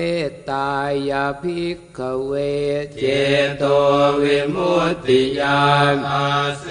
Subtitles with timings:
[0.00, 0.72] เมตตา
[1.10, 2.32] ยาภิกขเว
[3.00, 3.04] เจ
[3.58, 3.64] โต
[4.22, 6.28] วิมุตติยานอา
[6.60, 6.64] เส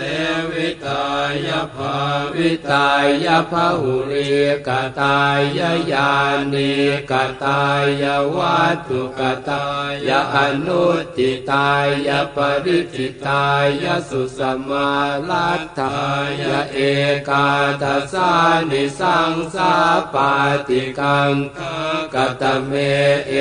[0.51, 1.05] วิตา
[1.48, 1.96] ยภา
[2.35, 2.90] วิตา
[3.25, 4.30] ยภาหุริ
[4.67, 4.69] ก
[5.00, 5.61] ตาย
[5.92, 6.11] ญา
[6.53, 6.74] ณิ
[7.11, 7.61] กตา
[8.02, 8.04] ย
[8.36, 9.66] วัตถุกตา
[10.07, 10.86] ยอนุ
[11.18, 11.71] ติตา
[12.07, 13.46] ยปริจิตา
[13.84, 14.39] ยสุส
[14.70, 14.92] มา
[15.30, 15.98] ลัตถา
[16.39, 16.42] ย
[16.73, 16.80] เอ
[17.30, 17.48] กา
[17.82, 18.32] ทัสา
[18.70, 19.73] นิสังสา
[20.14, 20.32] ปา
[20.68, 21.34] ติกัง
[22.14, 22.73] กตเม
[23.27, 23.34] เอ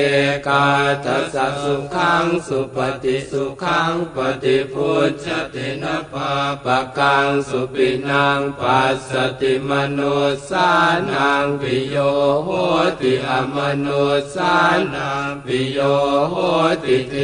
[0.47, 0.65] กา
[1.05, 6.31] ทัสสุขังสุปฏิสุขังปฏิพุทธตินะปา
[6.63, 9.11] ปะกังสุปินังปัสส
[9.41, 9.99] ติมโน
[10.49, 10.69] สา
[11.11, 11.95] นังปิโย
[12.43, 12.49] โห
[12.99, 13.87] ติอมโน
[14.33, 14.55] สา
[14.93, 15.79] นังปิโย
[16.29, 16.35] โห
[16.83, 17.15] ติเท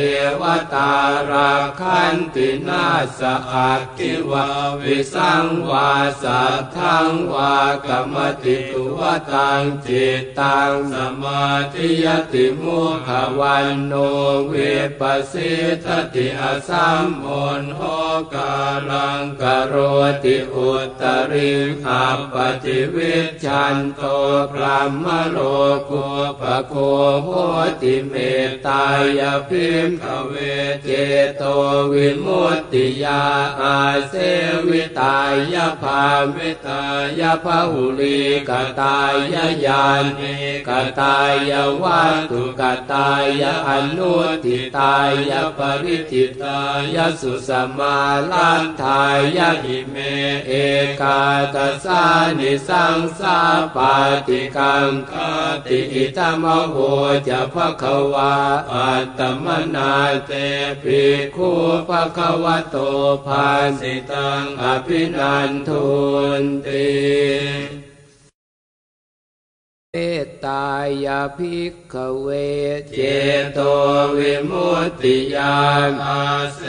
[0.41, 0.93] วตา
[1.29, 2.85] ราคันตินา
[3.19, 4.45] สอักขิวา
[4.81, 7.55] วิสังวาสัทธังวา
[7.87, 13.09] กรรมติตุวตังจิตตังสมาธิยติมุข
[13.39, 13.93] วันโน
[14.47, 14.53] เว
[14.99, 15.51] ปสิ
[15.85, 17.27] ทติอสัมโอ
[17.61, 17.81] นโห
[18.33, 18.53] กา
[18.89, 19.75] ลังกโร
[20.23, 20.69] ติอุ
[21.01, 21.51] ตริ
[21.83, 24.01] ขับปฏิวิชันโต
[24.51, 25.37] พระมโล
[25.89, 26.05] กุ
[26.39, 26.73] ปโค
[27.23, 27.29] โห
[27.81, 28.13] ติเม
[28.47, 28.85] ตตา
[29.19, 30.33] ยพิมขเว
[30.83, 30.89] เจ
[31.37, 31.43] โต
[31.91, 33.23] วิมุตติยา
[33.61, 33.77] อา
[34.09, 34.13] เส
[34.67, 35.17] วิตา
[35.53, 36.03] ยภา
[36.35, 36.83] วิตา
[37.19, 39.83] ยภาหุลีกตายญา
[40.17, 40.35] ณิ
[40.67, 41.17] กตา
[41.49, 42.61] ยวัตถุก
[42.93, 44.13] ตายอนุ
[44.45, 44.95] ทิตา
[45.29, 46.59] ยปริจิตา
[46.95, 47.97] ยสุสมา
[48.31, 49.03] ลันทา
[49.37, 49.95] ยหิเม
[50.47, 50.51] เอ
[51.01, 51.21] กา
[51.55, 52.03] ตสา
[52.39, 53.37] นิสังสา
[53.75, 53.93] ปา
[54.27, 55.13] ติกังค
[55.65, 56.75] ติอิตมโห
[57.27, 58.35] จะภควา
[58.71, 59.45] อัตตม
[59.75, 59.93] นา
[60.27, 60.31] เต
[60.83, 61.01] ปิ
[61.35, 61.51] คู
[61.87, 62.75] ภควะโต
[63.25, 63.47] ภา
[63.79, 65.85] สิตังอภินันทุ
[66.41, 67.90] นติ
[69.95, 70.67] เมตตา
[71.05, 72.27] ยาภิกขเว
[72.95, 72.99] เจ
[73.53, 73.59] โต
[74.17, 75.59] วิมุตติยา
[75.89, 76.23] นอา
[76.55, 76.61] เส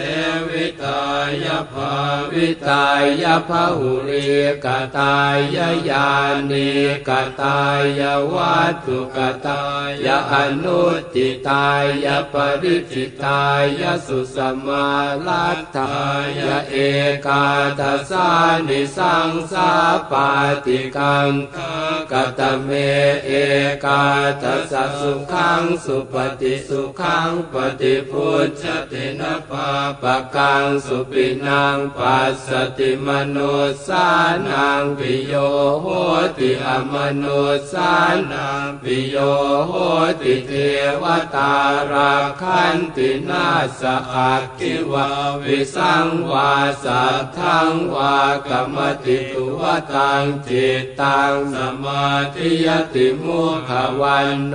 [0.49, 1.03] วิตา
[1.45, 1.93] ยภา
[2.33, 2.87] วิตา
[3.23, 4.27] ยภาหุริ
[4.65, 4.67] ก
[4.99, 5.59] ตาย
[5.89, 6.11] ญา
[6.51, 6.71] ณิ
[7.09, 7.11] ก
[7.41, 7.61] ตา
[7.99, 8.01] ย
[8.33, 9.63] วัตถุกตา
[10.05, 10.83] ยอนุ
[11.15, 11.69] ติตา
[12.05, 13.45] ยปริจิตา
[13.81, 14.37] ยสุส
[14.67, 14.89] มา
[15.27, 15.95] ลัตถา
[16.39, 16.77] ยเอ
[17.27, 17.47] กา
[17.79, 18.29] ทัสา
[18.69, 19.71] นิสังสา
[20.11, 20.29] ปา
[20.65, 21.31] ติกัง
[22.13, 22.71] กตเม
[23.25, 23.31] เอ
[23.85, 24.05] กา
[24.43, 29.69] ทัสสุขังสุปฏิสุขังปฏิพุทธตินะปา
[30.03, 33.39] ปะกังสุปินังปัสสติมโน
[33.87, 34.07] สา
[34.49, 35.35] นังปิโย
[35.83, 35.87] โห
[36.39, 37.25] ติอมโน
[37.73, 37.93] สา
[38.33, 39.17] นังปิโย
[39.69, 39.73] โห
[40.21, 40.53] ติเท
[41.03, 41.55] วตา
[41.93, 43.47] ราคันตินา
[43.81, 45.09] สอักขิวา
[45.43, 46.53] วิสังวา
[46.85, 48.17] สัทธังวา
[48.49, 49.63] กรรมติตุว
[49.93, 53.71] ตังจิตตังสมาธิยติมุข
[54.01, 54.55] วันโน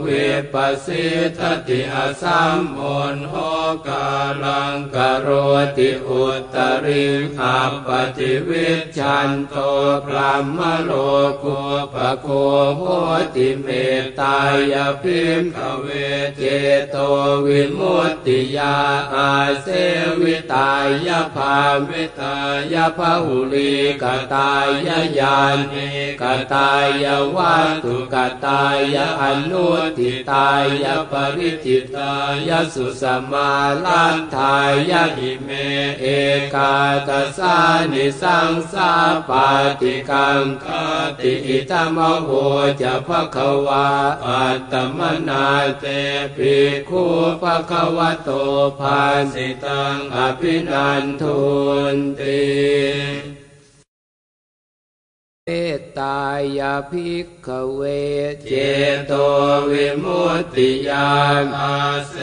[0.00, 0.06] เว
[0.52, 1.06] ปสิ
[1.38, 2.80] ทติอสัมโอ
[3.14, 3.34] นโห
[3.86, 4.06] กา
[4.44, 5.28] ลังกโร
[5.76, 7.06] ติอุตริ
[7.38, 8.68] ขับปฏิวิ
[8.98, 9.54] ชันโต
[10.06, 10.92] พระมโล
[11.42, 11.58] กุ
[11.94, 12.28] ปโค
[12.76, 12.82] โห
[13.34, 13.68] ติเม
[14.02, 14.38] ตตา
[14.72, 15.86] ยพิมขเว
[16.36, 16.42] เจ
[16.90, 16.96] โต
[17.46, 18.76] วิมุตติยา
[19.14, 19.30] อา
[19.62, 19.66] เส
[20.20, 20.72] วิตา
[21.06, 21.56] ยภา
[21.88, 22.36] วิตา
[22.72, 23.72] ยภาหุลี
[24.02, 24.04] ก
[24.34, 24.88] ตาย
[25.18, 25.38] ญา
[25.70, 25.88] ณิ
[26.22, 26.70] กตา
[27.02, 27.06] ย
[27.36, 28.64] วัตถุกตา
[28.94, 29.66] ยอนุ
[29.98, 30.48] ทิตา
[30.82, 32.12] ยปริจิตา
[32.48, 33.50] ยสุสมา
[33.84, 34.56] ลันทา
[34.90, 35.48] ยหิเม
[36.00, 36.06] เอ
[36.54, 36.74] กา
[37.08, 37.56] ตสา
[37.92, 38.92] นิสังสา
[39.28, 39.48] ปา
[39.80, 40.66] ติกังค
[41.18, 42.30] ติอิตมโห
[42.80, 43.36] จะภค
[43.66, 43.88] วา
[44.26, 45.46] อัตตมนา
[45.80, 45.84] เต
[46.36, 46.56] ปิ
[46.88, 47.04] คู
[47.42, 48.30] ภควะโต
[48.78, 49.00] ภา
[49.32, 51.40] สิตังอภินันทุ
[51.94, 53.43] นติ
[55.48, 56.20] เมตตา
[56.58, 57.80] ยาภิกขเว
[58.48, 58.52] เจ
[59.06, 59.12] โต
[59.70, 61.12] วิมุตติยา
[61.42, 61.76] นอา
[62.08, 62.14] เส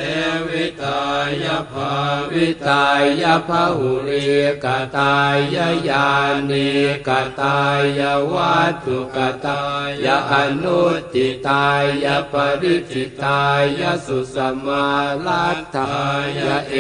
[0.48, 1.02] วิตา
[1.44, 1.94] ยภา
[2.34, 2.86] วิตา
[3.22, 4.26] ยภาหุริ
[4.64, 4.66] ก
[4.98, 5.58] ตาย
[5.90, 6.10] ญา
[6.50, 6.70] ณิ
[7.08, 7.10] ก
[7.42, 7.60] ตา
[8.00, 8.02] ย
[8.34, 9.64] วัตถุกตา
[10.04, 10.34] ยอ
[10.64, 10.82] นุ
[11.14, 11.68] ติตา
[12.04, 13.44] ยปริจิตา
[13.80, 14.88] ยสุสมา
[15.26, 15.94] ลัตถา
[16.38, 16.76] ยเอ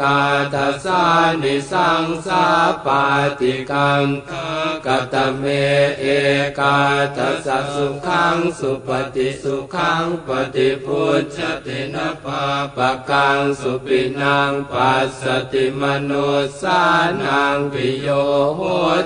[0.00, 0.20] กา
[0.54, 1.02] ทัสา
[1.42, 2.44] นิสังสา
[2.84, 3.04] ปา
[3.40, 4.04] ติกัง
[4.86, 5.44] กตเม
[6.00, 6.04] เอ
[6.58, 6.78] กา
[7.16, 12.42] ทัสสุขังสุปฏิสุขังปฏิพุทธตินะปา
[12.76, 15.22] ปะกังสุปินังปัสส
[15.52, 16.12] ติมโน
[16.60, 16.80] สา
[17.22, 18.08] นังปิโย
[18.56, 18.60] โห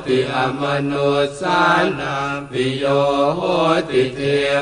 [0.06, 0.93] ติอมโน
[1.41, 1.61] สา
[2.00, 2.85] นังปิโย
[3.37, 3.41] โห
[3.91, 4.21] ติเท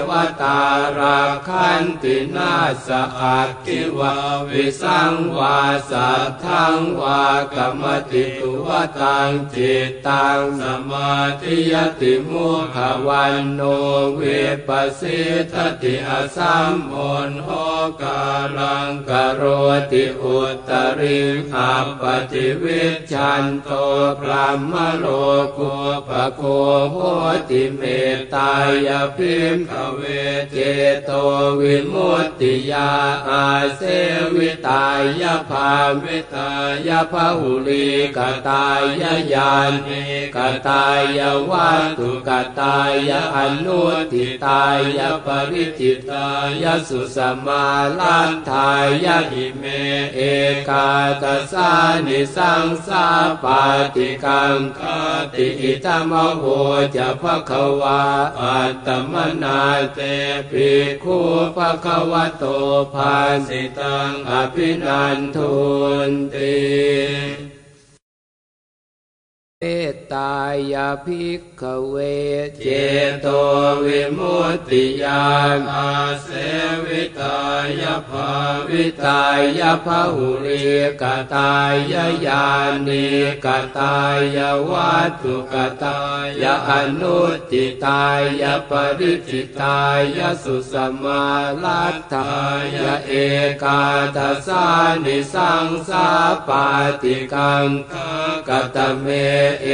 [0.09, 0.11] ว
[0.43, 0.61] ตา
[0.99, 2.55] ราคันตินา
[2.87, 2.89] ส
[3.21, 4.15] อักขิวา
[4.49, 5.59] วิสังวา
[5.91, 7.23] สัทธังวา
[7.55, 8.69] กรรมติตุว
[9.01, 12.77] ตังจิตตังสมาธิยติติมุข
[13.07, 13.61] วันโน
[14.15, 14.21] เว
[14.69, 15.21] ปัสสิ
[15.53, 16.95] ทติอสัมโอ
[17.29, 17.49] นโห
[18.03, 18.23] กา
[18.59, 19.43] ลังกโร
[19.93, 20.39] ติอุ
[20.69, 21.21] ตริ
[21.55, 22.03] อัปป
[22.33, 22.83] ติวิ
[23.13, 23.69] ชันโต
[24.21, 25.07] พรหมโล
[25.57, 25.73] กุ
[26.09, 26.43] ปโค
[26.91, 26.97] โห
[27.49, 27.83] ติเม
[28.17, 28.53] ตตา
[28.87, 30.01] ยพิมขเว
[30.53, 30.57] เจ
[31.05, 31.11] โต
[31.61, 32.91] วิมุตติยา
[33.29, 33.47] อา
[33.77, 33.83] เส
[34.35, 34.87] วิตา
[35.21, 35.71] ยภา
[36.03, 36.51] วิตา
[36.87, 38.19] ยภาหุลีก
[38.49, 38.83] ตาย
[39.33, 39.53] ญา
[39.87, 40.03] ณิ
[40.37, 40.39] ก
[40.69, 40.85] ตา
[41.19, 41.21] ย
[41.51, 42.31] วัตถุก
[42.61, 42.79] ตา
[43.09, 44.65] ยอนุติตา
[44.99, 46.29] ยปริจิตา
[46.63, 47.65] ยสุสมา
[47.99, 48.71] ลันทา
[49.05, 49.65] ยหิเม
[50.15, 50.21] เอ
[50.69, 50.89] กา
[51.23, 51.71] ตสา
[52.07, 53.07] นิสังสา
[53.43, 53.63] ปา
[53.95, 54.81] ติกังค
[55.35, 56.45] ติอิตมโห
[56.97, 57.51] จะภค
[57.81, 58.03] วา
[58.41, 59.61] อัตมนา
[59.95, 60.01] เต
[60.51, 60.71] ปิ
[61.03, 61.19] คู
[61.57, 62.45] ภควโต
[62.95, 63.15] ภา
[63.47, 65.55] สิตังอภินันทุ
[66.09, 67.58] นติ
[69.63, 70.35] เมตตา
[70.73, 71.97] ยาภิกขเว
[72.63, 72.69] เจ
[73.21, 73.27] โต
[73.85, 75.27] วิมุตติยา
[75.59, 75.91] นอา
[76.23, 76.29] เส
[76.87, 77.39] วิตา
[77.81, 78.31] ยภา
[78.71, 79.23] วิตา
[79.59, 80.65] ยภาหุริ
[81.03, 81.95] กตาย
[82.27, 82.47] ญา
[82.87, 83.09] ณิ
[83.45, 83.47] ก
[83.79, 83.97] ตา
[84.37, 84.39] ย
[84.71, 86.01] วัตถุกตา
[86.43, 86.71] ยอ
[87.01, 87.19] นุ
[87.51, 88.05] ติตา
[88.41, 89.81] ยปริจิตา
[90.19, 91.25] ยสุสมา
[91.63, 92.33] ลัตถา
[92.75, 92.77] ย
[93.07, 93.13] เอ
[93.63, 93.83] กา
[94.17, 94.67] ทสา
[95.05, 96.09] นิสังสา
[96.49, 96.67] ปา
[97.03, 97.69] ติกัง
[98.49, 99.09] กตเม
[99.63, 99.69] เอ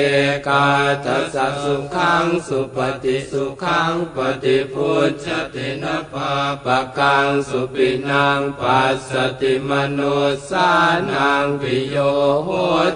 [0.48, 0.66] กา
[1.04, 6.32] ทัสสะสุขังสุปฏิสุขังปฏิพุทธตินะปา
[6.64, 10.00] ปะกังสุปินังปัสสติมโน
[10.48, 10.70] สา
[11.10, 11.96] นังปิโย
[12.44, 12.48] โห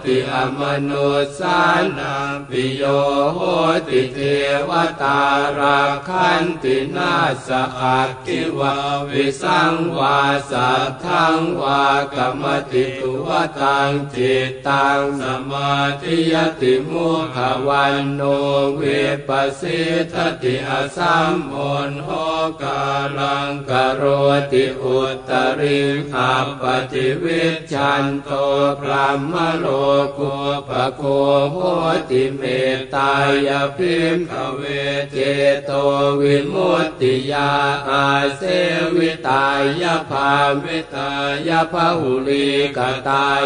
[0.05, 0.91] ติอมโน
[1.39, 1.59] สา
[1.99, 2.83] นังปิโย
[3.35, 3.39] โห
[3.89, 4.19] ติเท
[4.69, 4.71] ว
[5.03, 5.21] ตา
[5.59, 7.15] ราคันตินา
[7.47, 7.49] ส
[7.81, 8.75] อักขิวา
[9.11, 10.19] วิสังวา
[10.51, 11.85] สัทธังวา
[12.15, 13.29] กรรมติตุว
[13.61, 15.73] ตังจิตตังสมา
[16.03, 17.37] ธิยติมุข
[17.69, 18.23] วันโน
[18.77, 18.83] เว
[19.29, 19.81] ปัสสิ
[20.13, 21.57] ทติอสัมโอ
[21.89, 22.09] นโห
[22.63, 22.83] กา
[23.19, 24.03] ลังกโร
[24.53, 24.99] ติอุ
[25.29, 25.31] ต
[25.61, 25.81] ริ
[26.17, 26.63] อัปป
[26.93, 28.31] ติวิชันโต
[28.81, 29.67] พรหมโล
[30.19, 30.33] กุ
[30.69, 31.03] ปโค
[31.53, 31.57] โห
[32.11, 32.43] ติเม
[32.77, 33.13] ตตา
[33.47, 34.63] ยพิมขเว
[35.13, 35.17] เจ
[35.65, 35.71] โต
[36.21, 37.51] วิมุตติยา
[37.89, 38.07] อา
[38.37, 38.43] เส
[38.97, 39.47] วิตา
[39.83, 40.33] ยภา
[40.65, 41.11] วิตา
[41.49, 42.79] ยภาหุลีก
[43.09, 43.43] ตาย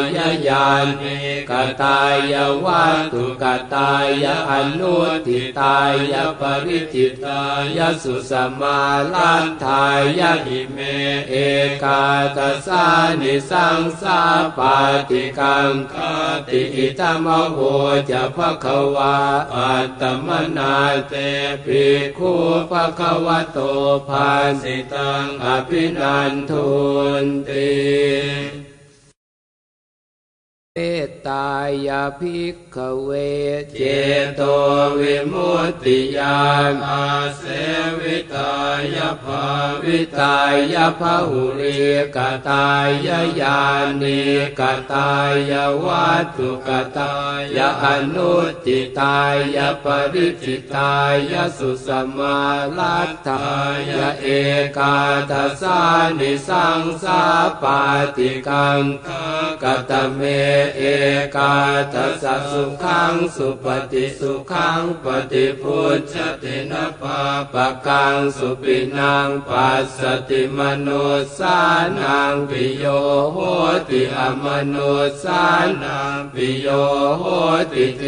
[0.48, 0.66] ญา
[1.00, 1.16] ณิ
[1.50, 1.52] ก
[1.82, 2.00] ตา
[2.32, 2.34] ย
[2.64, 3.44] วัตถุก
[3.75, 3.93] ตา
[4.23, 5.79] ยอนุติตา
[6.12, 7.43] ยปริจิตา
[7.76, 8.79] ยสุสมา
[9.14, 9.85] ลันทา
[10.19, 10.79] ยหิเม
[11.29, 11.35] เอ
[11.82, 12.03] กา
[12.37, 12.85] ตสา
[13.20, 14.20] นิสังสา
[14.59, 14.76] ปา
[15.09, 15.94] ติกังค
[16.49, 17.59] ติอิตมโห
[18.11, 19.17] จะภควา
[19.55, 20.75] อัตมนา
[21.09, 21.14] เต
[21.64, 21.85] ปิ
[22.19, 22.32] คู
[22.70, 23.59] ภควโต
[24.09, 24.31] ภา
[24.62, 26.70] สิตังอภินันทุ
[27.23, 28.71] นติ
[30.76, 31.48] เมตตา
[31.86, 33.10] ยาภิกขเว
[33.76, 33.82] เจ
[34.36, 34.40] โต
[35.00, 36.40] วิมุตติยา
[36.72, 37.42] นอาเส
[38.00, 38.52] วิตา
[38.94, 39.44] ยาภา
[39.84, 40.36] วิตา
[40.72, 41.80] ยภาหุริ
[42.16, 43.08] กตาย
[43.40, 43.60] ญา
[44.02, 44.22] ณิ
[44.58, 44.60] ก
[44.92, 45.10] ตา
[45.50, 45.52] ย
[45.84, 47.14] วัตถุกตา
[47.56, 47.84] ยอ
[48.14, 48.34] นุ
[48.64, 49.18] ติตา
[49.56, 50.92] ยาปริจิตา
[51.30, 52.38] ยาสุสมา
[52.78, 53.44] ลัตถา
[53.90, 54.26] ยาเอ
[54.76, 54.96] กา
[55.30, 55.80] ทัสา
[56.18, 57.22] นิสังสา
[57.62, 57.80] ปา
[58.16, 58.82] ติกัง
[59.62, 60.22] กตเม
[60.76, 60.82] เอ
[61.37, 61.55] กา
[61.93, 67.20] ทัสสะสุขังสุปฏิสุขังปฏิพุทธตินะปา
[67.53, 70.88] ปะกังสุปินังปัสสติมโน
[71.38, 71.59] สา
[71.99, 72.85] นังปิโย
[73.32, 73.38] โห
[73.88, 74.76] ติอมโน
[75.23, 75.45] สา
[75.83, 76.69] นังปิโย
[77.19, 77.25] โห
[77.73, 78.02] ติเท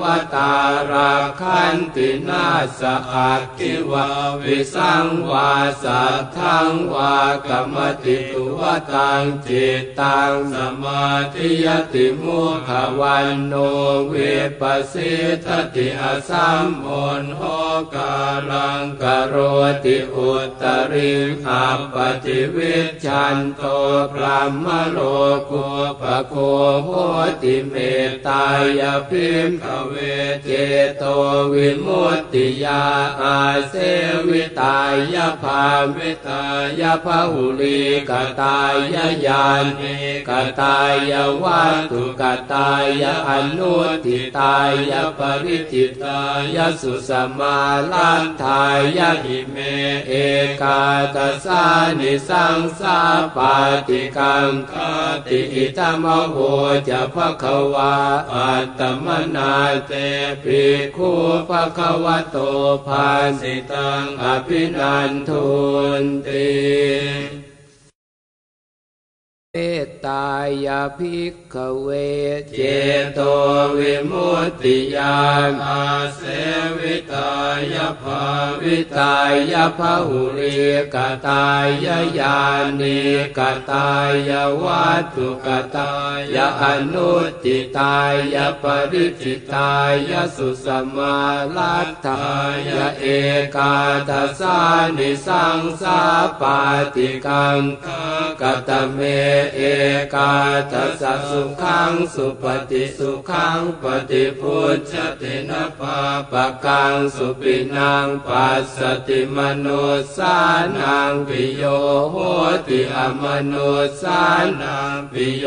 [0.00, 0.02] ว
[0.34, 0.52] ตา
[0.90, 2.46] ราคันตินา
[2.78, 2.80] ส
[3.12, 4.06] อักขิวา
[4.42, 5.50] วิสังวา
[5.82, 8.60] สัทธังวากรรมติตุว
[8.92, 13.54] ตังจิตตังสมาธิยติมุขวันโน
[14.08, 14.14] เว
[14.60, 15.12] ปัสสิ
[15.44, 16.88] ทติอสัมโอ
[17.22, 17.42] นโห
[17.94, 18.14] กา
[18.50, 19.34] ลังกโร
[19.84, 20.30] ติอุ
[20.62, 21.12] ตริ
[21.48, 23.62] อัปปติวิชันโต
[24.12, 24.98] พรหมโล
[25.50, 25.66] กุ
[26.00, 26.34] ปโค
[26.84, 26.88] โห
[27.42, 27.74] ติเม
[28.08, 28.44] ตตา
[28.80, 29.94] ยพิมขเว
[30.44, 30.50] เจ
[30.98, 31.04] โต
[31.52, 32.82] วิมุตติยา
[33.20, 33.38] อา
[33.68, 33.74] เส
[34.28, 34.78] วิตา
[35.14, 35.64] ยภา
[35.96, 36.44] วิตา
[36.80, 38.74] ยภาหุลีกตาย
[39.26, 39.44] ญา
[39.78, 39.96] ณิ
[40.28, 40.30] ก
[40.60, 40.78] ตา
[41.10, 42.70] ยวัตถุกตา
[43.02, 44.56] ยอนุติตา
[44.90, 46.20] ยปริจิตา
[46.54, 47.58] ยสุสมา
[47.92, 48.62] ลันทา
[48.96, 49.56] ยหิเม
[50.08, 50.12] เอ
[50.62, 50.82] กา
[51.14, 51.62] ตสา
[51.98, 52.98] นิสังสา
[53.36, 53.54] ปา
[53.88, 54.72] ติกังค
[55.26, 56.36] ติอิตมโห
[56.88, 57.44] จะภค
[57.74, 57.94] วา
[58.32, 59.06] อัตม
[59.36, 59.54] นา
[59.86, 59.92] เต
[60.42, 60.62] ปิ
[60.96, 61.10] คู
[61.48, 62.36] ภควโต
[62.86, 63.08] ภา
[63.40, 65.48] สิตังอภินันทุ
[66.02, 67.39] นติ
[69.54, 70.26] เมตตา
[70.66, 71.88] ยาภิกขเว
[72.56, 72.60] เจ
[73.14, 73.20] โต
[73.78, 75.18] วิมุตติยา
[75.50, 75.84] นอา
[76.16, 76.22] เส
[76.78, 77.32] วิตา
[77.74, 78.22] ยภา
[78.62, 79.16] วิตา
[79.52, 80.58] ยภาหุริ
[80.94, 81.88] กตาย
[82.18, 82.38] ญา
[82.80, 83.00] ณิ
[83.38, 83.40] ก
[83.70, 83.90] ตา
[84.28, 84.30] ย
[84.62, 85.92] วัตถุกตา
[86.34, 87.12] ยอนุ
[87.44, 87.98] ติตา
[88.34, 89.72] ยปริจิตา
[90.10, 90.66] ยาสุส
[90.96, 91.16] มา
[91.56, 92.22] ลัตถา
[92.68, 93.04] ยาเอ
[93.56, 93.74] กา
[94.08, 94.58] ทัสา
[94.96, 96.00] นิสังสา
[96.40, 96.58] ปา
[96.94, 97.60] ติกัง
[98.40, 99.00] กตเม
[99.54, 99.60] เอ
[100.14, 100.32] กา
[100.72, 105.98] ทัสสะสุขังสุปฏิสุขังปฏิพุทธตินะปา
[106.32, 108.78] ปะกังสุปินังปัสส
[109.08, 109.66] ติมโน
[110.16, 110.36] สา
[110.78, 111.62] นังปิโย
[112.10, 112.16] โห
[112.66, 113.54] ติอมโน
[114.00, 114.22] สา
[114.60, 115.46] นังปิโย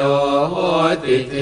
[0.50, 0.56] โห
[1.04, 1.36] ติเท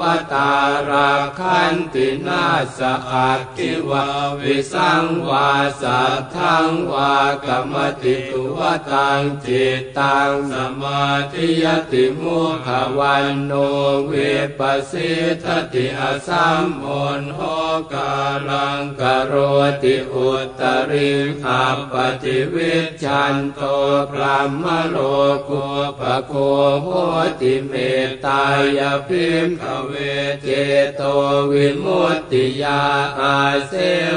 [0.00, 0.52] วตา
[0.88, 2.44] ราคันตินา
[2.78, 4.06] สอักขิวา
[4.40, 5.48] วิสังวา
[5.80, 8.60] สัทธังวากรรมติตุว
[8.90, 13.52] ตังจิตตังสมาธิยติมุขวันโน
[14.06, 14.12] เว
[14.58, 15.12] ปัสสิ
[15.42, 16.86] ทติอสัมโอ
[17.20, 17.40] นโห
[17.92, 18.12] กา
[18.48, 19.34] ลังกโร
[19.82, 20.28] ติอุ
[20.60, 21.10] ตริ
[21.42, 23.60] ขับปฏิวิชันโต
[24.10, 24.96] พระมโล
[25.48, 25.64] กุ
[26.00, 26.32] ปโค
[26.82, 26.88] โห
[27.40, 27.72] ติเม
[28.06, 28.44] ตตา
[28.78, 29.92] ยพิมขเว
[30.42, 30.48] เจ
[30.96, 31.02] โต
[31.50, 32.82] วิมุตติยา
[33.20, 33.36] อา
[33.66, 33.72] เส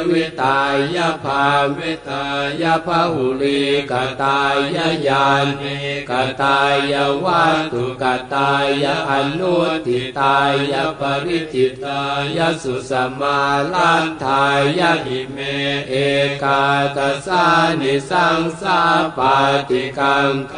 [0.09, 0.59] วิตา
[0.95, 1.45] ยภา
[1.77, 2.25] วิตา
[2.61, 3.61] ยภาหุลี
[3.91, 4.57] กตาย
[5.07, 5.25] ญา
[5.59, 5.77] ณิ
[6.09, 6.11] ก
[6.41, 6.59] ตา
[6.91, 10.37] ยวัตถุกตายอนุติตา
[10.71, 12.01] ยปริจิตา
[12.37, 13.39] ยสุสมา
[13.73, 14.45] ลันทา
[14.79, 15.37] ยหิเม
[15.89, 15.93] เอ
[16.43, 16.63] กา
[16.97, 17.45] ตสา
[17.81, 18.79] นิสังสา
[19.17, 19.35] ปา
[19.69, 20.53] ติกังค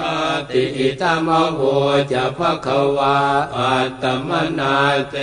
[0.50, 1.60] ติอิตมโห
[2.12, 2.68] จะภค
[2.98, 3.18] วา
[3.56, 4.78] อัตตมนา
[5.10, 5.16] เต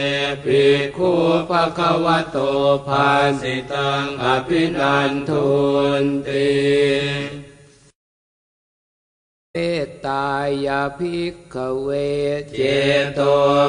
[0.44, 0.62] ปิ
[0.96, 1.12] คู
[1.48, 2.36] ภควโต
[2.86, 3.08] ภา
[3.40, 5.48] สิตังอภินันทุ
[6.02, 7.49] นติ
[9.56, 10.26] เมตตา
[10.66, 11.88] ยาภิกขเว
[12.56, 12.60] เจ
[13.14, 13.20] โต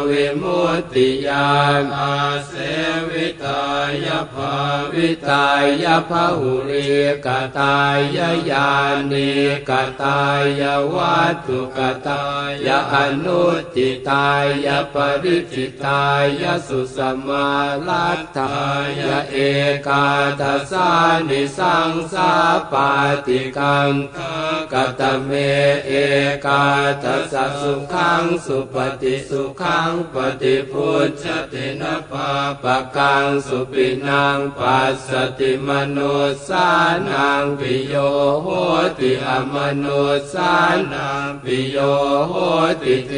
[0.09, 1.49] วิมุตติยา
[1.81, 2.15] นอา
[2.47, 2.53] เส
[3.09, 3.61] วิตา
[4.05, 4.53] ยาภา
[4.93, 5.47] วิตา
[5.83, 6.89] ยภาหุริ
[7.25, 7.75] กตา
[8.15, 8.69] ยาญา
[9.11, 9.31] ณิ
[9.69, 9.71] ก
[10.01, 10.19] ตา
[10.59, 12.23] ยาวัตถุกตา
[12.65, 13.43] ยาอนุ
[13.75, 14.27] ติตา
[14.65, 16.01] ยาปริจิตา
[16.41, 16.97] ยาสุส
[17.27, 17.47] มา
[17.87, 18.53] ลัตถา
[18.99, 19.37] ยาเอ
[19.87, 20.05] กา
[20.39, 20.89] ทัสา
[21.27, 22.31] นิสังสา
[22.71, 22.89] ปา
[23.25, 23.91] ติกัง
[24.73, 25.31] กตเม
[25.85, 25.91] เอ
[26.45, 26.65] กา
[27.03, 32.29] ทัสสุขังสุปฏิสุขังปฏิพุทธตินะปา
[32.63, 35.09] ปะกังสุปินังปัสส
[35.39, 35.99] ติมโน
[36.47, 36.67] สา
[37.09, 37.95] นังปิโย
[38.41, 38.47] โห
[38.99, 39.85] ติอมโน
[40.33, 40.53] สา
[40.93, 41.77] นังปิโย
[42.29, 42.33] โห
[42.81, 43.13] ติเท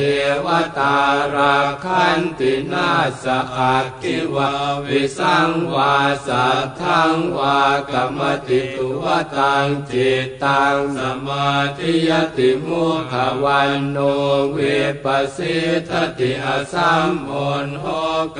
[0.45, 0.97] วตา
[1.33, 2.89] ราคันตินา
[3.23, 4.51] สอักขิวา
[4.87, 5.95] วิสังวา
[6.27, 7.59] สัทธังวา
[7.91, 9.05] กรรมติตุว
[9.35, 13.13] ตังจิตตังสมาธิยติมุขะ
[13.43, 14.57] วัณโณ วิ
[15.03, 15.57] ปปะสี
[15.89, 17.31] ทะติ อะสัมมุ
[17.65, 17.85] ฬโห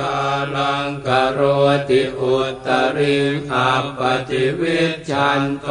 [0.00, 0.20] กา
[0.54, 1.40] ลัง กะโร
[1.88, 3.16] ติอุตตะริ
[3.50, 5.66] ง อัปปะฏิวิชฌันโต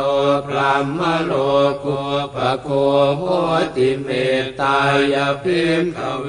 [0.47, 1.31] พรหมะโล
[1.83, 1.99] กู
[2.35, 2.69] ปะโค
[3.17, 3.23] โห
[3.75, 4.07] ติเม
[4.41, 4.79] ตตา
[5.13, 6.27] ยะ ภิกขะเว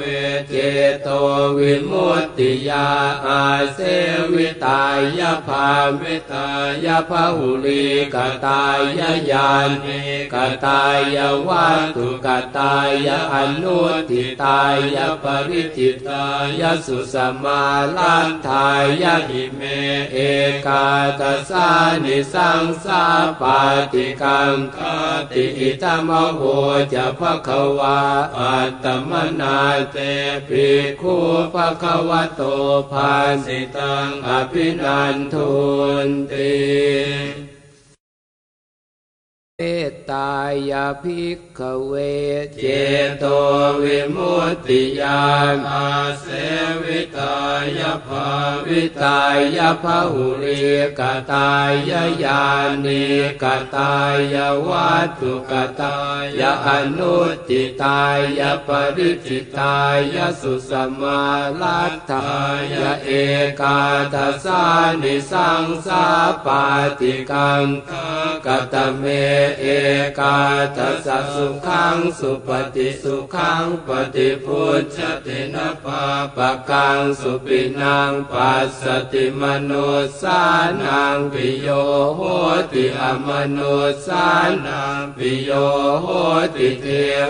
[0.49, 0.55] เจ
[1.03, 1.09] โต
[1.57, 2.89] วิมุตติยา
[3.27, 3.43] อา
[3.75, 3.79] เส
[4.33, 4.85] วิตา
[5.19, 5.69] ยะ ภา
[6.01, 6.49] วิตา
[6.85, 7.85] ยะ พะหุลี
[8.15, 8.81] กตาย
[9.31, 9.51] ญา
[9.85, 10.01] ณิ
[10.33, 10.35] ก
[10.65, 10.83] ตา
[11.15, 11.19] ย
[11.49, 12.27] วัตถุก
[12.59, 13.79] ตายอนุ
[14.11, 14.61] ติตา
[14.95, 16.25] ยปริจิตา
[16.61, 17.63] ยสุสมา
[17.97, 18.69] ลันทา
[19.03, 19.61] ยหิเม
[20.13, 20.19] เอ
[20.67, 20.87] กา
[21.21, 21.69] ตสา
[22.05, 23.05] นิสังสา
[23.41, 23.61] ปา
[23.93, 24.79] ติกังค
[25.31, 26.41] ติอิตมโห
[26.93, 27.49] จะภค
[27.79, 28.01] วา
[28.39, 29.59] อัตตมนา
[29.93, 29.97] เต
[30.49, 30.67] ปิ
[31.01, 31.17] คู
[31.55, 32.43] ภควโต
[32.91, 33.13] ภา
[33.45, 35.53] สิตังอภินันทุ
[36.07, 37.54] นติ
[39.61, 39.65] เม
[40.11, 40.31] ตา
[40.71, 41.93] ยาภิกขเว
[42.61, 42.65] เจ
[43.19, 43.25] โต
[43.83, 45.23] วิมุตติยา
[45.55, 45.89] นอา
[46.21, 46.27] เส
[46.85, 47.35] วิตา
[47.79, 48.27] ยาภา
[48.67, 49.21] วิตา
[49.57, 50.65] ยภาหุริ
[50.99, 51.01] ก
[51.33, 51.93] ตาย
[52.23, 52.43] ญา
[52.85, 53.05] ณิ
[53.43, 53.45] ก
[53.77, 53.95] ตา
[54.35, 54.37] ย
[54.69, 55.97] วัตถุกตา
[56.39, 56.69] ยอ
[56.99, 57.17] นุ
[57.49, 58.01] ติตา
[58.39, 59.77] ยาปริจิตา
[60.15, 61.23] ยาสุสมา
[61.61, 62.29] ลัตถา
[62.73, 63.11] ยาเอ
[63.61, 63.79] กา
[64.15, 64.63] ทัสา
[65.03, 66.05] นิสังสา
[66.45, 66.63] ปา
[66.99, 67.65] ติกัง
[68.47, 69.05] กตเม
[69.61, 69.67] เอ
[70.19, 70.39] กา
[70.77, 76.03] ทัสสุขังสุปฏิสุขังปฏิพุทธตินะปา
[76.37, 79.73] ปะกังสุปินังปัสสติมโน
[80.21, 80.41] สา
[80.83, 81.69] นังปิโย
[82.17, 82.21] โห
[82.73, 83.59] ติอมโน
[84.07, 84.27] สา
[84.67, 85.51] นังปิโย
[86.03, 86.07] โห
[86.57, 86.87] ติเท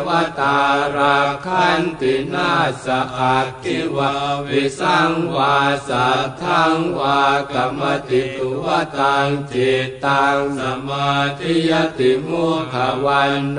[0.07, 0.09] ว
[0.41, 0.59] ตา
[0.97, 2.53] ราคันตินา
[2.85, 4.13] สอักขิวา
[4.49, 5.57] วิสังวา
[5.89, 7.21] สัทธังวา
[7.53, 8.67] กรรมติตุว
[8.99, 13.59] ตังจิตตังสมาธิยติติมุขวันโน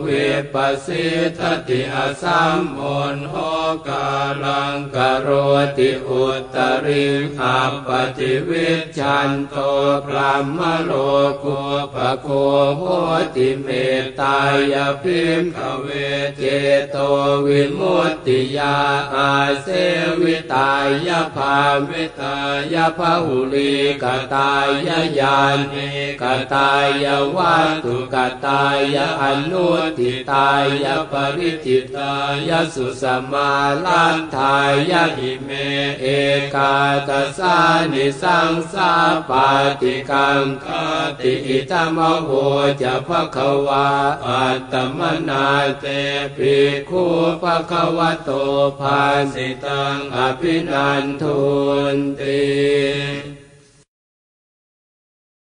[0.00, 0.06] เว
[0.54, 0.56] ป
[0.86, 1.06] สิ
[1.38, 2.80] ทติอสัมโอ
[3.14, 3.34] นโห
[3.88, 4.08] กา
[4.44, 5.28] ลังกโร
[5.78, 7.04] ติอุตริ
[7.38, 8.68] ขับปฏิวิ
[8.98, 9.56] ชันโต
[10.06, 10.92] พระมโล
[11.42, 11.60] กุ
[11.94, 12.28] ปโค
[12.76, 12.82] โห
[13.34, 13.68] ติเม
[14.02, 14.38] ตตา
[14.72, 15.86] ยพิมขเว
[16.38, 16.42] เจ
[16.90, 16.96] โต
[17.46, 18.76] วิมุตติยา
[19.14, 19.30] อา
[19.62, 19.68] เส
[20.20, 20.72] วิตา
[21.06, 21.56] ยภา
[21.88, 22.36] วิตา
[22.72, 24.68] ยภาหุลีกตาย
[25.18, 25.38] ญา
[25.72, 25.88] ณิ
[26.22, 26.70] กตา
[27.02, 27.06] ย
[27.36, 29.66] วัตถุกตายอนุ
[29.98, 30.50] ทิตา
[30.84, 32.14] ยปริจิตา
[32.48, 33.50] ยสุสมา
[33.84, 34.56] ลันทา
[34.90, 35.50] ยะหิเม
[36.00, 36.06] เอ
[36.54, 36.74] กา
[37.08, 37.56] ตสา
[37.92, 38.92] นิสังสา
[39.28, 39.48] ปา
[39.80, 40.66] ติกังค
[41.20, 42.30] ติอิตมโห
[42.82, 43.36] จะภค
[43.66, 43.88] วา
[44.26, 45.46] อัตมนา
[45.80, 45.86] เต
[46.36, 46.56] ปิ
[46.88, 47.04] คู
[47.42, 48.30] ภควโต
[48.80, 49.00] ภา
[49.34, 51.40] สิตังอภินันทุ
[51.94, 53.41] นติ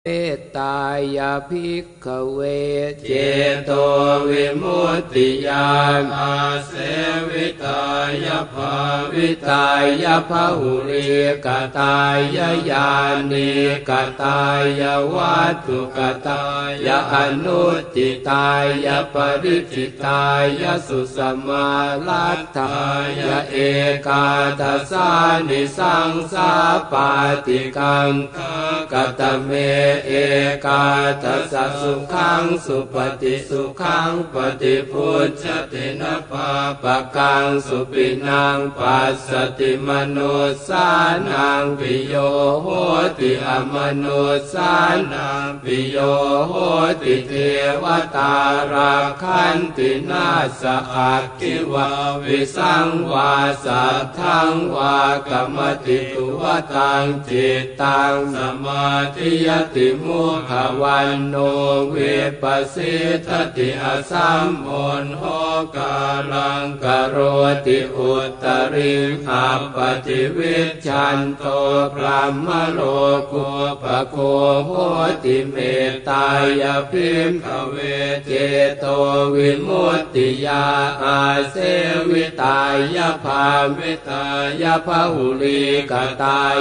[0.07, 0.78] เมตตา
[1.16, 2.40] ยาภิกขเว
[3.07, 3.12] เจ
[3.64, 3.71] โต
[4.28, 6.35] วิมุตติยานอา
[6.66, 6.73] เส
[7.30, 7.83] วิตา
[8.25, 8.75] ยภา
[9.12, 9.66] วิตา
[10.02, 11.11] ยภาหุริ
[11.47, 12.38] กตาย
[12.71, 12.90] ญา
[13.30, 13.50] ณิ
[13.88, 13.90] ก
[14.23, 14.40] ตา
[14.80, 14.83] ย
[15.14, 16.45] วัตถุกตา
[16.87, 17.14] ยอ
[17.45, 17.64] นุ
[17.95, 18.50] ติตา
[18.85, 20.25] ยปริจิตา
[20.61, 21.69] ยสุสมา
[22.07, 22.76] ลัตถา
[23.19, 23.57] ยเอ
[24.07, 24.26] กา
[24.61, 25.11] ทัสา
[25.49, 26.52] นิสังสา
[26.92, 27.11] ปา
[27.47, 28.11] ติกัง
[28.92, 29.50] กตเม
[30.06, 30.12] เอ
[30.66, 30.85] กา
[31.23, 36.50] ทัสสุขังสุปฏิสุขังปฏิพุทธตินะปา
[36.82, 40.18] ปะกังสุปินังปัสสติมโน
[40.66, 40.87] สา
[41.28, 42.14] นังปิโย
[42.62, 42.66] โห
[43.18, 44.06] ติอมโน
[44.52, 44.73] สา
[45.12, 45.97] นังปิโย
[46.49, 46.54] โห
[47.02, 47.32] ติเท
[47.82, 47.85] ว
[48.16, 48.35] ตา
[48.73, 50.28] ราคันตินา
[50.61, 50.62] ส
[50.94, 51.88] อักขิวา
[52.25, 53.32] วิสังวา
[53.64, 56.42] สัทธังวากรรมติตุว
[56.75, 61.37] ตังจิตตังสมาธิยติมุขวันโน
[61.91, 61.97] เว
[62.43, 62.45] ป
[62.75, 62.95] สิ
[63.27, 64.71] ทติอสัมโอ
[65.03, 65.23] นโห
[65.77, 65.97] กา
[66.33, 67.17] ลังกโร
[67.67, 68.95] ติอุตริ
[69.27, 71.45] ขับปฏิวิชันโต
[71.95, 72.81] พระมโล
[73.33, 73.49] กุ
[73.83, 74.17] ปโค
[74.67, 74.71] โห
[75.25, 75.57] ติเม
[75.91, 76.27] ตตา
[76.61, 77.77] ยพิมขเว
[78.27, 78.31] เจ
[78.79, 78.85] โต
[79.35, 80.65] วิมุตติยา
[81.03, 81.21] อา
[81.51, 81.57] เส
[82.11, 82.61] วิตา
[82.97, 83.45] ยภา
[83.77, 84.25] วิตา
[84.63, 86.57] ยภาหุลีกตาย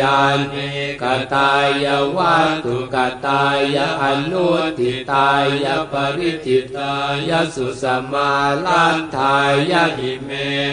[0.00, 0.18] ญา
[0.52, 0.68] ณิ
[1.02, 1.04] ก
[1.34, 1.50] ตา
[1.84, 2.96] ยวัตถุก
[3.26, 3.44] ตา
[3.74, 4.46] ยอนุ
[4.78, 5.30] ทิตา
[5.64, 6.94] ยปริจิตา
[7.28, 8.32] ยสุสมา
[8.66, 9.36] ลันทา
[9.70, 10.30] ยหิเม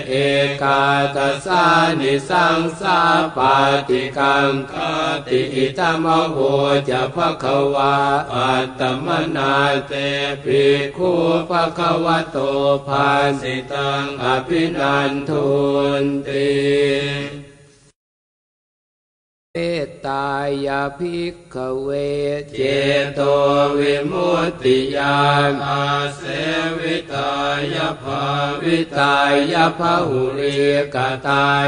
[0.08, 0.14] เอ
[0.62, 0.82] กา
[1.16, 1.64] ตสา
[2.00, 3.00] นิสังสา
[3.38, 3.56] ปา
[3.88, 4.74] ติกังค
[5.28, 6.38] ติอิตมโห
[6.90, 7.96] จะภควา
[8.34, 9.54] อัตมนา
[9.88, 9.94] เต
[10.44, 10.64] ปิ
[10.98, 11.12] คู
[11.50, 12.38] ภควโต
[12.88, 13.10] ภา
[13.42, 15.48] สิตังอภินันทุ
[16.02, 17.49] นติ
[19.56, 20.28] เมตตา
[20.66, 21.90] ยาภิกขเว
[22.56, 22.62] เจ
[23.16, 23.20] โต
[23.80, 25.20] วิมุตติยา
[25.52, 25.86] นอา
[26.16, 26.22] เส
[26.80, 27.34] วิตา
[27.74, 28.24] ยภา
[28.64, 29.18] วิตา
[29.52, 30.60] ยภาหุริ
[30.96, 31.68] กตาย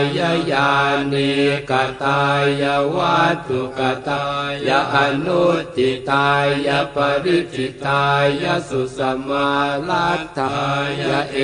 [0.52, 0.72] ญา
[1.13, 1.34] ณิ
[1.70, 1.72] ก
[2.04, 2.22] ตา
[2.62, 2.63] ย
[2.96, 4.26] วัตถุกตา
[4.67, 6.32] ยอนุติตา
[6.67, 8.06] ยปริจิตา
[8.41, 9.50] ยสุสมา
[9.89, 10.58] ลัตถา
[11.00, 11.38] ยเอ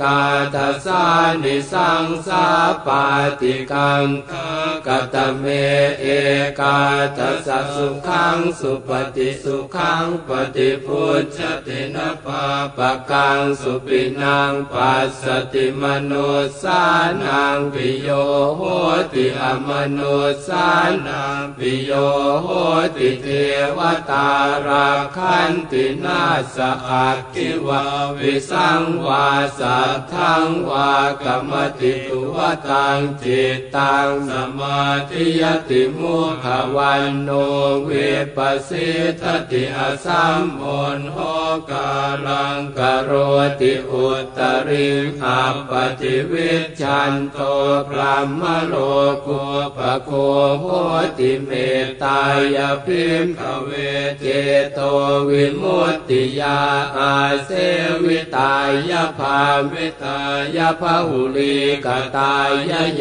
[0.00, 0.20] กา
[0.54, 1.04] ทัสา
[1.42, 2.46] นิสังสา
[2.86, 3.04] ปา
[3.40, 4.06] ติกัง
[4.86, 5.46] กตเม
[6.00, 6.06] เอ
[6.60, 6.78] กา
[7.16, 12.44] ทัสสุขังสุปฏิสุขังปฏิพุทธตินะปา
[12.76, 16.12] ปะกังสุปินังปัสสติมโน
[16.62, 16.82] สา
[17.22, 18.08] นังปิโย
[18.56, 18.62] โห
[19.12, 20.00] ติอมโน
[20.46, 20.66] สา
[21.06, 21.92] นังปิโย
[22.42, 22.48] โห
[22.96, 23.26] ติเท
[23.76, 23.78] ว
[24.10, 24.28] ตา
[24.66, 26.22] ราคันตินา
[26.54, 26.56] ส
[26.88, 27.82] อักขิวา
[28.18, 29.26] วิสังวา
[29.58, 30.92] สัทธังวา
[31.24, 32.36] กรรมติตุว
[32.68, 37.30] ตังจิตตังสมาธิยติมุขวันโน
[37.84, 37.90] เว
[38.36, 38.88] ปสิ
[39.20, 40.64] ทติอสัมโอ
[40.98, 41.18] นโห
[41.70, 41.90] กา
[42.26, 43.10] ลังกโร
[43.60, 44.06] ติอุ
[44.38, 44.88] ตริ
[45.20, 47.38] ขับปฏิวิชันโต
[47.88, 48.74] พระมโล
[49.26, 49.42] กุ
[49.76, 50.10] ปโค
[50.60, 50.64] โห
[51.18, 51.50] ติเม
[51.84, 52.22] ตตา
[52.54, 53.70] ยพิมขเว
[54.20, 54.26] เจ
[54.74, 54.80] โต
[55.28, 56.58] วิมุตติยา
[56.96, 57.50] อาเส
[58.04, 58.54] วิตา
[58.90, 59.40] ยภา
[59.72, 60.20] วิตา
[60.56, 62.50] ยภาหุลีกตาย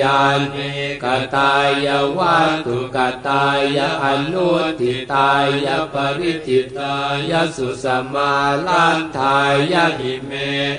[0.01, 0.19] ญา
[0.53, 0.71] ณิ
[1.03, 1.05] ก
[1.35, 1.53] ตา
[1.85, 2.97] ยวัตถุก
[3.27, 3.45] ตา
[3.75, 4.49] ยอนุ
[4.79, 5.31] ทิตา
[5.65, 6.95] ยปริจิตา
[7.29, 8.33] ยสุสมา
[8.67, 9.37] ลันทา
[9.71, 10.31] ยหิเม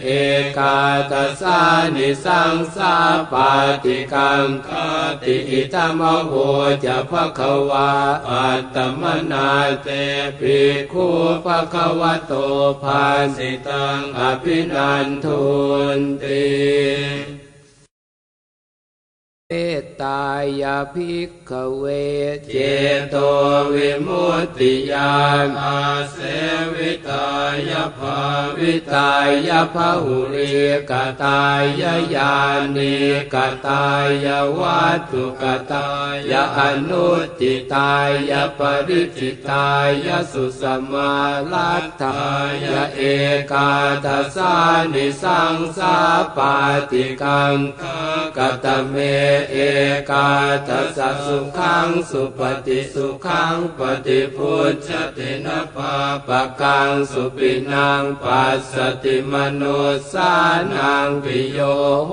[0.05, 0.09] เอ
[0.57, 0.79] กา
[1.11, 1.59] ตสา
[1.95, 2.95] นิสังสา
[3.33, 3.51] ปา
[3.85, 4.69] ติกังค
[5.23, 6.33] ติอิตมโห
[6.85, 7.91] จะภควา
[8.29, 9.51] อัตมนา
[9.83, 9.89] เต
[10.39, 10.59] ปิ
[10.93, 11.07] คู
[11.45, 12.33] ภควโต
[12.83, 13.05] ภา
[13.37, 15.43] สิตังอภินันทุ
[15.99, 17.44] นติ
[20.03, 20.25] ตา
[20.61, 21.85] ยาภิกขเว
[22.53, 22.57] เจ
[23.11, 23.17] โต
[23.75, 25.15] วิมุตติยา
[25.47, 25.81] นอา
[26.13, 26.17] เส
[26.75, 27.27] วิตา
[27.71, 28.19] ยาภา
[28.59, 29.13] วิตา
[29.49, 30.53] ยภาหุริ
[30.91, 31.41] กตา
[31.81, 32.35] ยาญา
[32.77, 32.97] ณิ
[33.35, 33.37] ก
[33.67, 33.85] ตา
[34.25, 35.89] ยาวัตถุกตา
[36.31, 37.09] ยาอนุ
[37.41, 37.93] ติตา
[38.31, 39.67] ยาปริจิตา
[40.07, 40.63] ยาสุส
[40.93, 41.13] มา
[41.53, 42.21] ลัตถา
[42.65, 43.01] ยาเอ
[43.53, 43.71] กา
[44.05, 44.55] ทัสา
[44.93, 45.97] นิสังสา
[46.37, 46.55] ปา
[46.91, 47.57] ติกัง
[48.37, 48.95] กตเม
[49.51, 49.57] เอ
[50.11, 50.29] กา
[50.69, 55.95] ทัสสุขังสุปฏิสุขังปฏิพุทธตินะปา
[56.27, 59.63] ปะกังสุปินังปัสสติมโน
[60.13, 60.33] สา
[60.73, 61.61] นังปิโย
[62.07, 62.13] โห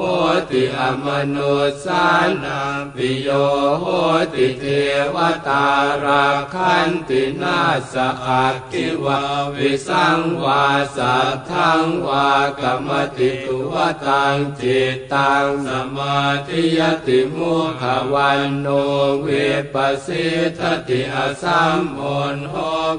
[0.49, 1.37] ติอมโน
[1.83, 2.05] สา
[2.43, 3.29] นังปิโย
[3.79, 3.85] โห
[4.33, 4.65] ติเท
[5.15, 5.17] ว
[5.47, 5.67] ตา
[6.03, 7.59] ราคันตินา
[7.93, 9.21] สอักขิวา
[9.55, 10.65] วิสังวา
[10.95, 13.73] สัทธังวากรรมติตุว
[14.05, 16.17] ตังจิตตังสมา
[16.47, 18.67] ธิยติมุขวันโน
[19.21, 19.27] เว
[19.73, 22.01] ปัสสิทติอสัมโอ
[22.35, 22.55] นโห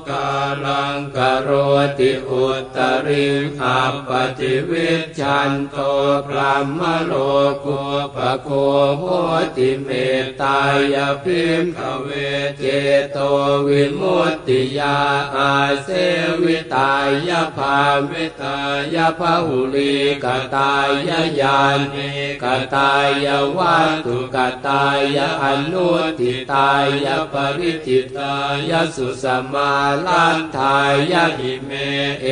[0.09, 0.31] กา
[0.65, 1.51] ลังกโร
[1.99, 2.45] ติอุ
[2.77, 3.27] ตริ
[3.59, 5.77] ขับปฏิวิชันโต
[6.27, 7.13] พระมโล
[7.65, 7.81] กุ
[8.15, 8.49] ปโค
[8.99, 9.05] โห
[9.57, 9.89] ติเม
[10.23, 10.61] ตตา
[10.95, 12.09] ยพิมขเว
[12.59, 12.65] เจ
[13.13, 13.19] โต
[13.67, 14.99] วิมุตติยา
[15.37, 15.89] อาเส
[16.43, 16.93] วิตา
[17.29, 17.79] ยภา
[18.11, 18.59] วิตา
[18.95, 19.95] ยภาหุลี
[20.25, 20.89] กตาย
[21.41, 21.59] ญา
[21.93, 22.11] ณิ
[22.43, 22.45] ก
[22.75, 22.93] ตา
[23.25, 24.37] ยวัตถุก
[24.67, 24.87] ตา
[25.17, 25.89] ยอนุ
[26.19, 26.71] ติตา
[27.05, 28.35] ยปริจิตา
[28.69, 29.73] ยสุสมา
[30.07, 30.79] ลันทา
[31.13, 31.71] ยหิเม
[32.23, 32.27] เอ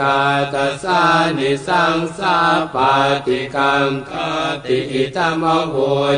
[0.00, 0.20] กา
[0.52, 1.02] ตสา
[1.38, 2.36] นิสังสา
[2.74, 2.92] ปา
[3.26, 4.10] ติกังค
[4.64, 5.74] ติอิตมโห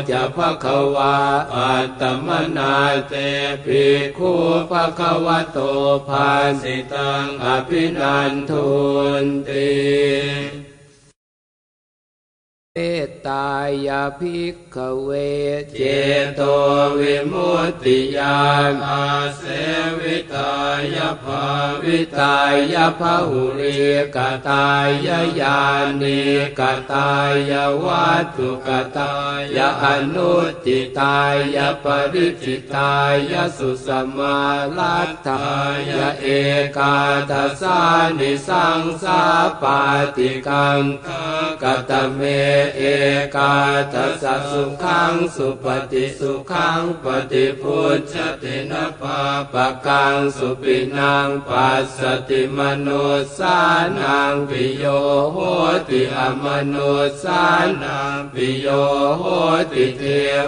[0.09, 1.15] จะภะคะวา
[1.53, 2.75] อัตตมนา
[3.07, 3.13] เต
[3.65, 3.83] ปิ
[4.17, 4.31] คู
[4.69, 5.57] ภะคะวะโต
[6.07, 6.29] ภา
[6.61, 8.67] สิตังอภินันทุ
[9.23, 10.68] นติ
[12.75, 13.47] เมตตา
[13.87, 15.09] ยาภิกขเว
[15.77, 15.81] เจ
[16.35, 16.41] โต
[16.99, 18.39] วิมุตติยา
[18.71, 19.05] นอา
[19.37, 19.43] เส
[19.99, 20.51] วิตา
[20.95, 21.43] ยาภา
[21.83, 22.37] วิตา
[22.73, 23.79] ยภาหุริ
[24.15, 24.17] ก
[24.49, 24.87] ตาย
[25.39, 25.59] ญา
[26.01, 26.21] ณิ
[26.59, 27.11] กตา
[27.49, 27.51] ย
[27.83, 29.13] วัตถุกตา
[29.55, 30.33] ยอนุ
[30.65, 31.19] ติตา
[31.55, 32.93] ยปริจิตา
[33.31, 34.39] ยสุสมา
[34.77, 35.49] ลัตถา
[35.89, 36.27] ยเอ
[36.77, 36.97] กา
[37.29, 37.79] ทสา
[38.19, 39.21] นิสังสา
[39.61, 39.79] ปา
[40.15, 40.81] ติกัง
[41.63, 42.21] กตเม
[42.77, 42.81] เอ
[43.35, 43.55] กา
[43.93, 49.19] ทัสสุขังสุปฏิสุขังปฏิพุทธตินะปา
[49.53, 52.89] ปะกังสุปินังปัสสติมโน
[53.37, 53.57] สา
[53.99, 54.85] นังปิโย
[55.31, 55.37] โห
[55.89, 56.75] ติอมโน
[57.23, 57.43] สา
[57.83, 58.67] นังปิโย
[59.17, 59.23] โห
[59.71, 60.03] ติเท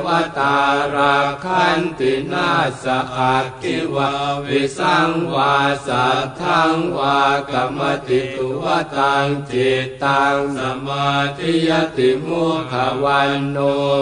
[0.05, 0.57] วตา
[0.93, 2.49] ราคันตินา
[2.83, 4.11] สอักขิวา
[4.45, 5.55] วิสังวา
[5.87, 7.19] สัทธังวา
[7.51, 13.57] กรรมติตุวตังจิตตังสมาธิยติมุขวันโน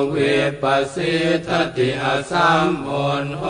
[0.10, 0.16] เว
[0.62, 1.16] ปสิ
[1.48, 2.90] ทติอสัมโอ
[3.24, 3.44] นโห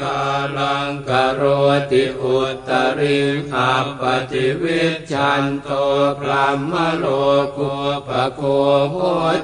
[0.00, 0.22] กา
[0.56, 1.42] ลังกโร
[1.90, 2.38] ติอุ
[2.68, 3.18] ตริ
[3.52, 5.68] ขับปฏิวิชันโต
[6.20, 7.04] พระมโล
[7.56, 7.74] กุ
[8.08, 8.40] ปโค
[8.90, 8.96] โห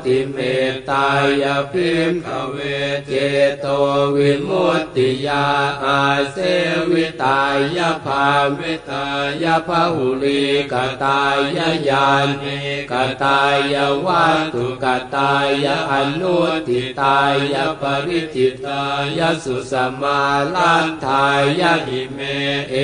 [0.05, 0.39] ติเม
[0.71, 1.09] ตตา
[1.43, 2.57] ยพิมขเว
[3.07, 3.13] เจ
[3.61, 3.67] โต
[4.17, 5.47] วิมุตติยา
[5.85, 6.01] อา
[6.33, 6.37] เส
[6.91, 7.41] วิตา
[7.77, 8.27] ยภา
[8.59, 9.07] วิตา
[9.43, 11.39] ยภาหุลีกตาย
[11.89, 12.09] ญา
[12.43, 12.59] ณิ
[12.91, 12.93] ก
[13.23, 13.41] ตา
[13.73, 13.75] ย
[14.07, 14.85] วัตถุก
[15.17, 15.35] ตา
[15.65, 16.37] ยอนุ
[16.69, 17.19] ติตา
[17.53, 18.83] ยปริจิตา
[19.19, 20.21] ยสุสมา
[20.55, 21.27] ลันทา
[21.61, 22.19] ยหิเม
[22.71, 22.75] เอ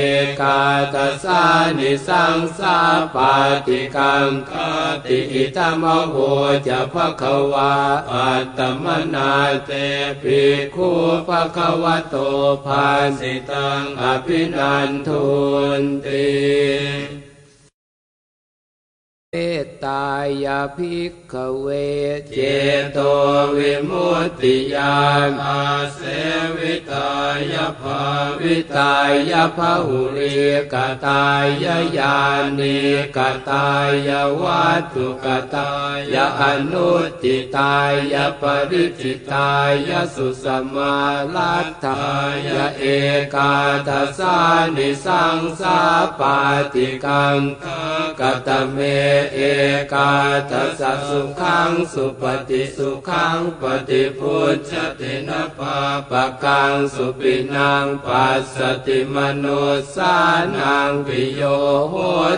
[0.40, 0.60] กา
[0.94, 1.42] ตสา
[1.78, 2.78] นิสังสา
[3.14, 3.34] ปา
[3.66, 4.52] ติกังค
[5.04, 6.14] ติอิตมโห
[6.66, 7.72] จะภะคะวา
[8.12, 9.32] อัตตมนา
[9.66, 9.70] เต
[10.22, 10.40] ปิ
[10.74, 10.88] คู
[11.28, 12.16] ภะคะวะโต
[12.64, 12.86] ภา
[13.18, 15.24] สิตังอภินันทุ
[15.80, 17.25] นติ
[19.84, 20.06] ตา
[20.44, 21.66] ยาภิกขเว
[22.34, 22.38] เจ
[22.92, 22.98] โต
[23.56, 24.96] วิมุตติยา
[25.28, 25.62] นอา
[25.94, 26.00] เส
[26.56, 27.10] วิตา
[27.52, 28.00] ยาภา
[28.40, 28.94] วิตา
[29.30, 30.36] ยภาหุริ
[30.72, 30.74] ก
[31.06, 31.22] ตา
[31.62, 32.16] ยาญา
[32.58, 32.78] ณิ
[33.16, 33.18] ก
[33.48, 33.66] ตา
[34.08, 35.70] ยาวัตถุกตา
[36.14, 36.90] ยาอนุ
[37.22, 37.74] ติตา
[38.12, 39.50] ยาปริจิตา
[39.88, 40.44] ยาสุส
[40.74, 40.96] มา
[41.34, 42.02] ลัตถา
[42.46, 42.84] ยาเอ
[43.34, 43.52] กา
[43.88, 44.36] ทัสา
[44.76, 45.78] นิสังสา
[46.18, 46.36] ปา
[46.72, 47.38] ติกัง
[48.20, 48.78] กตเม
[49.34, 49.40] เอ
[49.92, 50.12] กา
[50.50, 55.78] ทัสสะสุขังสุปฏิสุขังปฏิพุทธตินะปา
[56.10, 59.46] ปะกังสุปินังปัสสติมโน
[59.94, 60.14] สา
[60.56, 61.42] นังปิโย
[61.90, 61.94] โห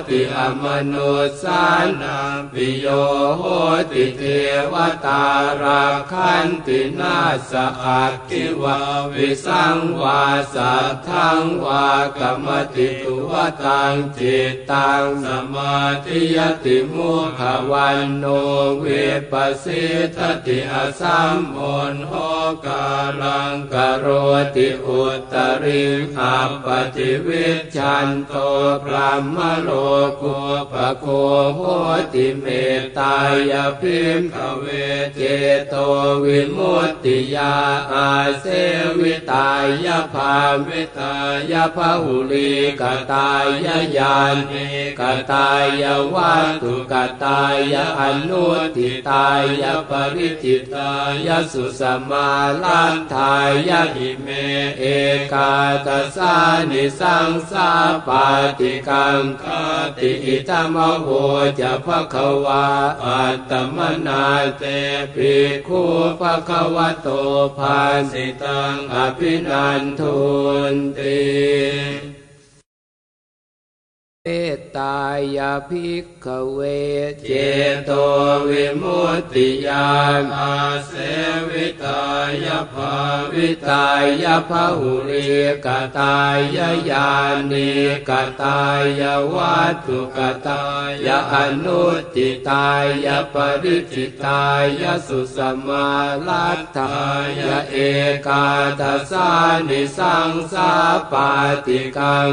[0.08, 0.94] ติอมโน
[1.42, 1.62] สา
[2.02, 2.86] นังปิโย
[3.38, 3.42] โห
[3.92, 4.22] ติเท
[4.72, 4.74] ว
[5.06, 5.24] ตา
[5.62, 7.18] ราคันตินา
[7.50, 7.52] ส
[7.84, 8.78] อักขิวา
[9.12, 10.22] วิสังวา
[10.54, 11.86] สัทธังวา
[12.18, 13.32] กรรมติตุว
[13.64, 18.24] ตังจิตตังสมาธิยติติมุขวันโน
[18.78, 18.84] เว
[19.32, 19.84] ปัสสิ
[20.16, 21.60] ทติอสัมโอ
[21.92, 22.12] นโห
[22.66, 22.86] กา
[23.22, 24.06] ลังกโร
[24.56, 25.02] ติอุ
[25.32, 25.82] ตริ
[26.16, 28.34] ขับปฏิวิชันโต
[28.84, 29.70] พระมโล
[30.20, 30.38] กุ
[30.72, 31.06] ปโค
[31.54, 31.60] โห
[32.12, 32.46] ติเม
[32.78, 33.16] ตตา
[33.50, 34.64] ยพิมขเว
[35.14, 35.20] เจ
[35.68, 35.74] โต
[36.24, 37.54] วิมุตติยา
[37.92, 38.08] อา
[38.40, 38.46] เส
[38.98, 39.48] วิตา
[39.84, 40.34] ยภา
[40.66, 41.14] วิตา
[41.50, 43.46] ยภาหุลีกตาย
[43.96, 44.16] ญา
[44.50, 44.66] ณิ
[45.00, 45.02] ก
[45.32, 45.48] ตา
[45.82, 46.94] ยวัตถุก
[47.24, 47.42] ตา
[47.72, 49.28] ยอนุติตา
[49.60, 50.92] ยปริจิตา
[51.26, 52.28] ยสุสมา
[52.62, 53.34] ลันทา
[53.68, 54.28] ยหิเม
[54.78, 54.84] เอ
[55.32, 55.52] กา
[55.86, 56.34] ตสา
[56.70, 57.70] นิสังสา
[58.06, 58.26] ปา
[58.58, 59.44] ติกังค
[59.98, 61.08] ติอิตมโห
[61.60, 62.66] จะภะคะวา
[63.04, 64.24] อัตตมนา
[64.58, 64.62] เต
[65.14, 65.32] ปิ
[65.66, 65.82] คู
[66.20, 67.08] ภะคะวะโต
[67.58, 67.78] ภา
[68.10, 70.18] สิตังอภินันทุ
[70.72, 72.17] นติ
[74.56, 75.00] ตตา
[75.36, 76.60] ยาภิกขเว
[77.26, 77.32] เจ
[77.84, 77.90] โต
[78.48, 79.88] วิมุตติยา
[80.20, 80.92] นอาเส
[81.50, 82.02] วิตา
[82.44, 82.94] ยภา
[83.32, 83.86] วิตา
[84.22, 85.28] ยภาหุริ
[85.66, 86.16] กตา
[86.56, 87.10] ยาญา
[87.50, 87.70] ณิ
[88.08, 88.10] ก
[88.42, 88.60] ตา
[89.00, 90.62] ยาวัตถุกตา
[91.06, 91.82] ยอนุ
[92.14, 92.68] ติตา
[93.04, 94.42] ยาปริจิตา
[94.80, 95.88] ยาสุสมา
[96.26, 96.94] ลัตถา
[97.40, 97.76] ยาเอ
[98.26, 98.46] กา
[98.80, 99.28] ทัสา
[99.68, 100.70] นิสังสา
[101.12, 101.30] ปา
[101.66, 102.30] ติกัง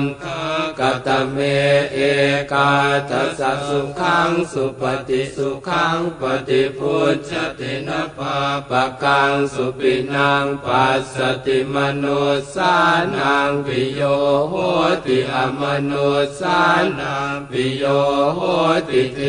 [0.79, 1.37] กตเม
[1.93, 1.99] เอ
[2.53, 2.71] กา
[3.09, 8.37] ทัสสุขังสุปฏิสุขังปฏิพุทธตินะปา
[8.69, 12.05] ปะกังสุปินังปัสสติมโน
[12.53, 12.75] สา
[13.15, 14.01] นังปิโย
[14.49, 14.53] โห
[15.05, 15.91] ติอมโน
[16.39, 16.59] สา
[16.99, 17.83] นังปิโย
[18.35, 18.39] โห
[18.89, 19.19] ติเท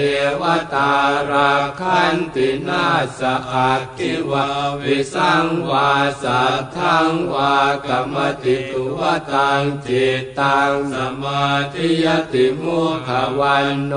[0.40, 0.42] ว
[0.74, 0.92] ตา
[1.30, 2.86] ราคันตินา
[3.18, 3.20] ส
[3.52, 4.46] อักขิวา
[4.82, 5.90] วิสังวา
[6.22, 9.00] สัทธังวากรรมติตุว
[9.32, 13.08] ตังจิตตังสมาธิยติมุข
[13.40, 13.92] วันโน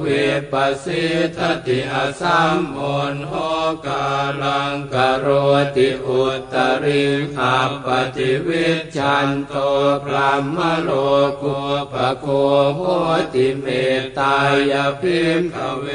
[0.00, 0.06] เว
[0.52, 1.04] ปัสสิ
[1.36, 2.80] ทติอสัมโอ
[3.12, 3.32] นโห
[3.86, 4.06] กา
[4.42, 5.26] ลังกโร
[5.76, 7.04] ติอุตริ
[7.36, 9.54] ขับปฏิวิชันโต
[10.04, 10.90] พระมโล
[11.42, 11.58] กุ
[11.92, 12.26] ปโค
[12.76, 12.80] โห
[13.34, 13.66] ติเม
[13.98, 14.36] ตตา
[14.70, 15.86] ยพิมขเว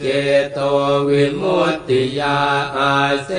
[0.00, 0.04] เจ
[0.52, 0.58] โต
[1.08, 2.38] วิมุตติยา
[2.76, 2.94] อา
[3.24, 3.30] เส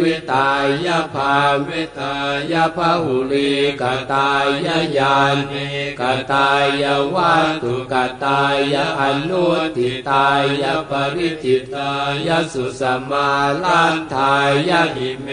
[0.00, 0.50] วิตา
[0.86, 1.34] ยภา
[1.66, 2.14] วิตา
[2.52, 4.46] ยภาหุลีกตาย
[4.98, 5.16] ญา
[5.50, 5.66] ณิ
[6.00, 6.48] กตา
[6.82, 7.94] ยวัตุก
[8.24, 8.42] ตา
[8.72, 10.28] ยอนุติตา
[10.62, 11.92] ยปริจิตา
[12.26, 13.28] ยสุสมา
[13.62, 14.34] ลันทา
[14.68, 15.28] ยหิเม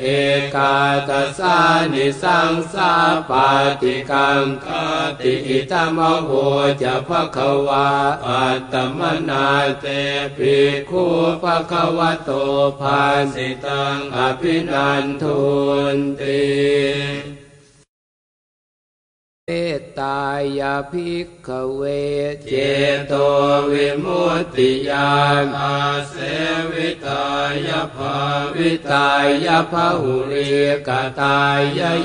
[0.00, 0.06] เอ
[0.54, 0.74] กา
[1.08, 1.56] ตสา
[1.92, 2.92] นิสังสา
[3.28, 3.48] ปา
[3.80, 4.66] ติกังค
[5.20, 6.30] ติอิตมโห
[6.82, 7.88] จะภะคะวา
[8.26, 9.46] อัตตมนา
[9.80, 9.86] เต
[10.36, 10.56] ปิ
[10.88, 11.04] คู
[11.42, 12.30] ภะคะวะโต
[12.80, 13.00] ภา
[13.34, 15.40] สิตังอภินันทุ
[15.94, 17.39] นติ
[19.52, 20.20] เมตตา
[20.58, 21.82] ยาภิกขเว
[22.48, 22.54] เจ
[23.06, 23.12] โต
[23.70, 25.12] วิมุตติยา
[25.44, 25.78] นอา
[26.10, 26.14] เส
[26.72, 27.24] วิตา
[27.66, 28.16] ยาภา
[28.54, 29.10] วิตา
[29.44, 30.50] ยภาหุริ
[30.88, 31.60] กตาย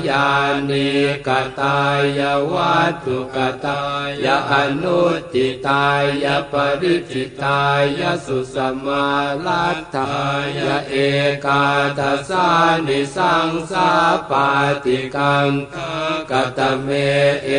[0.08, 0.28] ญา
[0.70, 0.90] ณิ
[1.26, 1.28] ก
[1.60, 1.78] ตา
[2.18, 2.20] ย
[2.52, 3.82] วัตถุกตา
[4.24, 5.86] ยอนุติตา
[6.22, 7.60] ยาปริจิตา
[8.00, 9.06] ยาสุสมา
[9.46, 10.12] ลัตถา
[10.58, 10.94] ยาเอ
[11.44, 11.64] กา
[11.98, 12.48] ทัสา
[12.86, 13.90] นิสังสา
[14.30, 14.48] ปา
[14.84, 15.48] ติกัง
[16.30, 16.88] กตเม
[17.44, 17.50] เอ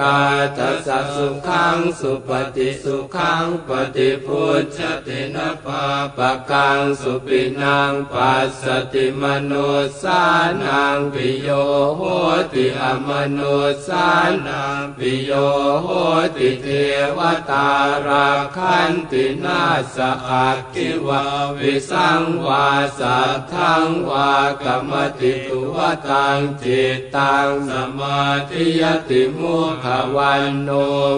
[0.00, 0.18] กา
[0.56, 5.84] ทัสสุขังสุปฏิสุขังปฏิพุทธตินะปา
[6.16, 9.52] ปะกังสุปินังปัสสติมโน
[10.02, 10.22] สา
[10.62, 11.48] นังปิโย
[11.96, 12.02] โห
[12.52, 13.40] ติอมโน
[13.86, 14.06] สา
[14.46, 15.30] นังปิโย
[15.82, 15.88] โห
[16.36, 16.66] ติเท
[17.16, 17.18] ว
[17.50, 17.68] ตา
[18.06, 19.62] ราคันตินา
[19.94, 19.96] ส
[20.28, 21.22] อักขิวา
[21.58, 22.66] วิสังวา
[22.98, 25.76] สัทธังวากรรมติตุว
[26.08, 30.70] ตังจิตตังสมาธิยติมุขวันโน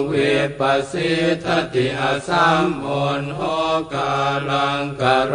[0.07, 0.13] เว
[0.59, 1.11] ปัสสิ
[1.43, 2.87] ทติอสัมโอ
[3.21, 3.41] นโห
[3.93, 4.15] กา
[4.49, 5.33] ลังกโร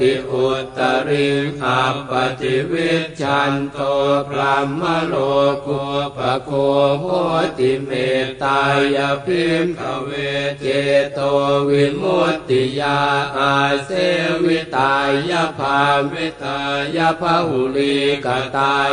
[0.00, 1.28] ติอุตริ
[1.60, 3.78] ขับปฏิวิชันโต
[4.28, 5.14] พระมโล
[5.66, 5.82] กุ
[6.16, 6.50] ปโค
[7.00, 7.04] โห
[7.58, 7.90] ติเม
[8.24, 8.60] ตตา
[8.96, 10.10] ยพิมขเว
[10.60, 10.66] เจ
[11.14, 11.18] โต
[11.68, 12.98] วิมุตติยา
[13.36, 13.54] อา
[13.84, 13.90] เส
[14.44, 14.94] วิตา
[15.30, 15.80] ยภา
[16.12, 16.58] วิตา
[16.96, 18.90] ยภาหุลีกตาย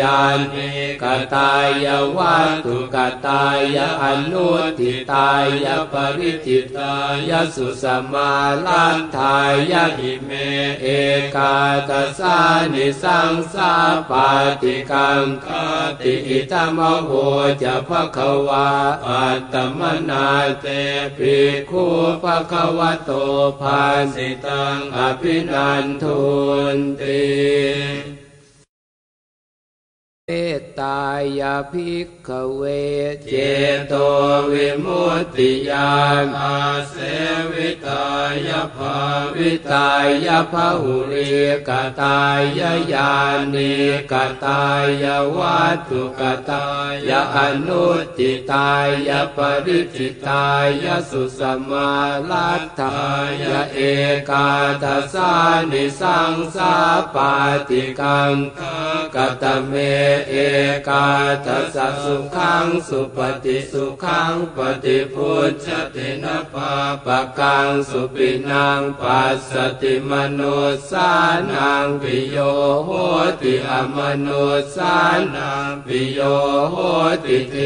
[0.00, 0.18] ญา
[0.52, 0.70] ณิ
[1.02, 1.52] กตา
[1.84, 5.30] ยวัตถุกตายะอนุติตา
[5.64, 6.94] ยะปริจิตา
[7.28, 8.32] ยะสุสมา
[8.66, 9.36] ลันทา
[9.70, 10.30] ยะหิเม
[10.82, 10.86] เอ
[11.34, 11.54] กา
[11.88, 12.36] ตสา
[12.72, 13.72] นิสังสา
[14.10, 14.28] ปา
[14.62, 15.46] ติกังค
[16.00, 17.10] ติอิตมโห
[17.62, 18.68] จะภะคะวา
[19.06, 20.26] อัตตมนา
[20.60, 20.66] เต
[21.16, 21.36] ปิ
[21.70, 21.84] คู
[22.22, 23.10] ภะคะวะโต
[23.60, 23.80] ภา
[24.14, 26.20] สิตังอภินันทุ
[26.74, 28.19] นติ
[30.32, 31.02] เมตตา
[31.38, 32.62] ยาภิกขเว
[33.28, 33.34] เจ
[33.88, 33.94] โต
[34.52, 35.92] วิมุตติญา
[36.24, 36.58] ณอา
[36.90, 36.96] เส
[37.52, 38.06] วิตา
[38.46, 38.96] ยภา
[39.36, 39.90] วิตา
[40.26, 41.32] ยภาหุริ
[41.68, 42.40] กตาย
[42.92, 43.12] ญา
[43.54, 43.74] ณิ
[44.12, 44.14] ก
[44.44, 44.64] ตา
[45.02, 45.04] ย
[45.36, 46.66] วัตถุกตา
[47.08, 47.86] ยอนุ
[48.18, 48.72] ติตา
[49.08, 50.46] ยปริจิตา
[50.84, 51.40] ยสุส
[51.70, 51.90] มา
[52.30, 53.00] ลัตถา
[53.42, 53.78] ยเอ
[54.30, 54.48] กา
[54.82, 55.32] ทสา
[55.70, 56.74] นิสังสา
[57.14, 57.32] ปา
[57.68, 58.34] ติกัง
[59.14, 59.72] กตเม
[60.28, 60.34] เอ
[60.88, 61.06] กา
[61.46, 66.72] ทัสสะสุขังสุปฏิสุขังปฏิพุทธตินะปา
[67.04, 69.52] ปะกังสุปินังปัสส
[69.82, 70.40] ติมโน
[70.90, 71.10] สา
[71.52, 72.36] นังปิโย
[72.84, 72.90] โห
[73.40, 74.28] ติอมโน
[74.74, 74.96] สา
[75.34, 76.20] นังปิโย
[76.70, 76.76] โห
[77.24, 77.56] ติเท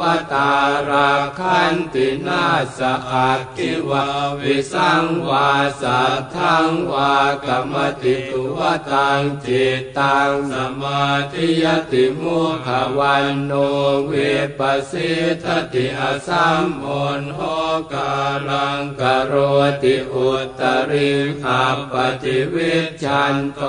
[0.00, 0.50] วตา
[0.88, 2.44] ราคันตินา
[2.78, 4.04] สอักขิวา
[4.40, 5.50] วิสังวา
[5.80, 8.58] สัทธังวากรรมติตุว
[8.90, 14.12] ตังจิตตังสมาธิยติติมุขะวัณโณ วิ
[14.58, 15.10] ปปะสี
[15.42, 16.86] ทะติ อะสัมมุ
[17.20, 17.40] ฬโห
[17.92, 18.14] กา
[18.48, 19.32] ลัง กะโร
[19.82, 20.28] ติอุ
[20.60, 21.10] ตตะริ
[21.42, 23.60] ง อัปปะฏิวิชฌันโต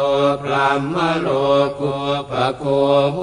[0.41, 1.27] พรหมะโล
[1.79, 1.95] กู
[2.29, 2.63] ปะโค
[3.13, 3.19] โห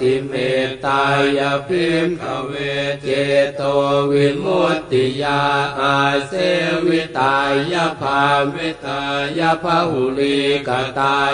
[0.00, 0.32] ติเม
[0.66, 1.02] ตตา
[1.38, 2.52] ยะ ภิกขะเว
[3.02, 3.08] เจ
[3.56, 3.62] โต
[4.10, 5.42] วิมุตติยา
[5.80, 6.32] อาเส
[6.86, 7.36] วิตา
[7.72, 8.22] ยะ ภา
[8.54, 9.02] วิตา
[9.38, 10.38] ยะ พะหุลี
[10.68, 11.32] กตาย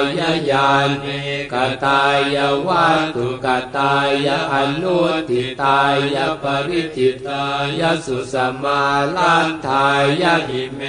[0.51, 0.69] ญา
[1.03, 1.21] ณิ
[1.53, 1.55] ก
[1.85, 2.03] ตา
[2.35, 3.47] ยวัตุก
[3.77, 3.95] ตา
[4.27, 5.81] ยอนุทิตา
[6.15, 7.45] ยปริจิตา
[7.79, 8.83] ยสุสมา
[9.17, 9.87] ลันทา
[10.21, 10.81] ยหิเม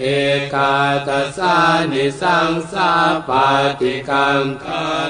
[0.00, 0.04] เอ
[0.54, 0.74] กา
[1.06, 1.56] ตสา
[1.92, 2.90] นิสังสา
[3.28, 3.46] ปา
[3.80, 4.66] ติกังค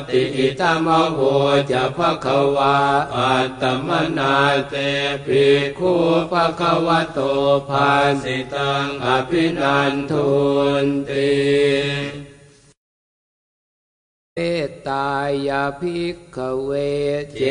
[0.09, 1.19] ติอิตมโห
[1.71, 2.77] จะภะคะวา
[3.15, 4.37] อัตตมนา
[4.69, 4.75] เต
[5.27, 5.45] ปิ
[5.79, 5.93] คู
[6.31, 7.19] ภะคะวะโต
[7.69, 7.91] ภา
[8.23, 10.29] สิตังอภินันทุ
[10.85, 12.28] นติ
[14.41, 15.11] เมตตา
[15.49, 16.71] ยาภิกขเว
[17.39, 17.43] เจ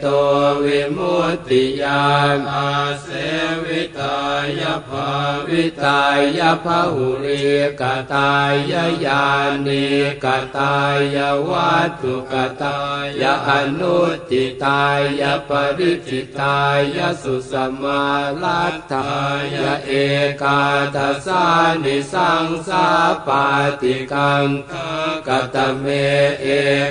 [0.00, 0.06] โต
[0.64, 2.04] วิมุตติญา
[2.36, 2.70] ณอา
[3.02, 3.08] เส
[3.64, 4.18] วิตา
[4.60, 5.08] ยภา
[5.48, 6.02] วิตา
[6.38, 7.44] ยภาหุริ
[7.80, 7.82] ก
[8.14, 8.54] ตาย
[9.04, 9.26] ญา
[9.66, 9.86] ณิ
[10.24, 10.26] ก
[10.56, 10.76] ตา
[11.14, 12.78] ยวัตถุกตา
[13.20, 13.98] ยอนุ
[14.30, 14.84] ติตา
[15.20, 16.60] ยปริจิตา
[16.96, 17.52] ยสุส
[17.82, 18.04] มา
[18.42, 19.12] ลัตถา
[19.54, 19.92] ยเอ
[20.42, 20.60] กา
[20.94, 21.44] ทัสา
[21.84, 22.86] นิสังสา
[23.26, 23.44] ปา
[23.80, 24.46] ติกัง
[25.28, 25.86] กตเม
[26.40, 26.46] เอ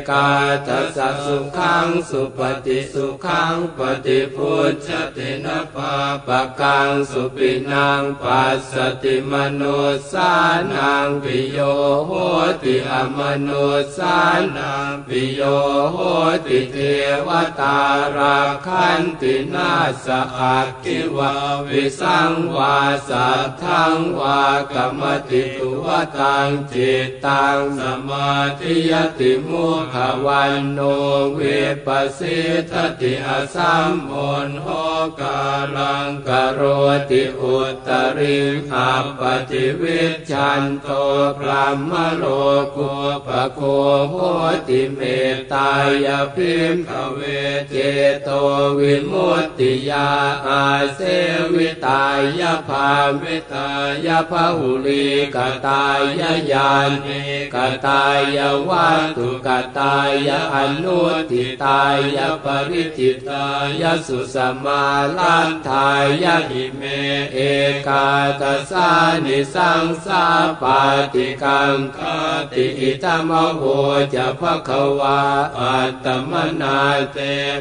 [0.09, 0.29] กา
[0.67, 5.93] ทัสสะสุขังสุปฏิสุขังปฏิพุทธตินะปา
[6.27, 8.73] ปะกังสุปินังปัสส
[9.03, 9.63] ติมโน
[10.11, 10.31] สา
[10.73, 11.59] นังปิโย
[12.05, 12.11] โห
[12.63, 13.49] ติอมโน
[13.97, 14.17] สา
[14.57, 15.41] นังปิโย
[15.91, 15.97] โห
[16.45, 16.77] ติเท
[17.27, 17.79] วตา
[18.15, 19.71] ราคันตินา
[20.05, 21.33] สอักขิวา
[21.67, 22.77] วิสังวา
[23.09, 30.79] สัทธังวากรรมติตุวตังจิตตังสมาธิยติมุขวันโน
[31.33, 31.39] เว
[31.85, 32.39] ปัสสิ
[32.71, 34.13] ทติอสัมโอ
[34.47, 34.67] นโห
[35.19, 35.41] กา
[35.75, 36.61] ลังกโร
[37.09, 38.37] ติอุตริ
[38.71, 40.87] ขับปฏิวิชันโต
[41.39, 42.23] พระมโล
[42.75, 42.91] กุ
[43.27, 43.61] ปโค
[44.09, 44.15] โห
[44.67, 44.99] ติเม
[45.53, 45.71] ตา
[46.05, 47.19] ยพิมขเว
[47.69, 47.75] เจ
[48.23, 48.29] โต
[48.79, 50.09] วิมุตติยา
[50.47, 50.63] อา
[50.95, 50.99] เส
[51.53, 52.03] วิตา
[52.39, 52.89] ยภา
[53.21, 53.69] วิตา
[54.05, 56.01] ยภาหุลีกตาย
[56.51, 56.71] ญา
[57.05, 57.21] ณิ
[57.53, 58.03] กตา
[58.35, 58.39] ย
[58.69, 59.47] วัตุก
[59.77, 59.97] ตา
[60.27, 60.99] ยอนุ
[61.31, 61.81] ทิตา
[62.15, 63.45] ยปริจิตา
[63.81, 64.83] ยสุสมา
[65.17, 65.89] ลันทา
[66.23, 66.81] ยหิเม
[67.33, 67.37] เอ
[67.87, 68.07] กา
[68.41, 68.89] ตสา
[69.25, 70.23] นิสังสา
[70.61, 70.81] ปา
[71.13, 71.99] ติกังค
[72.51, 73.61] ติอิตมโห
[74.13, 75.21] จะภะคะวา
[75.57, 76.79] อัตตมนา
[77.13, 77.17] เต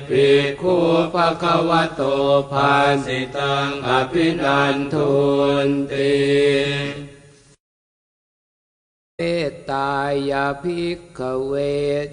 [0.08, 0.26] ปิ
[0.60, 0.74] คู
[1.14, 2.02] ภะคะวะโต
[2.50, 2.72] ภา
[3.04, 5.10] สิตังอภินันทุ
[5.66, 6.99] นติ
[9.22, 9.92] เมตตา
[10.30, 11.52] ยาภิกขเว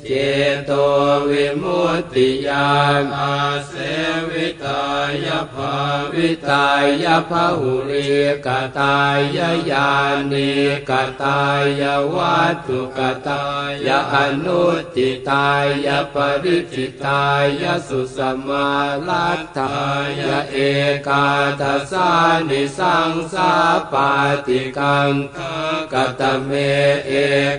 [0.08, 0.12] เจ
[0.65, 0.72] โต
[1.30, 2.70] วิมุตติญา
[3.02, 3.36] ณอา
[3.67, 3.74] เส
[4.30, 4.86] วิตา
[5.26, 5.74] ยภา
[6.13, 6.67] วิตา
[7.04, 8.10] ยภาหุริ
[8.46, 8.48] ก
[8.80, 9.20] ตาย
[9.72, 9.91] ญา
[10.32, 10.52] ณิ
[10.89, 10.91] ก
[11.24, 11.41] ตา
[11.82, 13.43] ยวัตถุกตา
[13.86, 14.63] ยอนุ
[14.96, 15.50] ติตา
[15.86, 17.26] ยปริจิตา
[17.62, 18.70] ยสุสมา
[19.08, 19.80] ลัตถา
[20.20, 20.58] ยเอ
[21.08, 21.28] กา
[21.62, 22.10] ทัสา
[22.50, 23.52] นิสังสา
[23.91, 24.12] ปา
[24.46, 25.12] ติกัง
[25.93, 26.52] กตเม
[27.05, 27.12] เอ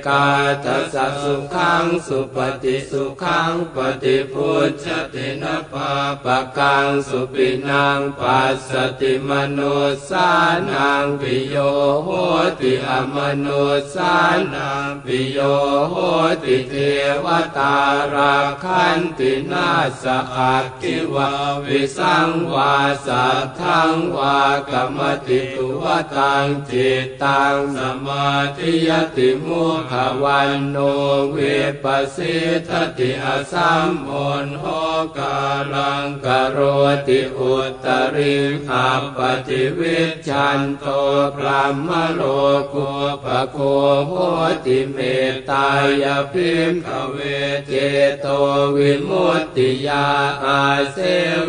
[0.06, 0.26] กา
[0.64, 5.90] ทัสสะสุขังสุปฏิสุขังปฏิพุทธตินะปา
[6.24, 9.60] ปะกังสุปินังปัสสติมโน
[10.08, 10.30] สา
[10.70, 11.56] นังปิโย
[12.04, 12.08] โห
[12.60, 13.46] ติอมโน
[13.94, 14.14] สา
[14.54, 15.38] นังปิโย
[15.90, 15.94] โห
[16.44, 16.74] ติเท
[17.24, 17.26] ว
[17.58, 17.76] ตา
[18.14, 19.70] ราคันตินา
[20.02, 21.30] สอักขิวา
[21.64, 22.74] วิสังวา
[23.06, 24.38] สัทธังวา
[24.70, 25.84] กะมะติตุวะ
[26.16, 31.36] ตังจิตตัง สะมาธิยะติมุขะวัณโณ วิ
[31.84, 32.36] ปปะสี
[32.68, 34.12] ทะติ อะสัมมุ
[34.44, 34.64] ฬโห
[35.18, 35.38] กา
[35.74, 36.58] ลัง กะโร
[37.08, 37.54] ติอุ
[37.84, 38.36] ตตะริ
[38.68, 39.98] ง อัปปะฏิวิ
[40.28, 40.84] ชฌันโต
[41.36, 42.22] พรหมะโล
[42.72, 42.90] กู
[43.24, 43.58] ปะโค
[44.06, 44.12] โห
[44.64, 44.98] ติเม
[45.30, 45.68] ตตา
[46.02, 47.16] ยะ ภิกขะเว
[47.66, 47.72] เจ
[48.20, 48.26] โต
[48.76, 50.06] วิมุตติยา
[50.44, 50.60] อา
[50.92, 50.96] เส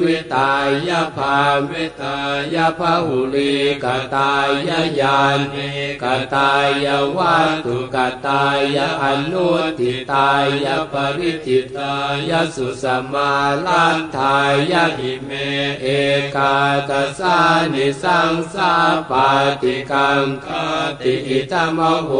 [0.01, 0.53] วิตา
[0.87, 1.37] ยภา
[1.69, 2.17] วิตา
[2.53, 4.49] ยภาหุลีกตาย
[4.99, 5.19] ญา
[5.53, 5.69] ณิ
[6.03, 6.05] ก
[6.35, 6.51] ตา
[6.85, 7.97] ยวัตถุก
[8.27, 8.45] ตา
[8.75, 9.49] ยอนุ
[9.79, 10.31] ติตา
[10.65, 11.95] ยปริจิตา
[12.29, 13.31] ยสุสมา
[13.65, 14.37] ลันทา
[14.71, 15.31] ยหิเม
[15.81, 15.87] เอ
[16.35, 16.55] กา
[16.89, 17.37] ตสา
[17.73, 18.73] นิสังสา
[19.09, 19.29] ปา
[19.61, 20.47] ติกังค
[21.01, 22.11] ติอิตมโห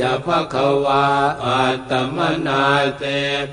[0.00, 1.06] จะภะคะวา
[1.44, 2.64] อัตตมนา
[2.98, 3.02] เต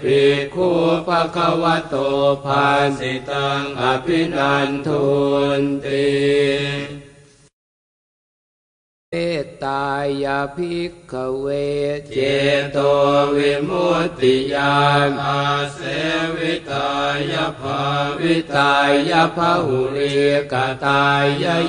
[0.01, 0.19] ปิ
[0.53, 0.69] คู
[1.07, 1.95] ภะคะวะโต
[2.43, 2.65] ภา
[2.97, 5.05] สิตังอภินันทุ
[5.59, 7.02] นติ
[9.15, 9.85] เมตตา
[10.23, 11.47] ยาภิกขเว
[12.13, 12.19] เจ
[12.71, 12.77] โต
[13.35, 15.43] วิมุตติยานอา
[15.73, 15.79] เส
[16.35, 16.91] วิตา
[17.31, 17.81] ยภา
[18.19, 18.73] วิตา
[19.09, 20.15] ยภาหุริ
[20.51, 20.55] ก
[20.85, 21.25] ตาย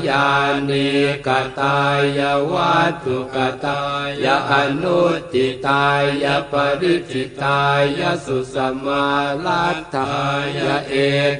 [0.09, 0.29] ญา
[0.69, 0.91] ณิ
[1.27, 1.29] ก
[1.61, 1.79] ตา
[2.19, 2.21] ย
[2.53, 3.83] วัตถุกตา
[4.25, 5.87] ยอนุติตา
[6.25, 7.63] ยปริจิตา
[7.99, 9.07] ยสุสมา
[9.45, 10.17] ลัตถา
[10.57, 10.95] ยเอ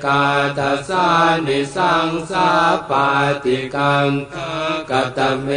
[0.05, 0.25] กา
[0.59, 1.09] ทัสา
[1.47, 2.49] นิสังสา
[2.91, 3.09] ปา
[3.45, 4.09] ติกัง
[4.91, 5.49] กตเม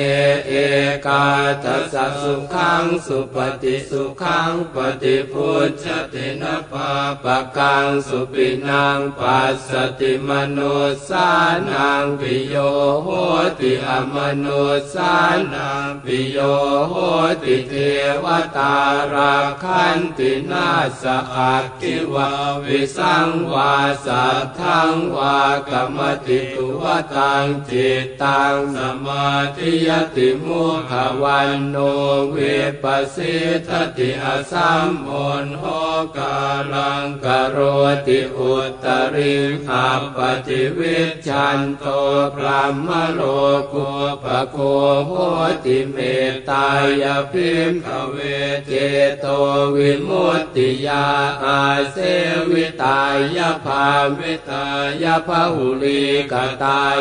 [0.46, 0.54] เอ
[1.08, 1.26] กา
[1.64, 6.92] ทัสสะสุขังสุปฏิสุขังปฏิพุทธตินปา
[7.24, 10.60] ปะกังสุปินังปัสสติมโน
[11.08, 11.30] สา
[11.70, 12.56] นังปิโย
[13.04, 13.08] โห
[13.60, 14.46] ติอมโน
[14.94, 15.14] สา
[15.54, 16.38] นังปิโย
[16.90, 16.94] โห
[17.44, 17.74] ติเท
[18.24, 18.26] ว
[18.58, 18.76] ตา
[19.14, 20.70] ราคันตินา
[21.02, 21.04] ส
[21.36, 22.30] อักขิวา
[22.64, 23.74] วิสังวา
[24.06, 26.84] สัทธังวากรรมติตุว
[27.16, 31.76] ตังจิตตังสมาธิยติมุขวันโน
[32.32, 32.38] เว
[32.84, 33.36] ปัสสิ
[33.68, 35.12] ทติอสัมโอ
[35.44, 35.64] นโห
[36.18, 36.38] กา
[36.74, 37.58] ลังกโร
[38.08, 38.54] ติอุ
[38.84, 39.36] ตริ
[39.68, 41.86] ขับปฏิวิชันโต
[42.36, 43.22] พรหมโล
[43.74, 43.90] กุ
[44.24, 44.58] ปโค
[45.08, 45.12] โห
[45.66, 45.98] ติเม
[46.50, 46.68] ตา
[47.02, 48.18] ยพิมขเว
[48.68, 48.72] เจ
[49.20, 49.26] โต
[49.76, 51.06] วิมุตติยา
[51.44, 51.62] อา
[51.92, 51.98] เส
[52.52, 53.02] วิตา
[53.38, 53.86] ยภา
[54.20, 54.66] วิตา
[55.04, 56.98] ยภาหุลีกตาย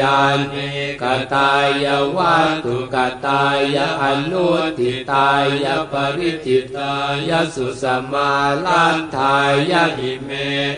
[0.00, 0.18] ญา
[0.52, 0.68] ณิ
[1.02, 1.04] ก
[1.34, 1.50] ตา
[1.84, 2.96] ยวัตถุก
[3.26, 3.44] ตา
[3.74, 4.48] ยอนุ
[4.78, 5.30] ติตา
[5.64, 6.94] ยปริจิตา
[7.28, 8.32] ยสุสมา
[8.64, 9.36] ลันทา
[9.70, 10.30] ยหิเม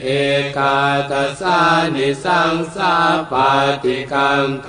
[0.02, 0.08] เอ
[0.56, 0.76] กา
[1.10, 1.58] ตสา
[1.94, 2.94] นิสังสา
[3.32, 3.50] ปา
[3.82, 4.68] ติกังค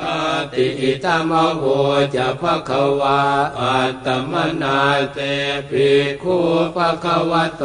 [0.53, 1.63] ติอิตมโห
[2.15, 3.21] จะภะคะวา
[3.59, 4.79] อัตตมนา
[5.13, 5.19] เต
[5.69, 5.89] ปิ
[6.21, 6.37] คู
[6.75, 7.63] ภะคะวะโต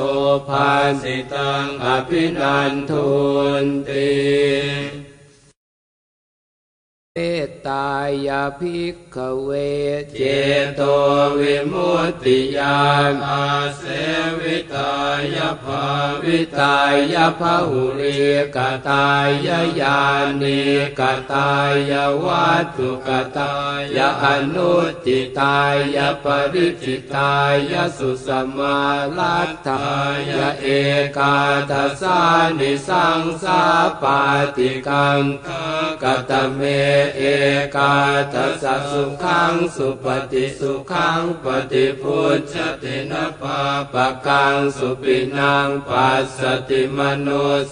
[0.48, 0.68] ภา
[1.02, 3.08] สิตังอภินันทุ
[3.62, 5.05] นติ
[7.18, 7.88] เมตตา
[8.26, 9.50] ยาภิกขเว
[10.16, 10.22] เจ
[10.76, 10.80] โต
[11.38, 12.80] วิมุตติยา
[13.12, 13.46] นอา
[13.76, 13.82] เส
[14.40, 14.94] วิตา
[15.34, 15.84] ยภา
[16.22, 16.78] วิตา
[17.12, 18.18] ยภาหุริ
[18.56, 18.58] ก
[18.88, 19.28] ตาย
[19.80, 20.00] ญา
[20.40, 20.62] ณิ
[20.98, 21.00] ก
[21.32, 21.50] ตา
[21.90, 21.92] ย
[22.24, 23.08] วัตถุก
[23.38, 23.54] ตา
[23.96, 25.58] ยอนุติตา
[25.96, 27.34] ยปริจิตา
[27.70, 28.78] ยสุสมา
[29.18, 29.86] ลัตถา
[30.28, 30.30] ย
[30.62, 30.66] เอ
[31.16, 31.36] กา
[31.70, 32.20] ทัสา
[32.58, 33.62] นิสังสา
[34.02, 34.20] ปา
[34.56, 35.22] ติกัง
[36.02, 36.60] กตเม
[37.16, 37.22] เอ
[37.76, 37.94] กา
[38.32, 43.60] ทัสสะสุขังสุปฏิสุขังปฏิพุทธตินปา
[43.92, 47.28] ปะกังสุปินังปัสสติมโน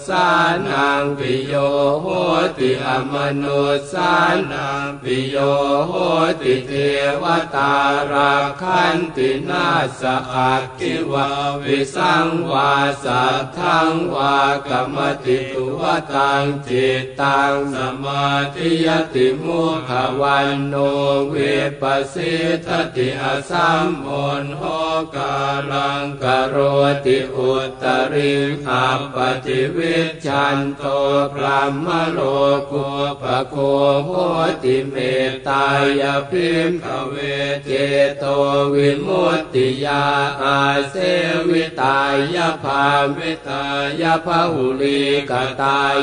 [0.07, 0.27] สา
[0.67, 1.53] นังปิโย
[2.01, 2.07] โห
[2.57, 3.45] ติอมโน
[3.91, 4.11] สา
[4.51, 5.35] นังปิโย
[5.87, 5.93] โห
[6.41, 6.71] ติเท
[7.21, 7.23] ว
[7.55, 7.73] ตา
[8.11, 9.67] ราคันตินา
[9.99, 10.01] ส
[10.33, 11.27] อักขิวา
[11.63, 12.73] วิสังวา
[13.03, 15.81] สัทธังวากรรมติตุว
[16.13, 18.25] ตังจิตตังสมา
[18.55, 20.75] ธิยติมุขวันโน
[21.29, 21.35] เว
[21.81, 22.33] ปัสสิ
[22.65, 24.09] ทติอสัมโอ
[24.43, 24.63] นโห
[25.15, 25.35] กา
[25.71, 26.55] ลังกโร
[27.05, 27.51] ติอุ
[27.81, 28.33] ตริ
[28.65, 30.83] ขับปฏิวิชันโต
[31.33, 32.19] พรหมโล
[32.71, 32.87] กุ
[33.21, 33.55] ปโค
[34.05, 34.09] โห
[34.63, 34.95] ติเม
[35.47, 35.65] ตา
[35.99, 37.15] ยพิมขเว
[37.65, 37.71] เจ
[38.19, 38.25] โต
[38.73, 40.03] วิมุตติยา
[40.41, 40.59] อา
[40.89, 40.95] เส
[41.49, 41.99] วิตา
[42.35, 42.83] ยภา
[43.17, 43.63] วิตา
[44.01, 45.95] ยภาหุลีกตาย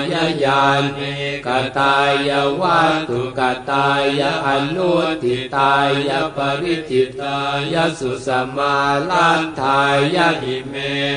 [0.45, 0.63] ญา
[0.97, 1.13] ณิ
[1.47, 1.49] ก
[1.79, 1.97] ตา
[2.29, 3.41] ยวัตุก
[3.71, 3.89] ตา
[4.19, 4.93] ยอนุ
[5.23, 5.75] ติตา
[6.09, 7.39] ยปริจิตา
[7.73, 8.77] ยสุสมา
[9.11, 9.81] ลันทา
[10.15, 10.75] ยหิเม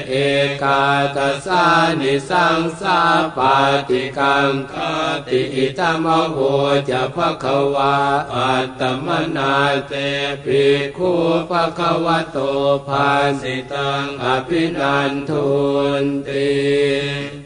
[0.10, 0.14] เอ
[0.62, 0.84] กา
[1.16, 1.66] ตสา
[2.00, 3.00] นิสังสา
[3.38, 3.56] ปา
[3.90, 4.74] ติกังค
[5.28, 6.38] ติอิตมโห
[6.90, 7.96] จะภะคะวา
[8.34, 9.54] อัตตมนา
[9.88, 9.94] เต
[10.44, 10.64] ปิ
[10.98, 11.12] คู
[11.50, 12.38] ภะคะวะโต
[12.88, 13.10] ภา
[13.42, 15.48] สิตังอภินันทุ
[16.02, 17.45] นติ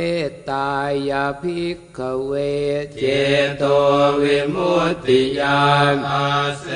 [0.00, 0.72] เมตตา
[1.08, 2.32] ยาภิกขเว
[2.98, 3.04] เจ
[3.58, 3.64] โต
[4.22, 5.62] วิมุตติยา
[5.94, 6.28] นอา
[6.60, 6.66] เส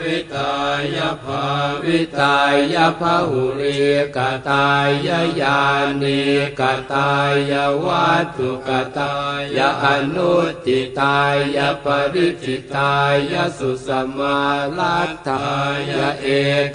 [0.00, 0.54] วิตา
[0.96, 1.44] ยภา
[1.84, 2.38] วิตา
[2.74, 3.78] ยภาหุริ
[4.16, 4.18] ก
[4.48, 5.10] ตาย
[5.40, 5.60] ญา
[6.02, 6.22] ณิ
[6.60, 6.62] ก
[6.92, 7.12] ตา
[7.50, 7.52] ย
[7.84, 9.14] วัตถุกตา
[9.56, 10.34] ยอนุ
[10.66, 11.18] ติตา
[11.56, 12.94] ยปริจิตา
[13.32, 14.40] ยสุสมา
[14.78, 15.46] ลัตถา
[15.90, 16.28] ยเอ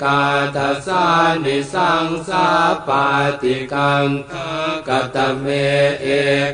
[0.04, 0.22] กา
[0.56, 1.06] ทัสา
[1.44, 2.48] นิสังสา
[2.88, 3.06] ปา
[3.42, 4.08] ติกัง
[4.88, 5.48] กตเม
[6.02, 6.08] เอ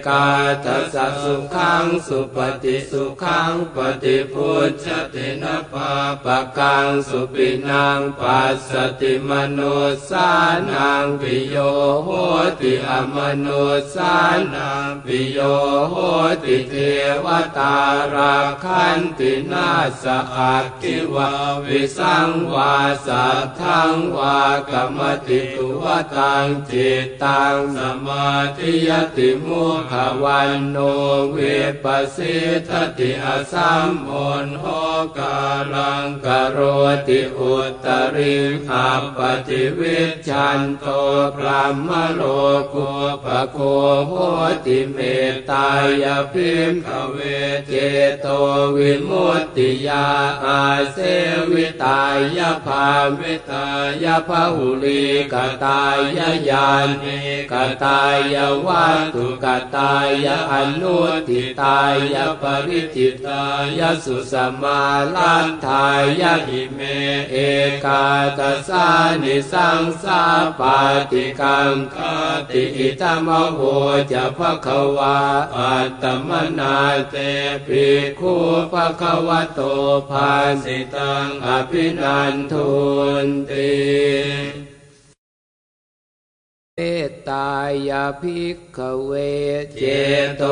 [0.08, 0.26] กา
[0.66, 5.92] ทัสสุขังสุปฏิสุขังปฏิพุทธตินะปา
[6.24, 9.60] ปะกังสุปินังปัสสติมโน
[10.10, 10.30] สา
[10.70, 11.56] นังปิโย
[12.04, 12.10] โห
[12.60, 13.48] ติอมโน
[13.94, 14.16] สา
[14.54, 15.40] นังปิโย
[15.90, 15.96] โห
[16.44, 16.76] ติเท
[17.24, 17.28] ว
[17.58, 17.76] ตา
[18.14, 19.70] ราคันตินา
[20.04, 21.30] สอักขิวา
[21.66, 22.76] วิสังวา
[23.06, 24.40] สัทธังวา
[24.72, 25.84] กรรมติตุว
[26.16, 28.28] ตังจิตตังสมา
[28.58, 31.38] ธิยติมุขะวัณโณ วิ
[31.84, 34.12] ปปะสีทะติ อะสัมมุ
[34.46, 34.66] ฬโห
[35.18, 35.38] กา
[35.74, 36.60] ลัง กะโร
[37.08, 38.36] ติอุตตะริ
[38.68, 40.86] ง อัปปะฏิวิชฌันโต
[41.36, 42.22] พรหมะโล
[42.74, 42.90] กู
[43.24, 43.58] ปะโค
[44.08, 44.14] โห
[44.66, 44.98] ติเม
[45.32, 45.68] ตตา
[46.04, 47.18] ยะ ภิกขะเว
[47.68, 47.74] เจ
[48.22, 48.28] โต
[48.76, 50.08] วิมุตติยา
[50.46, 50.62] อา
[50.92, 50.98] เส
[51.52, 52.02] วิตา
[52.38, 52.88] ยะ ภา
[53.20, 53.68] วิตา
[54.04, 55.04] ยะ พะหุลี
[55.34, 55.98] กตาย
[56.50, 56.68] ญา
[57.02, 57.18] ณิ
[57.52, 57.54] ก
[57.84, 58.02] ตา
[58.34, 59.46] ยวัตถุก
[59.78, 59.96] ตา
[60.26, 60.98] ยอนุ
[61.28, 61.80] ทิตา
[62.14, 63.44] ยปริจิตา
[63.78, 64.82] ยสุสมา
[65.16, 65.88] ลันทา
[66.22, 66.80] ยหิเม
[67.32, 67.36] เอ
[67.86, 68.06] กา
[68.38, 68.88] ตสา
[69.22, 70.22] นิสังสา
[70.60, 70.80] ปา
[71.12, 71.98] ติกังค
[72.50, 73.60] ติอิตมโห
[74.12, 75.18] จะภะคะวา
[75.56, 76.78] อัตตมนา
[77.10, 77.16] เต
[77.68, 77.86] ปิ
[78.20, 78.34] คู
[78.72, 79.60] ภะคะวะโต
[80.10, 80.32] ภา
[80.64, 82.70] สิตังอภินันทุ
[83.26, 84.67] นติ
[86.80, 87.52] เมตตา
[87.90, 89.12] ยาภิกขเว
[89.80, 89.84] เจ
[90.38, 90.44] โต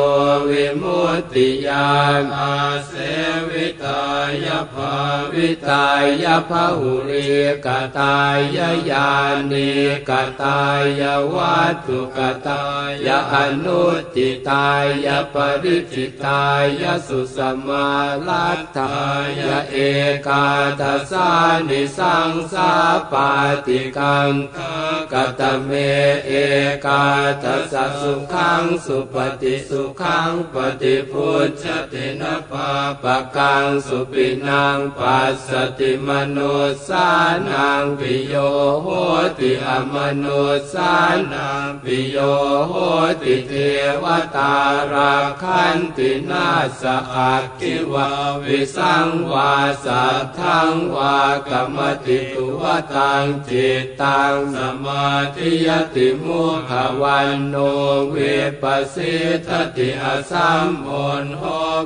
[0.50, 1.90] วิมุตติยา
[2.22, 2.56] นอา
[2.88, 2.94] เส
[3.50, 4.04] วิตา
[4.46, 4.94] ยภา
[5.34, 5.88] วิตา
[6.24, 7.28] ยภาหุริ
[7.66, 7.68] ก
[7.98, 8.60] ตาย
[8.90, 9.10] ญา
[9.52, 9.72] ณิ
[10.10, 10.12] ก
[10.42, 10.62] ตา
[11.00, 11.04] ย
[11.34, 12.64] วัตถุกตา
[13.06, 13.84] ยอนุ
[14.16, 14.70] ติตา
[15.06, 16.46] ยปริจิตา
[16.82, 17.90] ยสุสมา
[18.28, 18.96] ลัตถา
[19.40, 19.78] ยเอ
[20.28, 20.46] กา
[20.80, 21.30] ทัสา
[21.70, 22.72] นิสังสา
[23.12, 23.30] ปา
[23.66, 24.32] ติกัง
[25.12, 25.72] กตเม
[26.26, 26.32] เอ
[26.86, 27.06] กา
[27.44, 32.70] ทัสสุขังสุปฏิสุขังปฏิพุทธตินะปา
[33.04, 35.50] ปะกังสุปินังปัสส
[35.80, 36.38] ติมโน
[36.88, 37.08] สา
[37.50, 38.36] นังปิโย
[38.82, 38.88] โห
[39.40, 40.26] ติอมโน
[40.74, 40.94] สา
[41.32, 42.18] นังปิโย
[42.68, 42.74] โห
[43.22, 43.54] ติเท
[44.04, 44.06] ว
[44.36, 44.56] ตา
[44.92, 46.48] ราคันตินา
[46.82, 48.08] สอักขิวา
[48.44, 49.54] วิสังวา
[49.86, 51.18] สัทธังวา
[51.50, 52.62] กรรมติตุว
[52.94, 55.06] ตังจิตตังสมา
[55.36, 57.56] ธิยติมุขวันโน
[58.10, 58.16] เว
[58.62, 59.16] ปัสสิ
[59.48, 60.90] ทติอสัมโอ
[61.24, 61.44] นโห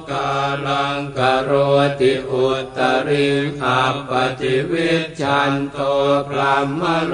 [0.10, 0.30] กา
[0.68, 1.52] ลังกโร
[2.00, 2.48] ติอุ
[2.78, 3.28] ตริ
[3.60, 4.92] ขับปฏิวิ
[5.22, 5.78] ชันโต
[6.28, 7.14] พรหมโล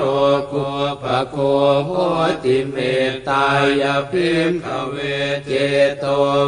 [0.52, 0.68] กุ
[1.04, 1.38] ปโค
[1.86, 1.92] โห
[2.44, 2.76] ติเม
[3.10, 3.46] ตตา
[3.82, 4.96] ยพิมขเว
[5.46, 5.52] เจ
[6.00, 6.06] โต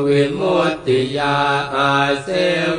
[0.07, 1.37] วิมุตติยา
[1.75, 1.91] อา
[2.23, 2.27] เส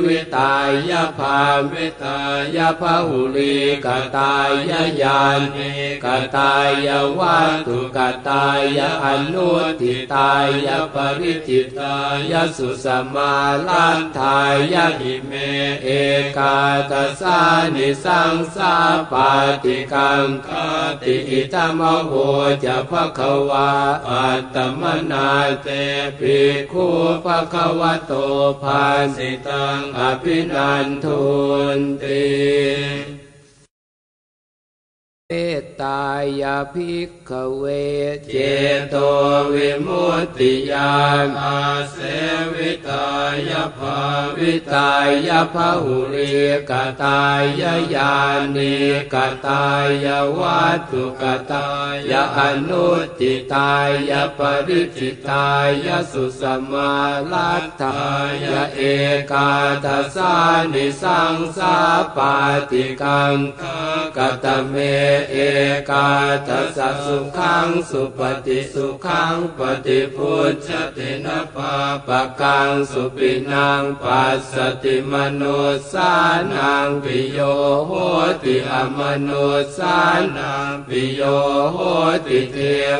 [0.03, 0.53] วิตา
[0.89, 1.39] ยภา
[1.71, 2.19] วิตา
[2.55, 3.55] ยภาหุลี
[3.85, 4.49] กตาย
[5.01, 5.21] ญา
[5.55, 5.71] ณิ
[6.03, 6.05] ก
[6.37, 6.53] ตา
[6.87, 7.99] ยวัตถุก
[8.29, 8.47] ตา
[8.77, 9.49] ยอนุ
[9.81, 10.31] ทิตา
[10.65, 11.95] ยปริจิตา
[12.31, 13.33] ยสุสมา
[13.67, 14.39] ลันทา
[14.73, 15.31] ยหิเม
[15.83, 15.87] เอ
[16.37, 16.57] กา
[16.91, 17.39] ตสา
[17.75, 18.73] นิสังสา
[19.11, 19.31] ปา
[19.63, 20.49] ติกังค
[21.01, 22.11] ติอิตมโห
[22.63, 23.71] จะภะคะวา
[24.09, 25.29] อัตตมนา
[25.63, 25.67] เต
[26.19, 26.37] ปิ
[26.71, 26.85] คู
[27.25, 28.13] ภะคะวะโต
[28.61, 28.83] ภา
[29.15, 31.21] สิตังอภินันทุ
[31.77, 33.28] นติ
[35.31, 36.03] เมตตา
[36.41, 37.63] ยาภิกขเว
[38.31, 38.35] เจ
[38.89, 38.95] โต
[39.53, 41.61] วิมุตติยานอา
[41.91, 41.97] เส
[42.53, 43.07] วิตา
[43.49, 43.97] ยภา
[44.37, 44.91] วิตา
[45.27, 46.31] ยภาหุริ
[46.69, 46.71] ก
[47.03, 47.63] ตาย
[47.95, 48.15] ญา
[48.55, 48.75] ณิ
[49.13, 49.15] ก
[49.47, 49.65] ตา
[50.05, 50.07] ย
[50.37, 51.67] วัตถุกตา
[52.11, 52.87] ยอนุ
[53.19, 53.73] ติตา
[54.09, 55.49] ยปริจิตา
[55.85, 56.93] ยสุสมา
[57.31, 58.01] ลัตถา
[58.43, 58.81] ยเอ
[59.31, 59.51] กา
[59.85, 60.33] ทัสา
[60.73, 61.75] นิสังสา
[62.15, 62.35] ปา
[62.71, 63.35] ติกัง
[64.17, 64.75] กตเม
[65.31, 65.35] เอ
[65.89, 66.09] กา
[66.47, 71.73] ทัสสุขังสุปฏิสุขังปฏิพุทธตินะปา
[72.07, 75.43] ปะกังสุปินังปัสสติมโน
[75.91, 76.11] สา
[76.53, 77.39] นังปิโย
[77.87, 77.91] โห
[78.43, 79.29] ติอมโน
[79.77, 79.97] สา
[80.37, 81.21] นังปิโย
[81.73, 81.77] โห
[82.27, 82.57] ติเท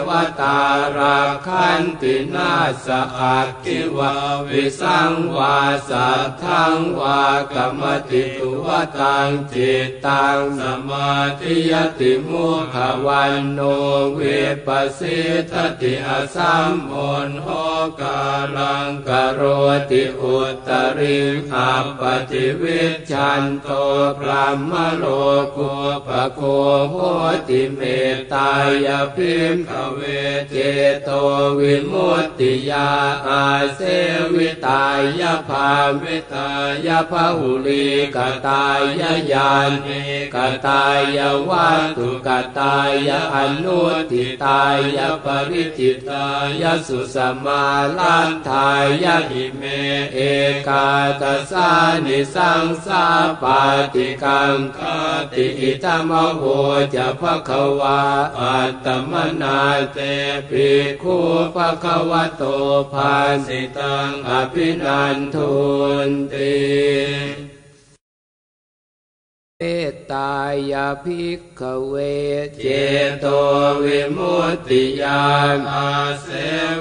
[0.07, 0.09] ว
[0.39, 0.59] ตา
[0.97, 2.53] ราคันตินา
[2.86, 2.88] ส
[3.20, 4.13] อักขิวา
[4.49, 5.57] วิสังวา
[5.89, 7.22] สัทธังวา
[7.53, 8.68] กะมะติตุวะ
[8.99, 11.09] ตังจิตตัง สะมา
[11.39, 14.20] ธิยะติมุขะวัณโณ วิ
[14.66, 15.20] ปปะสี
[15.51, 16.93] ทะติ อะสัมมุ
[17.28, 17.47] ฬโห
[18.01, 18.22] กา
[18.57, 19.41] ลัง กะโร
[19.91, 20.38] ติอุ
[20.68, 21.20] ตตะริ
[21.51, 22.82] ง อัปปะฏิวิ
[23.12, 23.68] ชฌันโต
[24.18, 25.05] พรหมะโล
[25.55, 25.74] กู
[26.07, 26.41] ปะโค
[26.89, 26.95] โห
[27.47, 27.82] ติเม
[28.16, 28.51] ตตา
[28.86, 29.99] ยะ ภิกขะเว
[30.49, 30.55] เจ
[31.03, 31.10] โต
[31.60, 32.89] วิมุตติยา
[33.28, 33.43] อา
[33.76, 33.80] เส
[34.34, 34.86] วิตา
[35.20, 35.70] ยภา
[36.01, 36.49] วิตา
[36.86, 37.86] ยภาหุลี
[38.16, 39.01] กตาย
[39.32, 39.51] ญา
[39.86, 40.01] ณิ
[40.36, 40.38] ก
[40.68, 40.84] ตา
[41.18, 42.30] ยวัตถุก
[42.60, 42.78] ตา
[43.08, 43.80] ยอนุ
[44.12, 44.64] ทิตา
[44.95, 46.28] ยปริจิตา
[46.62, 47.64] ยสุสมา
[47.97, 48.70] ลันทา
[49.04, 49.62] ยหิเม
[50.14, 50.20] เอ
[50.68, 50.89] กา
[51.22, 51.70] ตสา
[52.06, 53.06] นิสังสา
[53.41, 53.62] ปา
[53.93, 54.80] ติกังค
[55.32, 56.43] ติอิตมโห
[56.93, 58.02] จะภะคะวา
[58.39, 59.60] อัตตมนา
[59.93, 59.97] เต
[60.50, 60.70] ปิ
[61.02, 61.18] คู
[61.56, 62.43] ภะคะวะโต
[62.93, 63.14] ภา
[63.45, 65.54] สิตังอภินันทุ
[66.08, 67.49] นติ
[69.62, 70.34] เมตตา
[70.72, 71.95] ยาภิกขเว
[72.62, 72.68] เจ
[73.20, 73.26] โต
[73.84, 75.91] วิมุตติยานอา
[76.22, 76.28] เส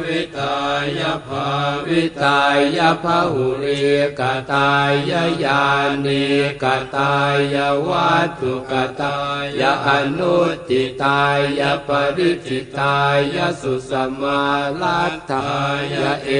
[0.03, 0.59] วิตา
[0.99, 1.49] ยภา
[1.87, 2.41] วิตา
[2.77, 3.81] ยภาหุริ
[4.19, 4.23] ก
[4.53, 5.13] ตาย
[5.45, 5.65] ญา
[6.05, 6.27] ณิ
[6.63, 6.65] ก
[6.97, 7.15] ตา
[7.55, 7.57] ย
[7.89, 9.19] วัตถุกตา
[9.61, 10.37] ยอนุ
[10.69, 11.23] ติตา
[11.59, 12.99] ยปริจิตา
[13.35, 14.43] ยสุสมา
[14.81, 15.51] ลัตถา
[15.93, 16.31] ยเอ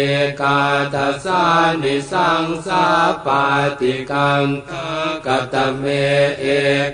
[0.41, 0.61] กา
[0.95, 1.43] ทัสสา
[1.83, 2.85] นิสังสา
[3.27, 3.45] ปา
[3.81, 4.45] ติกัง
[5.27, 5.85] กตเม
[6.41, 6.47] เอ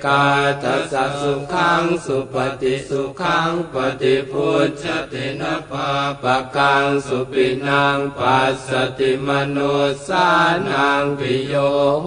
[0.07, 0.25] กา
[0.63, 5.89] ทัสสสุขังสุปฏิสุขังปฏิพุทธตินะปา
[6.23, 9.75] ปะกังสุปินังปัสสติมนุ
[10.09, 10.29] สา
[10.69, 11.55] นังปิโย
[12.03, 12.07] โห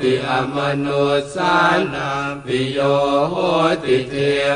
[0.00, 1.04] ติอมนุ
[1.34, 1.56] สา
[1.94, 2.78] นังปิโย
[3.30, 3.34] โห
[3.84, 4.14] ติเท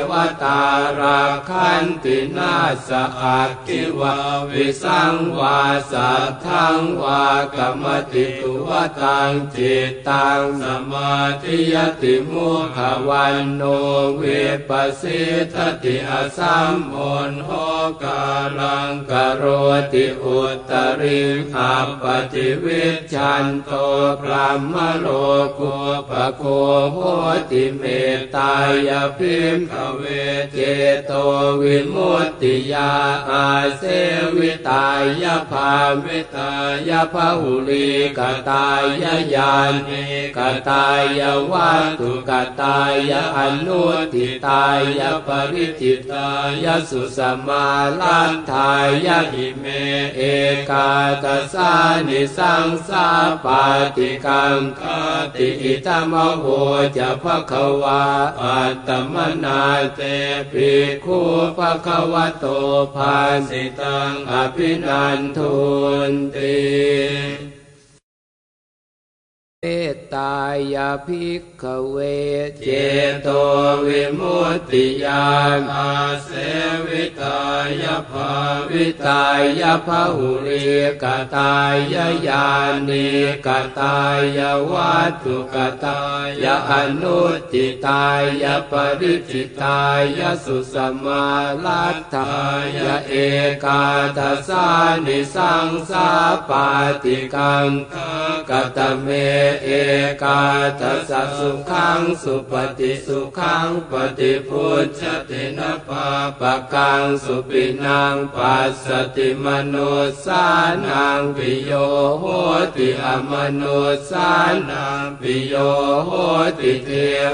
[0.09, 0.11] ว
[0.43, 0.61] ตา
[0.99, 2.55] ราคันตินา
[2.87, 2.89] ส
[3.21, 4.15] อักขิวา
[4.51, 5.59] วิสังวา
[5.91, 8.69] สัทธังวากรรมติตุว
[9.01, 13.61] ตังจิตตังสมาธิยติมุขวันโน
[14.17, 14.23] เว
[14.69, 15.21] ปัสสิ
[15.53, 17.49] ทติอสัมโนโห
[18.03, 18.23] กา
[18.59, 19.43] ลังกโร
[19.93, 20.39] ติอุ
[20.69, 21.21] ตริ
[21.53, 23.71] ขับปฏิวิชันโต
[24.21, 25.07] พรหมโล
[25.59, 25.75] กุ
[26.09, 26.43] ปโค
[26.93, 26.97] โห
[27.51, 27.83] ติเม
[28.17, 28.53] ตตา
[28.87, 30.03] ยพิมขเว
[30.53, 30.59] เจ
[31.05, 31.11] โต
[31.61, 32.91] วิมุตติยา
[33.29, 33.47] อา
[33.77, 33.83] เส
[34.37, 34.87] วิตา
[35.21, 35.71] ยภา
[36.03, 36.51] วิตา
[36.89, 38.83] ยภาหุลีกตาย
[39.35, 39.53] ญา
[39.87, 40.03] ณิ
[40.37, 40.39] ก
[40.69, 40.85] ตา
[41.19, 42.31] ยวัตถุก
[42.61, 42.79] ตา
[43.09, 43.81] ยอนุ
[44.13, 44.65] ทิตา
[44.99, 46.29] ยปริจิตา
[46.63, 47.65] ยสุสมา
[47.99, 48.71] ลันทา
[49.05, 49.65] ยหิเม
[50.15, 50.21] เอ
[50.69, 50.91] กา
[51.23, 51.71] ตสา
[52.07, 53.07] นิสังสา
[53.45, 53.63] ปา
[53.95, 54.81] ติกังค
[55.35, 56.45] ติอิตมโห
[56.97, 58.03] จะภะคะวา
[58.41, 59.61] อัตตมนา
[59.95, 60.01] เต
[60.51, 60.71] ปิ
[61.03, 61.19] คู
[61.57, 62.45] ภะคะวะโต
[62.95, 63.15] ภา
[63.47, 65.55] สิตังอภินันทุ
[66.09, 67.50] นติ
[69.65, 70.37] เมตตา
[70.73, 71.97] ยาภิกขเว
[72.63, 72.69] เจ
[73.23, 73.27] โต
[73.85, 75.93] วิมุตติยานอา
[76.23, 76.29] เส
[76.87, 77.41] วิตา
[77.81, 78.31] ยภา
[78.71, 79.23] วิตา
[79.61, 80.65] ยภาหุริ
[81.03, 81.05] ก
[81.35, 81.95] ตาย
[82.27, 82.47] ญา
[82.87, 83.09] ณิ
[83.45, 83.47] ก
[83.79, 83.97] ตา
[84.37, 84.39] ย
[84.71, 85.55] วัตถุก
[85.85, 86.01] ตา
[86.43, 88.05] ยอนุติตา
[88.43, 89.81] ยปริจิตา
[90.17, 91.25] ยสุสมา
[91.65, 92.33] ลัตถา
[92.75, 93.13] ยเอ
[93.63, 93.83] กา
[94.17, 94.67] ทัสสา
[95.05, 96.09] นิสังสา
[96.49, 96.67] ปา
[97.03, 97.69] ติกัง
[98.49, 99.09] กตเม
[99.63, 99.69] เอ
[100.23, 100.41] กา
[100.79, 106.07] ทัสสะสุขังสุปฏิสุขังปฏิพุทธตินะปา
[106.39, 109.91] ปะกังสุปินังปัสสติมนุ
[110.25, 110.45] สา
[110.85, 111.71] นังปิโย
[112.19, 112.25] โห
[112.75, 113.79] ติอมนุ
[114.09, 114.31] สา
[114.69, 115.53] นังปิโย
[116.05, 116.11] โห
[116.59, 116.89] ติเท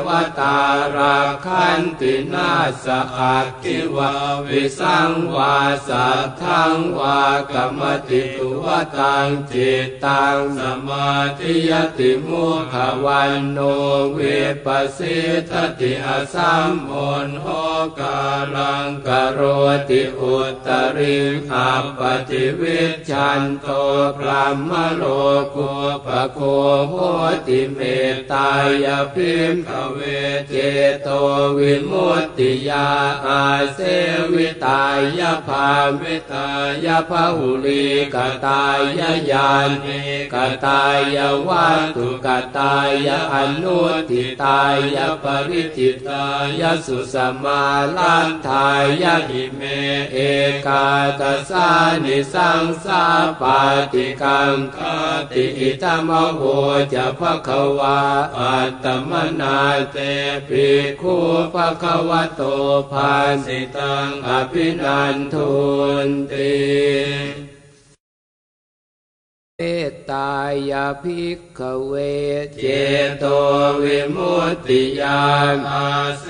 [0.05, 0.07] ว
[0.39, 0.57] ตา
[0.95, 2.51] ราคันตินา
[2.83, 2.85] ส
[3.17, 4.11] อักขิวา
[4.47, 5.55] วิสังวา
[5.87, 7.21] สัทธังวา
[7.53, 8.65] กรรมติตุว
[8.97, 11.09] ตังจิตตังสมา
[11.39, 13.59] ธิยติมุขวันโน
[14.13, 14.19] เว
[14.65, 15.17] ปัสสิ
[15.49, 16.93] ทติอสัมโอ
[17.27, 17.47] นโห
[17.99, 18.19] กา
[18.55, 19.39] ลังกโร
[19.89, 20.35] ติอุ
[20.65, 21.17] ตริ
[21.49, 23.67] ขับปฏิวิชันโต
[24.17, 25.03] พรหมโล
[25.55, 25.71] กุ
[26.05, 26.39] ปโค
[26.89, 26.93] โห
[27.47, 27.79] ติเม
[28.13, 28.49] ตตา
[28.85, 29.99] ยพิมขเว
[30.49, 30.55] เจ
[31.03, 31.09] โต
[31.57, 32.87] วิมุตติยา
[33.25, 33.43] อา
[33.73, 33.79] เส
[34.33, 34.83] วิตา
[35.19, 35.67] ยภา
[36.01, 36.49] วิตา
[36.85, 38.79] ยภาหุลีกตาย
[39.31, 39.49] ญา
[39.83, 39.99] ณิ
[40.33, 40.35] ก
[40.65, 40.83] ตา
[41.15, 42.27] ยวัตถุก
[42.57, 43.79] ตายอนุ
[44.09, 44.61] ทิตา
[44.95, 46.25] ยปริจิตา
[46.59, 47.63] ยสุสมา
[47.97, 48.67] ลันทา
[49.01, 49.61] ยหิเม
[50.13, 50.17] เอ
[50.65, 50.87] กา
[51.19, 51.69] ตสา
[52.03, 53.03] นิสังสา
[53.41, 53.59] ปา
[53.93, 54.77] ติกังค
[55.31, 56.41] ติอิตมโห
[56.93, 57.99] จะภะคะวา
[58.37, 59.57] อัตตมนา
[59.91, 59.97] เต
[60.47, 60.67] ปิ
[61.01, 61.15] คู
[61.53, 62.41] ภะคะวะโต
[62.91, 63.13] ภา
[63.45, 65.51] สิตังอภินันทุ
[66.07, 67.46] นติ
[69.61, 70.33] เมตตา
[70.69, 71.93] ยาภิกขเว
[72.59, 72.65] เจ
[73.19, 73.23] โต
[73.83, 75.89] วิมุตติยานอา
[76.21, 76.25] เส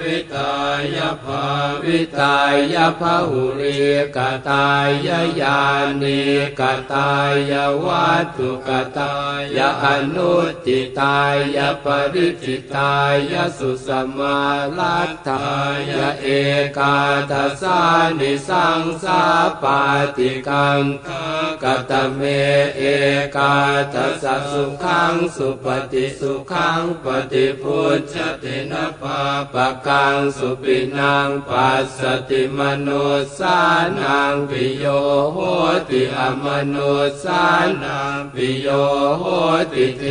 [0.00, 0.54] วิตา
[0.94, 1.44] ยภา
[1.84, 2.38] วิตา
[2.74, 3.78] ยภาหุริ
[4.16, 4.18] ก
[4.48, 5.08] ตาย
[5.40, 5.60] ญา
[6.02, 6.22] ณิ
[6.60, 6.62] ก
[6.92, 7.10] ตา
[7.50, 7.52] ย
[7.84, 9.14] วัตถุกตา
[9.56, 10.34] ยอนุ
[10.66, 11.18] ติตา
[11.56, 12.94] ยปริจิตา
[13.32, 14.40] ยสุสมา
[14.78, 15.46] ลัตถา
[15.88, 15.90] ย
[16.22, 16.26] เอ
[16.78, 16.96] กา
[17.30, 17.80] ทัสา
[18.18, 19.22] นิสังสา
[19.62, 19.80] ปา
[20.16, 20.82] ติกัง
[21.62, 22.22] กตเม
[22.76, 22.82] เอ
[23.36, 23.54] กา
[23.94, 29.20] ทัสสุขังสุปฏิสุขังปฏิพุทธตินปา
[29.52, 32.88] ปะกังสุปินังปัสสติมโน
[33.38, 33.58] สา
[34.00, 34.84] นังปิโย
[35.32, 35.38] โห
[35.88, 36.76] ติอมโน
[37.22, 37.44] สา
[37.82, 38.68] นังปิโย
[39.18, 39.24] โห
[39.72, 40.02] ติเท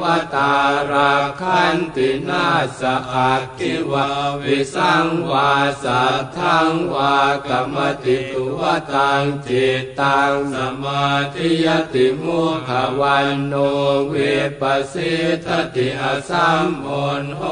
[0.00, 0.04] ว
[0.34, 0.52] ตา
[0.90, 2.46] ราคันตินา
[2.78, 2.82] ส
[3.12, 4.06] อักขิวา
[4.42, 5.52] วิสังวา
[5.82, 7.16] สัทธังวา
[7.48, 8.60] กรรมติตุว
[8.92, 11.04] ตังจิตตังสมา
[11.34, 14.14] ธิยติมุขะวัณโณ วิ
[14.60, 16.88] ปปะสีทะติ อะสัมมุ
[17.22, 17.42] ฬโห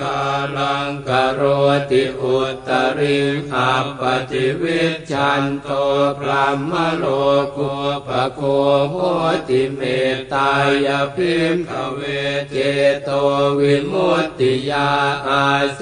[0.00, 0.20] กา
[0.56, 1.40] ลัง กะโร
[1.90, 2.36] ติอุ
[2.68, 3.18] ตตะริ
[3.50, 5.68] ง อัปปะฏิวิชฌันโต
[6.18, 7.04] พรหมะโล
[7.56, 7.72] กู
[8.06, 8.40] ปะโค
[8.90, 8.94] โห
[9.48, 9.80] ติเม
[10.14, 10.50] ตตา
[10.86, 12.00] ยะ ภิกขะเว
[12.50, 12.56] เจ
[13.04, 13.10] โต
[13.58, 14.90] วิมุตติยา
[15.28, 15.44] อา
[15.74, 15.80] เส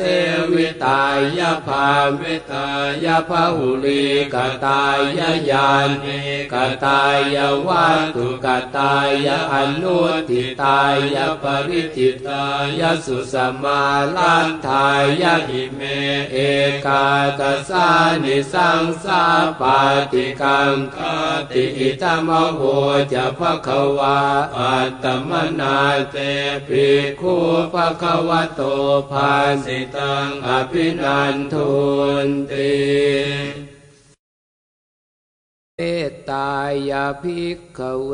[0.52, 1.02] วิตา
[1.38, 1.88] ยะ ภา
[2.20, 2.68] วิตา
[3.04, 4.04] ยะ พะหุลี
[4.34, 5.20] กตาย
[5.50, 5.68] ญา
[6.02, 6.20] ณิ
[6.52, 6.54] ก
[6.84, 7.02] ตา
[7.34, 8.46] ยวัตถุก
[8.76, 8.96] ตา
[9.26, 9.98] ยอนุ
[10.28, 10.80] ติตา
[11.14, 12.44] ยปริจิตา
[12.78, 13.82] ยสุสมา
[14.16, 14.88] ลันทา
[15.22, 15.80] ยหิเม
[16.32, 16.36] เอ
[16.86, 17.06] กา
[17.40, 17.88] ตสา
[18.22, 19.22] นิสังสา
[19.60, 19.78] ปา
[20.12, 20.96] ติกังค
[21.50, 22.60] ติอิตมโห
[23.12, 24.18] จะภควา
[24.56, 25.78] อัตมนา
[26.10, 26.16] เต
[26.66, 26.86] ปิ
[27.20, 27.34] คู
[27.72, 28.60] ภควะโต
[29.10, 29.32] ภา
[29.64, 31.70] สิตังอภินันทุ
[32.26, 33.75] นติ
[35.80, 36.52] เมตตา
[36.90, 38.12] ยาภิกขเว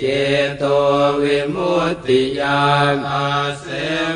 [0.00, 0.04] เจ
[0.58, 0.64] โต
[1.22, 3.28] วิมุตติยานอา
[3.60, 3.64] เส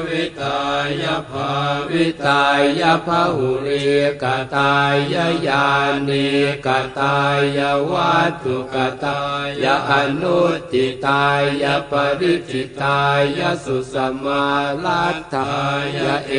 [0.06, 0.60] วิตา
[1.02, 1.50] ยภา
[1.90, 2.44] วิตา
[2.80, 3.84] ยภาหุริ
[4.22, 4.24] ก
[4.54, 5.16] ตาย
[5.46, 5.66] ญา
[6.08, 6.28] ณิ
[6.66, 6.68] ก
[6.98, 7.18] ตา
[7.56, 7.58] ย
[7.90, 9.20] วัตถุกตา
[9.62, 10.40] ยอนุ
[10.72, 11.26] ติตา
[11.62, 13.02] ยปริจิตา
[13.38, 14.46] ยสุสมา
[14.84, 15.52] ลัตถา
[15.94, 16.34] ยเอ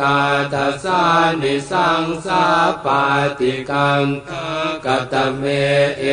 [0.00, 0.18] กา
[0.52, 1.02] ทัสา
[1.42, 2.44] นิสังสา
[2.84, 3.02] ปา
[3.38, 4.04] ติกัง
[4.84, 5.44] กตเม
[5.98, 6.04] เอ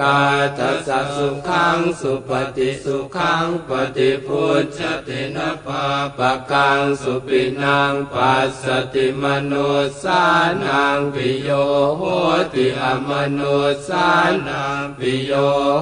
[0.00, 0.18] กา
[0.58, 5.84] ทัสสะสุขังสุปฏิสุขังปฏิพุทธตินะปา
[6.18, 8.64] ปะกังสุปินังปัสส
[8.94, 9.52] ติมโน
[10.02, 10.22] สา
[10.64, 11.50] นังปิโย
[11.96, 12.02] โห
[12.52, 13.40] ติอมโน
[13.88, 14.08] สา
[14.46, 15.32] นังปิโย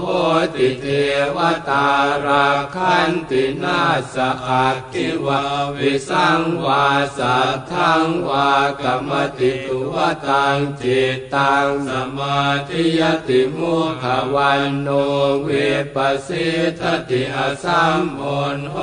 [0.01, 0.07] โห
[0.55, 0.87] ติเท
[1.37, 1.39] ว
[1.69, 1.89] ตา
[2.25, 3.81] ราคันตินา
[4.15, 4.17] ส
[4.47, 5.43] อักขิวา
[5.77, 6.87] วิสังวา
[7.19, 8.51] สัทธังวา
[8.83, 12.39] กรรมติตุวตังจิตตังสมา
[12.69, 14.89] ธิยติมุขวันโน
[15.43, 15.49] เว
[15.95, 16.49] ปสิ
[16.80, 18.22] ทติอสัมโอ
[18.57, 18.76] นโห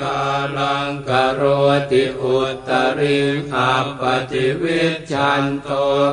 [0.00, 0.20] กา
[0.56, 1.42] ลังกโร
[1.90, 2.38] ติอุ
[2.68, 3.18] ตริ
[3.52, 4.82] ขับปฏิวิ
[5.12, 5.68] ชันโต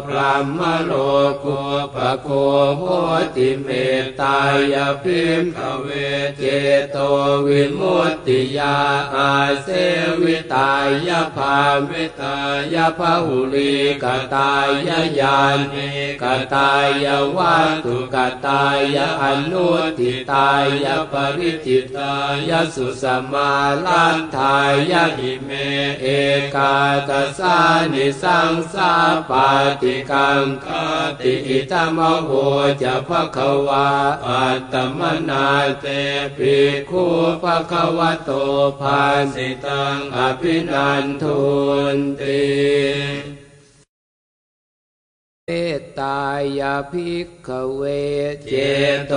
[0.05, 0.91] พรหมโล
[1.43, 1.59] กุ
[1.95, 2.29] ปโค
[2.77, 2.83] โห
[3.35, 3.67] ติเม
[4.01, 4.39] ตตา
[4.73, 5.87] ยพิมขเว
[6.37, 6.43] เจ
[6.91, 6.97] โต
[7.47, 8.77] วิมุตติยา
[9.15, 9.31] อา
[9.63, 9.67] เส
[10.21, 10.71] วิตา
[11.07, 11.57] ยภา
[11.89, 12.37] วิตา
[12.73, 13.73] ยภาหุลี
[14.03, 14.69] กตาย
[15.19, 15.39] ญา
[15.71, 15.89] ณิ
[16.21, 16.23] ก
[16.53, 16.71] ตา
[17.03, 18.15] ยวัตถุก
[18.47, 18.65] ตา
[18.95, 19.67] ยอนุ
[19.99, 20.49] ติตา
[20.83, 22.13] ยปริจิตา
[22.49, 23.51] ยสุสมา
[23.85, 24.57] ลันทา
[24.91, 25.49] ยหิเม
[26.01, 26.07] เอ
[26.55, 26.75] กา
[27.09, 27.57] ตสา
[27.93, 28.91] นิสังสา
[29.29, 29.49] ปา
[29.81, 30.67] ติกังค
[31.19, 32.29] ติอิตมโห
[32.81, 33.89] จะภควา
[34.25, 35.47] อัตมนา
[35.81, 35.85] เต
[36.37, 36.57] ปิ
[36.89, 37.05] คู
[37.43, 38.31] ภควะโต
[38.79, 39.01] ภา
[39.33, 41.39] สิตังอภินันทุ
[41.95, 43.44] นติ
[45.49, 46.21] เมตตา
[46.59, 47.81] ยาภิกขเว
[48.49, 48.53] เจ
[49.07, 49.13] โต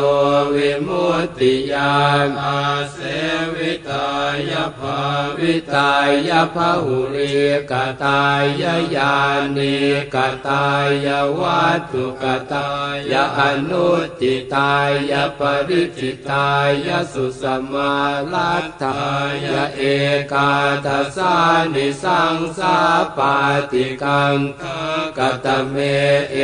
[0.55, 2.61] วิมุตติยานอา
[2.93, 2.99] เส
[3.55, 4.09] วิตา
[4.51, 4.99] ยภา
[5.41, 5.93] วิตา
[6.29, 7.33] ยภาหุริ
[7.71, 7.73] ก
[8.05, 8.65] ตาย
[8.97, 9.17] ญา
[9.57, 9.77] ณิ
[10.15, 10.17] ก
[10.49, 10.67] ตา
[11.07, 11.09] ย
[11.39, 12.71] วัตถุกตา
[13.11, 13.89] ยอนุ
[14.21, 14.75] ติตา
[15.11, 16.51] ยปริจิตา
[16.87, 17.95] ยสุสมา
[18.33, 19.01] ลัตถา
[19.45, 19.83] ยเอ
[20.33, 20.53] กา
[20.85, 21.35] ทัสา
[21.75, 22.77] นิสังสา
[23.17, 23.35] ปา
[23.73, 24.37] ติกัง
[25.19, 25.77] กตเม
[26.31, 26.37] เอ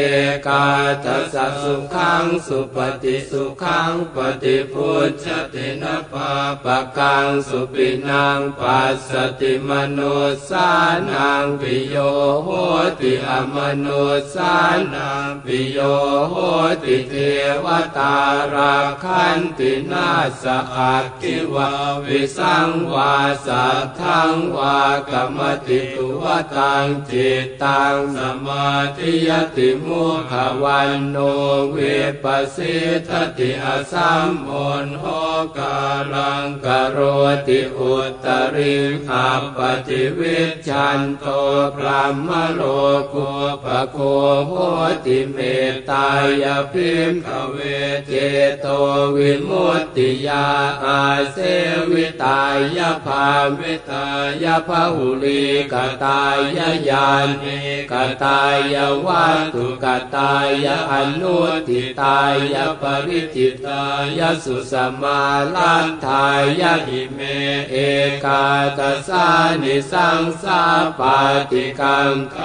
[0.47, 0.65] กา
[1.05, 6.31] ทัสสะสุขังสุปฏิสุขังปฏิพุทธตินะปา
[6.65, 9.11] ปะกังสุปินังปัสส
[9.41, 10.01] ติมโน
[10.49, 10.69] สา
[11.11, 11.97] นังปิโย
[12.45, 12.49] โห
[13.01, 13.87] ติอมโน
[14.35, 14.55] สา
[14.95, 15.79] นังปิโย
[16.31, 16.35] โห
[16.85, 17.15] ติเท
[17.65, 17.67] ว
[17.99, 18.17] ตา
[18.55, 20.09] ราคันตินา
[20.43, 20.45] ส
[20.75, 21.71] อักขิวา
[22.05, 23.15] วิสังวา
[23.47, 24.79] สัทธังวา
[25.11, 26.25] กรรมติตุว
[26.57, 28.67] ตังจิตตังสมามา
[28.97, 31.17] ธิยติมุขวันโน
[31.71, 31.77] เว
[32.23, 32.77] ปัสสิ
[33.09, 34.51] ทติอสัมโอ
[34.85, 35.05] นโห
[35.59, 35.79] กา
[36.15, 36.99] ลังกโร
[37.47, 37.95] ติอุ
[38.25, 38.77] ตริ
[39.11, 40.39] อัปปติวิ
[40.69, 41.25] ชันโต
[41.77, 42.63] พรหมโล
[43.13, 43.29] กุ
[43.65, 43.99] ปโค
[44.47, 44.53] โห
[45.05, 45.39] ติเม
[45.73, 46.09] ตตา
[46.43, 47.57] ยพิมขเว
[48.07, 48.13] เจ
[48.61, 48.67] โต
[49.17, 50.47] วิมุตติยา
[50.85, 51.01] อา
[51.33, 51.39] เส
[51.91, 52.43] วิตา
[52.77, 53.27] ยภา
[53.59, 54.07] วิตา
[54.43, 56.39] ยภาหุลีกตาย
[56.89, 57.09] ญา
[57.43, 57.59] ณิ
[57.93, 57.95] ก
[58.25, 58.41] ตา
[58.73, 59.87] ยวัตถุก
[60.17, 60.35] ตา
[60.65, 61.39] ยอนุ
[61.69, 62.19] ทิตา
[62.53, 63.85] ยปริจิตา
[64.19, 65.21] ยสุสมา
[65.55, 66.27] ลันทา
[66.61, 67.21] ยหิเม
[67.71, 67.77] เอ
[68.25, 68.45] กา
[68.79, 69.27] ตสา
[69.63, 70.63] นิสังสา
[70.99, 71.19] ปา
[71.51, 72.37] ติกังค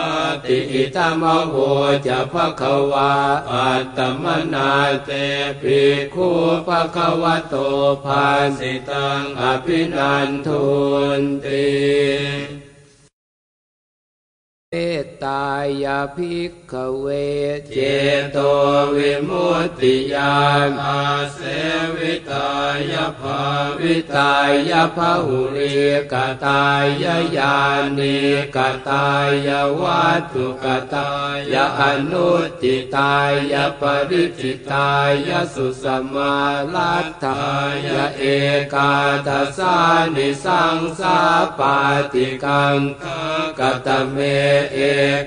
[0.43, 1.55] ติอิตมโห
[2.05, 3.13] จะภควา
[3.51, 4.71] อัตมนา
[5.05, 5.09] เต
[5.61, 5.81] ปิ
[6.13, 6.29] คู
[6.67, 7.55] ภควโต
[8.05, 8.25] ภา
[8.57, 10.65] สิตังอภินันทุ
[11.19, 12.68] นติ
[14.73, 15.45] เมตตา
[15.83, 17.07] ยาภิกขเว
[17.73, 17.79] เจ
[18.31, 18.37] โต
[18.95, 21.01] วิมุตติยานอา
[21.33, 21.39] เส
[21.97, 22.49] วิตา
[22.91, 23.41] ยภา
[23.81, 24.33] วิตา
[24.69, 25.73] ยภาหุริ
[26.11, 26.15] ก
[26.45, 27.05] ตาย
[27.37, 27.57] ญา
[27.97, 28.19] ณิ
[28.55, 28.57] ก
[28.89, 29.07] ตา
[29.47, 29.49] ย
[29.81, 31.11] วัตถุกตา
[31.53, 32.29] ยอนุ
[32.61, 33.15] ติตา
[33.51, 34.91] ยปริจิตา
[35.27, 36.35] ยสุสมา
[36.73, 37.41] ลัตถา
[37.85, 38.23] ยเอ
[38.73, 38.93] กา
[39.27, 39.75] ทัสา
[40.15, 41.17] นิสังสา
[41.59, 41.77] ปา
[42.13, 42.77] ติกัง
[43.59, 44.17] กตเม
[44.73, 44.77] เอ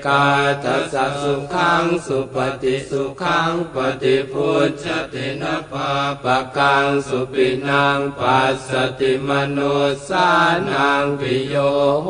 [0.05, 0.25] กา
[0.63, 5.89] ทัสสุขังสุปฏิสุขังปฏิพุทธตินะปา
[6.23, 9.59] ปะกังสุปินังปัสสติมโน
[10.07, 10.27] สา
[10.69, 11.55] นังปิโย
[12.03, 12.07] โห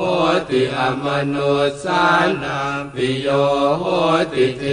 [0.49, 1.35] ติอมโน
[1.83, 2.03] สา
[2.43, 3.27] นังปิโย
[3.79, 3.83] โห
[4.33, 4.63] ติเท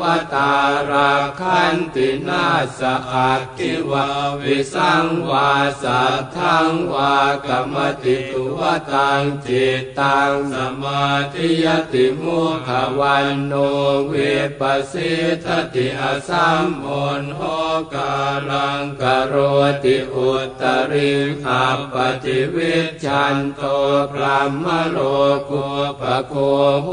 [0.00, 0.02] ว
[0.34, 0.52] ตา
[0.90, 2.46] ราคันตินา
[2.78, 2.80] ส
[3.12, 4.06] อักขิวา
[4.42, 5.50] วิสังวา
[5.82, 8.60] สัทธังวากรรมติตุว
[8.92, 13.52] ตังจิตตังสมาธิยติมุขวันโน
[14.06, 14.14] เว
[14.60, 15.12] ปัสสิ
[15.44, 16.86] ทติอสัมโอ
[17.20, 17.40] นโห
[17.94, 18.14] กา
[18.50, 19.34] ลังกโร
[19.84, 20.30] ติอุ
[20.60, 21.12] ตริ
[21.46, 21.94] อัปป
[22.24, 22.74] ติวิ
[23.04, 23.62] ชันโต
[24.12, 24.98] พรหมโล
[25.50, 25.64] กุ
[26.00, 26.34] ปโค
[26.82, 26.88] โห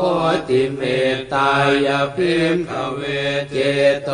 [0.50, 0.82] ติเม
[1.16, 1.52] ตตา
[1.86, 3.02] ยพิมขเว
[3.52, 3.56] เจ
[4.04, 4.10] โต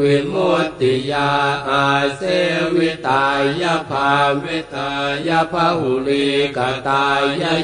[0.00, 1.30] วิมุตติยา
[1.68, 1.86] อา
[2.16, 2.22] เส
[2.76, 3.26] วิตา
[3.62, 4.10] ยภา
[4.42, 4.90] วิตา
[5.28, 7.22] ยภาหุลีกตาย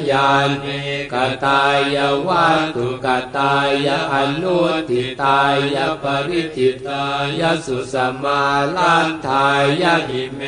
[0.09, 0.29] ญา
[0.63, 0.79] ณิ
[1.13, 1.15] ก
[1.45, 1.61] ตา
[1.95, 3.07] ยวัตถุก
[3.37, 3.55] ตา
[3.85, 4.59] ยอนุ
[4.89, 5.41] ทิตา
[5.75, 7.05] ยปริจิตา
[7.39, 8.41] ยสุสมา
[8.75, 9.47] ลันทา
[9.81, 10.41] ยหิเม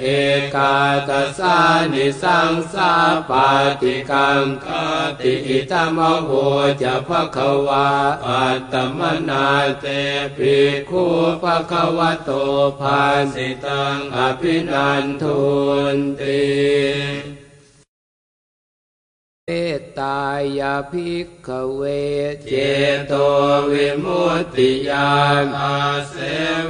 [0.00, 0.06] เอ
[0.54, 0.74] กา
[1.08, 1.56] ตสา
[1.92, 2.92] นิสังสา
[3.28, 3.48] ปา
[3.80, 4.66] ติกังค
[5.20, 6.30] ติอิตมโห
[6.82, 7.88] จะภควา
[8.26, 9.46] อัตมนา
[9.80, 9.86] เต
[10.36, 10.56] ปิ
[10.88, 11.04] คู
[11.42, 12.30] ภควโต
[12.80, 13.00] ภา
[13.34, 15.42] สิตังอภินันทุ
[15.94, 17.33] นติ
[19.48, 20.20] เมตตา
[20.58, 21.82] ยาภิกขเว
[22.48, 22.54] เจ
[23.06, 23.12] โต
[23.70, 25.12] วิมุตติยา
[25.44, 25.78] นอา
[26.08, 26.14] เส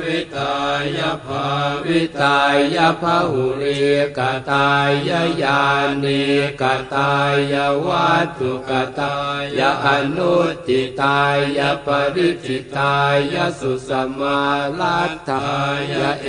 [0.02, 0.54] วิตา
[0.96, 1.46] ยภา
[1.86, 2.40] วิตา
[2.74, 3.82] ยภาหุริ
[4.18, 4.20] ก
[4.50, 5.10] ตาย
[5.42, 5.62] ญา
[6.02, 6.24] ณิ
[6.60, 6.62] ก
[6.94, 7.12] ตา
[7.52, 7.54] ย
[7.86, 8.70] วัตถุก
[9.00, 9.16] ตา
[9.58, 11.20] ยอนุติตา
[11.56, 12.96] ยปริจิตา
[13.34, 14.40] ยสุสมา
[14.80, 15.48] ลัตถา
[15.90, 16.28] ยเอ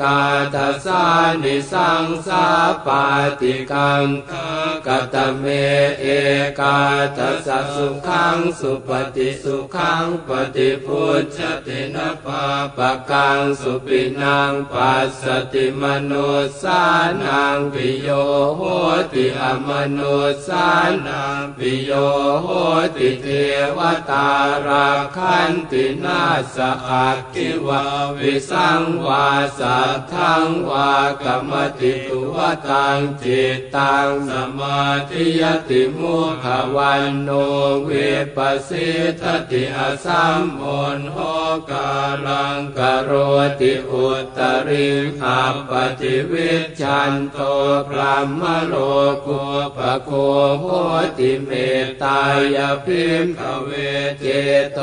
[0.00, 0.20] กา
[0.54, 1.04] ทสา
[1.42, 2.46] นิสังสา
[2.86, 3.04] ปา
[3.40, 4.06] ติกัง
[4.86, 5.46] กตเม
[6.00, 6.06] เอ
[6.60, 6.78] กา
[7.16, 12.44] ทัสสุขังสุปฏิสุขังปฏิพุทธตินะปา
[12.76, 16.12] ปะกังสุปินังปัสสติมโน
[16.62, 16.82] สา
[17.22, 18.08] นังปิโย
[18.56, 18.60] โห
[19.12, 20.00] ติอมโน
[20.46, 20.66] สา
[21.06, 21.90] นังปิโย
[22.42, 22.48] โห
[22.96, 23.26] ติเท
[23.76, 23.78] ว
[24.10, 24.28] ตา
[24.66, 26.22] ราคันตินา
[26.54, 26.56] ส
[26.88, 27.82] อักขิวา
[28.18, 29.26] วิสังวา
[29.58, 32.36] สัทธังวากรรมติตุว
[32.68, 34.80] ตังจิตตังสมา
[35.10, 36.46] ธิยติมุข
[36.76, 37.30] วันโน
[37.84, 37.90] เว
[38.36, 38.88] ปัสสิ
[39.20, 40.64] ทติอสัมโอ
[40.96, 41.18] นโห
[41.70, 41.90] กา
[42.26, 43.10] ลังกโร
[43.60, 44.06] ติอุ
[44.36, 44.88] ตริ
[45.24, 47.38] อัปปติวิชันโต
[47.88, 48.74] พรหมโล
[49.26, 49.42] กุ
[49.76, 50.10] ปโค
[50.60, 50.64] โห
[51.18, 51.50] ติเม
[51.84, 52.20] ตตา
[52.54, 53.70] ยพิมขเว
[54.20, 54.26] เจ
[54.72, 54.78] โต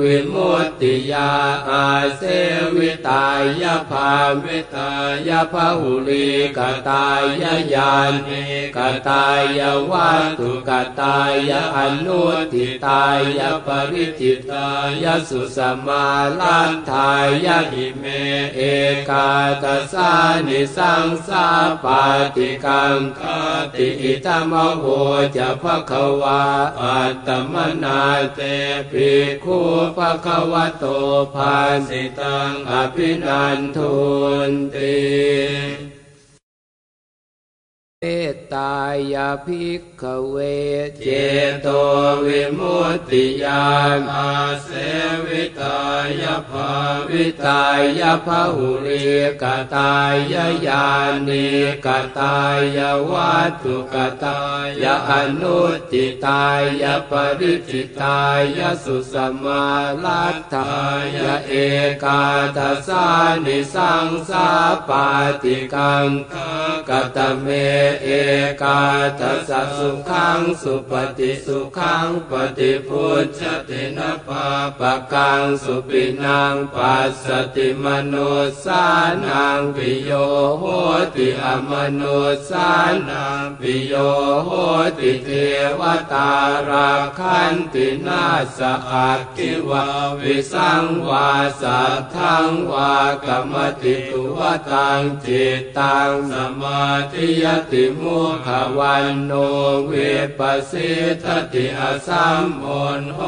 [0.00, 1.30] วิมุตติยา
[1.68, 1.86] อา
[2.16, 2.22] เส
[2.76, 3.26] วิตา
[3.62, 4.12] ยภา
[4.44, 4.92] วิตา
[5.28, 7.22] ยภาหุลีกตาย
[7.74, 7.92] ญา
[8.26, 8.44] ณิ
[8.76, 8.78] ก
[9.08, 9.26] ตา
[9.58, 10.70] ยวัตถุก
[11.00, 11.18] ตา
[11.48, 12.22] ยอนุ
[12.52, 13.04] ทิตา
[13.38, 14.68] ยปริจิตา
[15.02, 16.06] ยสุสมา
[16.40, 17.10] ลันทา
[17.44, 18.04] ยหิเม
[18.56, 18.60] เอ
[19.08, 19.30] กา
[19.62, 20.10] ตสา
[20.46, 21.46] นิสังสา
[21.84, 22.02] ปา
[22.36, 23.20] ติกังค
[23.74, 24.84] ติอิตมโห
[25.36, 26.42] จะภควา
[26.80, 28.02] อัตมนา
[28.34, 28.40] เต
[28.90, 29.10] ปิ
[29.44, 29.58] คู
[29.96, 30.84] ภควโต
[31.34, 31.56] ภา
[31.88, 33.96] สิตังอภินันทุ
[34.50, 35.97] นติ
[38.02, 38.74] เมตตา
[39.12, 40.36] ยาภิกขเว
[41.02, 41.08] เจ
[41.62, 41.66] โต
[42.26, 43.66] วิมุตติยา
[43.98, 44.32] นอา
[44.64, 44.68] เส
[45.26, 45.78] วิตา
[46.22, 46.70] ยาภา
[47.10, 47.62] วิตา
[47.98, 49.06] ยภาหุริ
[49.42, 49.44] ก
[49.74, 50.34] ตาย
[50.66, 50.86] ญา
[51.28, 51.48] ณิ
[51.86, 51.88] ก
[52.18, 52.36] ตา
[52.76, 52.78] ย
[53.10, 54.40] วัตถุกตา
[54.82, 55.60] ยอนุ
[55.92, 56.44] ติตา
[56.82, 58.18] ยาปริจิตา
[58.58, 59.64] ยาสุสมา
[60.04, 60.70] ลัตถา
[61.16, 61.52] ยาเอ
[62.04, 62.22] กา
[62.56, 63.06] ทัสา
[63.44, 64.48] นิสังสา
[64.88, 65.06] ปา
[65.42, 66.08] ติกัง
[66.88, 67.48] กตเม
[68.02, 68.08] เอ
[68.62, 68.80] กา
[69.20, 74.46] ทัสสุขังสุปฏิสุขังปฏิพุทธตินะปา
[74.78, 78.14] ปะกังสุปินังปัสสติมโน
[78.64, 78.84] สา
[79.24, 80.10] นังปิโย
[80.58, 80.64] โห
[81.14, 82.02] ติอมโน
[82.48, 82.70] สา
[83.08, 83.94] นังปิโย
[84.44, 84.50] โห
[84.98, 85.28] ติเท
[85.78, 85.82] ว
[86.12, 86.32] ตา
[86.68, 88.24] ราคันตินา
[88.56, 88.60] ส
[88.90, 89.84] อักขิวา
[90.20, 91.28] วิสังวา
[91.60, 92.94] สัทธังวา
[93.26, 98.48] กรรมติตุวตังจิตตังสมาธิยติมุขะ
[98.78, 99.92] วัณโณ วิ
[100.38, 102.66] ปปะสีทะติ อะสัมมุ
[103.00, 103.20] ฬโห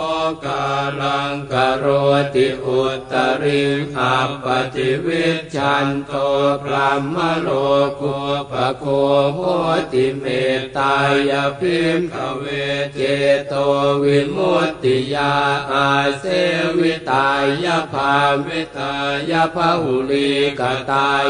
[0.44, 0.64] กา
[1.00, 1.86] ลัง กะโร
[2.34, 2.80] ติอุ
[3.12, 3.62] ตตะริ
[3.94, 6.12] ง อัปปะฏิวิชฌันโต
[6.62, 7.48] พรหมะโล
[8.00, 8.16] กู
[8.50, 8.84] ปะโค
[9.34, 9.40] โห
[9.92, 10.24] ติเม
[10.58, 10.96] ตตา
[11.30, 12.44] ยะ ภิกขะเว
[12.94, 13.00] เจ
[13.48, 13.54] โต
[14.02, 15.34] วิมุตติยา
[15.72, 15.88] อา
[16.18, 16.24] เส
[16.78, 17.28] วิตา
[17.64, 18.14] ยะ ภา
[18.46, 18.94] วิตา
[19.30, 20.30] ยะ พะหุลี
[20.60, 21.26] กตาย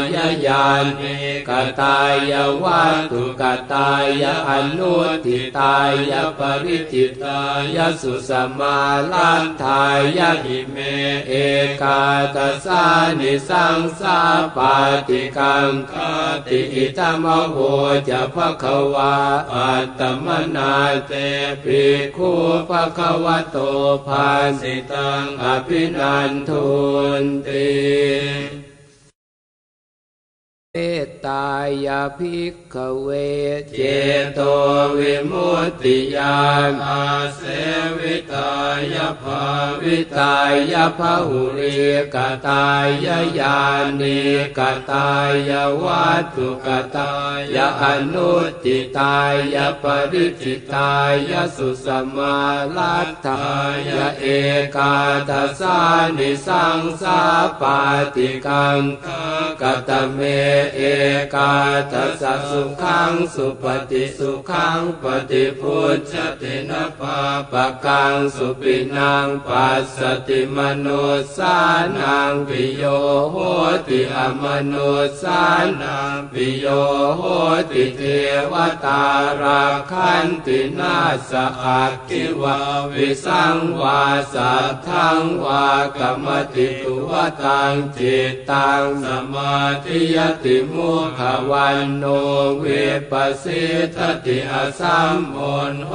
[0.46, 0.64] ญา
[0.98, 1.16] ณิ
[1.48, 1.50] ก
[1.80, 1.98] ตา
[2.30, 3.42] ยวัตถุก
[3.72, 3.92] ตา
[4.22, 4.94] ยอนุ
[5.24, 5.76] ติตา
[6.10, 7.40] ยปริจิตา
[7.74, 8.78] ยสุสมา
[9.12, 9.84] ลันทา
[10.16, 10.76] ยหิเม
[11.28, 11.32] เอ
[11.82, 12.02] กา
[12.34, 12.84] ตสา
[13.18, 14.18] นิสังสา
[14.56, 14.74] ปา
[15.08, 15.92] ติกังค
[16.46, 17.56] ติอิตมโห
[18.08, 19.14] จะภควา
[19.52, 20.74] อัตตมนา
[21.06, 21.12] เต
[21.64, 21.82] ปิ
[22.16, 22.30] คู
[22.68, 23.56] ภควโต
[24.06, 24.28] ภา
[24.60, 26.68] สิตังอภินันทุ
[27.22, 28.69] นติ
[30.74, 31.46] เมตตา
[31.86, 33.08] ยาภิกขเว
[33.76, 33.80] เจ
[34.34, 34.40] โต
[34.98, 36.38] วิมุตติยา
[36.70, 37.04] นอา
[37.36, 37.42] เส
[37.98, 38.52] วิตา
[38.94, 39.42] ยภา
[39.82, 40.36] วิตา
[40.72, 41.78] ยภาหุริ
[42.14, 42.16] ก
[42.46, 43.08] ตาย
[43.38, 43.58] ญา
[44.00, 44.20] ณิ
[44.58, 44.60] ก
[44.90, 45.10] ตา
[45.48, 45.50] ย
[45.82, 47.12] วัตถุกตา
[47.54, 48.32] ยอนุ
[48.64, 49.18] ติตา
[49.54, 50.92] ยปริจิตา
[51.30, 52.38] ยาสุสมา
[52.76, 53.42] ลัตถา
[53.88, 54.24] ยาเอ
[54.76, 54.94] กา
[55.28, 55.78] ทัสา
[56.16, 57.20] นิสังสา
[57.60, 57.78] ปา
[58.14, 58.80] ติกัง
[59.60, 60.20] กตเม
[60.74, 60.80] เอ
[61.34, 61.54] กา
[61.92, 67.18] ทัสสุขังสุปฏิสุขังปฏิพุทธตินะปา
[67.52, 69.98] ปะกังสุปินังปัสส
[70.28, 70.86] ติมโน
[71.36, 71.56] สา
[71.98, 72.84] นังปิโย
[73.30, 73.36] โห
[73.88, 74.74] ติอมโน
[75.22, 75.42] สา
[75.80, 76.66] นังปิโย
[77.16, 77.22] โห
[77.70, 78.02] ติเท
[78.52, 78.54] ว
[78.84, 79.04] ตา
[79.40, 80.96] ราคันตินา
[81.30, 81.32] ส
[81.62, 82.58] อักขิวา
[82.92, 84.02] วิสังวา
[84.34, 91.20] สัทธังวากรรมติตุวตังจิตตังสมาธิยติมุข
[91.50, 92.04] วันโน
[92.58, 92.64] เว
[93.10, 93.64] ปัสสิ
[93.96, 95.38] ทติอสัมโอ
[95.72, 95.92] นโห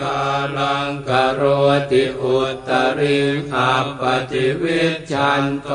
[0.00, 0.22] กา
[0.56, 1.42] ลังกโร
[1.90, 2.38] ติอุ
[2.68, 3.18] ตริ
[3.50, 5.68] ขับปฏิวิชันโต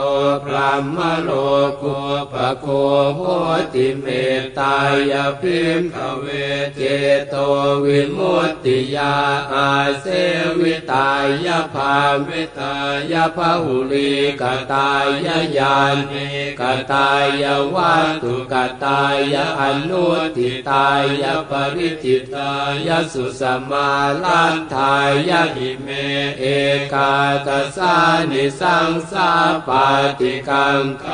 [0.44, 1.30] พระมโล
[1.82, 1.98] กุ
[2.34, 2.68] ปโค
[3.16, 3.22] โห
[3.74, 4.06] ติเม
[4.40, 4.78] ตตา
[5.12, 6.26] ยพิมขเว
[6.76, 6.82] เจ
[7.30, 7.36] โต
[7.84, 9.16] วิมุตติยา
[9.54, 9.70] อา
[10.02, 10.06] เส
[10.60, 11.10] วิตา
[11.46, 11.96] ยภา
[12.28, 12.76] วิตา
[13.12, 14.12] ยภาหุลี
[14.42, 15.08] กตาย
[15.58, 15.78] ญา
[16.10, 16.28] ณิ
[16.60, 16.62] ก
[16.92, 17.10] ตา
[17.42, 17.44] ย
[17.76, 18.54] วัตถุก
[18.86, 19.04] ตา
[19.34, 20.06] ยอนุ
[20.38, 20.88] ติตา
[21.22, 22.52] ยปริจิตา
[22.88, 23.90] ยสุสมา
[24.24, 24.96] ลันทา
[25.30, 25.88] ยหิเม
[26.40, 26.44] เอ
[26.94, 27.14] กา
[27.48, 27.96] ตสา
[28.32, 29.32] นิสังสา
[29.68, 29.88] ปา
[30.20, 31.06] ติกังค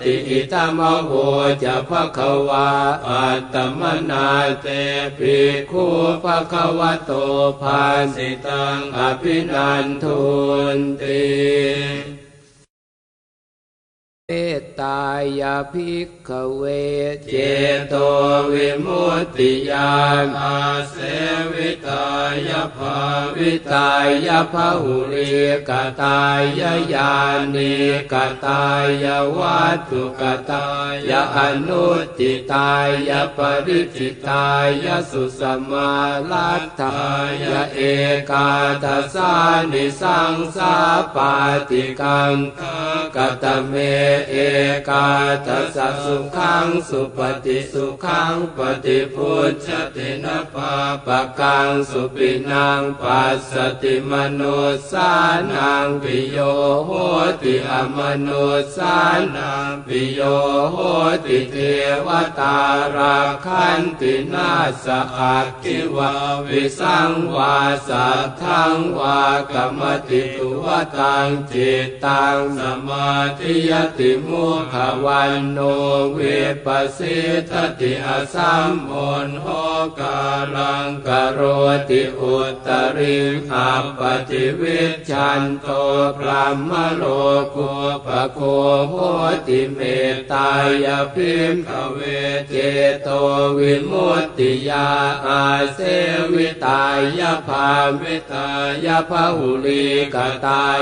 [0.00, 1.10] ติอิตมโห
[1.62, 2.70] จะภควา
[3.08, 4.28] อัตตมนา
[4.62, 4.66] เต
[5.18, 5.36] ปิ
[5.70, 5.86] คู
[6.24, 7.10] ภควโต
[7.60, 7.82] ภา
[8.14, 10.22] สิตังอภินันทุ
[10.76, 12.23] นติ
[14.30, 15.02] เมตตา
[15.40, 16.62] ยาภิกขเว
[17.30, 17.34] เจ
[17.88, 17.94] โต
[18.52, 19.94] วิมุตติยา
[20.24, 20.58] นอา
[20.90, 20.96] เส
[21.52, 22.06] วิตา
[22.48, 22.96] ยาภา
[23.36, 23.90] วิตา
[24.26, 25.34] ยภาหุริ
[25.68, 25.70] ก
[26.02, 26.62] ตาย
[26.92, 27.12] ญา
[27.54, 27.74] ณิ
[28.12, 28.14] ก
[28.46, 28.64] ตา
[29.02, 29.06] ย
[29.36, 30.66] วัตถุกตา
[31.08, 31.86] ยอนุ
[32.18, 32.70] ติตา
[33.08, 34.46] ยาปริจิตา
[34.84, 35.92] ยาสุสมา
[36.30, 36.98] ลัตถา
[37.42, 37.80] ยาเอ
[38.30, 38.48] กา
[38.82, 39.32] ทัสา
[39.72, 40.74] นิสังสา
[41.14, 41.32] ปา
[41.68, 42.34] ติกัง
[43.16, 43.74] กตเม
[44.30, 44.34] เอ
[44.88, 45.08] กา
[45.46, 50.72] ทัสสุขังสุปฏิสุขังปฏิพุทธตินะปา
[51.06, 53.52] ปะกังสุปินังปัสส
[53.82, 54.42] ติมโน
[54.90, 55.10] สา
[55.52, 56.38] นังปิโย
[56.86, 56.90] โห
[57.42, 58.28] ติอมโน
[58.76, 58.96] สา
[59.36, 60.20] นังปิโย
[60.72, 60.76] โห
[61.26, 61.56] ติเท
[62.06, 62.08] ว
[62.40, 62.58] ตา
[62.96, 64.50] ราคันตินา
[64.84, 64.86] ส
[65.16, 66.12] อักขิวา
[66.48, 67.56] วิสังวา
[67.88, 69.20] สัทธังวา
[69.52, 70.66] กรรมติตุว
[70.98, 74.74] ตังจิตตังสมามาธิยติมุข
[75.04, 75.58] วันโน
[76.12, 76.18] เว
[76.64, 77.18] ปัสสิ
[77.50, 78.92] ทติอสัมโอ
[79.26, 79.46] นโห
[80.00, 80.20] กา
[80.54, 81.40] ลังกโร
[81.88, 82.36] ติอุ
[82.66, 83.18] ตริ
[83.52, 84.80] อัปปติวิ
[85.10, 85.68] ชันโต
[86.18, 87.04] พระมโล
[87.54, 87.70] กุ
[88.06, 88.40] ปโค
[88.88, 88.94] โห
[89.46, 89.80] ติเม
[90.14, 90.50] ตตา
[90.84, 91.98] ยพิมขเว
[92.48, 92.54] เจ
[93.02, 93.08] โต
[93.58, 94.88] วิมุตติยา
[95.26, 95.42] อา
[95.74, 95.78] เส
[96.32, 96.84] วิตา
[97.18, 97.68] ยภา
[98.00, 98.48] วิตา
[98.84, 100.80] ยภาหุลีกตาย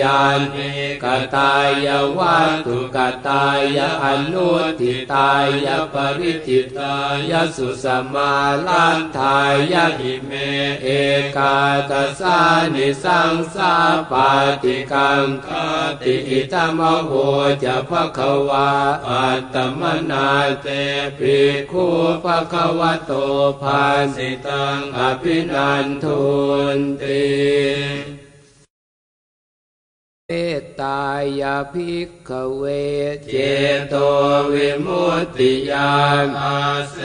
[0.00, 0.20] ญา
[0.54, 0.70] ณิ
[1.04, 1.06] ก
[1.36, 1.52] ตา
[1.84, 2.96] ยวัตถุก
[3.28, 3.46] ตา
[3.76, 4.48] ยอนุ
[4.80, 5.30] ทิตา
[5.64, 6.94] ยปริจิตา
[7.30, 8.32] ยสุสมา
[8.66, 9.38] ลันทา
[9.72, 10.30] ยหิเม
[10.82, 10.88] เอ
[11.36, 11.56] กา
[11.90, 12.38] ตสา
[12.74, 13.74] นิสังสา
[14.10, 14.30] ปา
[14.62, 15.48] ติกังค
[16.00, 17.10] ติอิตมโห
[17.62, 18.70] จะภควา
[19.08, 20.28] อัตมนา
[20.62, 20.66] เต
[21.18, 21.38] ปิ
[21.70, 21.86] คู
[22.24, 23.12] ภควโต
[23.62, 23.82] ภา
[24.14, 26.22] สิตังอภินันทุ
[26.76, 28.23] นติ
[30.30, 31.02] เมตตา
[31.40, 32.62] ยาภิกขเว
[33.30, 33.34] เจ
[33.88, 33.94] โต
[34.52, 35.94] วิมุตติยา
[36.24, 36.60] นอา
[36.90, 36.96] เส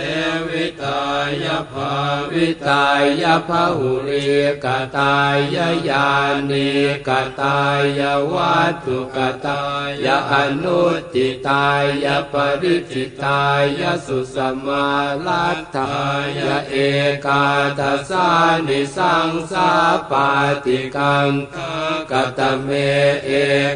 [0.49, 1.01] วิตา
[1.43, 1.93] ยภา
[2.31, 2.85] วิตา
[3.21, 4.29] ยภาหุริ
[4.63, 4.65] ก
[4.97, 5.57] ตาย
[5.89, 6.09] ญา
[6.49, 6.69] ณิ
[7.07, 7.09] ก
[7.41, 7.59] ตา
[7.99, 8.01] ย
[8.33, 9.63] วัตถุกตา
[10.05, 10.81] ยอนุ
[11.13, 11.67] ติตา
[12.03, 13.43] ยปริจิตา
[13.79, 14.87] ยสุสมา
[15.25, 15.95] ลัตถา
[16.37, 16.39] ย
[16.69, 16.75] เอ
[17.25, 17.45] กา
[17.79, 18.27] ทัสา
[18.67, 19.69] นิสังสา
[20.11, 20.29] ปา
[20.65, 21.29] ติกัง
[22.11, 22.69] กตเม
[23.25, 23.31] เอ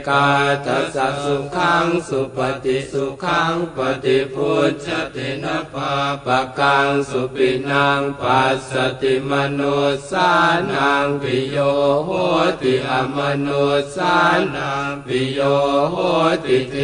[0.08, 0.28] กา
[0.66, 5.94] ทัสสุขังสุปฏิสุขังปฏิพุทธตินะปา
[6.26, 9.62] ปะกังสุปินังปัสสติมโน
[10.10, 10.30] สา
[10.72, 11.58] นังปิโย
[12.06, 12.10] โห
[12.62, 13.48] ติอมโน
[13.96, 14.16] สา
[14.56, 15.40] นังปิโย
[15.92, 15.96] โห
[16.46, 16.76] ติเท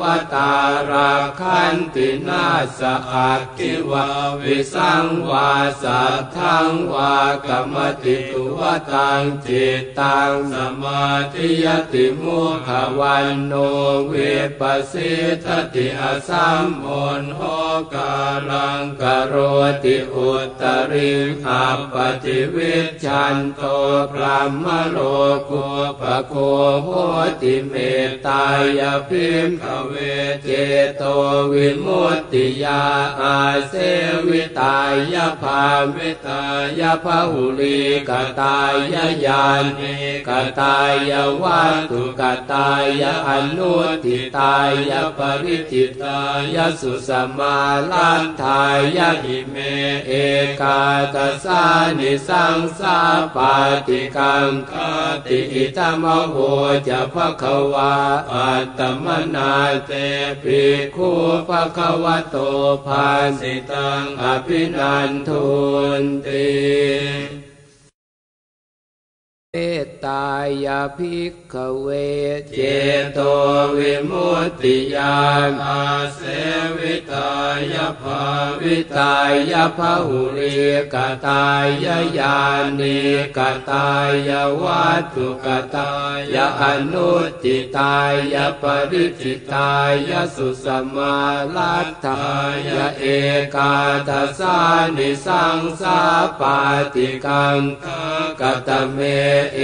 [0.00, 0.02] ว
[0.34, 0.52] ตา
[0.90, 2.46] ราคันตินา
[2.78, 2.80] ส
[3.12, 4.06] อักขิวา
[4.42, 5.50] วิสังวา
[5.82, 8.60] สัทธังวากรรมติตุว
[8.92, 12.68] ตังจิตตังสมาธิยติมุข
[12.98, 13.52] วันโน
[14.06, 14.14] เว
[14.60, 15.12] ปัสสิ
[15.44, 16.88] ทติอสัมโอ
[17.20, 17.40] นโห
[17.94, 18.14] กา
[18.50, 19.34] ลังกโร
[19.84, 20.30] ติอุ
[20.60, 21.12] ตริ
[21.46, 21.94] อัปป
[22.24, 22.74] ติวิ
[23.04, 23.62] ชันโต
[24.12, 24.98] พระมโล
[25.50, 25.66] กุ
[26.00, 26.34] ปโค
[26.82, 26.88] โห
[27.42, 27.74] ติเม
[28.08, 28.44] ตตา
[28.78, 29.94] ยพิมขเว
[30.44, 30.48] เจ
[30.96, 31.02] โต
[31.52, 32.82] วิมุตติยา
[33.20, 33.38] อา
[33.68, 33.74] เส
[34.28, 34.78] วิตา
[35.12, 35.62] ยภา
[35.94, 36.42] วิตา
[36.80, 38.74] ยภาหุลีกตาย
[39.24, 39.44] ญา
[39.78, 39.94] ณิ
[40.28, 40.30] ก
[40.60, 40.76] ตา
[41.10, 42.22] ยวัตถุก
[42.52, 42.70] ตา
[43.00, 43.72] ยอนุ
[44.04, 44.56] ทิตา
[44.88, 46.20] ยปริจิตา
[46.54, 47.56] ยสุสมา
[47.90, 48.62] ลันทา
[48.96, 49.56] ยหิเม
[50.06, 50.12] เอ
[50.60, 50.80] กา
[51.14, 51.62] ตสา
[51.98, 52.98] นิสังสา
[53.34, 53.54] ปา
[53.86, 54.72] ติกังค
[55.26, 56.36] ติอิตมโห
[56.88, 57.94] จะภควา
[58.32, 59.52] อัตมนา
[59.86, 59.92] เต
[60.42, 60.62] ปิ
[60.94, 61.10] คู
[61.48, 62.36] ภควโต
[62.86, 63.08] ภา
[63.40, 65.46] สิตังอภินันทุ
[66.00, 67.47] นติ
[69.84, 70.26] ตตา
[70.64, 71.88] ยาภิกขเว
[72.54, 72.60] เจ
[73.12, 73.18] โต
[73.76, 75.18] วิมุตติยา
[75.50, 75.84] นอา
[76.14, 76.20] เส
[76.78, 77.30] วิตา
[77.72, 78.22] ยาภา
[78.60, 79.14] วิตา
[79.50, 80.56] ยภาหุริ
[80.94, 80.96] ก
[81.26, 81.44] ตา
[81.84, 82.38] ยาญา
[82.78, 82.98] ณิ
[83.36, 83.38] ก
[83.70, 83.86] ตา
[84.28, 85.90] ยาวัตถุกตา
[86.34, 87.96] ยาอนุติตา
[88.32, 89.70] ยาปริจิตา
[90.08, 91.16] ยาสุสมา
[91.54, 92.22] ลัตถา
[92.68, 93.04] ยาเอ
[93.54, 93.74] กา
[94.08, 94.56] ทัสา
[94.96, 95.98] นิสังสา
[96.40, 96.58] ปา
[96.94, 97.58] ติกัง
[98.40, 98.98] กตเม
[99.54, 99.60] เอ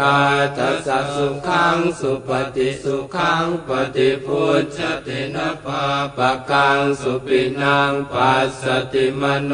[0.00, 0.18] กา
[0.56, 5.84] ทัสสุขังสุปฏิสุขังปฏิพุทธตินะปา
[6.16, 9.52] ปะกังสุปินังปัสสติมโน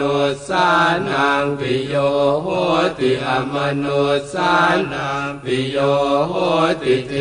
[0.49, 0.69] สา
[1.09, 1.95] นังปิโย
[2.43, 2.47] โห
[2.99, 3.87] ติอมโน
[4.33, 4.53] สา
[4.93, 5.77] นังปิโย
[6.29, 6.35] โห
[6.83, 7.13] ติเท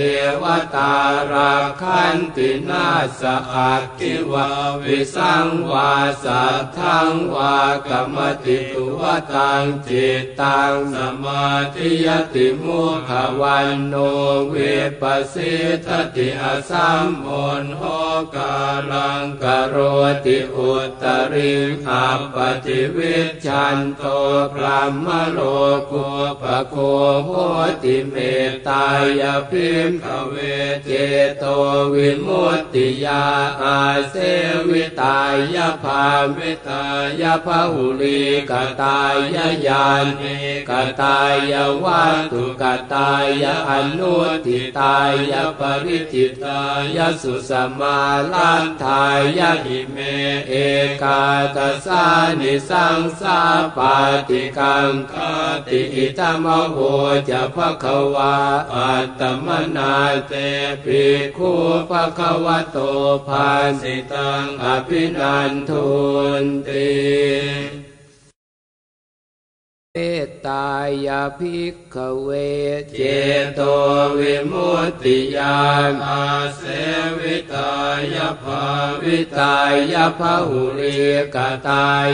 [0.42, 0.44] ว
[0.76, 0.94] ตา
[1.32, 2.88] ราคันตินา
[3.20, 3.22] ส
[3.54, 4.48] อักขิวา
[4.84, 5.92] วิสังวา
[6.24, 7.58] สัทธังวา
[7.88, 9.02] กรรมติตุว
[9.34, 11.46] ตังจิตตังสมา
[11.76, 13.12] ธิยติมุข
[13.42, 13.96] วันโน
[14.50, 14.56] เว
[15.02, 15.54] ปัสสิ
[15.86, 17.30] ทติอสัมโอ
[17.62, 17.84] นโห
[18.36, 18.56] กา
[18.92, 19.76] ลังกโร
[20.26, 20.72] ติอุ
[21.02, 21.54] ตริ
[21.90, 24.04] อัปปติวิชันโต
[24.54, 25.40] พระมโล
[25.92, 26.08] กุ
[26.42, 26.76] ปโค
[27.26, 27.30] โห
[27.84, 28.16] ติเม
[28.50, 28.86] ตตา
[29.20, 30.36] ยพิมขเว
[30.86, 30.92] เจ
[31.38, 31.44] โต
[31.94, 33.24] วิมุตติยา
[33.62, 33.80] อา
[34.10, 34.16] เส
[34.70, 35.20] วิตา
[35.56, 36.84] ยภาวิตา
[37.22, 39.16] ยภาหุลีกตาย
[39.68, 39.86] ญา
[40.20, 40.38] ณิ
[40.70, 40.72] ก
[41.02, 41.20] ตา
[41.52, 42.64] ยวัตถุก
[42.94, 43.12] ตา
[43.42, 44.16] ยอนุ
[44.46, 44.98] ทิตา
[45.32, 46.62] ยปริจิตา
[46.96, 48.00] ยสุสมา
[48.34, 49.04] ลันทา
[49.38, 49.98] ยหิเม
[50.48, 50.54] เอ
[51.02, 51.22] กา
[51.56, 52.04] ตสา
[52.40, 53.40] นิสังสา
[53.78, 53.96] ปา
[54.30, 55.14] ติกังค
[55.68, 56.78] ติอิตมโห
[57.30, 58.36] จะภควา
[58.74, 59.94] อัตมนา
[60.28, 60.34] เต
[60.84, 61.04] ปิ
[61.38, 61.52] คู
[61.90, 62.78] ภควโต
[63.28, 63.50] ภา
[63.82, 65.88] สิตังอภินันทุ
[66.42, 67.89] นติ
[69.96, 70.68] เมตตา
[71.06, 72.30] ยาภิกขเว
[72.96, 73.02] เจ
[73.56, 73.60] โต
[74.20, 75.60] วิมุตติยา
[75.92, 76.26] นอา
[76.58, 76.62] เส
[77.20, 77.74] วิตา
[78.14, 78.64] ยภา
[79.04, 79.58] วิตา
[79.94, 81.00] ยภาหุริ
[81.36, 81.38] ก
[81.68, 82.08] ตาย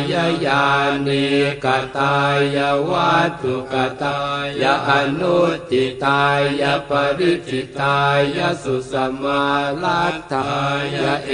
[0.46, 0.66] ญา
[1.08, 1.28] ณิ
[1.66, 2.16] กตา
[2.56, 2.58] ย
[2.90, 4.20] วัตถุกตา
[4.62, 5.40] ยอนุ
[5.70, 6.24] ติตา
[6.62, 7.98] ยาปริจิตา
[8.36, 8.94] ยาสุส
[9.24, 9.44] มา
[9.84, 10.52] ลัตถา
[10.94, 10.96] ย
[11.28, 11.32] เอ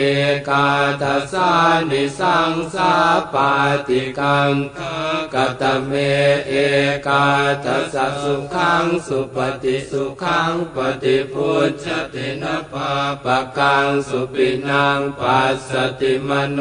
[0.49, 0.67] กา
[1.01, 1.51] ทัสา
[1.89, 2.93] นิสังสา
[3.33, 3.51] ปา
[3.87, 4.53] ติกัง
[5.33, 5.93] กตเม
[6.47, 6.53] เอ
[7.07, 7.25] กา
[7.65, 12.91] ทัสสุขังสุปฏิสุขังปฏิพุทธตินะปา
[13.23, 16.59] ปะกังสุปินังปัสสติมโน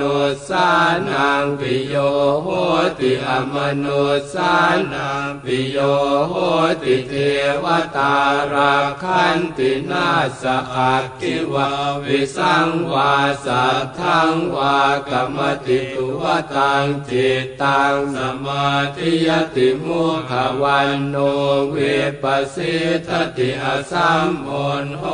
[0.48, 0.68] สา
[1.08, 1.94] นังปิโย
[2.42, 2.48] โห
[2.98, 3.86] ติอมโน
[4.32, 4.54] สา
[4.92, 5.78] นังปิโย
[6.28, 6.34] โห
[6.82, 7.14] ติเท
[7.64, 7.66] ว
[7.96, 8.14] ตา
[8.52, 10.08] ราคันตินา
[10.40, 10.44] ส
[10.74, 11.70] อักขิวา
[12.04, 13.14] วิสังวา
[13.44, 14.78] สัทธังวา
[15.08, 16.22] กรรมติตุว
[16.54, 18.66] ตังจิตตังสมา
[18.96, 21.76] ธิยติมุขะวัณโณ วิ
[22.22, 22.74] ปปะสี
[23.06, 24.50] ทะติ อะสัมมุ
[24.84, 25.04] ฬโห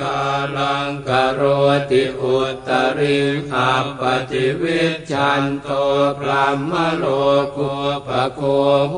[0.00, 0.22] กา
[0.56, 1.40] ลัง กะโร
[1.90, 2.36] ติอุ
[2.68, 3.18] ตตะริ
[3.50, 5.68] ง อัปปะฏิวิชฌันโต
[6.18, 7.04] พรหมะโล
[7.56, 7.72] กู
[8.06, 8.40] ปะโค
[8.90, 8.96] โห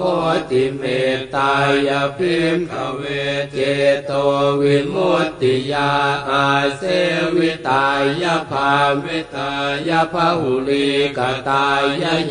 [0.50, 0.82] ติเม
[1.16, 1.54] ตตา
[1.88, 3.02] ยะ ภิกขะเว
[3.52, 3.58] เจ
[4.06, 4.12] โต
[4.60, 5.92] วิมุตติยา
[6.28, 6.46] อา
[6.76, 6.82] เส
[7.36, 7.86] วิตา
[8.22, 8.72] ยะ ภา
[9.04, 9.52] วิตา
[9.88, 10.88] ยะ พะหุลี
[11.18, 11.82] กตาย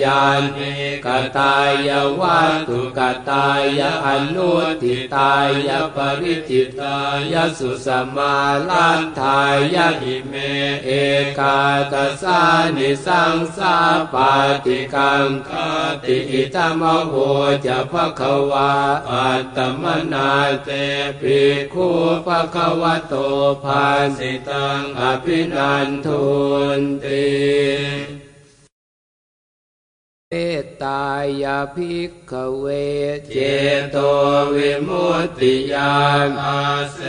[0.03, 0.21] ญา
[0.55, 0.73] ณิ
[1.05, 1.07] ก
[1.37, 1.55] ตา
[1.87, 1.89] ย
[2.19, 4.51] วัตถุกตายอนุ
[4.81, 5.33] ติตา
[5.67, 6.97] ยปริจิตา
[7.31, 8.35] ยสุสมา
[8.69, 9.39] ลันทา
[9.73, 10.33] ยหิเม
[10.85, 10.89] เอ
[11.39, 11.59] กา
[11.91, 12.41] ตสา
[12.75, 13.75] นิสังสา
[14.13, 14.31] ปา
[14.65, 15.49] ติกังค
[16.03, 17.13] ติอิตมโห
[17.65, 18.21] จะภค
[18.51, 18.71] วา
[19.09, 19.83] อัตตม
[20.13, 20.31] นา
[20.63, 20.69] เต
[21.21, 21.39] ปิ
[21.73, 21.87] คู
[22.25, 23.13] ภควะโต
[23.63, 23.85] ภา
[24.17, 26.23] สิตังอภินันทุ
[26.79, 28.24] นติ
[30.31, 31.03] เมตตา
[31.43, 32.65] ยาภิกขเว
[33.33, 33.37] เจ
[33.91, 33.97] โต
[34.55, 35.95] วิมุตติยา
[36.27, 36.61] นอา
[36.93, 36.99] เส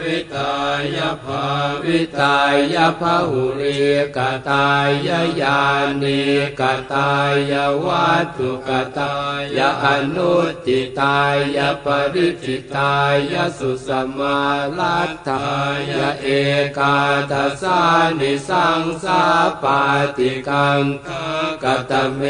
[0.00, 0.52] วิตา
[0.96, 1.44] ยาภา
[1.84, 2.38] วิตา
[2.74, 3.80] ยภาหุริ
[4.16, 4.18] ก
[4.48, 5.10] ตาย
[5.40, 5.60] ญา
[6.02, 6.22] ณิ
[6.60, 7.10] กตา
[7.50, 7.52] ย
[7.84, 9.14] วัตถุกตา
[9.56, 10.34] ยอนุ
[10.66, 11.18] ติตา
[11.56, 12.94] ยาปริจิตา
[13.32, 13.88] ยาสุส
[14.18, 14.38] มา
[14.78, 15.50] ลัตถา
[15.90, 15.92] ย
[16.22, 16.26] เอ
[16.78, 16.96] กา
[17.30, 17.80] ทัสา
[18.18, 19.22] นิสังสา
[19.62, 19.80] ปา
[20.16, 20.82] ติกัง
[21.62, 22.22] กตเม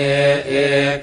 [0.47, 0.53] เอ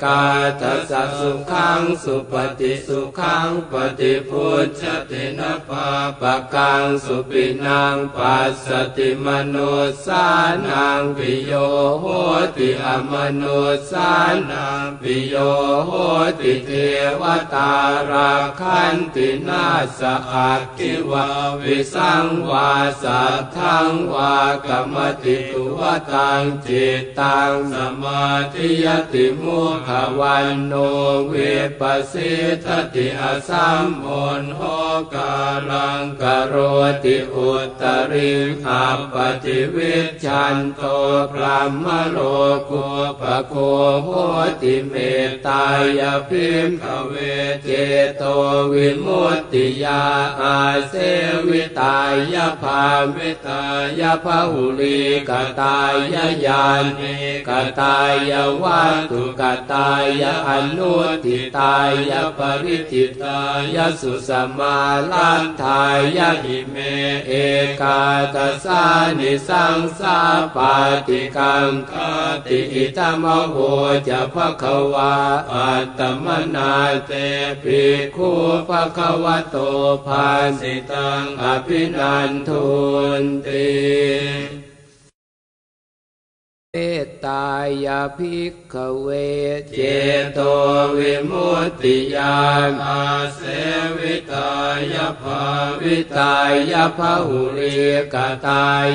[0.04, 0.22] กา
[0.62, 5.88] ทัสสะสุขังสุปฏิสุขังปฏิพุทธตินะปา
[6.22, 8.68] ปะกังสุปินังปัสส
[8.98, 9.56] ติมโน
[10.06, 10.26] สา
[10.68, 11.54] นังปิโย
[12.00, 12.06] โห
[12.58, 13.44] ติอมโน
[13.92, 14.12] สา
[14.50, 15.36] นังปิโย
[15.86, 15.92] โห
[16.40, 16.72] ติเท
[17.22, 17.24] ว
[17.54, 17.74] ตา
[18.10, 19.66] ราคันตินา
[20.00, 20.02] ส
[20.32, 21.28] อักขิวา
[21.62, 22.72] วิสังวา
[23.04, 24.36] สัทธังวา
[24.66, 25.82] กรรมติตุว
[26.12, 29.90] ตังจิตตังสมาธิยติมุข
[30.20, 30.74] วันโน
[31.28, 31.34] เว
[31.80, 31.82] ป
[32.12, 32.34] สิ
[32.66, 34.08] ทติอสัมโอ
[34.42, 34.62] นโห
[35.14, 35.36] กา
[35.70, 36.56] ลังกโร
[37.04, 38.32] ติอุตริ
[38.64, 39.96] ขับปฏิวิ
[40.26, 40.82] ชันโต
[41.32, 42.18] พระมโล
[42.70, 42.88] กุ
[43.22, 43.54] ปโค
[44.04, 44.10] โห
[44.62, 44.94] ติเม
[45.28, 45.66] ตตา
[46.00, 47.14] ยพิมขเว
[47.64, 47.70] เจ
[48.18, 48.24] โต
[48.72, 50.04] วิมุตติยา
[50.42, 50.58] อา
[50.90, 50.94] เส
[51.48, 51.98] วิตา
[52.34, 52.84] ยภา
[53.16, 53.64] วิตา
[54.00, 55.00] ยภาหุลี
[55.30, 55.32] ก
[55.62, 55.96] ตาย
[56.46, 56.64] ญา
[56.98, 57.16] ณิ
[57.48, 57.50] ก
[57.80, 57.98] ตา
[58.30, 58.32] ย
[58.64, 59.42] วัตถุก
[59.74, 60.94] ตายอนุ
[61.26, 61.76] ติตา
[62.10, 63.40] ยปริจิตา
[63.76, 64.78] ยสุสมา
[65.12, 65.84] ลันทา
[66.18, 66.76] ยหิเม
[67.28, 67.32] เอ
[67.82, 68.02] กา
[68.36, 68.84] ตสา
[69.20, 70.20] นิสังสา
[70.56, 70.74] ปา
[71.08, 71.94] ติกังค
[72.46, 73.56] ติอิตมโห
[74.08, 74.64] จะภค
[74.94, 75.16] วา
[75.52, 76.26] อัตตม
[76.56, 76.74] นา
[77.08, 77.12] เต
[77.64, 77.82] ปิ
[78.16, 78.30] คู
[78.70, 79.56] ภควะโต
[80.06, 80.28] ภา
[80.60, 82.66] สิตังอภินันทุ
[83.22, 84.67] นติ
[87.26, 87.48] ตา
[87.86, 89.08] ยาภิกขเว
[89.76, 89.80] เจ
[90.34, 90.40] โต
[90.98, 92.38] วิมุตติยา
[92.70, 93.04] นอา
[93.36, 93.42] เส
[93.98, 94.52] วิตา
[94.94, 95.42] ยภา
[95.82, 96.36] วิตา
[96.72, 97.78] ยภาหุริ
[98.14, 98.16] ก
[98.48, 98.88] ตาย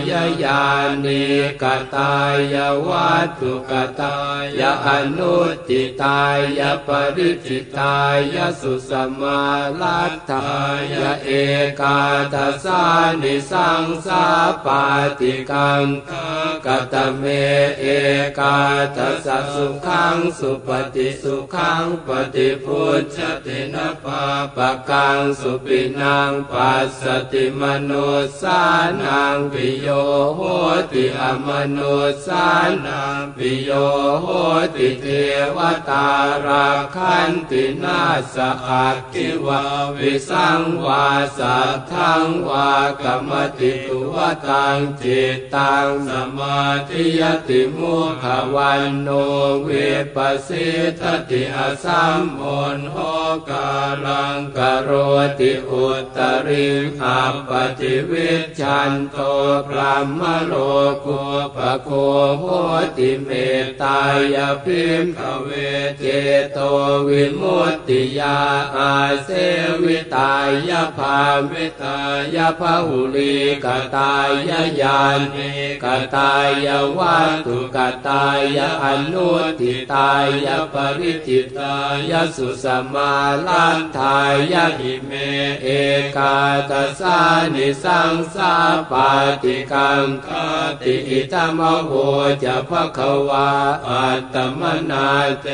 [0.44, 0.62] ญา
[1.04, 1.24] ณิ
[1.62, 1.64] ก
[1.96, 2.14] ตา
[2.52, 2.56] ย
[2.86, 4.18] วัตถุกตา
[4.58, 4.88] ยอ
[5.18, 5.36] นุ
[5.68, 6.20] ติตา
[6.58, 7.96] ยาปริจิตา
[8.34, 8.90] ยาสุส
[9.20, 9.40] มา
[9.80, 10.48] ลัตถา
[10.92, 11.28] ยาเอ
[11.80, 11.98] กา
[12.32, 12.82] ทัสา
[13.22, 14.24] นิสังสา
[14.64, 14.82] ปา
[15.18, 15.84] ติกัง
[16.66, 17.24] กตเม
[17.80, 17.86] เอ
[18.38, 18.58] กา
[18.96, 24.22] ทัสสะสุขังสุปฏิสุขังปฏิพุทธตินะปา
[24.56, 27.92] ปะกังสุปินังปัสสติมโน
[28.40, 28.60] สา
[29.02, 29.88] นังปิโย
[30.36, 30.40] โห
[30.92, 31.78] ติอมโน
[32.26, 32.46] สา
[32.86, 33.70] นังปิโย
[34.22, 34.26] โห
[34.76, 35.06] ติเท
[35.56, 35.58] ว
[35.88, 36.08] ตา
[36.46, 38.02] ราคันตินา
[38.34, 38.36] ส
[38.68, 39.62] อักขิวา
[39.96, 41.06] วิสังวา
[41.38, 42.70] สัทธังวา
[43.02, 44.16] กรรมติตุว
[44.48, 48.24] ตังจิตตังสมามาธิยติมุข
[48.54, 49.08] วันโน
[49.62, 49.68] เว
[50.14, 50.68] ปัสสิ
[51.00, 52.44] ทติอสัมโอ
[52.76, 52.96] นโห
[53.50, 53.70] กา
[54.06, 54.90] ลังกโร
[55.38, 56.66] ติอุตริ
[57.00, 58.30] ขับปฏิวิ
[58.60, 59.16] ชันโต
[59.68, 60.54] พระมโล
[61.04, 61.22] กุ
[61.56, 61.90] ปโค
[62.38, 62.44] โห
[62.96, 63.30] ติเม
[63.62, 64.00] ตตา
[64.34, 65.48] ยพิมขเว
[65.98, 66.04] เจ
[66.52, 66.58] โต
[67.08, 68.38] วิมุตติยา
[68.76, 68.92] อา
[69.24, 69.30] เส
[69.82, 70.32] วิตา
[70.68, 71.18] ยภา
[71.50, 71.98] วิตา
[72.34, 73.66] ยภาหุลีก
[73.96, 74.30] ตาย
[74.80, 75.00] ญา
[75.34, 75.50] ณิ
[75.84, 76.32] กตา
[76.66, 76.68] ย
[76.98, 77.76] วัตุก
[78.08, 79.28] ตายอนุ
[79.60, 80.10] ติตา
[80.44, 81.74] ยปริจิตา
[82.10, 83.12] ยสุสมา
[83.46, 84.18] ลันทา
[84.52, 85.10] ยหิเม
[85.62, 85.68] เอ
[86.16, 86.36] กา
[86.70, 87.18] ตสา
[87.54, 88.54] นิสังสา
[88.90, 89.10] ปา
[89.42, 90.28] ติกังค
[90.82, 91.90] ติอิตมโห
[92.42, 93.50] จะภะคะวา
[93.88, 95.08] อัตตมนา
[95.42, 95.46] เต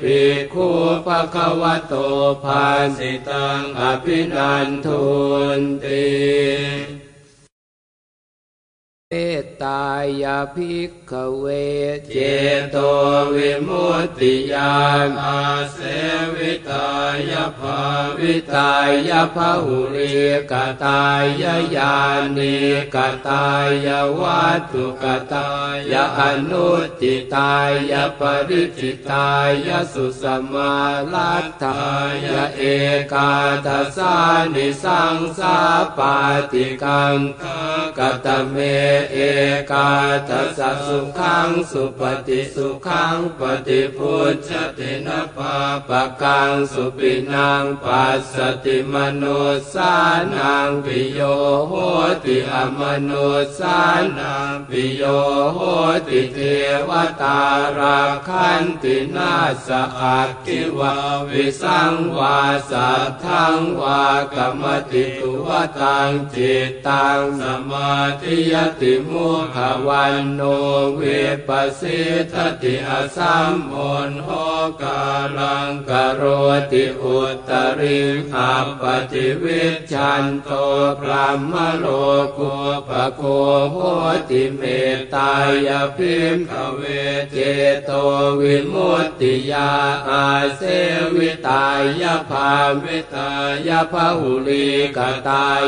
[0.00, 0.18] ปิ
[0.52, 0.68] คู
[1.06, 1.94] ภะคะวะโต
[2.42, 2.64] ภา
[2.96, 5.04] สิตังอภินันทุ
[5.58, 7.03] นติ
[9.62, 9.84] ตา
[10.22, 11.44] ยาภิกขเว
[12.12, 12.16] เจ
[12.70, 12.76] โต
[13.34, 14.74] วิมุตติยา
[15.06, 15.42] นอา
[15.72, 15.78] เส
[16.36, 16.88] วิตา
[17.30, 17.78] ยาภา
[18.18, 18.72] วิตา
[19.08, 20.14] ยภาหุริ
[20.50, 20.52] ก
[20.84, 21.02] ตา
[21.42, 21.94] ยาญา
[22.36, 22.56] ณิ
[22.94, 22.96] ก
[23.28, 23.44] ตา
[23.86, 25.48] ยาวัตถุกตา
[25.92, 26.20] ยาอ
[26.50, 26.68] นุ
[27.00, 27.52] ติตา
[27.90, 29.28] ยาปริจิตา
[29.66, 30.74] ยาสุสมา
[31.12, 31.78] ลัตตา
[32.24, 32.62] ยาเอ
[33.12, 33.30] กา
[33.66, 34.14] ทัสา
[34.54, 35.56] นิสังสา
[35.96, 36.16] ปา
[36.52, 37.16] ติกัง
[37.98, 38.56] กตเม
[39.12, 39.18] เอ
[39.72, 39.90] กา
[40.28, 45.56] ทัสสุขังสุปฏิสุขังปฏิพุทธตินะปา
[45.88, 49.24] ปะกังสุปินังปัสสติมโน
[49.72, 49.94] สา
[50.34, 51.20] นังปิโย
[51.68, 51.72] โห
[52.24, 53.10] ติอมโน
[53.58, 53.78] สา
[54.18, 55.02] นังปิโย
[55.54, 55.58] โห
[56.08, 56.38] ติเท
[56.88, 56.90] ว
[57.22, 57.40] ตา
[57.78, 59.34] ราคันตินา
[59.66, 59.68] ส
[60.00, 60.94] อักขิวา
[61.28, 62.38] วิสังวา
[62.70, 64.04] สัทธังวา
[64.34, 65.48] กรรมติตุว
[65.80, 69.56] ตังจิตตังสมาธิยติมุข
[69.86, 70.40] วันโน
[70.94, 71.02] เว
[71.48, 72.00] ปัสสิ
[72.32, 73.76] ทติอสัมโอ
[74.08, 74.28] นโห
[74.82, 75.02] กา
[75.38, 76.22] ลังกโร
[76.72, 77.18] ติอุ
[77.48, 78.00] ตริ
[78.32, 79.62] ขับปฏิวิ
[79.92, 80.50] ชันโต
[81.00, 81.86] พระมโล
[82.38, 82.54] กุ
[82.88, 83.22] ปโค
[83.72, 83.76] โห
[84.30, 84.62] ติเม
[84.94, 85.32] ตตา
[85.66, 86.82] ยพิมขเว
[87.32, 87.36] เจ
[87.84, 87.90] โต
[88.40, 89.70] วิมุตติยา
[90.08, 90.24] อา
[90.56, 90.62] เส
[91.16, 91.64] วิตา
[92.00, 92.50] ยภา
[92.82, 93.30] วิตา
[93.68, 94.98] ยภาหุลีก
[95.28, 95.62] ตาย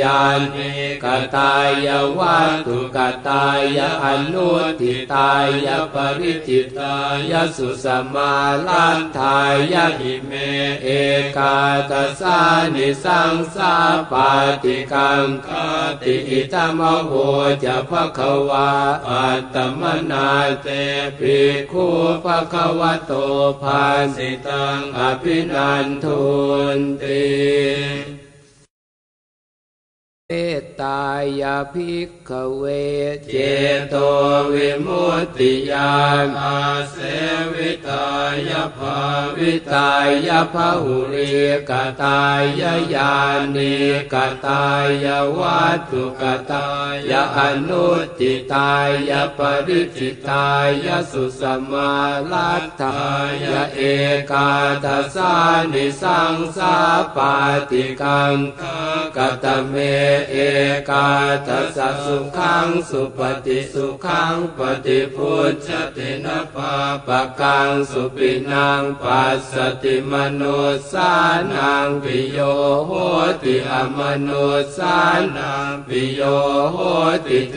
[0.00, 0.20] ญา
[0.54, 0.70] ณิ
[1.04, 1.06] ก
[1.36, 1.52] ตา
[1.86, 1.88] ย
[2.18, 2.98] วัตุก
[3.28, 5.32] ตายอนุติตา
[5.64, 6.96] ยปริจิตา
[7.30, 8.32] ยสุสมา
[8.66, 9.38] ลันทา
[9.72, 10.32] ยหิเม
[10.82, 10.88] เอ
[11.36, 11.56] กา
[11.90, 12.38] ตสา
[12.74, 13.74] นิสังสา
[14.10, 14.30] ปา
[14.62, 15.48] ติกังค
[16.02, 17.12] ติอิตมโห
[17.64, 18.70] จะภะคะวา
[19.08, 20.28] อัตตมนา
[20.62, 20.68] เต
[21.18, 21.38] ปิ
[21.70, 21.86] คู
[22.24, 23.12] ภะคะวะโต
[23.62, 23.82] ภา
[24.16, 26.22] สิตังอภินันทุ
[26.76, 28.21] นติ
[30.60, 31.04] ตตา
[31.40, 32.64] ยาภิกขเว
[33.30, 33.36] เจ
[33.88, 33.94] โต
[34.52, 35.92] วิมุตติยา
[36.24, 36.58] นอา
[36.90, 36.96] เส
[37.54, 38.06] วิตา
[38.48, 38.98] ยาภา
[39.36, 39.90] วิตา
[40.26, 41.32] ยภาหุริ
[41.70, 41.72] ก
[42.02, 42.20] ตา
[42.60, 43.14] ยาญา
[43.54, 43.76] ณิ
[44.12, 44.14] ก
[44.46, 44.64] ตา
[45.04, 46.66] ยาวัตถุกตา
[47.10, 47.38] ยาอ
[47.68, 47.88] นุ
[48.18, 48.70] ติตา
[49.08, 50.46] ยาปริจิตา
[50.84, 51.92] ยาสุสมา
[52.30, 52.96] ลัตตา
[53.44, 53.80] ยาเอ
[54.30, 54.50] กา
[54.84, 55.32] ทัสา
[55.72, 56.74] นิสังสา
[57.16, 57.34] ปา
[57.70, 58.34] ติกัง
[59.16, 59.74] กตเม
[60.30, 60.36] เอ
[60.90, 61.08] กา
[61.46, 66.74] ทัสสุขังสุปฏิสุขังปฏิพุทธตินะปา
[67.06, 70.42] ปะกังสุปินังปัสสติมโน
[70.92, 71.12] สา
[71.52, 72.38] นังปิโย
[72.86, 72.90] โห
[73.42, 74.30] ติอมโน
[74.76, 74.96] สา
[75.36, 76.20] นังปิโย
[76.72, 76.78] โห
[77.26, 77.56] ติเท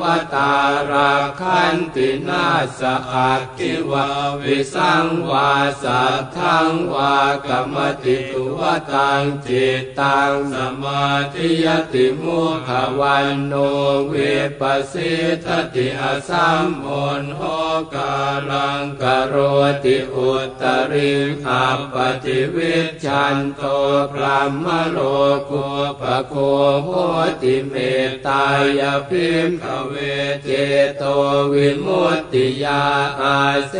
[0.00, 0.02] ว
[0.34, 0.52] ตา
[0.90, 2.46] ราคันตินา
[2.78, 2.80] ส
[3.12, 4.06] อักขิวา
[4.42, 5.50] วิสังวา
[5.82, 7.16] สัทธังวา
[7.46, 8.60] กรรมติตุว
[8.92, 12.70] ตังจิตตังสมาธิยติมุข
[13.00, 13.54] วันโน
[14.08, 14.14] เว
[14.60, 15.12] ปัสสิ
[15.44, 16.88] ทติอสัมโอ
[17.22, 17.42] นโห
[17.94, 18.16] กา
[18.50, 19.34] ลังกโร
[19.84, 20.62] ติอุต
[20.92, 21.12] ริ
[21.44, 23.62] ขับปฏิวิชันโต
[24.12, 24.98] พระมโล
[25.50, 25.66] กุ
[26.00, 26.34] ปโค
[26.84, 26.88] โห
[27.42, 27.74] ติเม
[28.06, 28.44] ตตา
[28.78, 29.94] ยพิมขเว
[30.44, 30.50] เจ
[30.96, 31.02] โต
[31.52, 32.82] วิมุตติยา
[33.20, 33.74] อาเส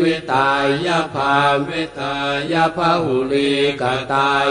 [0.00, 0.50] วิตา
[0.86, 1.36] ยภา
[1.68, 2.14] วิตา
[2.52, 3.82] ยภาหุลีก
[4.12, 4.46] ตาย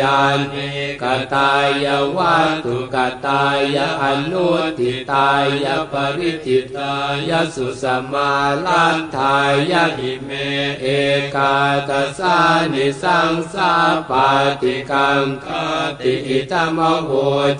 [0.00, 0.18] ญา
[0.52, 0.68] ณิ
[1.02, 1.52] กตา
[1.84, 1.86] ย
[2.16, 2.96] วัตุก
[3.26, 3.44] ตา
[3.76, 5.30] ยอนุติตา
[5.64, 6.94] ยปริจิตา
[7.28, 8.32] ยสุสมา
[8.66, 9.36] ลันทา
[9.70, 10.30] ยหิเม
[10.80, 10.86] เอ
[11.34, 11.54] กา
[11.88, 12.36] ตสา
[12.72, 13.72] นิสังสา
[14.10, 14.28] ปา
[14.62, 15.46] ติกังค
[16.00, 17.10] ติอิตมโห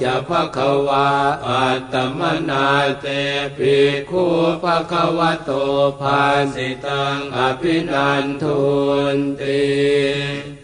[0.02, 1.08] จะภะคะวา
[1.46, 2.66] อัตตมนา
[3.00, 3.06] เต
[3.56, 3.76] ปิ
[4.10, 4.24] คู
[4.62, 5.50] ภะคะวะโต
[6.00, 6.20] ภา
[6.54, 8.60] สิตังอภินันทุ
[9.14, 10.59] นติ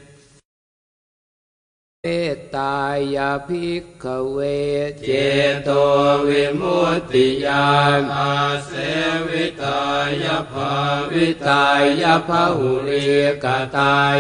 [2.06, 2.12] เม
[2.56, 2.76] ตา
[3.14, 4.38] ยาภิกขเว
[5.04, 5.10] เจ
[5.64, 5.68] โต
[6.28, 7.68] วิมุตติญา
[8.00, 8.34] ณอา
[8.66, 8.70] เส
[9.28, 9.82] วิตา
[10.22, 10.72] ยภา
[11.12, 11.66] วิตา
[12.00, 13.06] ยภาหุริ
[13.44, 13.46] ก
[13.76, 14.16] ตาย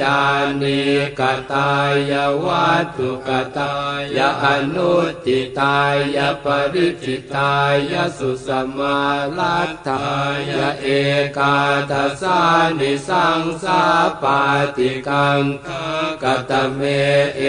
[0.00, 0.20] ญา
[0.62, 0.82] ณิ
[1.20, 1.72] กตา
[2.10, 2.12] ย
[2.44, 3.74] วัตถุกตา
[4.16, 4.94] ยอนุ
[5.24, 5.78] ติตา
[6.16, 7.54] ยปริจิตา
[7.92, 8.48] ยสุส
[8.78, 8.98] มา
[9.38, 10.08] ลัตถา
[10.50, 10.52] ย
[10.82, 10.86] เอ
[11.38, 11.56] กา
[11.90, 12.40] ทัสา
[12.78, 13.82] นิสังสา
[14.22, 14.40] ปา
[14.76, 15.42] ติกัง
[16.22, 16.80] กตเม
[17.36, 17.42] เอ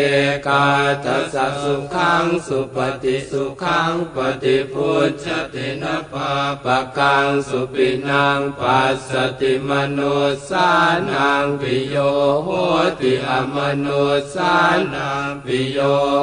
[0.47, 0.65] กา
[1.05, 6.31] ทัสสะสุขังสุปฏิสุขังปฏิพุทธตินะปา
[6.63, 9.99] ปะกังสุปินังปัสสติมโน
[10.49, 10.69] สา
[11.11, 11.95] นังปิโย
[12.43, 12.49] โห
[12.99, 13.87] ติอมโน
[14.33, 14.55] สา
[14.93, 15.79] นังปิโย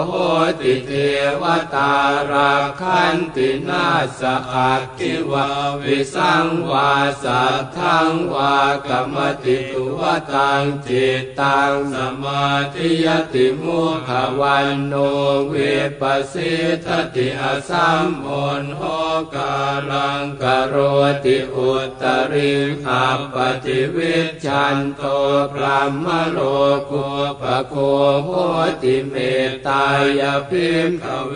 [0.06, 0.12] โห
[0.60, 0.92] ติเท
[1.40, 1.92] วตา
[2.30, 3.86] ราคันตินา
[4.18, 4.20] ส
[4.52, 5.46] อักขิวา
[5.82, 6.92] วิสังวา
[7.22, 8.56] สัทธังวา
[8.88, 10.00] กรรมติตุว
[10.32, 14.10] ตังจิตตังสมาธิยติมุขะ
[14.40, 15.54] วัณโณ วิ
[16.00, 16.54] ปปะสี
[16.84, 18.28] ทะติ อะสัมมุ
[18.62, 18.82] ฬโห
[19.34, 19.56] กา
[19.90, 20.74] ลัง กะโร
[21.24, 21.70] ติอุ
[22.02, 22.52] ตตะริ
[22.84, 25.02] ง อัปปะฏิวิชฌันโต
[25.52, 26.38] พรหมะโล
[26.90, 27.06] กู
[27.40, 27.74] ปะโค
[28.24, 28.30] โห
[28.82, 29.14] ติเม
[29.48, 29.84] ตตา
[30.20, 31.34] ยะ ภิกขะเว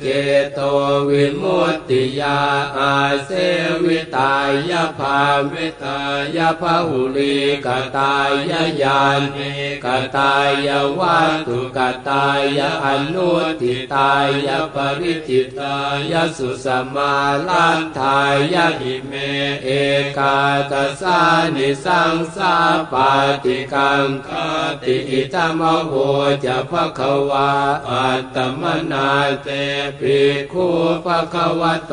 [0.00, 0.06] เจ
[0.54, 0.60] โต
[1.08, 2.38] วิมุตติยา
[2.76, 2.94] อา
[3.24, 3.30] เส
[3.84, 4.34] วิตา
[4.70, 5.20] ยะ ภา
[5.52, 6.00] วิตา
[6.36, 7.36] ยะ พะหุลี
[7.66, 8.30] กตาย
[8.82, 9.00] ญา
[9.34, 9.52] ณิ
[9.84, 9.86] ก
[10.16, 10.34] ตา
[10.66, 10.68] ย
[10.98, 11.78] วัตุก
[12.08, 12.26] ตา
[12.58, 14.12] ยอนุทิตา
[14.46, 15.76] ยปริจิตา
[16.10, 17.14] ยสุสมา
[17.48, 18.18] ลันทา
[18.52, 19.12] ยหิเม
[19.64, 19.68] เอ
[20.18, 20.38] กา
[20.70, 21.20] ตสา
[21.54, 22.54] นิสังสา
[22.92, 23.10] ปา
[23.44, 24.28] ติกังค
[24.82, 25.92] ติอิตมโห
[26.44, 27.50] จะภะคะวา
[27.88, 28.62] อัตตม
[28.92, 29.08] นา
[29.42, 29.48] เต
[29.98, 30.18] ปิ
[30.52, 30.66] คู
[31.04, 31.92] ภะคะวะโต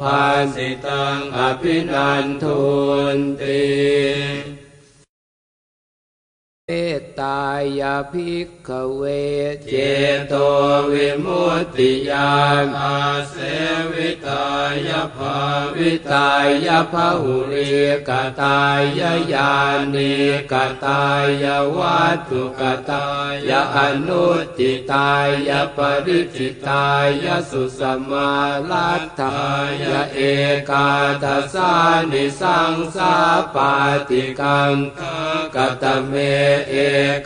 [0.00, 0.20] ภา
[0.54, 2.60] สิตังอภินันทุ
[3.16, 4.59] นติ
[6.72, 7.42] เมตตา
[7.80, 9.02] ยาภิกขเว
[9.70, 9.74] เจ
[10.28, 10.34] โต
[10.92, 12.32] วิมุตติญา
[12.64, 12.98] ณอา
[13.30, 13.36] เส
[13.92, 14.46] วิตา
[14.88, 15.36] ยภา
[15.76, 16.30] วิตา
[16.66, 17.70] ยภาหุริ
[18.08, 18.10] ก
[18.40, 18.80] ตาย
[19.32, 19.52] ญา
[19.94, 20.14] ณิ
[20.52, 21.04] กตา
[21.42, 21.44] ย
[21.76, 23.06] วัตถุกตา
[23.48, 24.26] ยอนุ
[24.58, 25.12] ติตา
[25.48, 26.88] ยปริจิตา
[27.24, 27.80] ยสุส
[28.10, 28.32] มา
[28.70, 29.40] ลัตถา
[29.82, 29.84] ย
[30.14, 30.20] เอ
[30.70, 30.88] กา
[31.22, 31.72] ทัสา
[32.10, 33.14] นิสังสา
[33.54, 33.72] ปา
[34.08, 34.74] ติกัง
[35.54, 36.14] กตเม
[36.68, 36.74] เอ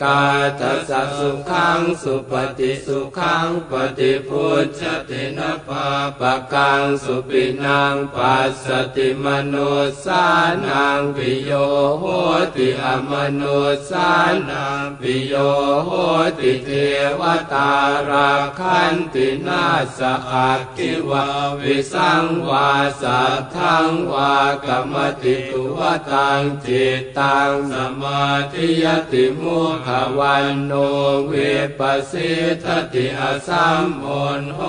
[0.03, 0.21] กา
[0.61, 5.87] ทัสสะสุขังสุปฏิสุขังปฏิพุทธตินะปา
[6.21, 8.67] ปะกังสุปินังปัสส
[8.97, 9.55] ติมโน
[10.05, 10.25] สา
[10.67, 11.53] นังปิโย
[11.99, 12.05] โห
[12.55, 13.43] ติอมโน
[13.91, 14.11] สา
[14.49, 15.35] นังปิโย
[15.85, 15.91] โห
[16.39, 16.71] ติเท
[17.21, 17.73] วตา
[18.09, 19.65] ราคันตินา
[19.99, 20.01] ส
[20.31, 21.27] อักขิวา
[21.61, 22.71] วิสังวา
[23.01, 24.35] สัทธังวา
[24.65, 25.79] กรรมติตุว
[26.11, 29.89] ตังจิตตังสมาธิยติมุข
[30.19, 30.73] วันโน
[31.27, 31.33] เว
[31.79, 32.33] ปัสสิ
[32.63, 34.07] ทติอสัมโอ
[34.41, 34.61] นโห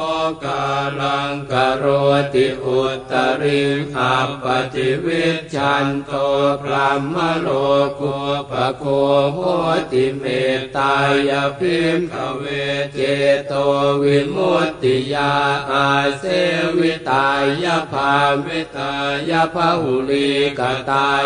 [0.44, 0.66] กา
[1.00, 1.86] ลังกโร
[2.34, 3.62] ติอุตริ
[3.94, 5.26] ขับปฏิวิ
[5.56, 6.12] ชันโต
[6.62, 7.48] พระมโล
[8.00, 8.16] กุ
[8.52, 8.86] ปโค
[9.34, 9.40] โห
[9.92, 10.24] ติเม
[10.58, 10.96] ตตา
[11.30, 12.44] ยพิมขเว
[12.94, 13.00] เจ
[13.48, 13.54] โต
[14.02, 15.34] วิมุตติยา
[15.72, 15.88] อา
[16.18, 16.24] เส
[16.78, 17.28] วิตา
[17.64, 18.14] ยภา
[18.46, 18.94] วิตา
[19.30, 20.30] ยภาหุลี
[20.60, 20.62] ก
[20.92, 21.24] ตาย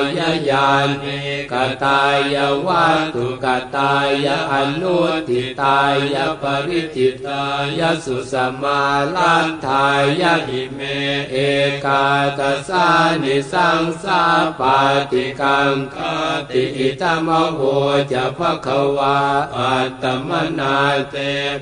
[0.50, 0.70] ญา
[1.02, 1.20] ณิ
[1.52, 1.54] ก
[1.84, 2.02] ตา
[2.34, 3.94] ยวัตถุกตา
[4.26, 4.98] ยะอนุ
[5.30, 5.80] ทิตา
[6.14, 7.44] ยะปริจิตา
[7.80, 8.82] ยะสุสมา
[9.16, 9.86] ลันทา
[10.20, 10.80] ยะหิเม
[11.32, 11.36] เอ
[11.86, 12.06] กา
[12.40, 12.88] ตสา
[13.24, 14.22] นิสังสา
[14.60, 14.78] ปา
[15.12, 15.98] ติกังค
[16.50, 17.60] ติอิตมโห
[18.12, 19.18] จะภะคะวา
[19.56, 20.30] อัตตม
[20.60, 20.78] นา
[21.12, 21.16] เต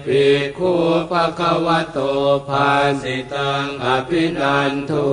[0.05, 0.23] ปิ
[0.57, 0.71] คู
[1.09, 1.97] ภะคะวะโต
[2.47, 2.69] ภา
[3.01, 5.07] สิตังอภินันทุ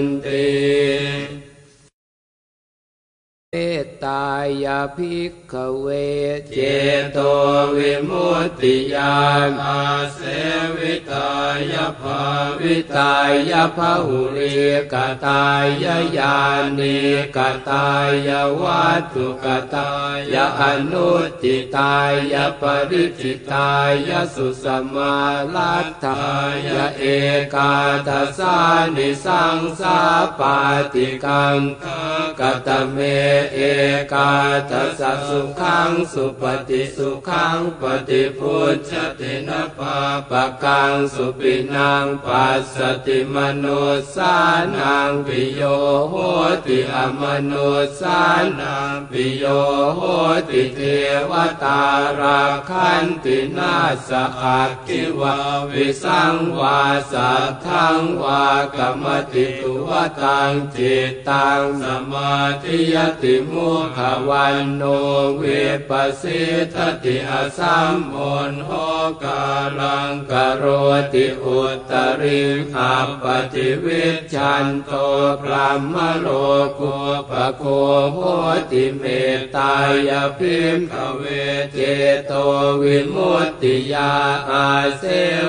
[0.00, 1.43] นติ
[3.56, 4.26] เมตตา
[4.64, 5.86] ยาภิกขเว
[6.54, 6.58] เจ
[7.12, 7.18] โต
[7.76, 9.16] วิมุตติญา
[9.48, 9.82] ณอา
[10.14, 10.20] เส
[10.76, 11.32] วิตา
[11.72, 12.20] ยภา
[12.60, 13.14] วิตา
[13.50, 14.56] ยภาหุริ
[14.92, 14.94] ก
[15.26, 15.66] ตาย
[16.18, 16.38] ญา
[16.78, 16.98] ณิ
[17.36, 17.88] กตา
[18.26, 19.90] ยวัตถุกตา
[20.32, 21.10] ยอนุ
[21.42, 21.96] ติตา
[22.32, 23.72] ยปริจิตา
[24.08, 25.16] ยสุสมา
[25.54, 26.24] ลัตถา
[26.66, 26.68] ย
[26.98, 27.04] เอ
[27.54, 27.74] กา
[28.08, 28.56] ทัสา
[28.96, 29.98] นิสังสา
[30.38, 30.56] ปา
[30.92, 31.58] ติกัง
[32.40, 32.98] กตเม
[33.52, 33.58] เอ
[34.12, 34.32] กา
[34.70, 39.96] ทัสสะสุขังสุปฏิสุขังปฏิพุทธตินะปา
[40.30, 42.76] ปะกังสุปินังปัสส
[43.06, 43.66] ติมโน
[44.14, 44.34] สา
[44.76, 45.62] นังปิโย
[46.08, 46.14] โห
[46.66, 47.52] ติอมโน
[48.00, 48.20] สา
[48.60, 49.44] นังปิโย
[49.94, 50.00] โห
[50.48, 50.80] ติเท
[51.30, 51.82] วตา
[52.18, 53.74] ราคันตินา
[54.08, 54.10] ส
[54.40, 55.36] อักขิวา
[55.70, 56.80] วิสังวา
[57.12, 58.44] สัทธังวา
[58.76, 59.90] กรรมติตุว
[60.22, 63.98] ตังจิตตังสมาธิยติมุข
[64.28, 64.82] วันโน
[65.36, 65.42] เว
[65.88, 65.90] ป
[66.20, 66.42] สิ
[66.74, 68.18] ทติอสัมโอ
[68.50, 68.70] นโห
[69.22, 69.44] กา
[69.80, 70.64] ลังกโร
[71.12, 72.40] ติอุตริ
[72.74, 74.04] ขับปฏิวิ
[74.34, 74.90] ชันโต
[75.40, 76.26] พรหมโล
[76.78, 76.94] กุ
[77.30, 77.64] ปโค
[78.12, 78.18] โห
[78.70, 79.02] ติเม
[79.56, 79.74] ตา
[80.08, 81.22] ยพิมขเว
[81.72, 81.78] เจ
[82.26, 82.32] โต
[82.82, 84.12] วิมุตติยา
[84.50, 84.66] อา
[84.98, 85.02] เส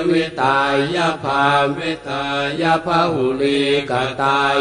[0.08, 0.58] วิตา
[0.94, 1.44] ยาภา
[1.76, 2.22] วิตา
[2.60, 3.60] ยาภาหุลี
[3.90, 3.92] ก
[4.22, 4.56] ตาย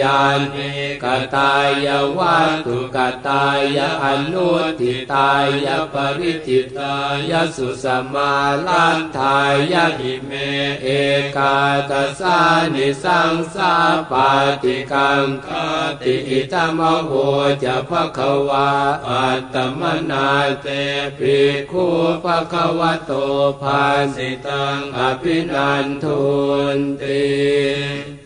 [0.00, 0.20] ญา
[0.54, 0.70] ณิ
[1.02, 1.52] กตา
[1.86, 1.88] ย
[2.18, 2.98] วัตถุก
[3.28, 4.48] ตายอนุ
[4.80, 5.30] ทิตา
[5.64, 6.96] ยปริจิตา
[7.30, 8.32] ยสุสมา
[8.66, 9.38] ลันทา
[9.72, 10.30] ยหิเม
[10.82, 10.88] เอ
[11.36, 11.56] กา
[11.90, 12.38] ตสา
[12.74, 13.74] นิสังสา
[14.10, 14.30] ปา
[14.62, 15.48] ติกังค
[16.00, 17.10] ติอิตมโห
[17.62, 18.70] จะภะคะวา
[19.08, 20.28] อัตตมนา
[20.62, 20.66] เต
[21.18, 21.36] ปิ
[21.70, 21.86] คู
[22.24, 23.12] ภะคะวะโต
[23.60, 23.82] ภา
[24.14, 26.22] สิตังอภินันทุ
[26.76, 28.19] นติ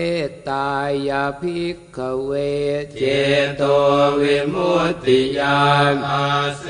[0.00, 0.70] เมตตา
[1.08, 2.30] ยาภิกขเว
[2.98, 3.02] เจ
[3.56, 3.62] โต
[4.20, 5.62] วิมุตติยา
[5.92, 6.64] นอาเส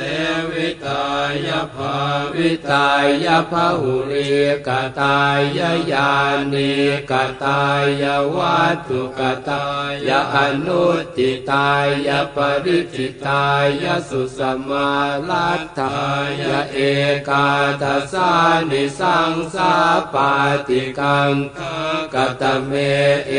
[0.50, 1.06] วิตา
[1.46, 1.96] ยภา
[2.34, 2.88] วิตา
[3.24, 4.30] ยภาหุริ
[4.66, 4.68] ก
[5.00, 5.40] ตาย
[5.92, 6.12] ญา
[6.52, 6.72] ณิ
[7.10, 7.12] ก
[7.44, 7.62] ตา
[8.02, 9.66] ยวัตถุกตา
[10.08, 10.36] ยอ
[10.66, 10.84] นุ
[11.16, 11.70] ติตา
[12.06, 13.46] ยปริจิตา
[13.82, 14.90] ยสุสมา
[15.28, 16.02] ลัตถา
[16.40, 16.42] ย
[16.72, 16.78] เอ
[17.28, 17.48] กา
[17.82, 18.30] ทัสา
[18.70, 19.72] นิสังสา
[20.14, 20.32] ปา
[20.68, 21.32] ติกัง
[22.14, 22.72] กตเม
[23.26, 23.32] เอ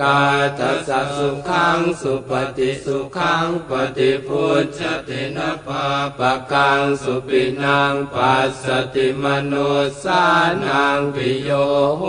[0.00, 0.20] กา
[0.58, 5.86] ทัสสุขังสุปฏิสุขังปฏิพุทธตินปา
[6.18, 9.70] ปะกังสุปินังปัสสติมนุ
[10.02, 10.24] สา
[10.64, 11.50] นังปิโย
[11.98, 12.02] โห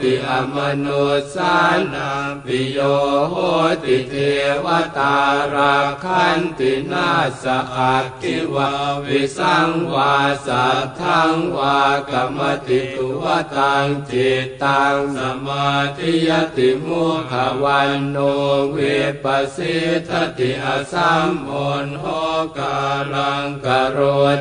[0.00, 1.54] ติอมนุสา
[1.94, 2.78] นังปิโย
[3.30, 3.34] โห
[3.84, 4.14] ติเท
[4.64, 4.66] ว
[4.98, 5.16] ตา
[5.54, 7.10] ราคันตินา
[7.42, 7.44] ส
[7.76, 8.70] อักขิวา
[9.04, 10.14] วิสังวา
[10.46, 11.78] สัทธังวา
[12.10, 13.24] กรรมติตุว
[13.56, 17.32] ตังจิตตังสมาธิยติมุข
[17.62, 18.16] วันโน
[18.70, 18.78] เว
[19.24, 19.76] ปัสสิ
[20.08, 21.52] ทติอสัมโอ
[21.84, 22.04] นโห
[22.58, 22.78] กา
[23.14, 23.98] ลังกโร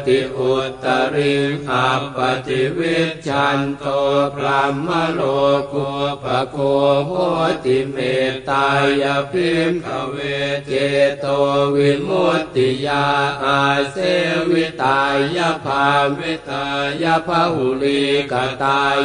[0.08, 1.36] ติอุตริ
[1.68, 2.98] ขับปฏิวิ
[3.28, 3.86] ชันโต
[4.36, 5.22] พรหมโล
[5.74, 5.90] กุ
[6.24, 6.58] ปโค
[7.08, 7.12] โห
[7.64, 7.98] ติเม
[8.50, 8.68] ตา
[9.02, 10.16] ยพิมขเว
[10.68, 10.72] เจ
[11.20, 11.26] โต
[11.76, 13.06] วิมุตติยา
[13.44, 13.98] อาเส
[14.50, 15.02] วิตา
[15.38, 15.86] ยภา
[16.18, 16.66] วิตา
[17.04, 18.34] ยภาหุลีก
[18.64, 18.98] ตาย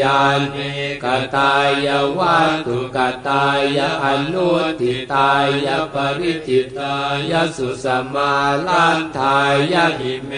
[0.00, 0.20] ญา
[0.54, 0.70] ณิ
[1.04, 1.52] กตา
[1.86, 1.88] ย
[2.18, 3.46] วัตุกตา
[3.76, 4.48] ยอนุ
[4.80, 5.32] ทิตา
[5.66, 6.96] ยปริจิตา
[7.30, 8.32] ยสุสมา
[8.66, 9.38] ลันทา
[9.72, 10.32] ยหิเม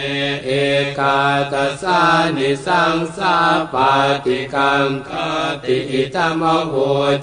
[0.45, 0.51] เอ
[0.99, 1.19] กา
[1.53, 2.01] ตสา
[2.37, 3.37] นิสังสา
[3.73, 3.93] ปา
[4.25, 5.11] ติกังค
[5.65, 6.75] ติอิตมโห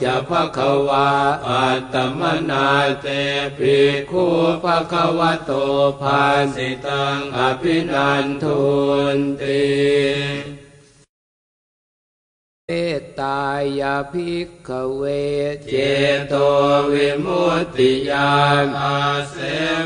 [0.03, 1.09] จะภะคะวา
[1.47, 2.67] อัตตมนา
[3.01, 3.07] เต
[3.57, 3.77] ปิ
[4.09, 4.25] คู
[4.63, 5.51] ภะคะวะโต
[6.01, 6.21] ภา
[6.55, 8.61] สิตังอภินันทุ
[9.15, 10.58] นติ
[12.71, 13.41] เมตตา
[13.79, 15.03] ยาภิกขเว
[15.69, 15.75] เจ
[16.27, 16.33] โต
[16.91, 18.33] วิมุตติยา
[18.65, 19.35] นอาเส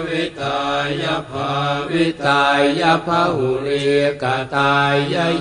[0.06, 0.62] วิตา
[1.02, 1.52] ยภา
[1.90, 2.44] วิตา
[2.80, 3.86] ยภาหุริ
[4.24, 4.96] กตาย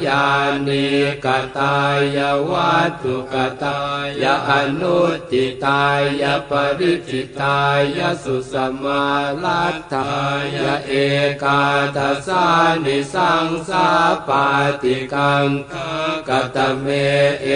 [0.06, 0.26] ญา
[0.66, 0.88] ณิ
[1.24, 1.26] ก
[1.58, 1.76] ตา
[2.16, 2.18] ย
[2.50, 3.80] วัตถุกตา
[4.22, 4.50] ยอ
[4.80, 5.00] นุ
[5.30, 5.84] ติตา
[6.22, 7.60] ยปริจิตา
[7.98, 9.04] ยสุสมา
[9.44, 10.12] ลัตถา
[10.54, 10.56] ย
[10.86, 10.92] เอ
[11.42, 11.62] กา
[11.96, 12.46] ทัสา
[12.84, 13.86] นิสังสา
[14.28, 14.46] ปา
[14.82, 15.46] ติกัง
[16.28, 16.86] กตเม
[17.42, 17.48] เอ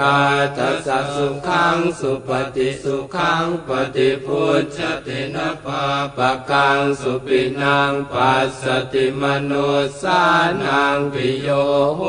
[0.00, 0.18] กา
[0.56, 5.84] ทัสสุขังสุปฏิสุขังปฏิพุทธตินปา
[6.16, 9.68] ปะกังสุปินังปัสสติมนุ
[10.02, 10.22] สา
[10.62, 11.48] นังปิโย
[11.96, 12.00] โห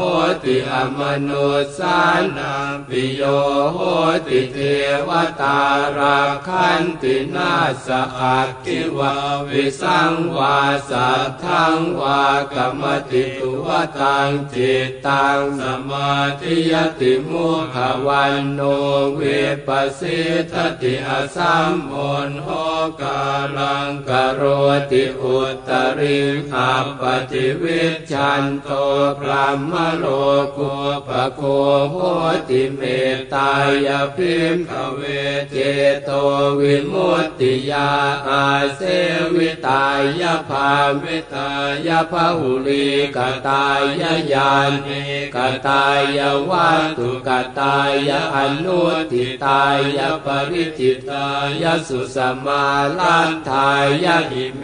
[0.43, 1.98] ติอมนุสา
[2.38, 3.22] นังปิโย
[3.73, 3.77] โห
[4.27, 4.57] ติเท
[5.07, 5.10] ว
[5.41, 5.60] ตา
[5.98, 7.53] ราคันตินา
[7.85, 7.88] ส
[8.19, 9.14] อักขิวา
[9.49, 10.57] วิสังวา
[10.89, 12.23] สัทธังวา
[12.53, 13.68] กรรมติตุว
[13.99, 17.77] ตังจิตตังสมาธิยติมุข
[18.07, 18.61] วันโน
[19.15, 19.21] เว
[19.67, 20.19] ปัสสิ
[20.51, 21.95] ทติอสัมโอ
[22.29, 22.49] นโห
[23.01, 23.21] กา
[23.57, 24.41] ลังกโร
[24.91, 25.69] ติอุต
[25.99, 26.19] ริ
[26.51, 28.69] ขับปฏิวิชันโต
[29.19, 30.05] พรหมโล
[30.57, 30.73] กุ
[31.07, 31.41] ปโค
[31.91, 31.95] โห
[32.49, 32.81] ติเม
[33.33, 33.51] ตา
[33.85, 35.01] ยพิมขเว
[35.51, 35.55] เจ
[36.05, 36.09] โต
[36.59, 37.89] วิมุตติยา
[38.27, 38.81] อาเส
[39.35, 39.85] วิตา
[40.21, 40.69] ยภา
[41.03, 41.49] วิตา
[41.88, 43.17] ยภาหุลีก
[43.47, 43.81] ตาย
[44.33, 44.51] ญา
[44.85, 45.01] ณิ
[45.35, 45.85] กตา
[46.17, 46.19] ย
[46.49, 47.30] วัตถุก
[47.60, 49.64] ตายอนุทิตา
[49.98, 51.28] ยปริจิตา
[51.61, 52.65] ยสุสมา
[52.98, 53.69] ลันทา
[54.03, 54.64] ยหิเม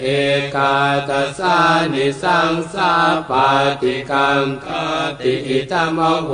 [0.00, 0.06] เอ
[0.54, 0.74] กา
[1.08, 1.56] ตสา
[1.92, 2.92] นิสังสา
[3.30, 3.48] ปา
[3.82, 4.66] ติกังค
[5.20, 6.30] ติอิตมโห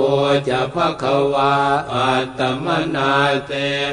[0.49, 1.55] จะภะคะวา
[1.93, 3.13] อัตตมนา
[3.47, 3.53] เต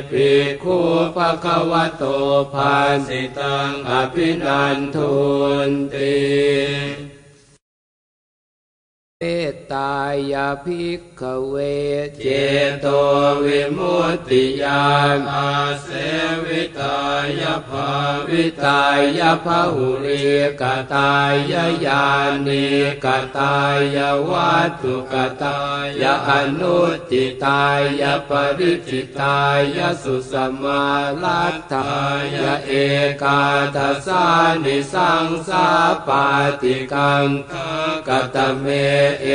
[0.10, 0.30] ปิ
[0.64, 0.78] คู
[1.16, 2.04] ภะคะวะโต
[2.54, 2.74] ภา
[3.08, 5.14] สิตังอภินันทุ
[5.68, 7.11] นติ
[9.24, 9.96] เมตตา
[10.32, 11.56] ยาภิกขเว
[12.22, 12.28] เจ
[12.82, 12.88] โต
[13.46, 14.86] วิมุตติยา
[15.18, 15.52] นอา
[15.84, 15.88] เส
[16.46, 17.00] วิตา
[17.40, 17.90] ยภา
[18.30, 18.84] วิตา
[19.20, 20.24] ยภาหุริ
[20.62, 21.34] กตาย
[21.86, 22.06] ญา
[22.48, 22.68] ณิ
[23.06, 23.08] ก
[23.38, 23.58] ตา
[23.96, 23.98] ย
[24.30, 25.60] วัตถุกตา
[26.02, 26.30] ยอ
[26.60, 26.80] นุ
[27.10, 27.64] ติตา
[28.02, 29.40] ยปริจิตา
[29.76, 30.84] ยสุสมา
[31.24, 31.92] ลัตถา
[32.34, 32.38] ย
[32.68, 32.72] เอ
[33.22, 33.42] กา
[33.76, 34.26] ทัสา
[34.64, 35.68] นิสังสา
[36.08, 36.26] ปา
[36.62, 37.28] ติกัง
[38.08, 38.68] กตเม
[39.22, 39.28] เอ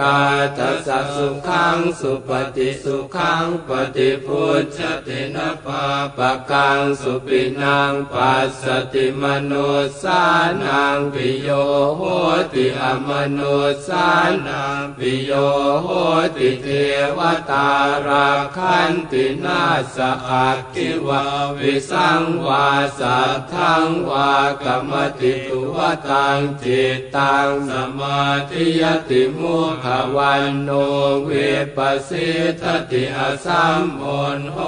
[0.00, 0.18] กา
[0.58, 5.84] ทัสสุขังสุปฏิสุขังปฏิพุทธตินะปา
[6.16, 9.52] ปะกังสุปินังปัสสติมโน
[10.02, 10.22] สา
[10.62, 11.48] นังปิโย
[11.96, 12.02] โห
[12.52, 13.40] ติอมโน
[13.86, 14.08] สา
[14.46, 15.32] นังปิโย
[15.82, 15.88] โห
[16.36, 16.66] ติเท
[17.16, 17.18] ว
[17.50, 17.68] ตา
[18.06, 19.62] ราคันตินา
[19.94, 19.96] ส
[20.28, 21.22] อักขิวา
[21.58, 24.32] วิสังวาสัทธังวา
[24.64, 25.76] กรรมติตุว
[26.08, 28.20] ตังจิตตังสมา
[28.50, 29.86] ธิยติมุข
[30.16, 30.70] วันโน
[31.24, 31.30] เว
[31.76, 31.78] ป
[32.08, 32.28] สิ
[32.60, 34.04] ทติอสัมโอ
[34.38, 34.58] นโห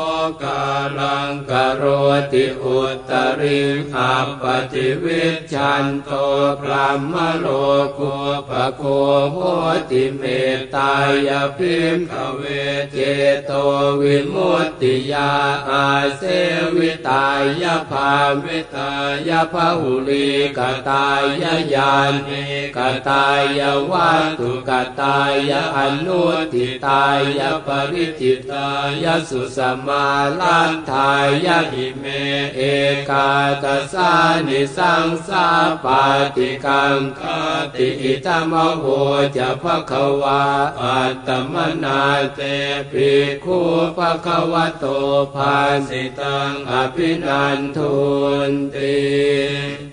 [0.43, 0.63] กา
[0.99, 1.83] ลังกโร
[2.33, 2.79] ติอุ
[3.11, 3.61] ตริ
[3.93, 6.11] ขับปฏิวิชันโต
[6.61, 7.47] พรหมโล
[7.99, 8.15] กุ
[8.49, 8.83] ปโค
[9.33, 9.39] โห
[9.91, 10.23] ติเม
[10.57, 10.93] ตตา
[11.29, 12.43] ยพิมขเว
[12.93, 12.99] เจ
[13.47, 13.53] โต
[14.01, 15.31] วิมุตติยา
[15.69, 16.23] อาเส
[16.77, 17.27] วิตา
[17.63, 18.13] ยภา
[18.45, 18.93] วิตา
[19.29, 21.23] ยภาหุลีกตาย
[21.75, 21.93] ญา
[22.27, 22.43] ณิ
[22.77, 23.27] กตา
[23.59, 23.61] ย
[23.91, 24.71] วัตถุก
[25.01, 25.21] ตา
[25.51, 27.05] ยอนุติตา
[27.39, 28.69] ยปริจิตา
[29.03, 30.07] ยสุสมา
[30.41, 31.11] ลันทา
[31.45, 32.05] ยหิเม
[32.57, 32.61] เอ
[33.11, 33.31] กา
[33.63, 34.13] ตสา
[34.47, 35.47] นิสังสา
[35.85, 36.03] ปา
[36.37, 37.21] ติกังค
[37.75, 38.85] ติอิตมโห
[39.37, 40.43] จะภะคะวา
[40.81, 41.55] อัตตม
[41.85, 42.01] นา
[42.35, 42.41] เต
[42.91, 43.11] ปิ
[43.45, 43.59] คู
[43.97, 44.85] ภะคะวะโต
[45.35, 45.57] ภา
[45.89, 47.95] สิตังอภินันทุ
[48.51, 49.92] นติ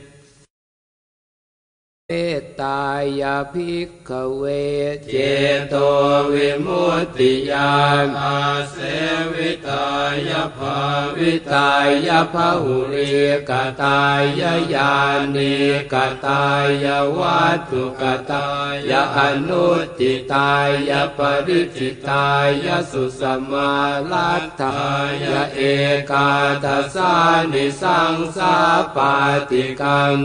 [2.11, 2.83] เมตตา
[3.21, 4.43] ยาภิกขเว
[5.11, 5.15] เจ
[5.69, 5.75] โต
[6.33, 7.73] วิมุตติยา
[8.05, 8.39] นอา
[8.71, 8.77] เส
[9.33, 9.87] วิตา
[10.29, 10.77] ยภา
[11.17, 11.71] วิตา
[12.07, 13.11] ยภาหุริ
[13.49, 14.93] กตายญา
[15.35, 15.55] ณิ
[15.93, 15.95] ก
[16.25, 16.45] ตา
[16.83, 16.85] ย
[17.17, 18.47] วัตถุกตา
[18.89, 19.67] ยอนุ
[19.99, 20.53] ติตา
[20.89, 22.27] ยปริจิตา
[22.65, 23.21] ยสุส
[23.51, 23.73] มา
[24.11, 24.79] ลัตถา
[25.23, 25.25] ย
[25.55, 25.61] เอ
[26.11, 26.29] กา
[26.63, 27.13] ทัสา
[27.51, 28.55] นิสังสา
[28.95, 29.13] ปา
[29.49, 30.15] ติกัง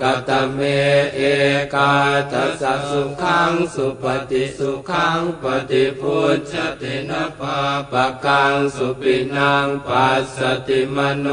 [0.00, 0.60] กตเม
[1.14, 1.20] เอ
[1.74, 1.94] กา
[2.32, 7.58] ทัสสุขังสุปฏิสุขังปฏิพุทธตินะปา
[7.92, 11.26] ปะกังสุปินังปัสสติมโน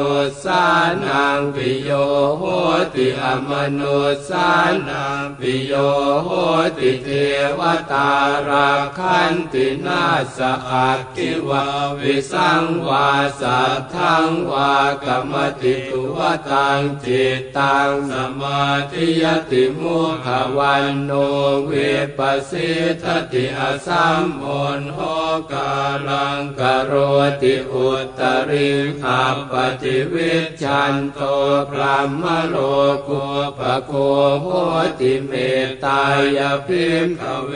[0.44, 0.64] สา
[1.06, 1.90] นังปิโย
[2.38, 2.44] โห
[2.94, 3.82] ติอมโน
[4.28, 4.50] สา
[4.88, 5.74] นังปิโย
[6.24, 6.30] โห
[6.78, 7.10] ติเท
[7.60, 7.62] ว
[7.92, 8.12] ตา
[8.48, 10.04] ราคันตินา
[10.38, 10.40] ส
[10.70, 11.64] อักขิวา
[12.00, 13.10] วิสังวา
[13.42, 14.74] สัทธังวา
[15.06, 16.18] กรรมติตุว
[16.50, 18.62] ตังจิตตังสมา
[18.92, 20.28] ธิยติมุข
[20.58, 21.12] วันโน
[21.66, 21.72] เว
[22.18, 22.20] ป
[22.50, 22.72] สิ
[23.02, 24.46] ทติอสัมโอ
[24.80, 25.00] นโห
[25.52, 25.72] กา
[26.08, 26.94] ลังกโร
[27.42, 27.90] ติอุ
[28.20, 28.70] ตริ
[29.02, 30.34] ขับปฏิวิ
[30.64, 31.20] ชันโต
[31.70, 32.56] พรหมโล
[33.08, 33.24] กุ
[33.60, 33.92] ปโค
[34.42, 34.48] โห
[35.00, 35.32] ติเม
[35.66, 36.02] ตตา
[36.38, 37.52] ยพิมขเว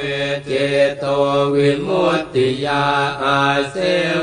[0.45, 0.52] เจ
[0.99, 1.06] โต
[1.53, 2.86] วิมุตติยา
[3.23, 3.76] อาเส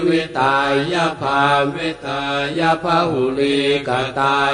[0.07, 0.57] วิตา
[0.93, 1.43] ยภา
[1.75, 2.23] วิตา
[2.59, 3.91] ยภาหุลีก
[4.21, 4.53] ตาย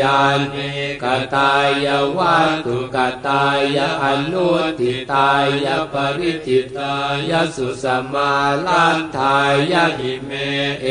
[0.00, 0.20] ญา
[0.52, 0.70] ณิ
[1.02, 1.52] กตา
[1.84, 2.96] ยวัตถุก
[3.26, 3.44] ตา
[3.76, 4.48] ยะอนุ
[4.80, 5.30] ติตา
[5.64, 6.94] ยะปริจิตา
[7.30, 8.32] ยะสุสมา
[8.66, 9.36] ลันทา
[9.72, 10.30] ยะหิเม
[10.82, 10.86] เอ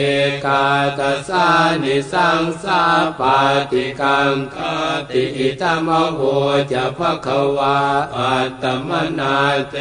[0.45, 0.65] กา
[0.99, 1.47] ตสา
[1.83, 2.81] นิสังสา
[3.19, 3.39] ปา
[3.71, 4.57] ติกังค
[5.09, 6.19] ติอิตมโห
[6.71, 7.77] จะภะคะวา
[8.15, 8.89] อัตตม
[9.19, 9.37] นา
[9.69, 9.75] เต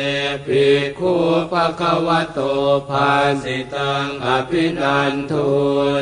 [0.47, 0.65] ปิ
[0.99, 1.13] คู
[1.51, 2.39] ภะคะวะโต
[2.89, 3.11] ภา
[3.43, 5.49] สิตังอภินันทุ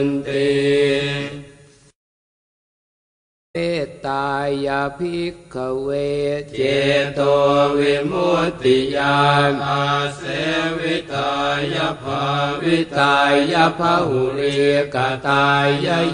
[0.02, 1.43] นติ
[3.56, 4.28] เมตตา
[4.66, 5.88] ยาภิกขเว
[6.56, 6.60] เจ
[7.14, 7.20] โต
[7.78, 9.20] วิมุตติยา
[9.50, 9.84] นอา
[10.16, 10.22] เส
[10.78, 11.32] วิตา
[11.74, 12.22] ยภา
[12.62, 13.16] วิตา
[13.52, 14.56] ยภาหุริ
[14.94, 14.96] ก
[15.28, 15.68] ตาย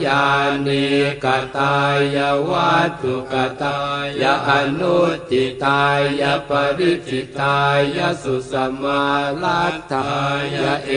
[0.06, 0.24] ญา
[0.66, 0.86] ณิ
[1.24, 1.26] ก
[1.56, 1.76] ตา
[2.14, 2.18] ย
[2.48, 3.78] วัตถุกตา
[4.20, 4.98] ยอนุ
[5.30, 5.84] ติตา
[6.20, 7.60] ยปริจิตา
[7.96, 8.52] ยสุส
[8.82, 9.04] มา
[9.42, 10.10] ลัตถา
[10.54, 10.56] ย
[10.86, 10.92] เอ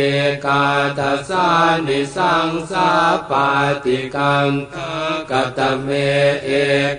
[0.46, 0.64] กา
[0.98, 1.48] ทัสา
[1.88, 2.90] นิสังสา
[3.30, 3.48] ปา
[3.84, 4.50] ติกัง
[5.32, 5.90] กตเม
[6.46, 6.50] เอ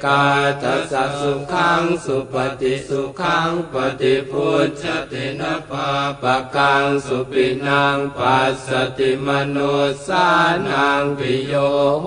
[0.04, 0.24] กา
[0.62, 5.88] ทัสสสุขังสุปฏิสุขังปฏิพุทธตินะปา
[6.22, 9.58] ปะกังสุปินังปัสสติมโน
[10.06, 10.26] สา
[10.68, 11.54] นังปิโย
[12.02, 12.06] โห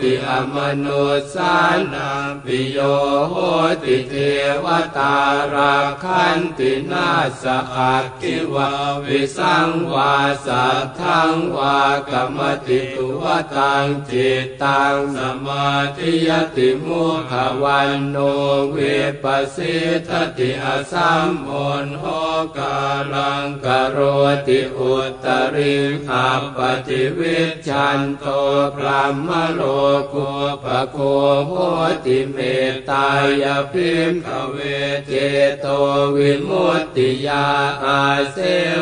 [0.00, 0.86] ติอมโน
[1.34, 1.54] สา
[1.94, 2.78] นังปิโย
[3.30, 3.34] โห
[3.84, 4.14] ติเท
[4.64, 4.66] ว
[4.96, 5.16] ตา
[5.52, 7.10] ราคันตินา
[7.42, 7.44] ส
[7.74, 8.70] อักขิวา
[9.04, 10.14] วิสังวา
[10.46, 11.78] สัทธังวา
[12.10, 13.24] กรรมติตุว
[13.54, 17.32] ตังจิตตังสมามาธิยติมุข
[17.62, 18.16] วันโน
[18.70, 18.76] เว
[19.22, 19.76] ปัสสิ
[20.08, 21.50] ทติอสัมโอ
[21.84, 22.04] นโห
[22.58, 22.76] กา
[23.14, 23.98] ลังกโร
[24.46, 24.94] ติอุ
[25.24, 25.76] ตริ
[26.08, 27.38] หัปฏิวิ
[27.68, 28.24] ชันโต
[28.74, 29.60] พรหมโล
[30.12, 30.30] กุ
[30.64, 30.98] ปโค
[31.46, 31.52] โห
[32.04, 32.38] ติเม
[32.72, 33.06] ตตา
[33.42, 34.56] ยพิมขเว
[35.06, 35.12] เจ
[35.60, 35.66] โต
[36.16, 37.46] วิมุตติยา
[37.84, 38.00] อา
[38.32, 38.36] เส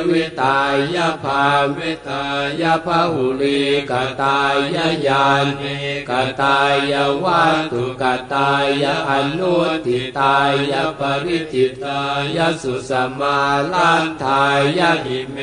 [0.09, 0.61] วิตา
[0.95, 1.45] ยภา
[1.77, 2.25] วิตา
[2.61, 3.93] ยภาหุลีก
[4.23, 5.27] ตายญา
[5.61, 5.77] ณิ
[6.09, 6.13] ก
[6.43, 6.59] ตา
[6.93, 6.95] ย
[7.25, 8.53] วัตถุกตา
[8.83, 9.55] ยอนุ
[9.87, 10.37] ทิตา
[10.71, 12.01] ยปริจิตา
[12.37, 13.39] ยสุสมา
[13.73, 14.45] ลันทา
[14.79, 15.37] ยหิเม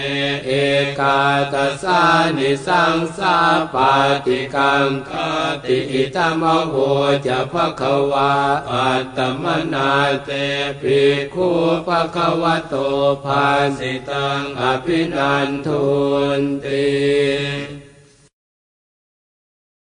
[0.46, 0.52] เอ
[1.00, 1.20] กา
[1.54, 2.02] ตสา
[2.38, 3.38] นิสังสา
[3.74, 3.94] ปา
[4.26, 5.12] ติกังค
[5.64, 6.76] ติอิตมโห
[7.26, 8.34] จะภะคะวา
[8.72, 9.92] อัตตมนา
[10.26, 10.30] เต
[10.82, 11.02] ปิ
[11.34, 11.50] คู
[11.88, 12.76] ภะคะวะโต
[13.26, 13.46] ภา
[13.78, 15.84] สิตังอภินันทุ
[16.40, 17.81] นติ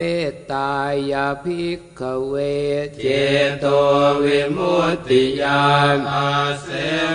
[0.02, 0.74] เมตตา
[1.12, 2.34] ยาภิกขเว
[3.02, 3.06] เจ
[3.60, 3.66] โต
[4.24, 5.66] วิมุตติยา
[5.96, 6.32] นอา
[6.62, 6.68] เส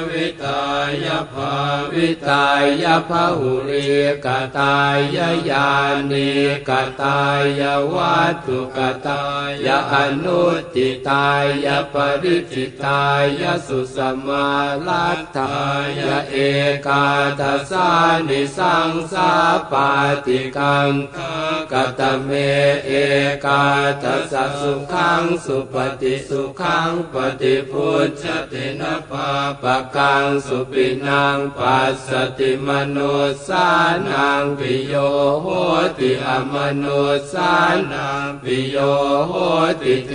[0.08, 0.64] วิตา
[1.04, 1.54] ยภา
[1.92, 2.46] วิตา
[2.82, 3.86] ยภาหุริ
[4.24, 4.26] ก
[4.58, 4.98] ตาย
[5.50, 5.70] ญา
[6.10, 6.30] ณิ
[6.68, 6.70] ก
[7.02, 7.20] ตา
[7.60, 7.62] ย
[7.94, 9.22] วัตถุกตา
[9.66, 9.94] ยอ
[10.24, 10.42] นุ
[10.74, 11.28] ติตา
[11.64, 13.04] ยปริจิตา
[13.40, 14.48] ยสุสมา
[14.86, 15.56] ลัตถา
[15.98, 16.00] ย
[16.30, 16.36] เอ
[16.86, 17.06] กา
[17.40, 17.88] ทัสสา
[18.28, 19.30] นิสังสา
[19.70, 19.90] ปา
[20.26, 20.90] ติกัง
[21.72, 22.30] กตเม
[22.86, 22.92] เอ
[23.44, 23.64] กา
[24.02, 29.28] ทัสสะสุขังสุปฏิสุขังปฏิพุทธตินะปา
[29.62, 32.98] ปะกังสุปินังปัสสติมโน
[33.46, 33.66] สา
[34.08, 34.94] นังปิโย
[35.42, 35.46] โห
[35.98, 36.84] ติอมโน
[37.32, 37.52] สา
[37.92, 38.76] นังปิโย
[39.28, 39.32] โห
[39.82, 40.12] ติเท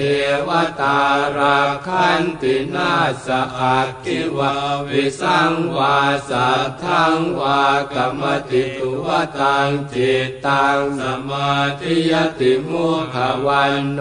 [0.48, 0.50] ว
[0.82, 1.00] ตา
[1.38, 2.94] ราคันตินา
[3.26, 3.28] ส
[3.60, 4.54] อักขิวา
[4.90, 5.98] วิสังวา
[6.30, 7.62] สัทธังวา
[7.94, 9.08] กรรมติตุว
[9.40, 13.16] ตังจิตตังสมาธิยติมุข
[13.46, 14.00] วันโน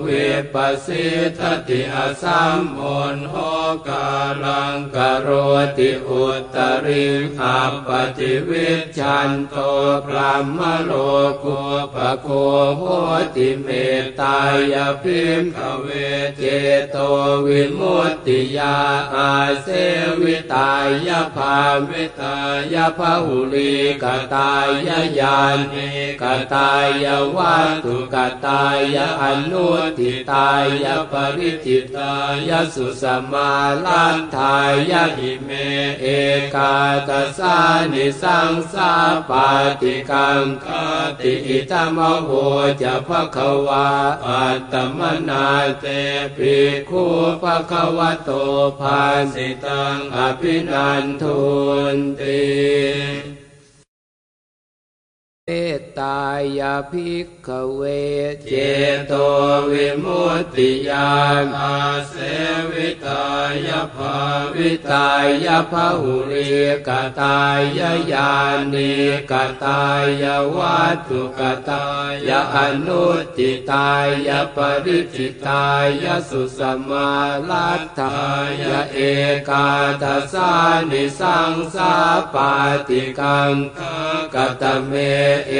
[0.00, 0.08] เว
[0.54, 1.06] ปัสสิ
[1.38, 2.80] ทติอสัมโอ
[3.14, 3.34] นโห
[3.88, 4.08] กา
[4.44, 5.28] ลังกโร
[5.78, 6.24] ติอุ
[6.54, 7.06] ตริ
[7.38, 8.68] หับปฏิวิ
[8.98, 9.56] ชันโต
[10.06, 10.92] พรหมโล
[11.42, 11.60] กุ
[11.94, 12.28] ปโค
[12.76, 12.82] โห
[13.34, 13.68] ติเม
[14.02, 14.38] ตตา
[14.72, 15.88] ยพิมขเว
[16.38, 16.42] เจ
[16.90, 16.96] โต
[17.46, 18.76] วิมุตติยา
[19.14, 19.32] อา
[19.62, 19.68] เส
[20.20, 20.72] วิตา
[21.06, 21.56] ยภา
[21.88, 22.36] วิตา
[22.72, 24.04] ยภาหุลีก
[24.34, 25.38] ตายญา
[25.72, 25.88] ณิ
[26.22, 26.24] ก
[26.54, 26.70] ตา
[27.04, 27.06] ย
[27.36, 28.64] วัตถุกตา
[28.94, 29.66] ยอนุ
[29.98, 30.50] ทิตา
[30.84, 32.14] ยปริจิตา
[32.48, 33.50] ยสุสมา
[33.84, 34.56] ลันทา
[34.90, 35.50] ยหิเม
[36.00, 36.06] เอ
[36.54, 36.76] กา
[37.08, 37.56] ตสา
[37.92, 38.92] นิสังสา
[39.28, 39.48] ปา
[39.80, 40.66] ติกังค
[41.20, 42.30] ติอิตมโห
[42.82, 43.88] จะภะคะวา
[44.26, 45.46] อัตตมนา
[45.80, 45.86] เต
[46.36, 46.56] ปิ
[46.88, 47.04] คู
[47.42, 48.30] ภะคะวะโต
[48.80, 49.00] ภา
[49.32, 51.40] สิตังอภินันทุ
[51.94, 53.35] นติ
[55.48, 56.22] เมตตา
[56.58, 57.82] ยาภิกขเว
[58.48, 58.54] เจ
[59.06, 59.12] โต
[59.70, 61.14] วิมุตติยา
[61.44, 61.78] นอา
[62.08, 62.14] เส
[62.70, 63.26] วิตา
[63.66, 64.16] ยภา
[64.56, 65.08] วิตา
[65.44, 66.50] ยภาหุริ
[66.88, 66.90] ก
[67.20, 67.80] ตาย
[68.12, 68.32] ญา
[68.72, 68.94] ณิ
[69.30, 69.32] ก
[69.64, 69.82] ตา
[70.22, 70.24] ย
[70.56, 71.86] วัตถุกตา
[72.28, 72.56] ยอ
[72.86, 73.04] นุ
[73.36, 73.90] ติตา
[74.28, 75.66] ยปริจิตา
[76.02, 77.10] ยสุสมา
[77.48, 78.18] ลัตถา
[78.60, 78.62] ย
[78.92, 78.98] เอ
[79.48, 79.68] กา
[80.02, 80.50] ทัสสา
[80.90, 81.92] นิสังสา
[82.34, 82.52] ปา
[82.88, 83.52] ติกัง
[84.34, 84.94] กตเม
[85.48, 85.54] เอ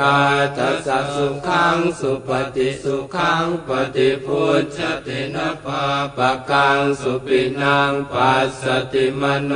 [0.00, 0.18] กา
[0.56, 5.84] ทัสสะสุขังสุปฏิสุขังปฏิพุทธตินะปา
[6.16, 9.52] ปะกังสุปินังปัสสติมโน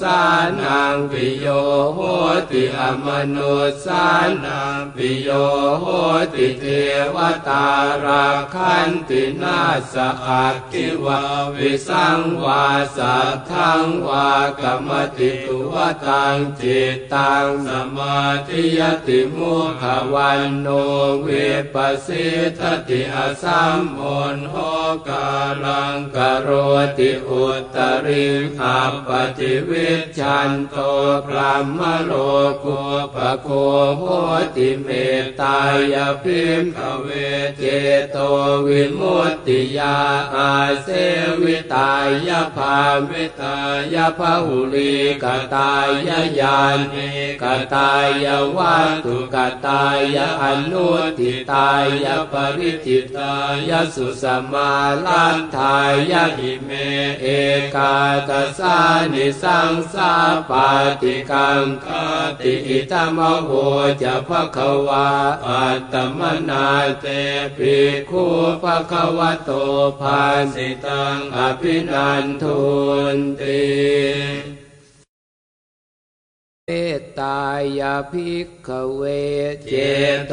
[0.00, 0.20] สา
[0.60, 1.46] นังปิโย
[1.94, 1.98] โห
[2.50, 3.38] ติอมโน
[3.84, 4.04] สา
[4.44, 5.28] นังปิโย
[5.80, 5.84] โห
[6.34, 6.64] ติเท
[7.14, 7.16] ว
[7.48, 7.66] ตา
[8.04, 9.60] ราคันตินา
[9.92, 9.94] ส
[10.26, 11.20] อักขิวา
[11.56, 12.64] วิสังวา
[12.96, 14.30] สัทธังวา
[14.60, 15.74] กรรมติตุว
[16.06, 20.68] ตังจิตตังสมาธิยติมุขวันโน
[21.22, 21.28] เว
[21.74, 22.26] ปัสสิ
[22.58, 24.02] ทติอสัมโอ
[24.34, 24.54] นโห
[25.08, 25.28] กา
[25.64, 26.48] ลังกโร
[26.98, 27.44] ติอุ
[27.74, 27.76] ต
[28.06, 28.26] ริ
[28.58, 28.78] หั
[29.08, 30.76] ปฏิวิชันโต
[31.26, 32.12] พรหมโล
[32.64, 32.80] กุ
[33.14, 33.48] ปโค
[33.98, 34.02] โห
[34.56, 34.88] ติเม
[35.22, 35.58] ตตา
[35.92, 37.08] ยพิมขเว
[37.58, 37.64] เจ
[38.10, 38.16] โต
[38.66, 39.96] วิมุตติยา
[40.34, 40.52] อา
[40.82, 40.88] เส
[41.42, 41.92] วิตา
[42.26, 42.76] ยภา
[43.10, 43.56] วิตา
[43.94, 45.24] ยภาหุลีก
[45.54, 45.88] ตาย
[46.40, 46.58] ญา
[46.92, 47.08] ณิ
[47.42, 47.44] ก
[47.74, 47.92] ตา
[48.24, 48.26] ย
[48.56, 49.84] วัตถุกตา
[50.14, 50.88] ยอนุ
[51.18, 51.70] ทิตา
[52.04, 53.34] ยปริจิตา
[53.68, 54.72] ยสุสมา
[55.04, 55.76] ลันทา
[56.10, 56.70] ยหิเม
[57.20, 57.26] เอ
[57.74, 57.96] กา
[58.28, 58.76] ตสา
[59.12, 60.12] นิสังสา
[60.50, 60.68] ปา
[61.00, 61.86] ติกังค
[62.40, 63.50] ติอิตมโห
[64.02, 65.08] จะภะคะวา
[65.46, 66.66] อัตตมนา
[67.00, 67.06] เต
[67.56, 67.76] ปิ
[68.10, 68.24] คู
[68.62, 69.50] ภะคะวะโต
[70.00, 70.22] ภา
[70.54, 72.60] สิตังอภินันทุ
[73.14, 74.65] นติ
[76.68, 77.42] เมตตา
[77.78, 79.02] ยาภิกขเว
[79.68, 79.74] เจ
[80.28, 80.32] โต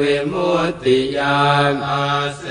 [0.00, 1.42] วิมุตติยา
[1.72, 2.06] นอา
[2.36, 2.42] เส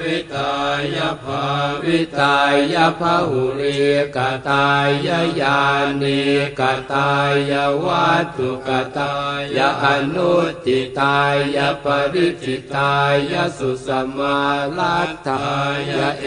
[0.00, 0.54] วิตา
[0.94, 1.44] ยภา
[1.84, 2.38] วิตา
[2.74, 3.78] ยภาหุริ
[4.16, 4.18] ก
[4.48, 5.08] ตาย
[5.40, 5.60] ญา
[6.02, 6.22] ณิ
[6.60, 7.10] กตา
[7.50, 7.52] ย
[7.84, 9.14] วัตถุกตา
[9.56, 10.34] ยอนุ
[10.66, 11.18] ติตา
[11.56, 12.94] ยปริจิตา
[13.32, 14.40] ยสุสมา
[14.78, 15.46] ลัตถา
[15.88, 15.90] ย
[16.20, 16.26] เอ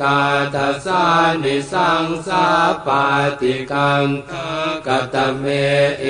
[0.00, 0.20] กา
[0.54, 1.04] ทัสา
[1.42, 2.46] นิสังสา
[2.86, 3.04] ปา
[3.40, 4.06] ติกัง
[4.86, 5.46] กตเม
[6.00, 6.06] เอ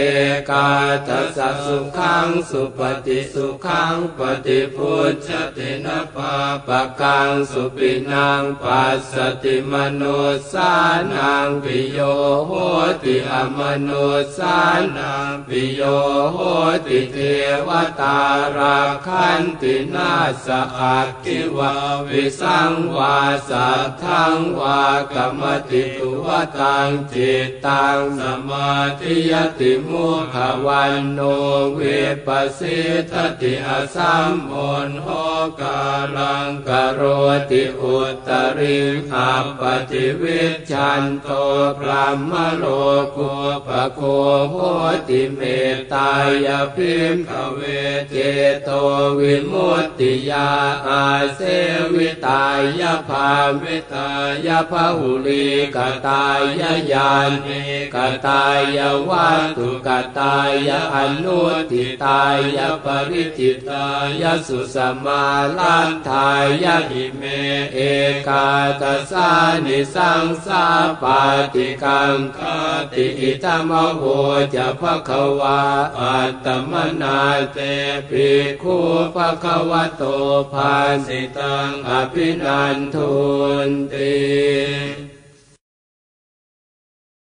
[0.51, 0.69] กา
[1.09, 6.35] ทัสสะสุขังสุปฏิสุขังปฏิพุทธตินะปา
[6.67, 10.03] ปะกังสุปินังปัสสติมโน
[10.53, 10.73] สา
[11.13, 11.99] นังปิโย
[12.47, 12.53] โห
[13.03, 13.91] ติอมโน
[14.37, 14.59] สา
[14.97, 15.83] นังปิโย
[16.33, 16.39] โห
[16.87, 17.17] ติเท
[17.67, 17.69] ว
[18.01, 18.19] ตา
[18.57, 20.13] ราคันตินา
[20.45, 20.47] ส
[20.79, 21.73] อักขิวา
[22.09, 23.17] วิสังวา
[23.49, 24.83] สัทธังวา
[25.15, 26.27] กรรมติตุว
[26.59, 30.37] ตังจิตตังสมาธิยติมุขะ
[30.67, 31.81] วัณโณ วิ
[32.27, 32.79] ปปะสี
[33.11, 34.55] ทะติ อะสัมมุ
[34.89, 35.09] ฬโห
[35.61, 35.81] กา
[36.17, 37.01] ลัง กะโร
[37.51, 37.97] ติอุ
[38.29, 38.79] ตตะริ
[39.11, 41.29] ง อัปปะฏิวิชฌันโต
[41.79, 42.65] พรหมะโล
[43.17, 43.33] กู
[43.67, 44.01] ปะโค
[44.51, 44.55] โห
[45.09, 45.41] ติเม
[45.75, 46.11] ตตา
[46.47, 47.61] ยะ ภิกขะเว
[48.11, 48.17] เจ
[48.65, 48.71] โต
[49.19, 50.49] วิมุตติยา
[50.89, 51.05] อา
[51.35, 51.41] เส
[51.95, 52.45] วิตา
[52.81, 53.31] ยะ ภา
[53.63, 54.11] วิตา
[54.47, 56.41] ยะ พะหุลีกตาย
[56.93, 57.11] ญา
[57.45, 57.63] ณิ
[57.95, 57.97] ก
[58.27, 58.45] ตา
[58.77, 58.79] ย
[59.09, 61.41] วัตถุกตายอนุ
[61.71, 62.23] ทิตา
[62.57, 63.87] ยปริจิตา
[64.21, 65.25] ยสุสมา
[65.59, 66.31] ลันทา
[66.63, 67.23] ยหิเม
[67.75, 67.79] เอ
[68.29, 68.49] กา
[68.81, 69.31] ตสา
[69.65, 70.65] นิสังสา
[71.03, 71.21] ปา
[71.55, 72.39] ติกังค
[72.93, 74.03] ติอิตมโห
[74.55, 75.11] จะภค
[75.41, 75.61] วา
[75.99, 76.73] อัตม
[77.03, 77.21] นา
[77.53, 77.59] เต
[78.09, 78.29] ปิ
[78.63, 78.77] คู
[79.15, 80.03] ภควะโต
[80.53, 80.75] ภา
[81.07, 83.13] สิตังอภินันทุ
[83.69, 85.08] นติ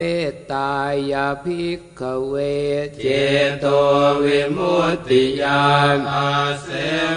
[0.02, 0.74] เมตตา
[1.12, 2.34] ยาภิกขเว
[3.02, 3.06] เจ
[3.60, 3.66] โต
[4.24, 5.66] วิมุตติยา
[5.96, 6.30] นอา
[6.62, 6.66] เส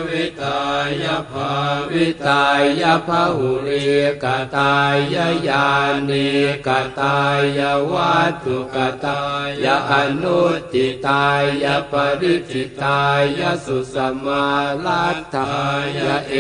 [0.08, 0.62] วิตา
[1.04, 1.52] ยภา
[1.92, 2.46] วิตา
[2.82, 3.86] ยภาหุริ
[4.24, 4.26] ก
[4.56, 5.16] ตาย
[5.48, 5.68] ญา
[6.10, 6.30] ณิ
[6.68, 7.18] กตา
[7.58, 7.60] ย
[7.92, 9.22] วัตถุกตา
[9.64, 10.42] ยอนุ
[10.74, 11.28] ติตา
[11.64, 13.02] ยปริจิตา
[13.40, 13.96] ยสุส
[14.26, 14.48] มา
[14.86, 15.54] ลัตถา
[15.96, 16.00] ย
[16.30, 16.36] เอ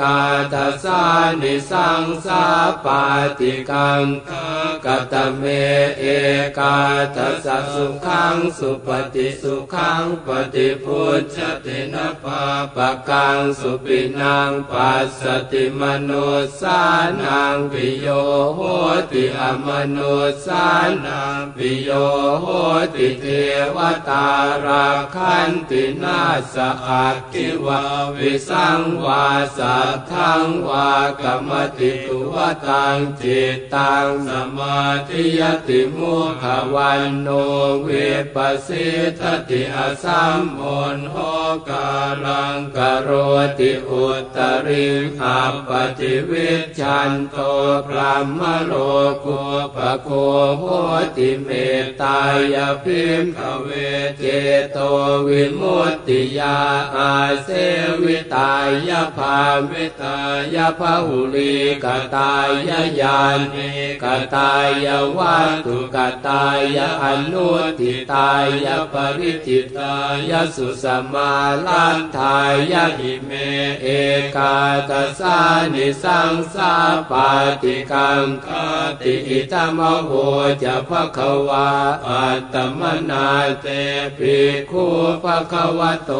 [0.00, 0.18] กา
[0.52, 1.02] ทัสา
[1.40, 2.44] นิสังสา
[2.84, 3.02] ปา
[3.38, 4.04] ติกัง
[4.84, 5.44] กตเม
[5.98, 6.04] เอ
[6.58, 6.76] กา
[7.16, 12.42] ทัสสะสุขังสุปฏิสุขังปฏิพุทธตินะปา
[12.74, 15.22] ปะกังสุปินังปัสส
[15.52, 16.10] ติมโน
[16.60, 16.80] สา
[17.22, 18.06] นังปิโย
[18.54, 18.60] โห
[19.10, 19.98] ติอมโน
[20.44, 20.66] สา
[21.04, 21.90] นังปิโย
[22.40, 22.46] โห
[22.94, 23.26] ติเท
[23.76, 24.28] วตา
[24.64, 26.20] ราคันตินา
[26.54, 26.56] ส
[26.86, 27.80] อักขิวา
[28.16, 29.26] วิสังวา
[29.56, 30.90] สัทธังวา
[31.22, 32.36] กรรมติตุว
[32.66, 36.44] ตังจิตตังสมาธิยติมุข
[36.74, 37.28] วันโน
[37.82, 37.88] เว
[38.34, 38.88] ปัสสิ
[39.18, 40.62] ทติอสัมโอ
[40.96, 41.16] นโห
[41.68, 41.88] กา
[42.24, 43.10] ลังกโร
[43.58, 44.04] ติอุ
[44.36, 44.86] ตริ
[45.18, 47.36] ขับปฏิวิชันโต
[47.86, 48.72] พรหมโล
[49.24, 49.40] กุ
[49.74, 50.08] ปโค
[50.58, 50.64] โห
[51.16, 51.48] ติเม
[51.82, 52.20] ตตา
[52.54, 53.68] ยพิมขเว
[54.18, 54.24] เจ
[54.72, 54.78] โต
[55.26, 56.58] วิมุตติยา
[56.96, 57.12] อา
[57.44, 57.48] เส
[58.02, 58.52] วิตา
[58.88, 59.38] ยภา
[59.70, 60.18] วิตา
[60.54, 61.54] ยภาหุลี
[61.84, 61.86] ก
[62.16, 62.70] ตาย
[63.00, 63.18] ญา
[63.52, 63.70] ณิ
[64.02, 64.04] ก
[64.34, 64.52] ตา
[64.84, 64.86] ย
[65.16, 65.96] วัตถุก
[66.28, 67.48] ตายอนุ
[67.80, 68.30] ทิตา
[68.64, 69.94] ยปริจิตา
[70.30, 71.32] ยสุสมา
[71.66, 72.38] ลันทา
[72.72, 73.30] ยหิเม
[73.82, 73.86] เอ
[74.36, 74.56] กา
[74.90, 75.38] ตสา
[75.74, 76.72] นิสังสา
[77.10, 77.28] ปา
[77.62, 78.46] ติกังค
[79.00, 80.10] ติอิตมโห
[80.62, 81.18] จะภค
[81.48, 81.70] วา
[82.06, 83.28] อัตมนา
[83.62, 83.66] เต
[84.18, 84.38] ปิ
[84.70, 84.86] คู
[85.22, 86.10] ภควะโต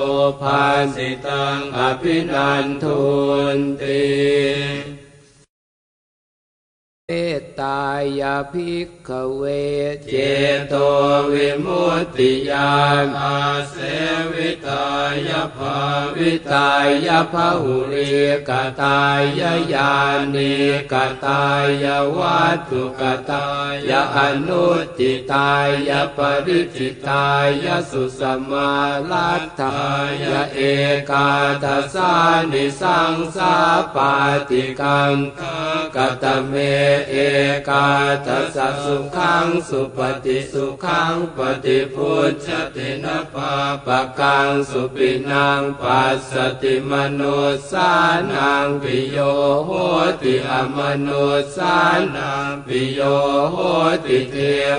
[0.40, 0.62] ภา
[0.94, 3.00] สิตังอภินันทุ
[3.56, 5.05] นติ
[7.10, 7.82] เมตตา
[8.20, 9.42] ยาภิกขเว
[10.10, 10.14] เจ
[10.68, 10.74] โต
[11.32, 12.74] วิมุตติยา
[13.04, 13.38] นอา
[13.70, 13.74] เส
[14.32, 14.86] วิตา
[15.28, 15.76] ยภา
[16.16, 16.70] วิตา
[17.06, 18.10] ยภาหุริ
[18.48, 18.50] ก
[18.82, 19.42] ตาย
[19.72, 19.94] ญา
[20.34, 20.54] ณิ
[20.92, 21.44] กตา
[21.82, 23.46] ยวัตถุกตา
[23.88, 24.66] ยอนุ
[24.98, 25.52] ติตา
[25.88, 27.28] ยปริจิตา
[27.64, 28.20] ยสุส
[28.50, 28.72] มา
[29.10, 29.78] ลัตถา
[30.22, 30.24] ย
[30.54, 30.60] เอ
[31.10, 31.30] กา
[31.62, 32.12] ทัสสา
[32.52, 33.54] นิสังสา
[33.94, 34.12] ปา
[34.48, 35.14] ติกัง
[35.96, 36.54] กตเม
[37.08, 37.14] เอ
[37.68, 37.86] กา
[38.26, 43.52] ทัสสะสุขังสุปฏิสุขังปฏิพุทธตินะปา
[43.86, 46.32] ปะกังสุปินังปัสส
[46.62, 47.22] ติมโน
[47.70, 47.90] สา
[48.32, 49.18] นังปิโย
[49.66, 49.70] โห
[50.22, 51.08] ติอมโน
[51.56, 51.76] สา
[52.16, 53.00] นังปิโย
[53.52, 53.56] โห
[54.04, 54.36] ติเท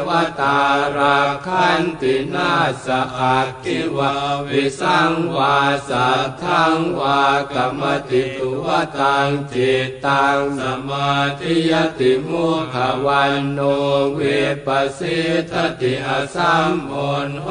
[0.07, 0.59] วตา
[0.97, 2.51] ราคันตินา
[2.85, 2.87] ส
[3.17, 4.13] อักขิวา
[4.47, 5.57] วิสังวา
[5.89, 7.21] สัทธังวา
[7.53, 8.67] กะมะติตุวะ
[8.97, 12.75] ตังจิตตังสะมาธิยะติมุขะ
[13.05, 14.19] วัณโณ วิ
[14.65, 14.67] ปปะ
[14.97, 15.19] สี
[15.51, 16.93] ทะติ อะสัมมุ
[17.27, 17.47] ฬโห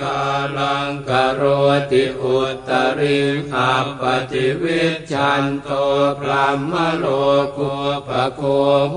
[0.00, 0.20] กา
[0.56, 1.42] ลัง กะโร
[1.90, 3.20] ติอุตตะริง
[3.54, 5.68] อัปปะฏิวิชฌันโต
[6.18, 7.04] พรหมะโล
[7.56, 7.72] กู
[8.08, 8.42] ปะโค
[8.90, 8.96] โห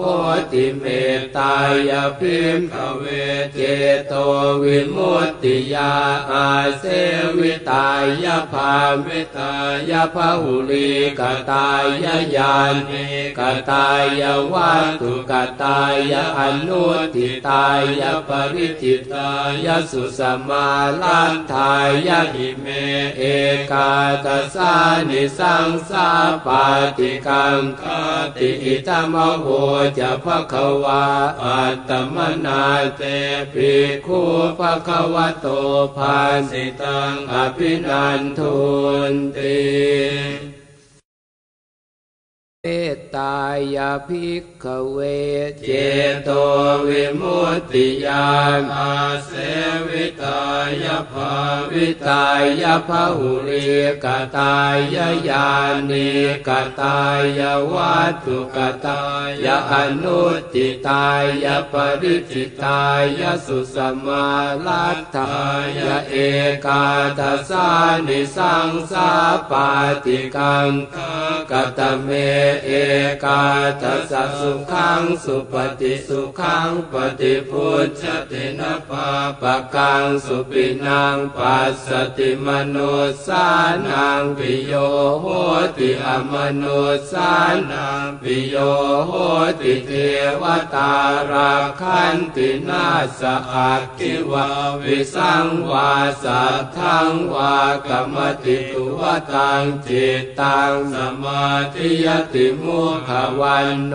[0.52, 0.84] ติเม
[1.20, 1.56] ตตา
[1.90, 3.04] ยะ ภิกขะเว
[3.54, 3.60] เจ
[4.08, 4.14] โต
[4.64, 5.94] วิมุตติยา
[6.32, 6.48] อา
[6.80, 6.84] เส
[7.38, 7.90] วิตา
[8.24, 8.74] ยภา
[9.06, 9.54] วิตา
[9.90, 10.90] ยภาหุลี
[11.20, 11.22] ก
[11.52, 12.06] ตาย
[12.36, 12.56] ญา
[12.90, 13.06] ณิ
[13.40, 13.88] กตา
[14.20, 14.24] ย
[14.54, 15.34] วัตถุก
[15.64, 16.84] ตายอนุ
[17.16, 17.66] ทิตา
[18.00, 19.30] ยปริจิตา
[19.66, 20.68] ยสุสมา
[21.02, 21.74] ลันทา
[22.08, 22.66] ยหิเม
[23.18, 23.24] เอ
[23.72, 23.92] กา
[24.26, 24.74] ตสา
[25.10, 26.10] นิสังสา
[26.46, 26.66] ปา
[26.98, 27.84] ติกังค
[28.36, 29.48] ติอิตมโห
[29.98, 30.54] จะภค
[30.84, 31.06] วา
[31.44, 32.64] อัตมนา
[32.98, 33.02] เต
[33.54, 33.74] ปิ
[34.06, 34.22] คู
[34.60, 35.48] ภควะโต
[35.96, 36.18] ภา
[36.50, 38.56] สิตังอภินันทุ
[39.12, 40.51] นติ
[42.66, 43.38] เมตตา
[43.76, 44.98] ยาภิกขเว
[45.66, 45.70] เจ
[46.24, 46.30] โต
[46.88, 48.30] วิมุตติยา
[48.60, 48.94] นอา
[49.26, 49.32] เส
[49.90, 50.42] วิตา
[50.84, 51.34] ยภา
[51.74, 52.26] วิตา
[52.62, 53.66] ยภาหุริ
[54.04, 54.06] ก
[54.38, 54.98] ตาย
[55.30, 55.50] ญา
[55.90, 56.10] ณิ
[56.48, 56.50] ก
[56.82, 57.00] ตา
[57.40, 59.04] ยวัตถุกตา
[59.44, 59.74] ยอ
[60.04, 60.22] นุ
[60.54, 61.08] ติตา
[61.44, 62.84] ยปริจิตา
[63.20, 64.28] ยสุสมา
[64.66, 65.34] ลัตถา
[65.78, 65.80] ย
[66.10, 66.16] เอ
[66.66, 66.86] กา
[67.20, 67.68] ทสา
[68.08, 69.10] นิสังสา
[69.50, 69.70] ปา
[70.06, 70.70] ติกัง
[71.52, 72.10] กตเม
[72.66, 72.70] เอ
[73.24, 73.44] กา
[73.82, 79.08] ทัสสุขังสุปฏิสุขังปฏิพุทธตินะปา
[79.42, 81.88] ปะกังสุปินังปัสส
[82.18, 82.78] ติมโน
[83.26, 83.46] สา
[83.88, 84.74] นังปิโย
[85.22, 85.26] โห
[85.78, 86.64] ติอมโน
[87.12, 87.32] สา
[87.72, 88.56] นังปิโย
[89.08, 89.12] โห
[89.62, 89.92] ติเท
[90.42, 90.44] ว
[90.76, 90.94] ตา
[91.32, 92.88] ราคันตินา
[93.20, 93.22] ส
[93.54, 94.48] อักขิวา
[94.82, 95.92] วิสังวา
[96.24, 97.58] สัทธังวา
[97.88, 99.02] กรรมติตุว
[99.34, 103.10] ตังจิตตังสมาธิยติมุข
[103.40, 103.94] วันโน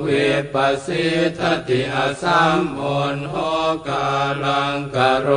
[0.00, 0.06] เว
[0.54, 1.06] ปัสสิ
[1.38, 2.80] ทติอสัมโอ
[3.14, 3.34] นโห
[3.88, 4.08] กา
[4.44, 5.28] ลังกโร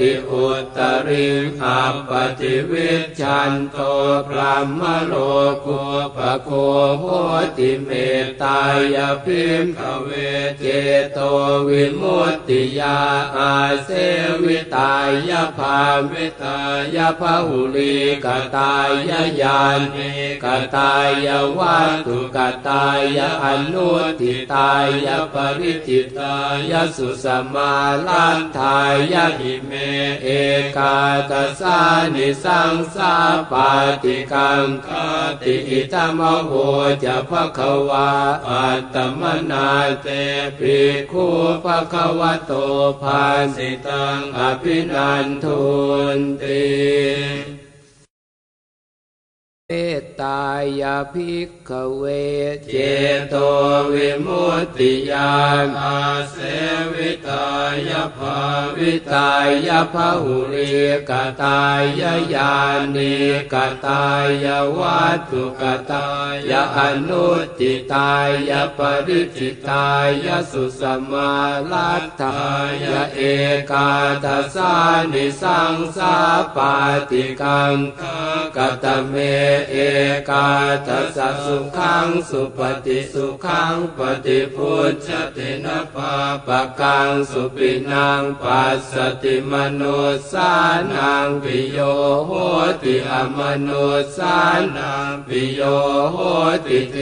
[0.00, 1.28] ติอุตริ
[1.62, 2.10] อัปป
[2.40, 2.90] ติวิ
[3.20, 3.76] ชันโต
[4.28, 5.14] พรหมโล
[5.64, 5.80] กุ
[6.16, 6.50] ปโค
[6.98, 7.04] โห
[7.56, 7.90] ติเม
[8.24, 8.60] ตตา
[8.94, 10.08] ยพิมขเว
[10.58, 10.64] เจ
[11.12, 11.18] โต
[11.68, 12.98] วิมุตติยา
[13.36, 13.90] อาเส
[14.42, 14.94] วิตา
[15.28, 15.78] ยภา
[16.10, 16.58] วิตา
[16.94, 18.26] ยภาหุลีก
[18.56, 18.90] ตาย
[19.40, 19.60] ญา
[19.94, 20.10] ณิ
[20.44, 20.92] กตา
[21.24, 21.28] ย
[21.58, 22.38] วัตถุก
[22.68, 24.72] ตายอนุทิตา
[25.06, 26.36] ยปริจิตา
[26.70, 27.72] ยสุสมา
[28.06, 28.78] ลันทา
[29.12, 29.72] ยหิเม
[30.22, 30.28] เอ
[30.76, 30.96] กา
[31.30, 31.78] ตสา
[32.14, 33.14] นิสังสา
[33.50, 33.70] ปา
[34.02, 34.88] ติกังค
[35.42, 36.52] ติอิตมโห
[37.04, 37.58] จะภค
[37.88, 38.10] วา
[38.48, 39.68] อัตมนา
[40.02, 40.08] เต
[40.58, 40.78] ปิ
[41.10, 41.26] คู
[41.64, 42.52] ภควโต
[43.02, 43.22] ภา
[43.54, 45.62] สิตังอภินันทุ
[46.16, 47.65] นติ
[49.70, 50.42] เมตตา
[50.80, 52.04] ยาภิกขเว
[52.70, 52.76] เจ
[53.28, 53.34] โต
[53.92, 55.34] วิมุตติยา
[55.66, 55.98] นอา
[56.30, 56.36] เส
[56.94, 57.46] วิตา
[57.88, 58.38] ยภา
[58.78, 59.30] วิตา
[59.66, 60.70] ยภาหุริ
[61.10, 61.12] ก
[61.42, 62.02] ตาย
[62.34, 62.54] ญา
[62.94, 63.16] ณิ
[63.52, 63.54] ก
[63.86, 64.04] ตา
[64.44, 64.46] ย
[64.78, 66.08] วัตถุกตา
[66.50, 66.78] ยอ
[67.08, 67.26] นุ
[67.58, 68.12] ติตา
[68.48, 69.88] ยปริจิตา
[70.26, 71.32] ยสุสมา
[71.70, 72.38] ลัตถา
[72.82, 72.84] ย
[73.14, 73.20] เอ
[73.70, 73.90] กา
[74.24, 74.74] ทัสา
[75.12, 76.16] นิสังสา
[76.56, 76.74] ปา
[77.10, 77.74] ติกัง
[78.56, 79.16] กตเม
[79.70, 79.76] เอ
[80.30, 80.48] กา
[80.86, 86.12] ทัสสุขังสุปฏิสุขังปฏิพุทธตินะปา
[86.46, 89.82] ปะกังสุปินังปัสสติมโน
[90.30, 90.52] สา
[90.92, 91.78] นังปิโย
[92.26, 92.30] โห
[92.82, 93.68] ติอมโน
[94.16, 94.36] สา
[94.76, 95.60] นังปิโย
[96.12, 96.16] โห
[96.66, 96.96] ติเท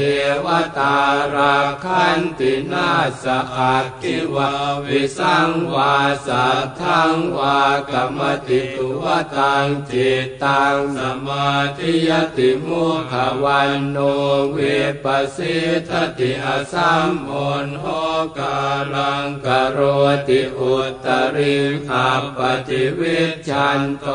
[0.45, 0.47] ว
[0.79, 0.97] ตา
[1.35, 2.91] ราคันตินา
[3.23, 3.25] ส
[3.57, 4.51] อักขิวา
[4.87, 5.95] วิสังวา
[6.27, 7.61] สัทธังวา
[7.91, 9.05] กรรมติตุว
[9.37, 11.49] ตังจิตตังสมา
[11.79, 13.13] ธิยติมุข
[13.45, 13.99] วันโน
[14.53, 14.59] เว
[15.05, 15.57] ปัสสิ
[15.89, 17.31] ทติอสัมโอ
[17.65, 17.85] นโห
[18.39, 18.59] กา
[18.95, 19.79] ลังกโร
[20.29, 21.07] ติอุต
[21.37, 21.57] ริ
[21.93, 22.39] อัปป
[22.69, 24.07] ติวิชันโต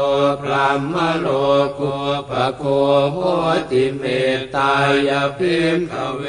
[0.41, 1.27] พรหมโล
[1.79, 1.93] กุ
[2.29, 2.63] ปโค
[3.13, 3.17] โห
[3.71, 4.03] ติเม
[4.37, 4.73] ตตา
[5.07, 6.23] ยพิมขเว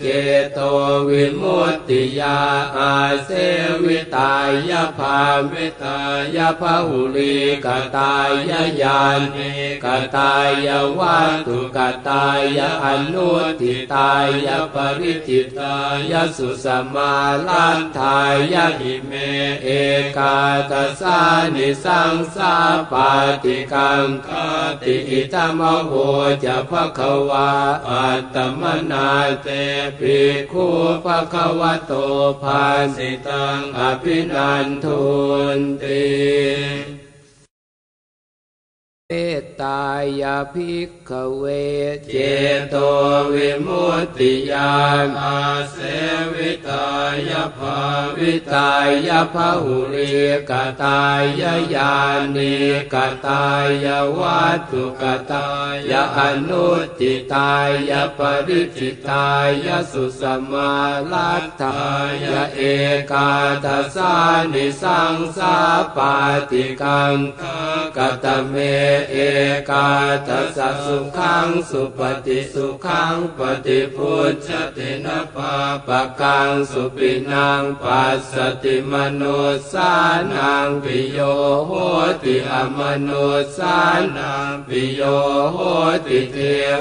[0.00, 0.04] เจ
[0.52, 0.58] โต
[1.08, 2.38] วิมุตติยา
[2.76, 3.30] อาเส
[3.84, 4.34] วิตา
[4.70, 5.20] ยภา
[5.52, 5.98] วิตา
[6.36, 7.66] ยภาหุลีก
[7.96, 8.30] ตาย
[8.82, 9.00] ญา
[9.34, 9.52] ณิ
[9.84, 10.34] กตา
[10.66, 10.68] ย
[10.98, 11.78] วัตถุก
[12.08, 14.12] ตายอนุทิตา
[14.46, 15.76] ยปริจิตา
[16.10, 17.12] ยสุสมา
[17.48, 18.18] ลันทา
[18.52, 19.12] ยหิเม
[19.62, 19.68] เอ
[20.16, 20.36] กา
[20.70, 21.18] ตสา
[21.54, 22.54] นิสังสา
[22.92, 23.10] ปา
[23.42, 24.28] ติกังค
[24.82, 25.92] ติอิตมโห
[26.44, 27.50] จะภควา
[27.88, 29.08] อัตมนา
[29.42, 29.48] เต
[29.98, 30.18] ปิ
[30.52, 30.66] คู
[31.04, 31.92] ภควโต
[32.42, 32.64] ภา
[32.96, 35.04] สิตังอภินันทุ
[35.56, 37.05] นติ
[39.10, 39.82] เมตตา
[40.20, 41.44] ยาภิกขเว
[42.10, 42.16] เจ
[42.70, 42.74] โต
[43.34, 44.74] วิมุตติยา
[45.06, 45.76] นอาเส
[46.34, 46.88] วิตา
[47.30, 47.78] ยภา
[48.18, 48.72] วิตา
[49.06, 50.14] ยภาหุริ
[50.50, 50.52] ก
[50.82, 51.42] ตาย
[51.74, 51.94] ญา
[52.36, 52.56] ณิ
[52.92, 52.94] ก
[53.26, 53.44] ตา
[53.84, 53.86] ย
[54.18, 55.48] วัตถุกตา
[55.90, 56.18] ยอ
[56.48, 56.68] นุ
[56.98, 57.54] ติตา
[57.90, 59.28] ยปริจิตา
[59.66, 60.72] ยสุสมา
[61.12, 61.80] ลัตถา
[62.22, 62.24] ย
[62.54, 62.60] เอ
[63.10, 63.30] กา
[63.64, 64.14] ทัสา
[64.52, 65.56] นิสังสา
[65.96, 66.14] ปา
[66.50, 67.16] ติกัง
[67.96, 68.56] กตเม
[69.10, 69.16] เอ
[69.70, 69.88] กา
[70.26, 75.54] ทัสสุขังสุปฏิสุขังปฏิพุทธตินะปา
[75.86, 79.22] ปะกังสุปินังปัสสติมโน
[79.72, 79.92] สา
[80.32, 81.18] นังปิโย
[81.66, 81.70] โห
[82.22, 83.10] ติอมโน
[83.56, 83.78] สา
[84.16, 85.02] นังปิโย
[85.52, 85.58] โห
[86.06, 86.36] ติเท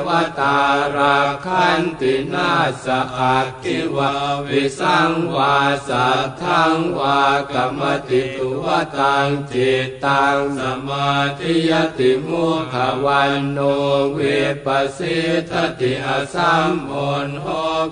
[0.06, 0.08] ว
[0.40, 0.58] ตา
[0.96, 2.52] ราคันตินา
[2.84, 2.86] ส
[3.18, 4.12] อักขิวา
[4.48, 5.56] วิสังวา
[5.88, 7.22] สัทธังวา
[7.52, 8.66] กรรมติตุว
[8.98, 11.10] ตังจิตตังสมา
[11.40, 12.76] ธิยติมุขะ
[13.06, 14.20] วัณโณ วิ
[14.66, 15.18] ปปะสี
[15.50, 16.94] ทะติ อะสัมมุ
[17.28, 17.48] ฬโห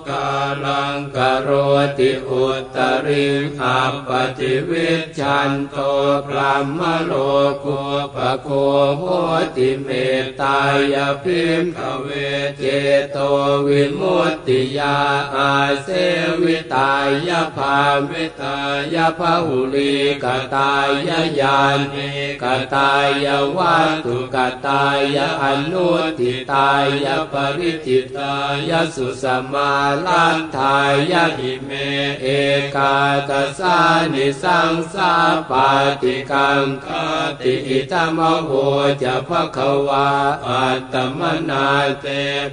[0.08, 0.28] กา
[0.64, 1.48] ลัง กะโร
[1.98, 2.44] ติอุ
[2.76, 3.26] ตตะริ
[3.58, 5.76] ง อัปปะฏิวิชฌันโต
[6.26, 7.12] พรหมะโล
[7.64, 7.80] กู
[8.14, 8.48] ปะโค
[8.98, 9.02] โห
[9.56, 9.88] ติเม
[10.22, 10.58] ตตา
[10.94, 12.08] ยะ ภิกขะเว
[12.58, 12.64] เจ
[13.12, 13.18] โต
[13.66, 14.96] วิมุตติยา
[15.34, 15.88] อาเส
[16.42, 16.92] วิตา
[17.28, 17.78] ยะ ภา
[18.10, 18.58] วิตา
[18.94, 20.88] ยะ พะหุลีกตาย
[21.40, 21.58] ญา
[21.92, 22.10] ณิ
[22.42, 22.92] กตา
[23.24, 23.26] ย
[23.56, 24.36] วัตถุก
[24.66, 26.70] ตายอนุติตา
[27.04, 28.34] ยปริจิตา
[28.68, 29.72] ยสุสมา
[30.06, 30.76] ลันทา
[31.10, 31.70] ยหิเม
[32.22, 32.26] เอ
[32.76, 32.96] กา
[33.28, 33.78] ตสา
[34.12, 35.12] นิสังสา
[35.50, 35.68] ปา
[36.02, 36.86] ติกังค
[37.40, 38.50] ติอิตมโห
[39.02, 39.58] จะภค
[39.88, 40.08] วา
[40.46, 41.20] อัตตม
[41.50, 41.68] นา
[42.00, 42.06] เต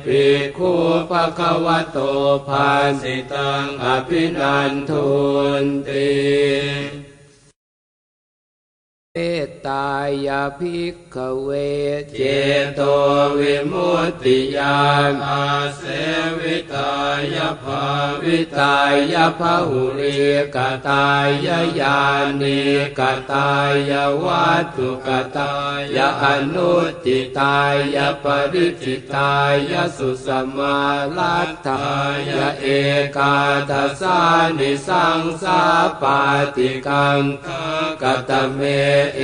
[0.03, 0.23] ปิ
[0.57, 0.71] คู
[1.09, 1.97] ภควโต
[2.47, 2.69] ภา
[3.01, 5.09] สิตังอภินันทุ
[5.63, 7.10] นติ
[9.15, 9.87] เมตตา
[10.27, 11.49] ยาภิกขเว
[12.17, 12.21] เจ
[12.75, 12.81] โต
[13.39, 14.79] วิมุตติยา
[15.11, 15.45] นอา
[15.77, 15.83] เส
[16.39, 16.93] วิตา
[17.35, 17.83] ยภา
[18.23, 18.77] วิตา
[19.13, 20.19] ยภาหุริ
[20.55, 20.57] ก
[20.87, 21.99] ตายญา
[22.41, 22.61] ณิ
[22.99, 23.01] ก
[23.31, 23.51] ตา
[23.89, 23.91] ย
[24.23, 25.53] วัตถุกตา
[25.95, 26.73] ยอนุ
[27.05, 27.59] ติตา
[27.95, 29.33] ยปริจิตา
[29.71, 30.27] ยสุส
[30.57, 30.79] มา
[31.17, 31.85] ลัตถา
[32.27, 32.29] ย
[32.61, 32.65] เอ
[33.17, 33.35] กา
[33.69, 34.19] ทสา
[34.57, 35.61] นิสังสา
[36.01, 36.19] ปา
[36.55, 37.21] ติกัง
[38.01, 38.61] กตเม
[39.15, 39.21] เอ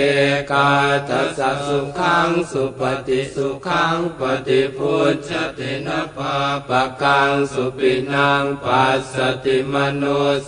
[0.52, 0.70] กา
[1.10, 6.36] ทัสสะสุขังสุปฏิสุขังปฏิพุทธตินะปา
[6.70, 10.04] ปะกังสุปินังปัสสติมโน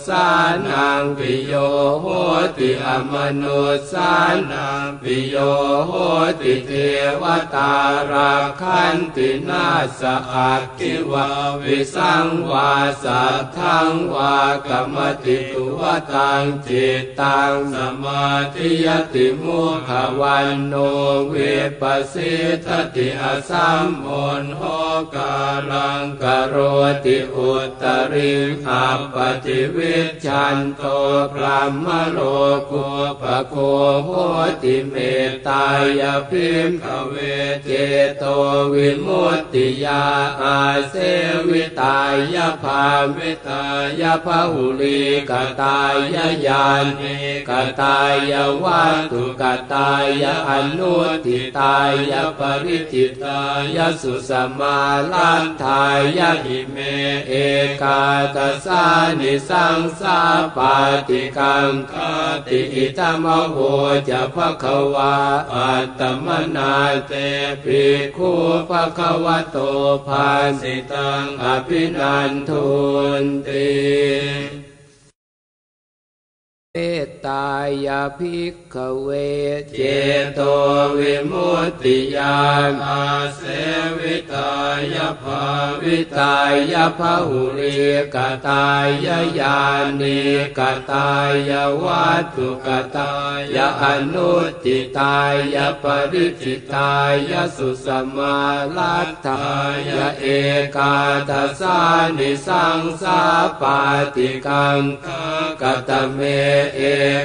[0.06, 0.26] สา
[0.68, 1.52] นังปิโย
[2.00, 2.06] โห
[2.56, 3.44] ติอมโน
[3.90, 4.12] สา
[4.50, 5.36] นังปิโย
[5.86, 5.92] โห
[6.40, 6.72] ติเท
[7.22, 7.24] ว
[7.54, 7.74] ตา
[8.10, 9.66] ราคันตินา
[10.00, 10.02] ส
[10.32, 11.28] อักขิวา
[11.62, 14.36] วิสังวาสัทธังวา
[14.66, 15.82] กรรมติตุว
[16.12, 19.90] ตังจิตตังสมาธิยติมุข
[20.20, 20.74] วันโน
[21.28, 21.34] เว
[21.80, 22.34] ปัสสิ
[22.66, 24.08] ทติอสัมโอ
[24.42, 24.62] นโห
[25.14, 25.34] กา
[25.70, 26.56] ลังกโร
[27.04, 27.50] ติอุ
[27.82, 28.32] ตริ
[28.64, 30.82] ขับปฏิวิชันโต
[31.32, 32.18] พระมโล
[32.70, 32.86] กุ
[33.22, 33.54] ปโค
[34.04, 34.10] โห
[34.62, 34.94] ติเม
[35.28, 35.66] ตตา
[36.00, 37.14] ยพิมขเว
[37.64, 37.70] เจ
[38.18, 38.24] โต
[38.72, 40.04] วิมุตติยา
[40.42, 40.94] อาเส
[41.48, 41.98] วิตา
[42.34, 42.84] ยภา
[43.16, 43.64] วิตา
[44.00, 45.32] ยภาหุลีก
[45.62, 45.96] ตาย
[46.46, 46.66] ญา
[46.98, 47.16] ณิ
[47.48, 47.98] กตา
[48.30, 48.32] ย
[48.62, 49.42] วัตถุก
[49.72, 49.92] ตา
[50.22, 50.94] ยอนุ
[51.26, 51.76] ติตา
[52.10, 53.40] ยปริจิตา
[53.76, 54.78] ยสุสมา
[55.12, 55.84] ลันทา
[56.18, 56.76] ยหิเม
[57.28, 57.32] เอ
[57.82, 58.02] กา
[58.36, 58.84] ตสา
[59.20, 60.20] นิสังสา
[60.56, 60.74] ปา
[61.08, 61.94] ติกังค
[62.46, 63.56] ติอิตมโห
[64.08, 64.64] จะภค
[64.94, 65.14] วา
[65.54, 66.74] อัตตมนา
[67.06, 67.12] เต
[67.64, 67.82] ปิ
[68.16, 68.30] คู
[68.68, 69.56] ภควโต
[70.06, 70.28] ภา
[70.60, 72.68] สิตังอภินันทุ
[73.22, 74.69] นติ
[76.76, 77.46] เมตตา
[77.86, 79.08] ยาภิกขเว
[79.76, 79.80] เจ
[80.34, 80.40] โต
[80.98, 82.38] วิมุตติยา
[82.70, 83.04] นอา
[83.36, 83.42] เส
[83.98, 84.52] วิตา
[84.94, 85.42] ยภา
[85.82, 86.36] วิตา
[86.72, 87.78] ยภาหุริ
[88.14, 88.16] ก
[88.48, 89.58] ตายญา
[90.00, 90.20] ณิ
[90.58, 90.60] ก
[90.90, 91.10] ตา
[91.48, 91.50] ย
[91.82, 93.12] วัตถุกตา
[93.54, 94.32] ยอนุ
[94.64, 95.18] ติตา
[95.54, 96.92] ยปริจิตา
[97.30, 97.86] ยสุส
[98.16, 98.38] มา
[98.76, 99.44] ลัตถา
[99.88, 99.90] ย
[100.20, 100.26] เอ
[100.76, 100.94] กา
[101.28, 101.78] ทัสา
[102.18, 103.20] นิสังสา
[103.60, 103.78] ปา
[104.14, 104.80] ติกัง
[105.62, 106.20] กตเม
[106.74, 106.80] เอ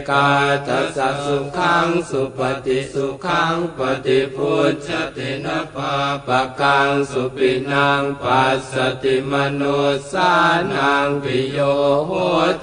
[0.10, 0.30] กา
[0.68, 5.94] ทัสสุขังสุปฏิสุขังปฏิพุทธตินะปา
[6.28, 9.64] ปะกังสุปินังปัสสติมโน
[10.12, 10.32] สา
[10.74, 11.60] นังปิโย
[12.06, 12.12] โห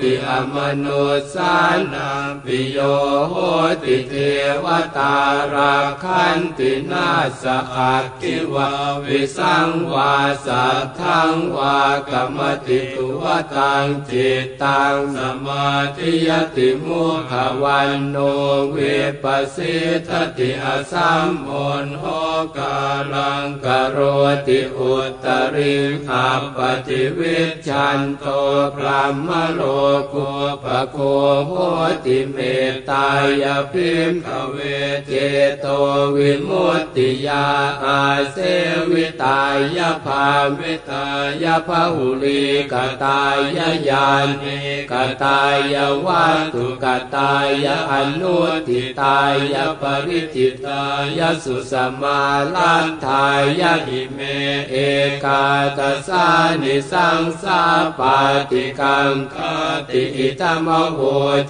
[0.00, 0.86] ติอมโน
[1.34, 1.54] สา
[1.94, 2.78] นังปิโย
[3.30, 3.34] โห
[3.82, 4.14] ติเท
[4.64, 4.66] ว
[4.96, 5.16] ตา
[5.52, 7.08] ราคันตินา
[7.42, 7.44] ส
[7.74, 8.70] อักขิวา
[9.04, 10.14] วิสังวา
[10.46, 11.78] สัทธังวา
[12.10, 17.32] กะมะติตุวะฏังจิตตัง สะมาธิยะติมุขะ
[17.62, 18.76] วัณโณ วิ
[19.22, 19.24] ปปะ
[19.54, 19.76] สี
[20.08, 21.50] ทะติ อะสัมมุ
[21.84, 22.04] ฬโห
[22.56, 22.76] กา
[23.12, 23.98] ลัง กะโร
[24.46, 25.74] ติอุตตะริ
[26.08, 28.24] ง อัปปะฏิวิชฌันโต
[28.76, 29.60] พรัหมะโล
[30.12, 30.28] กู
[30.64, 30.98] ปะโค
[31.46, 31.52] โห
[32.04, 32.36] ติเม
[32.70, 33.08] ตตา
[33.42, 34.56] ยะ ภิกขะเว
[35.06, 35.12] เจ
[35.60, 35.66] โต
[36.14, 37.46] วิมุตติยา
[37.84, 38.00] อา
[38.32, 38.36] เส
[38.90, 39.42] วิตา
[39.76, 40.26] ยภา
[40.58, 41.06] วิตา
[41.42, 42.74] ยภาหุลีก
[43.04, 43.38] ตาย
[43.88, 44.08] ญา
[44.42, 44.58] ณิ
[44.90, 44.92] ก
[45.24, 45.40] ตา
[45.72, 45.76] ย
[46.06, 46.84] วัตถุก
[47.16, 47.34] ตา
[47.64, 48.36] ยอนุ
[48.68, 49.18] ทิตา
[49.52, 50.82] ยปริจิตา
[51.18, 52.20] ยสุสมา
[52.54, 53.26] ลันทา
[53.60, 54.18] ยหิเม
[54.70, 54.76] เอ
[55.24, 55.44] กา
[55.78, 56.26] ตสา
[56.62, 57.62] นิสังสา
[57.98, 58.18] ปา
[58.50, 59.36] ติกังค
[59.88, 60.98] ติอิตมโห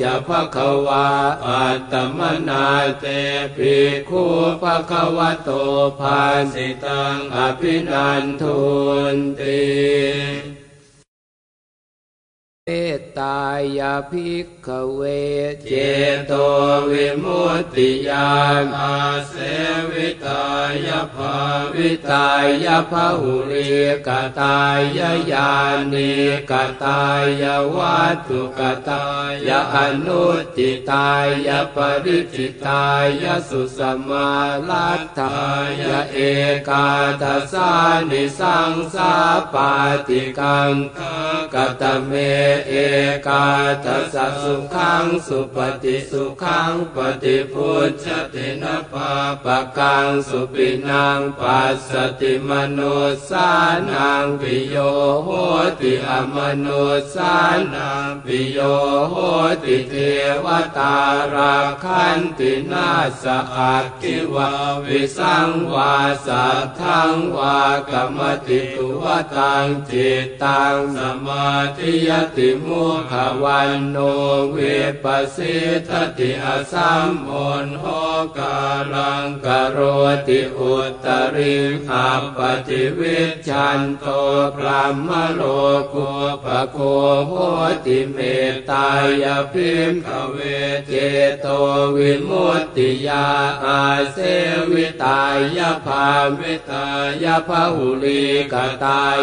[0.01, 0.57] จะภค
[0.87, 1.09] วา
[1.47, 2.67] อัตมนา
[3.01, 3.05] เต
[3.57, 3.77] ปิ
[4.09, 4.25] คู
[4.63, 5.51] ภควโต
[5.99, 6.21] ภา
[6.53, 8.61] สิตังอภินันทุ
[9.15, 10.62] นติ
[12.69, 12.73] เม
[13.19, 13.39] ตา
[13.79, 15.01] ยาภิกขเว
[15.69, 15.73] เจ
[16.27, 16.33] โต
[16.91, 18.31] วิมุตติยา
[18.63, 18.97] นอา
[19.29, 19.35] เส
[19.93, 20.45] วิตา
[20.87, 21.35] ยาภา
[21.75, 22.29] วิตา
[22.65, 23.73] ยภาหุริ
[24.07, 24.09] ก
[24.41, 25.01] ตาย
[25.33, 25.51] ญา
[25.93, 26.13] ณิ
[26.51, 26.53] ก
[26.85, 27.03] ตา
[27.43, 27.45] ย
[27.77, 29.05] วัตถุกตา
[29.47, 29.77] ยอ
[30.07, 30.25] นุ
[30.57, 31.09] ติตา
[31.47, 32.85] ยาปริจิตา
[33.23, 34.31] ยาสุสมา
[34.69, 35.35] ลัตตา
[35.81, 36.19] ยาเอ
[36.69, 36.87] กา
[37.23, 37.71] ทัสา
[38.11, 39.13] นิสังสา
[39.53, 39.71] ปา
[40.07, 40.73] ติกัง
[41.55, 42.13] กตเม
[42.69, 42.73] เอ
[43.27, 43.47] กา
[43.85, 49.13] ทัสสุขังสุปฏิสุขังปฏิพุทธตินะปา
[49.45, 52.81] ปะกังสุปินังปัสสติมโน
[53.29, 53.49] สา
[53.91, 54.77] นังปิโย
[55.25, 55.29] โห
[55.81, 56.67] ติอมโน
[57.15, 57.35] สา
[57.75, 58.59] นังปิโย
[59.11, 59.15] โห
[59.65, 59.95] ติเท
[60.45, 60.47] ว
[60.79, 60.97] ตา
[61.35, 62.91] ราคันตินา
[63.23, 63.25] ส
[63.55, 64.51] อักขิวา
[64.87, 65.95] วิสังวา
[66.27, 67.59] สัทธังวา
[67.91, 69.05] กรรมติตุว
[69.37, 73.13] ตังจิตตังสมาธิยติมุข
[73.43, 73.97] วันโน
[74.51, 74.57] เว
[75.05, 75.07] ป
[75.37, 75.57] สิ
[75.89, 77.31] ทติอสัมโอ
[77.65, 77.85] นโห
[78.39, 78.59] กา
[78.95, 79.79] ลังกโร
[80.29, 80.75] ติอุ
[81.05, 81.57] ตริ
[81.89, 82.39] ขับป
[82.69, 84.07] ฏิวิชันโต
[84.57, 85.43] พระมโล
[85.93, 86.11] กุ
[86.45, 86.79] ปโค
[87.27, 87.33] โห
[87.87, 88.19] ติเม
[88.53, 88.89] ตตา
[89.23, 90.37] ยพิมขเว
[90.87, 90.93] เจ
[91.41, 91.47] โต
[91.97, 93.27] วิมุตติยา
[93.65, 93.81] อา
[94.13, 94.19] เส
[94.73, 95.23] วิตา
[95.57, 96.07] ยภา
[96.39, 96.87] วิตา
[97.23, 98.55] ยภาหุลีก
[98.85, 99.19] ตาย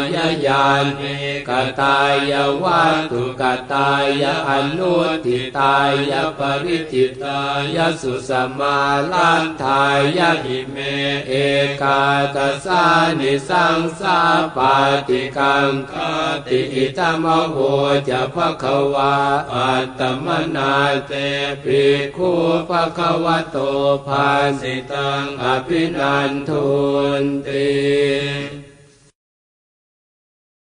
[0.45, 0.65] ญา
[0.99, 1.15] ณิ
[1.49, 1.51] ก
[1.81, 1.97] ตา
[2.29, 2.33] ย
[2.63, 3.91] วัตถุกตา
[4.21, 4.93] ยอนุ
[5.25, 5.77] ทิตา
[6.09, 7.39] ยปริจิตา
[7.75, 8.77] ยสุสมา
[9.11, 9.83] ลันทา
[10.17, 10.77] ยะหิเม
[11.27, 11.33] เอ
[11.81, 12.01] กา
[12.35, 12.83] ตสา
[13.19, 14.19] นิสังสา
[14.55, 14.75] ปา
[15.07, 15.93] ติกังค
[16.47, 17.57] ติอิตมโห
[18.09, 18.63] จะภค
[18.93, 19.15] วา
[19.53, 20.73] อัตมนา
[21.07, 21.13] เต
[21.63, 21.83] ปิ
[22.15, 22.31] คู
[22.69, 23.57] ภควโต
[24.07, 24.27] ภา
[24.61, 26.67] สิตังอภินันทุ
[27.21, 28.68] นติ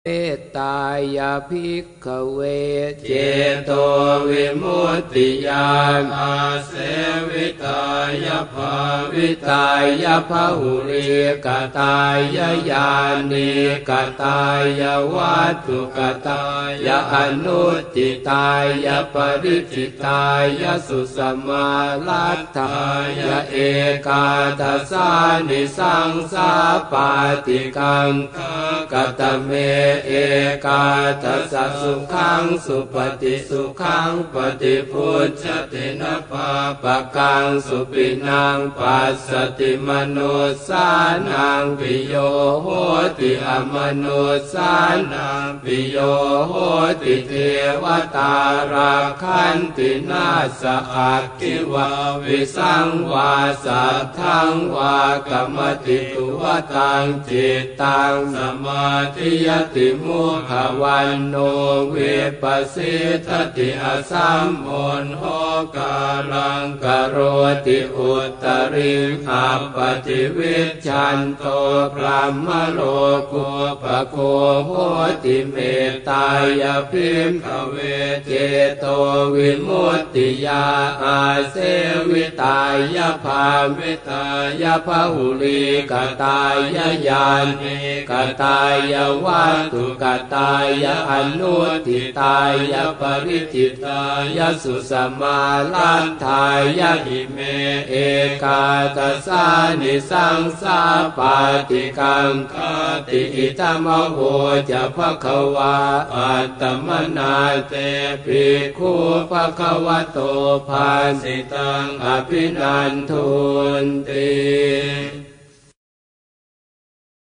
[0.06, 0.78] เมตตา
[1.16, 2.40] ยาภิกขเว
[3.06, 3.12] เจ
[3.64, 3.70] โต
[4.28, 5.70] วิมุตติยา
[6.00, 6.34] นอา
[6.66, 6.72] เส
[7.30, 7.82] วิตา
[8.24, 8.74] ยภา
[9.12, 9.66] วิตา
[10.02, 11.10] ยภาหุริ
[11.46, 11.48] ก
[11.78, 12.38] ตาย
[12.70, 12.90] ญา
[13.30, 13.50] ณิ
[13.88, 13.90] ก
[14.22, 14.40] ตา
[14.80, 14.82] ย
[15.14, 16.44] วัตถุกตา
[16.86, 17.14] ยอ
[17.44, 17.64] นุ
[17.94, 18.50] ติตา
[18.84, 20.24] ยปริจิตา
[20.60, 21.68] ยสุสมา
[22.06, 22.74] ลัตตา
[23.18, 23.20] ย
[23.50, 23.56] เอ
[24.06, 24.26] กา
[24.60, 25.10] ทัสา
[25.48, 26.50] นิสังสา
[26.92, 27.10] ปา
[27.46, 28.10] ติกัง
[28.92, 29.50] กตเม
[30.06, 30.12] เอ
[30.66, 30.84] กา
[31.22, 36.50] ทัสสุขังสุปฏิสุขังปฏิพุทธตินะปา
[36.82, 40.18] ปะกังสุปินังปัสสติมโน
[40.66, 40.86] สา
[41.28, 42.14] นังปิโย
[42.62, 42.66] โห
[43.18, 44.06] ติอมโน
[44.52, 44.72] สา
[45.12, 45.96] นังปิโย
[46.48, 46.54] โห
[47.02, 47.32] ติเท
[47.82, 47.84] ว
[48.16, 48.34] ตา
[48.72, 50.28] ราคันตินา
[50.60, 50.62] ส
[50.94, 51.88] อักขิวา
[52.24, 53.32] วิสังวา
[53.64, 54.98] สัทธังวา
[55.28, 56.42] กรรมติตุว
[56.74, 60.50] ตังจิตตังสมาธิยติมุข
[60.82, 61.36] วันโน
[61.90, 61.96] เว
[62.42, 62.94] ปัสสิ
[63.26, 64.70] ทติอสัมโอ
[65.02, 65.22] นโห
[65.76, 65.96] กา
[66.32, 67.16] ลังกโร
[67.66, 68.12] ติอุ
[68.42, 68.94] ตริ
[69.26, 71.44] ขับปฏิวิชันโต
[71.94, 72.80] พระมโล
[73.32, 73.48] กุ
[73.82, 74.16] ปโค
[74.66, 74.70] โห
[75.24, 75.56] ติเม
[75.90, 76.26] ตตา
[76.60, 77.76] ยพิมขเว
[78.26, 78.30] เจ
[78.78, 78.84] โต
[79.34, 80.64] วิมุตติยา
[81.02, 81.20] อา
[81.50, 81.56] เส
[82.10, 82.60] วิตา
[82.96, 83.44] ยภา
[83.76, 84.24] วิตา
[84.62, 85.92] ยภาหุลีก
[86.22, 86.56] ตาย
[87.08, 87.26] ญา
[87.60, 87.76] ณิ
[88.10, 88.12] ก
[88.42, 88.58] ตา
[88.92, 88.94] ย
[89.24, 90.52] วัตถุกตา
[90.82, 91.54] ยอนุ
[91.86, 92.38] ทิตา
[92.72, 94.02] ยปริจิตา
[94.36, 95.40] ยสุสมา
[95.74, 96.44] ลันทา
[96.78, 97.38] ยหิเม
[97.88, 97.94] เอ
[98.42, 98.62] กา
[98.96, 99.44] ตสา
[99.80, 100.80] นิสังสา
[101.18, 101.36] ปา
[101.68, 102.54] ติกังค
[103.08, 104.18] ติอิตมโห
[104.70, 105.76] จะภควา
[106.14, 107.34] อัตมนา
[107.68, 107.74] เต
[108.24, 108.44] ปิ
[108.78, 108.92] คู
[109.30, 110.18] ภควโต
[110.68, 110.90] ภา
[111.22, 113.28] สิตังอภินันทุ
[113.82, 115.29] นติ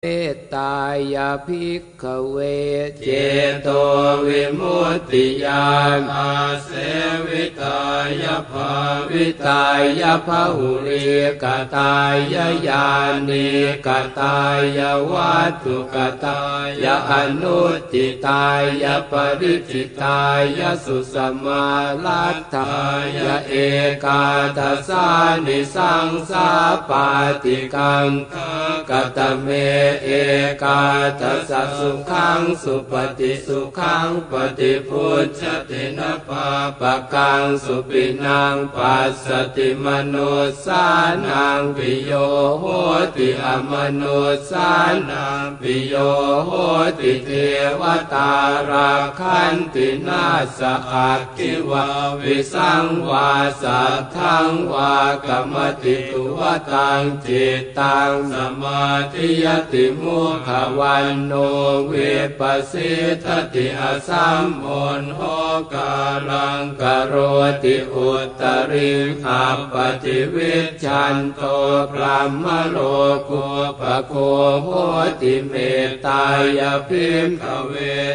[0.04, 0.76] เมตตา
[1.14, 2.38] ยาภิกขเว
[3.04, 3.10] เจ
[3.64, 3.68] โต
[4.28, 5.68] วิมุตติยา
[6.00, 6.34] นอา
[6.64, 6.70] เส
[7.28, 7.82] วิตา
[8.22, 8.72] ยภา
[9.12, 9.66] วิตา
[10.00, 11.08] ยภาหุริ
[11.44, 11.46] ก
[11.76, 12.16] ตาย
[12.68, 12.88] ญา
[13.30, 13.50] ณิ
[13.86, 13.88] ก
[14.20, 14.38] ตา
[14.78, 14.80] ย
[15.12, 15.96] วัตถุก
[16.26, 16.42] ตา
[16.84, 17.12] ยอ
[17.42, 17.62] นุ
[17.92, 18.48] ติตา
[18.84, 20.22] ยปริจิตา
[20.58, 21.66] ยสุสมา
[22.06, 22.74] ลัตถา
[23.16, 23.18] ย
[23.48, 23.54] เอ
[24.04, 24.24] กา
[24.58, 25.08] ทัสา
[25.46, 26.50] นิสังสา
[26.90, 27.08] ปา
[27.44, 28.08] ติกัง
[28.90, 29.50] กตเม
[30.04, 30.10] เอ
[30.64, 30.82] กา
[31.20, 36.48] ทัสสุขังสุปฏิสุขังปฏิพุทธตินะปา
[36.80, 40.16] ปะกังสุปินังปัสสติมโน
[40.66, 40.86] สา
[41.26, 42.12] นังปิโย
[42.60, 42.64] โห
[43.16, 44.04] ติอมโน
[44.50, 44.72] สา
[45.10, 45.96] นังปิโย
[46.46, 46.52] โห
[47.00, 47.30] ติเท
[47.80, 47.84] ว
[48.14, 48.32] ตา
[48.70, 50.26] ราคันตินา
[50.58, 50.60] ส
[50.92, 51.86] อักขิวา
[52.22, 53.30] วิสังวา
[53.62, 54.96] สัทธังวา
[55.28, 56.40] กรรมติตุว
[56.72, 58.84] ตังจิตตังสมา
[59.14, 60.50] ธิยติมุข
[60.80, 61.34] วันโน
[61.88, 61.94] เว
[62.40, 62.42] ป
[62.72, 62.92] สิ
[63.24, 64.68] ทติอสัมโอ
[65.02, 65.22] นโห
[65.74, 65.96] กา
[66.30, 67.14] ลังกโร
[67.64, 68.10] ติอุ
[68.42, 68.92] ตริ
[69.24, 71.42] ขับปฏิวิชันโต
[71.92, 72.78] พระมโล
[73.30, 73.46] กุ
[73.80, 74.14] ปโค
[74.64, 74.68] โห
[75.22, 75.54] ติเม
[75.88, 76.26] ตตา
[76.58, 77.74] ยพิมขเว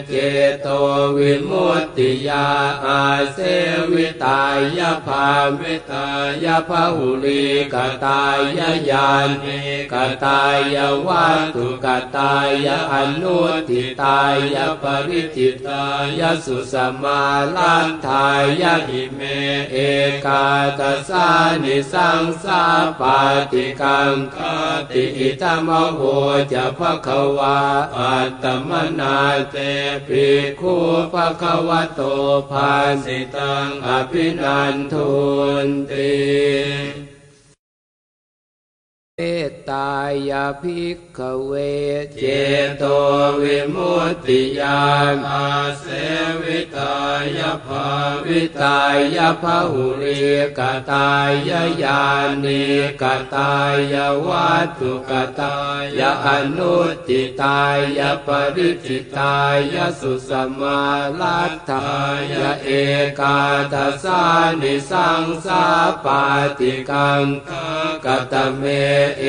[0.08, 0.14] เจ
[0.62, 0.68] โต
[1.16, 2.46] วิมุตติยา
[2.84, 3.02] อา
[3.32, 3.38] เส
[3.92, 4.42] วิตา
[4.78, 5.28] ยภา
[5.60, 6.08] วิตา
[6.44, 7.74] ยภาหุลีก
[8.04, 8.38] ตาย
[8.90, 9.08] ญา
[9.42, 9.60] ณิ
[9.92, 9.94] ก
[10.24, 10.42] ตา
[10.74, 10.76] ย
[11.06, 12.34] วัตถุกตา
[12.64, 13.38] ยอนุ
[13.68, 14.20] ติตา
[14.54, 15.84] ยปริจิตา
[16.18, 17.22] ยสุสมา
[17.56, 18.26] ลันทา
[18.60, 19.20] ยหิเม
[19.72, 19.76] เอ
[20.24, 20.46] กา
[20.78, 21.26] ตสา
[21.62, 22.62] นิสังสา
[23.00, 23.18] ปา
[23.52, 24.36] ติกังค
[24.90, 26.00] ติอิตมโห
[26.52, 27.58] จะภคะวา
[27.96, 29.18] อัตตมนา
[29.50, 29.56] เต
[30.06, 30.26] ปิ
[30.60, 30.74] คู
[31.12, 32.00] ภคะวะโต
[32.50, 32.72] ภา
[33.04, 35.10] สิตังอภินันทุ
[35.66, 37.11] นติ
[39.70, 39.92] ตา
[40.28, 41.52] ยาภิกขเว
[42.20, 42.24] เจ
[42.78, 42.84] โต
[43.42, 44.82] วิมุตติยา
[45.14, 45.48] นอา
[45.80, 45.84] เส
[46.42, 46.94] วิตา
[47.38, 47.86] ยาภา
[48.26, 48.80] วิตา
[49.16, 50.20] ยภาหุริ
[50.58, 51.08] กตา
[51.48, 52.02] ยาญา
[52.44, 52.64] ณิ
[53.02, 53.04] ก
[53.34, 53.52] ตา
[53.92, 55.56] ยาวัตถุกตา
[55.98, 56.76] ยาอนุ
[57.08, 57.60] ติตา
[57.98, 59.34] ยาปริจิตา
[59.74, 60.30] ยาสุส
[60.60, 60.80] มา
[61.20, 61.88] ลัตถา
[62.32, 62.68] ยาเอ
[63.20, 63.38] กา
[63.72, 64.22] ทัสา
[64.60, 65.64] นิสังสา
[66.04, 66.22] ปา
[66.58, 67.24] ติกัง
[68.04, 68.62] กตเม
[69.18, 69.24] เอ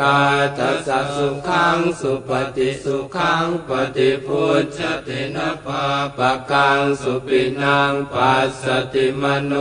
[0.00, 0.18] กา
[0.58, 5.84] ทัสสะสุขังสุปฏิสุขังปฏิพุทธตินะปา
[6.16, 9.52] ปะกังสุปินังปัสสติมโน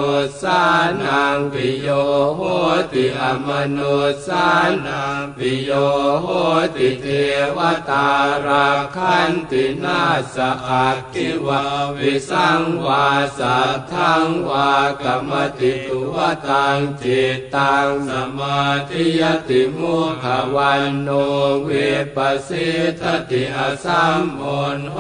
[0.42, 0.62] สา
[1.02, 1.88] นังปิโย
[2.36, 2.42] โห
[2.92, 3.80] ติอมโน
[4.26, 4.48] สา
[4.86, 5.72] นังปิโย
[6.22, 6.28] โห
[6.76, 7.08] ติเท
[7.58, 7.60] ว
[7.90, 8.10] ตา
[8.46, 10.02] ราคันตินา
[10.36, 10.38] ส
[10.68, 11.64] อักขิวา
[11.98, 14.72] วิสังวาสัทธังวา
[15.02, 16.18] กรรมติตุว
[16.48, 20.26] ตังจิตตังสมาธิยติมุข
[20.56, 21.10] วันโน
[21.64, 21.70] เว
[22.16, 22.70] ปัสสิ
[23.00, 24.44] ทติอสัมโอ
[24.78, 24.98] นโห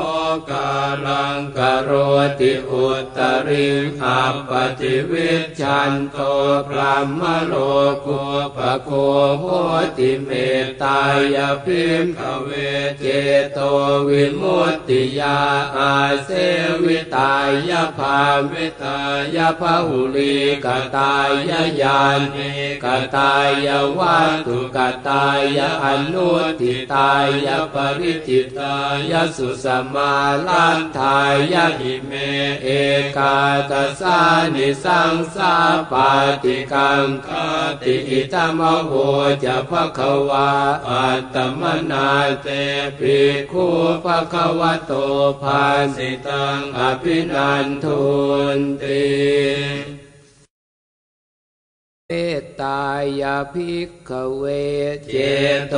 [0.50, 0.72] กา
[1.06, 1.92] ลังกโร
[2.40, 2.86] ติอุ
[3.18, 3.68] ตริ
[4.00, 6.18] ขับปฏิวิชันโต
[6.68, 7.54] พระมโล
[8.06, 8.22] กุ
[8.56, 8.90] ปโค
[9.40, 9.46] โห
[9.98, 10.30] ติเม
[10.64, 11.02] ตตา
[11.36, 12.50] ยพิมขเว
[13.00, 13.06] เจ
[13.54, 13.60] โต
[14.08, 15.40] วิมุตติยา
[15.78, 15.94] อา
[16.24, 16.30] เส
[16.84, 17.34] วิตา
[17.70, 18.20] ยภา
[18.52, 19.00] วิตา
[19.36, 20.36] ยภาหุลี
[20.66, 20.68] ก
[20.98, 21.30] ตาย
[21.82, 22.00] ญา
[22.34, 22.52] ณิ
[22.84, 22.86] ก
[23.16, 23.34] ตา
[23.66, 23.68] ย
[23.98, 26.30] วัตถุกตายอนุ
[26.60, 27.11] ติตา
[27.45, 28.76] ยปริจิตา
[29.10, 30.14] ยสุสมา
[30.48, 31.20] ลันทา
[31.53, 32.11] ยหิเม
[32.64, 32.68] เอ
[33.18, 33.38] กา
[33.72, 34.20] ตสา
[34.56, 35.53] นิสังสา
[35.91, 36.10] ปา
[36.44, 37.28] ติกังค
[37.82, 38.91] ติอิตมโห
[39.44, 39.99] จะภค
[40.30, 40.52] วา
[40.88, 41.61] อัตตม
[41.91, 42.10] นา
[42.41, 42.48] เต
[42.99, 43.18] ปิ
[43.52, 43.65] คู
[44.03, 44.91] ภควะโต
[45.41, 45.64] ภา
[45.95, 48.02] สิตังอภินันทุ
[48.57, 50.03] นติ
[52.61, 52.84] ตา
[53.22, 54.44] ยาภิกขเว
[55.11, 55.15] เจ
[55.69, 55.76] โต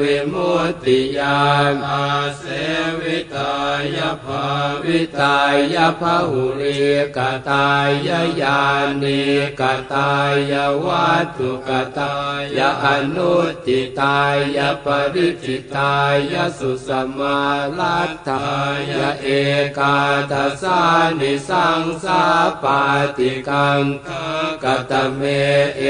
[0.00, 1.40] วิมุตติยา
[1.72, 2.06] นอา
[2.38, 2.44] เส
[3.00, 3.54] วิตา
[3.96, 4.44] ยภา
[4.84, 5.38] วิตา
[5.74, 6.78] ยภาหุริ
[7.16, 7.66] กตา
[8.06, 8.60] ยาญา
[9.02, 9.22] ณิ
[9.60, 9.62] ก
[9.92, 10.10] ตา
[10.50, 12.14] ยาวัตถุกตา
[12.56, 13.34] ยาอนุ
[13.66, 14.18] ติตา
[14.56, 15.92] ยาปริจิตา
[16.32, 16.88] ยาสุส
[17.18, 17.38] มา
[17.78, 18.46] ลัตถา
[18.90, 19.26] ยาเอ
[19.78, 19.96] กา
[20.30, 20.80] ทัสา
[21.20, 22.22] นิสังสา
[22.62, 22.80] ปา
[23.16, 23.82] ติกัง
[24.64, 25.22] กตเม
[25.78, 25.82] เอ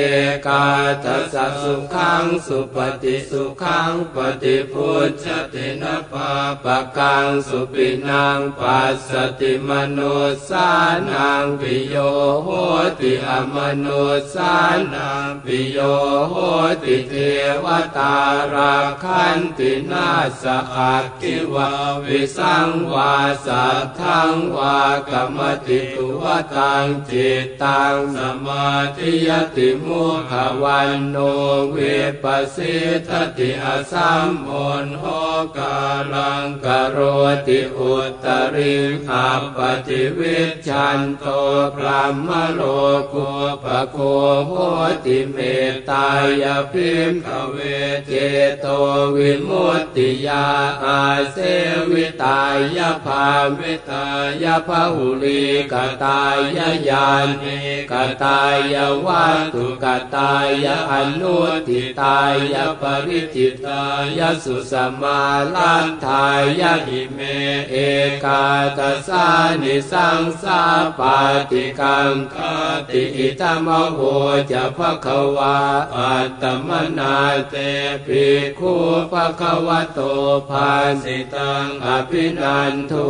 [0.46, 0.66] กา
[1.04, 6.30] ทัสสะสุขังสุปฏิสุขังปฏิพุทธตินะปา
[6.64, 10.00] ปะกังสุปินังปัสสติมโน
[10.48, 10.68] สา
[11.10, 11.96] นังปิโย
[12.42, 12.48] โห
[13.00, 13.86] ติอมโน
[14.34, 14.54] สา
[14.94, 15.78] นังปิโย
[16.30, 16.34] โห
[16.82, 17.14] ติเท
[17.64, 17.66] ว
[17.96, 18.16] ตา
[18.52, 20.08] ราคันตินา
[20.42, 20.44] ส
[20.74, 21.70] อักขิวา
[22.04, 23.14] วิสังวา
[23.46, 24.78] สัทธังวา
[25.10, 30.32] กะมะติตุวะฏังจิตตัง สะมาธิยะติมุขะ
[30.62, 31.76] วัณโณ วิ
[32.22, 32.76] ปปะสี
[33.08, 34.50] ทะติ อะสัมมุ
[34.84, 35.04] ฬโห
[35.56, 35.78] กา
[36.14, 36.98] ลัง กะโร
[37.46, 37.94] ติอุ
[38.24, 38.74] ตตะริ
[39.08, 40.38] ง อัปปะฏิวิ
[40.68, 41.24] ชฌันโต
[41.76, 42.60] พรัหมะโล
[43.12, 43.30] กู
[43.64, 43.96] ปะโค
[44.46, 44.52] โห
[45.04, 45.38] ติเม
[45.70, 46.08] ตตา
[46.42, 47.56] ยะ ภิกขะเว
[48.06, 48.12] เจ
[48.60, 48.66] โต
[49.16, 50.46] วิมุตติยา
[50.84, 51.00] อา
[51.32, 51.36] เส
[51.90, 52.40] วิตา
[52.76, 53.26] ยภา
[53.58, 54.06] วิตา
[54.42, 55.74] ยภาหุลีก
[56.04, 56.38] ตาย
[56.88, 57.08] ญา
[57.42, 57.58] ณิ
[57.90, 57.92] ก
[58.22, 58.40] ตา
[58.72, 58.76] ย
[59.06, 59.84] วัตุก
[60.16, 61.36] ตายอนุ
[61.68, 62.18] ติตา
[62.52, 63.82] ยปริจิตา
[64.18, 65.20] ยสุสมา
[65.54, 66.26] ลันทา
[66.60, 67.18] ยหิเม
[67.70, 67.76] เอ
[68.24, 68.44] กา
[68.78, 69.26] ตสา
[69.62, 70.62] นิสังสา
[70.98, 71.18] ปา
[71.50, 72.36] ติกังค
[72.90, 73.98] ติอิตมโห
[74.50, 75.58] จะภะคะวา
[75.94, 77.16] อัตตมนา
[77.50, 77.54] เต
[78.06, 78.24] ปิ
[78.58, 78.72] คู
[79.12, 80.00] ภะคะวะโต
[80.48, 80.70] ภา
[81.02, 83.08] สิตังอภินันทุ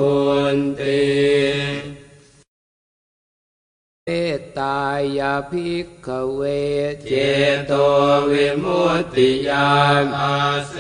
[0.55, 2.00] นติ
[4.07, 4.81] เมตตา
[5.19, 6.41] ยาภิกขเว
[7.09, 7.13] เจ
[7.67, 7.73] โต
[8.31, 9.71] วิมุตติยา
[10.03, 10.37] นอา
[10.69, 10.75] เส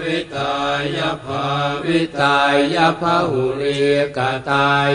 [0.00, 0.54] วิตา
[0.96, 1.46] ยภา
[1.84, 2.38] วิตา
[2.74, 3.80] ยภาหุริ
[4.16, 4.18] ก
[4.50, 4.90] ตาย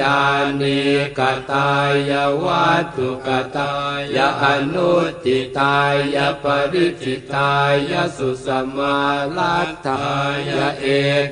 [0.00, 0.18] ญา
[0.60, 0.80] ณิ
[1.18, 1.20] ก
[1.52, 1.70] ตา
[2.08, 2.12] ย
[2.44, 3.74] วัตถุกตา
[4.14, 4.44] ยอ
[4.74, 4.92] นุ
[5.24, 5.78] ติตา
[6.14, 7.52] ยาปริจิตา
[7.90, 8.98] ยาสุสมา
[9.36, 10.04] ลัตตา
[10.46, 10.50] ย
[10.80, 10.86] เอ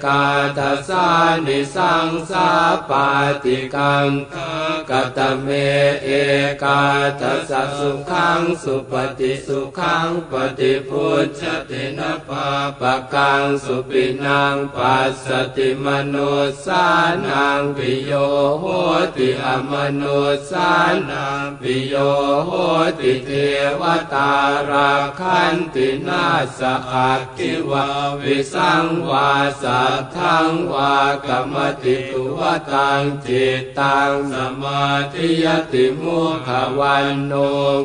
[0.04, 0.24] กา
[0.58, 1.06] ทัสา
[1.46, 2.48] นิสังสา
[2.88, 3.08] ปา
[3.42, 4.08] ติกัง
[4.90, 5.48] กตเม
[6.04, 6.10] เอ
[6.62, 6.82] กา
[7.20, 12.48] ทัสสุขังสุปฏิสุขังปฏิพุทธตินะปา
[12.80, 15.26] ปะกังสุปินังปัสส
[15.56, 16.16] ติมโน
[16.64, 16.84] สา
[17.26, 18.12] นังปิโย
[18.60, 18.64] โห
[19.16, 20.02] ติอมโน
[20.50, 20.70] สา
[21.10, 21.94] นังปิโย
[22.46, 22.50] โห
[23.00, 23.30] ติเท
[23.80, 23.82] ว
[24.14, 24.32] ตา
[24.70, 26.26] ราคันตินา
[26.58, 26.60] ส
[26.92, 27.86] อักขิวา
[28.20, 29.30] วิสังวา
[29.62, 30.94] สัทธังวา
[31.26, 32.40] กรรมติตุว
[32.72, 36.48] ตังจิตตังสมาธิยติมุข
[36.78, 37.32] วันโน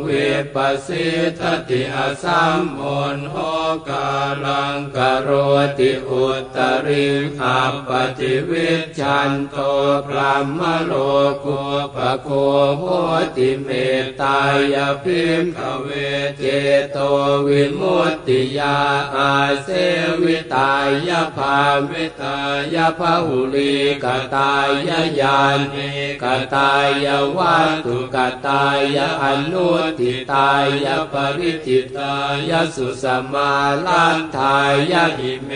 [0.02, 0.10] เว
[0.56, 1.08] ปัสสิ
[1.40, 2.84] ทติอสัมโอ
[3.16, 3.36] นโห
[3.90, 4.10] กา
[4.46, 5.30] ลังกโร
[5.80, 7.06] ติอุตริ
[7.40, 7.90] ขับป
[8.20, 8.70] ฏิวิ
[9.00, 9.58] ชันโต
[10.08, 10.94] พระมโล
[11.46, 11.62] กุ
[11.96, 12.30] ปโค
[12.78, 12.84] โห
[13.36, 13.70] ติเม
[14.02, 14.40] ตตา
[14.74, 15.88] ยพิมขเว
[16.38, 16.44] เจ
[16.92, 16.98] โต
[17.48, 18.78] วิมุตติยา
[19.16, 19.32] อา
[19.64, 19.70] เส
[20.22, 20.72] วิตา
[21.08, 21.58] ยภา
[21.90, 22.38] วิตา
[22.74, 24.06] ยภาหุลีก
[24.36, 24.70] ตาย
[25.20, 25.40] ญา
[25.74, 25.90] ณิ
[26.24, 26.72] กตา
[27.06, 27.08] ย
[27.38, 28.18] วัตถุก
[28.48, 30.52] ตายอนุติตา
[30.84, 32.16] ยปริจิตา
[32.50, 33.52] ยสุสมา
[33.86, 34.58] ลันทา
[34.92, 35.52] ยหิเม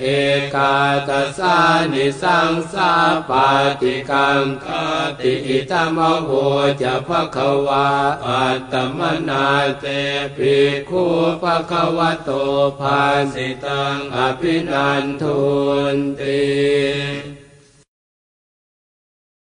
[0.00, 0.06] เอ
[0.54, 0.74] กา
[1.08, 1.56] ตสา
[1.92, 2.92] นิสังสา
[3.28, 3.48] ปา
[3.80, 4.66] ติกังค
[5.20, 6.30] ติอิตมโห
[6.82, 7.88] จะภะคะวา
[8.26, 9.46] อัตตมนา
[9.80, 9.84] เต
[10.36, 10.54] ปิ
[10.88, 11.04] คู
[11.42, 12.30] ภะคะวะโต
[12.80, 13.00] ภา
[13.32, 15.40] สิตังอภินันทุ
[15.94, 17.39] นติ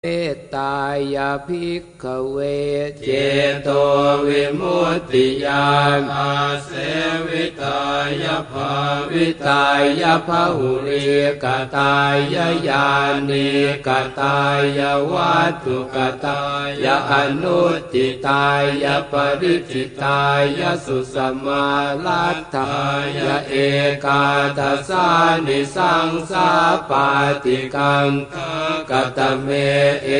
[0.08, 0.76] เมตตา
[1.14, 2.38] ยาภิกขเว
[3.04, 3.10] เจ
[3.62, 3.68] โต
[4.26, 5.66] วิมุตติยา
[5.98, 6.32] นอา
[6.64, 6.70] เส
[7.28, 7.80] วิตา
[8.22, 8.72] ยาภา
[9.10, 9.64] วิตา
[10.00, 11.06] ยภาหุริ
[11.44, 11.46] ก
[11.76, 12.16] ตาย
[12.68, 12.88] ญา
[13.28, 13.50] ณิ
[13.86, 13.88] ก
[14.20, 14.38] ตา
[14.78, 14.80] ย
[15.12, 16.42] วัตถุกตา
[16.84, 17.12] ยอ
[17.42, 17.62] นุ
[17.92, 18.46] ติตา
[18.82, 20.20] ยาปริจิตา
[20.58, 21.66] ยาสุสมา
[22.04, 22.72] ลัตตา
[23.16, 23.18] ย
[23.48, 23.54] เอ
[24.04, 24.24] กา
[24.58, 25.08] ทัสา
[25.46, 26.48] นิสังสา
[26.90, 27.08] ปา
[27.44, 28.08] ติกัง
[28.90, 29.48] กตเม
[30.04, 30.10] เอ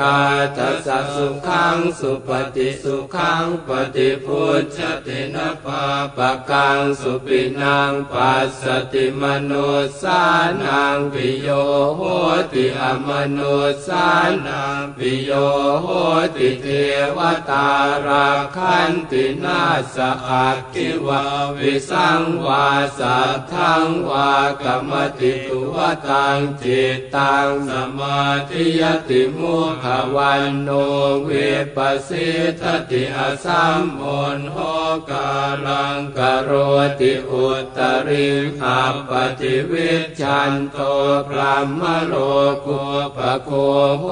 [0.00, 0.18] กา
[0.56, 5.84] ทัสสุขังสุปฏิสุขังปฏิพุทธตินะปา
[6.16, 9.52] ปะกังสุปินังปัสสติมโน
[10.00, 10.22] สา
[10.62, 11.48] นังปิโย
[11.96, 12.00] โห
[12.52, 13.38] ติอมโน
[13.86, 14.06] สา
[14.46, 15.30] นังปิโย
[15.82, 15.86] โห
[16.36, 16.66] ติเท
[17.16, 17.18] ว
[17.50, 17.68] ตา
[18.06, 19.62] ราคันตินา
[19.94, 19.96] ส
[20.28, 21.22] อักขิวา
[21.56, 22.66] วิสังวา
[22.98, 24.32] สัทธังวา
[24.62, 25.76] กรรมติตุว
[26.08, 28.11] ตังจิตตังสมา
[28.50, 29.84] ธิยติมุข
[30.14, 30.68] วันโน
[31.24, 31.30] เว
[31.76, 31.78] ป
[32.08, 32.28] สิ
[32.60, 34.04] ทติอสัมโอ
[34.36, 34.56] นโห
[35.10, 35.30] กา
[35.66, 36.50] ลังกโร
[37.00, 38.28] ติอุตริ
[38.60, 39.90] ขับปฏิวิ
[40.20, 40.78] ชันโต
[41.28, 42.14] พระมโล
[42.66, 42.82] กุ
[43.16, 43.50] ปโค
[44.00, 44.04] โห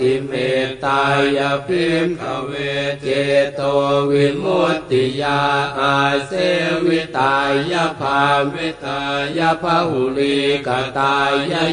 [0.00, 0.32] ติเม
[0.64, 1.02] ตตา
[1.36, 2.52] ยพิมขเว
[3.02, 3.06] เจ
[3.54, 3.60] โต
[4.10, 5.40] วิมุตติยา
[5.78, 6.32] อาเส
[6.86, 7.36] วิตา
[7.72, 8.20] ยภา
[8.52, 9.00] วิตา
[9.38, 10.68] ยภาหุลีก
[10.98, 11.32] ตาย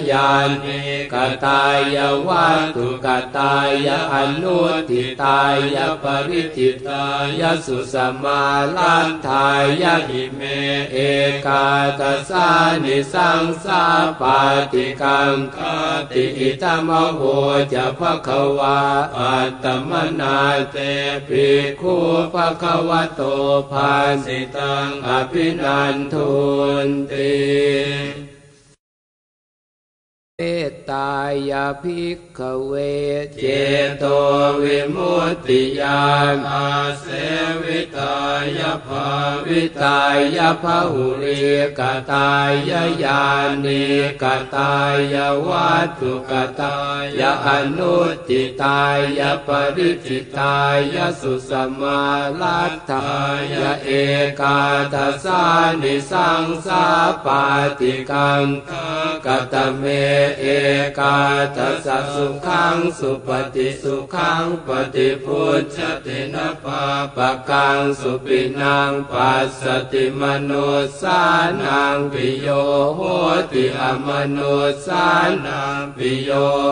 [0.10, 0.30] ญา
[0.64, 0.80] ณิ
[1.14, 1.71] กตาย
[2.28, 3.08] วัตถุก
[3.38, 5.42] ตายอนุติตา
[5.76, 7.06] ยปริจิตา
[7.40, 8.44] ยสุสมา
[8.78, 9.48] ลันทา
[9.82, 10.42] ยหิเม
[10.92, 10.98] เอ
[11.46, 11.66] กา
[12.00, 12.48] ตสา
[12.84, 13.84] นิสังสา
[14.22, 14.40] ปา
[14.72, 15.58] ติกังค
[16.12, 17.22] ติอิตมโห
[17.74, 18.80] จะภะคะวา
[19.18, 20.38] อัตตมนา
[20.72, 20.78] เต
[21.28, 21.48] ปิ
[21.80, 21.96] คู
[22.34, 23.22] ภะคะวะโต
[23.72, 23.92] ภา
[24.26, 26.32] สิตังอภินันทุ
[26.86, 28.31] นติ
[30.42, 30.48] เม
[30.92, 31.12] ตา
[31.50, 32.74] ยาภิกขเว
[33.40, 33.46] เจ
[33.98, 34.04] โต
[34.62, 36.02] วิมุตติญา
[36.34, 36.70] ณอา
[37.02, 37.06] เส
[37.64, 38.16] วิตา
[38.58, 39.08] ยาภา
[39.46, 40.02] วิตา
[40.36, 41.42] ยภาหุริ
[41.80, 41.82] ก
[42.12, 42.30] ตา
[42.70, 43.24] ยาญา
[43.64, 43.84] ณิ
[44.22, 44.24] ก
[44.56, 44.74] ตา
[45.14, 46.76] ยาวัตถุกตา
[47.20, 47.48] ยาอ
[47.78, 47.98] นุ
[48.28, 48.82] ติตา
[49.18, 50.56] ยาปริจิตา
[50.96, 52.02] ยาสุสมา
[52.42, 53.08] ลัตถา
[53.54, 53.90] ยาเอ
[54.40, 54.60] กา
[54.94, 55.44] ทัสา
[55.82, 56.86] นิสังสา
[57.26, 57.44] ปา
[57.80, 58.44] ติกัง
[59.26, 59.84] กตเม
[60.40, 60.46] เอ
[61.00, 61.18] กา
[61.56, 66.84] ทัสสุขังสุปฏิสุขังปฏิพุทธตินะปา
[67.16, 70.52] ปะกังสุปินังปัสสติมโน
[71.02, 71.22] สา
[71.64, 72.48] นังปิโย
[72.96, 73.02] โห
[73.52, 74.40] ติอมโน
[74.86, 75.06] สา
[75.46, 76.30] นังปิโย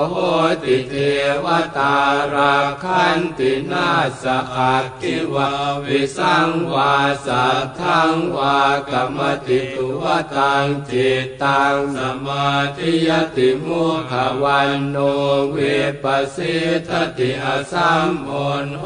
[0.09, 0.15] โห
[0.63, 0.95] ติเท
[1.43, 1.45] ว
[1.77, 1.95] ตา
[2.33, 3.89] ราคันตินา
[4.21, 4.23] ส
[4.55, 5.49] อักขิวา
[5.85, 6.93] วิสังวา
[7.25, 8.59] สัทธังวา
[8.91, 10.03] กรรมติตุว
[10.35, 14.13] ตังจิตตังสมาธิยติมุขะ
[14.43, 15.57] วัณโณ วิ
[16.03, 16.55] ปปะสี
[16.87, 18.31] ทะติ อะสัมมุ
[18.65, 18.85] ฬโห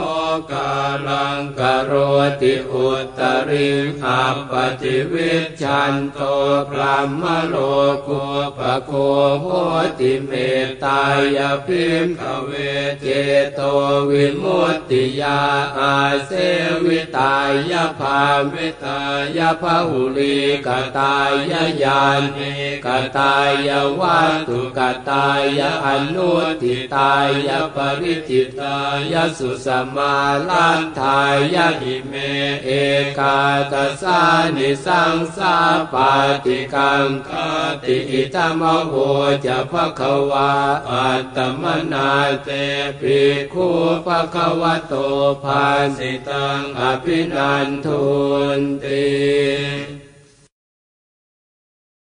[0.52, 0.74] กา
[1.08, 1.92] ลัง กะโร
[2.42, 3.20] ติอุตตะ
[3.50, 3.70] ริ
[4.02, 6.20] ง อัปปะฏิวิชฌันโต
[6.70, 7.56] พรัหมะโล
[8.08, 8.24] กู
[8.58, 8.92] ปะโค
[9.42, 9.48] โห
[10.00, 10.32] ติเม
[10.66, 11.02] ตตา
[11.38, 12.52] ยะ ภิกขะเว
[13.02, 13.08] เจ
[13.56, 13.62] โต
[14.10, 15.40] วิมุตติยา
[15.78, 15.96] อา
[16.26, 16.32] เส
[16.86, 17.36] วิตา
[17.72, 18.22] ยะ ภา
[18.54, 19.00] วิตา
[19.38, 20.68] ยะ พะหุลีก
[20.98, 21.32] ตาย
[21.84, 22.02] ญา
[22.36, 22.54] ณิ
[22.86, 22.88] ก
[23.18, 23.36] ตา
[23.68, 23.70] ย
[24.00, 24.80] วัตุก
[25.10, 25.28] ตา
[25.60, 27.14] ยอนุทิตา
[27.48, 28.78] ยปริจิตา
[29.12, 30.16] ยสุสมา
[30.50, 31.20] ลันทา
[31.54, 32.14] ยหิเม
[32.66, 32.70] เอ
[33.18, 33.40] กา
[33.72, 34.22] ตสา
[34.56, 35.56] นิสังสา
[35.94, 36.12] ปา
[36.46, 37.30] ติกังค
[37.84, 38.94] ติอิตมโห
[39.46, 40.52] จะภะคะวา
[40.90, 42.10] อัตตมนา
[42.44, 42.50] เต
[43.00, 43.20] ปิ
[43.54, 43.68] คู
[44.06, 44.94] ภะคะวะโต
[45.44, 45.64] ภา
[45.98, 48.04] สิตังอภินันทุ
[48.58, 50.03] นติ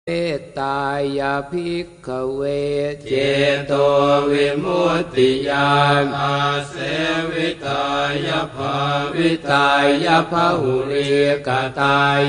[0.10, 0.15] เม
[0.60, 0.80] ตา
[1.18, 2.41] ยาภิกขเว
[3.07, 3.14] เจ
[3.68, 3.73] โต
[4.31, 5.72] วิมุตติญา
[6.03, 6.38] ณอา
[6.69, 6.76] เส
[7.31, 7.86] วิตา
[8.26, 8.76] ยภา
[9.15, 9.69] วิตา
[10.06, 11.11] ยภาหุริ
[11.48, 11.49] ก
[11.80, 12.19] ตาย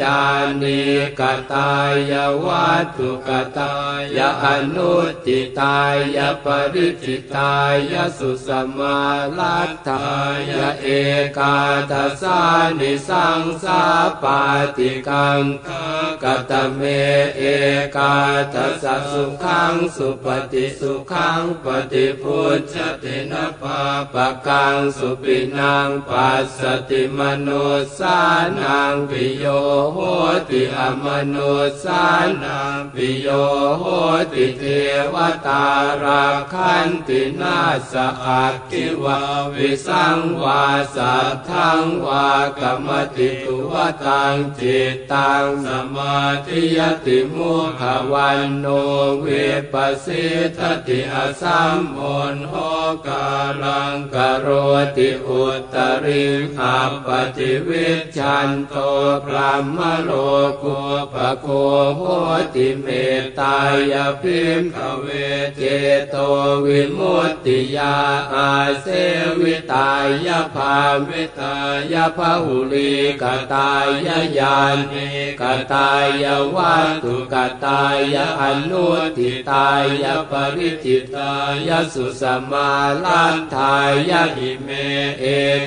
[0.00, 0.20] ญา
[0.62, 0.82] ณิ
[1.20, 1.72] กตา
[2.10, 2.12] ย
[2.44, 3.74] วัตถุกตา
[4.16, 4.94] ยอนุ
[5.26, 5.80] ติตา
[6.16, 7.54] ยปริจิตา
[7.92, 8.48] ยสุส
[8.78, 9.00] มา
[9.38, 10.10] ลัตถา
[10.50, 10.52] ย
[10.82, 10.86] เอ
[11.38, 11.56] กา
[11.90, 12.40] ทัสา
[12.78, 13.82] นิสังสา
[14.22, 14.40] ปา
[14.76, 15.42] ติกัง
[16.22, 16.80] กตเม
[17.36, 17.42] เอ
[17.96, 18.14] กา
[18.54, 23.80] ทัสสะสุขังสุปฏิสุขังปฏิพุทธตินะปา
[24.12, 26.60] ปะกังสุปินังปัสส
[26.90, 27.48] ติมโน
[27.98, 28.18] สา
[28.60, 29.44] นังปิโย
[29.92, 29.98] โห
[30.48, 31.36] ติอมโน
[31.82, 32.04] สา
[32.42, 33.28] นังปิโย
[33.78, 33.84] โห
[34.32, 34.64] ติเท
[35.14, 35.64] วตา
[36.02, 37.58] ราคันตินา
[37.92, 37.94] ส
[38.24, 39.20] อักขิวา
[39.54, 40.64] วิสังวา
[40.94, 42.28] สัทธังวา
[42.58, 43.74] กรรมติตุว
[44.04, 47.82] ตังจิตตังสมาธิยติมุข
[48.12, 48.66] วันโน
[49.20, 49.26] เว
[49.72, 50.26] ปัสสิ
[50.56, 52.00] ทติอสัมโอ
[52.34, 52.54] นโห
[53.06, 53.28] กา
[53.62, 54.48] ลังกโร
[54.96, 55.42] ติอุ
[55.74, 56.24] ตริ
[56.56, 57.88] ขับปฏิวิ
[58.18, 58.74] ชันโต
[59.24, 60.10] พระมโล
[60.62, 60.78] กุ
[61.12, 61.46] ปโค
[61.96, 62.02] โห
[62.54, 62.86] ติเม
[63.40, 63.58] ตา
[63.92, 65.06] ยพิมขเว
[65.56, 65.62] เจ
[66.10, 66.16] โต
[66.64, 67.96] วิมุตติยา
[68.34, 68.50] อา
[68.80, 68.86] เส
[69.40, 69.90] วิตา
[70.26, 70.76] ยภา
[71.08, 71.56] วิตา
[71.92, 72.92] ยภาหุลี
[73.22, 73.24] ก
[73.54, 73.86] ตาย
[74.38, 74.58] ญา
[74.90, 75.08] ณิ
[75.40, 75.42] ก
[75.72, 75.90] ตา
[76.22, 76.24] ย
[76.54, 77.82] วัตถุกตา
[78.14, 78.86] ยะอนุ
[79.16, 79.68] ทิตา
[80.02, 81.32] ยะปริจิตา
[81.66, 82.70] ยะสุสมา
[83.04, 83.74] ลันทา
[84.08, 84.68] ยะหิเม
[85.20, 85.24] เอ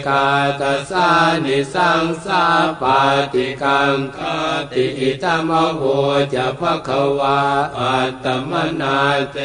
[0.07, 0.27] กา
[0.59, 1.09] ตสา
[1.43, 2.43] นิสังสา
[2.81, 2.99] ปา
[3.34, 4.18] ติกังค
[4.72, 5.81] ติอิตมโห
[6.34, 7.39] จะภะคะวา
[7.77, 8.51] อัตตม
[8.81, 8.99] นา
[9.31, 9.38] เต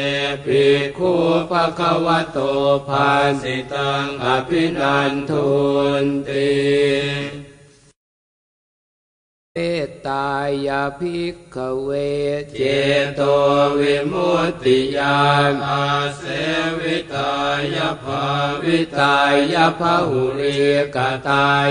[0.45, 0.63] ปิ
[0.97, 1.11] คู
[1.49, 2.37] ภะคะวะโต
[2.87, 3.09] ภา
[3.41, 5.47] สิตังอภินันทุ
[6.03, 7.46] นติ
[9.59, 10.29] เมตตา
[10.67, 11.89] ยาภิกขเว
[12.57, 12.61] เจ
[13.15, 13.21] โต
[13.79, 15.19] วิมุตติญา
[15.51, 15.85] ณอา
[16.17, 16.23] เส
[16.79, 17.33] วิตา
[17.75, 18.23] ยภา
[18.63, 19.17] วิตา
[19.53, 20.57] ยภาหุริ
[20.95, 20.97] ก
[21.29, 21.69] ตาย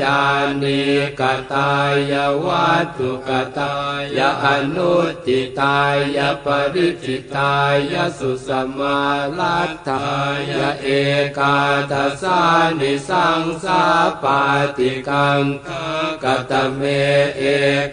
[0.00, 0.22] ญา
[0.62, 0.82] ณิ
[1.20, 1.72] กตา
[2.10, 3.74] ยวัตถุกตา
[4.16, 4.94] ยอนุ
[5.26, 5.80] ติตา
[6.16, 7.56] ยปริจิตา
[7.92, 8.48] ยสุส
[8.78, 9.00] มา
[9.38, 10.08] ลัตถา
[10.50, 10.52] ย
[10.82, 10.88] เอ
[11.38, 11.58] กา
[11.90, 12.40] ทัสา
[12.80, 13.82] นิสังสา
[14.22, 14.40] ปา
[14.76, 15.42] ติกัง
[16.24, 16.82] กตเม
[17.36, 17.42] เอ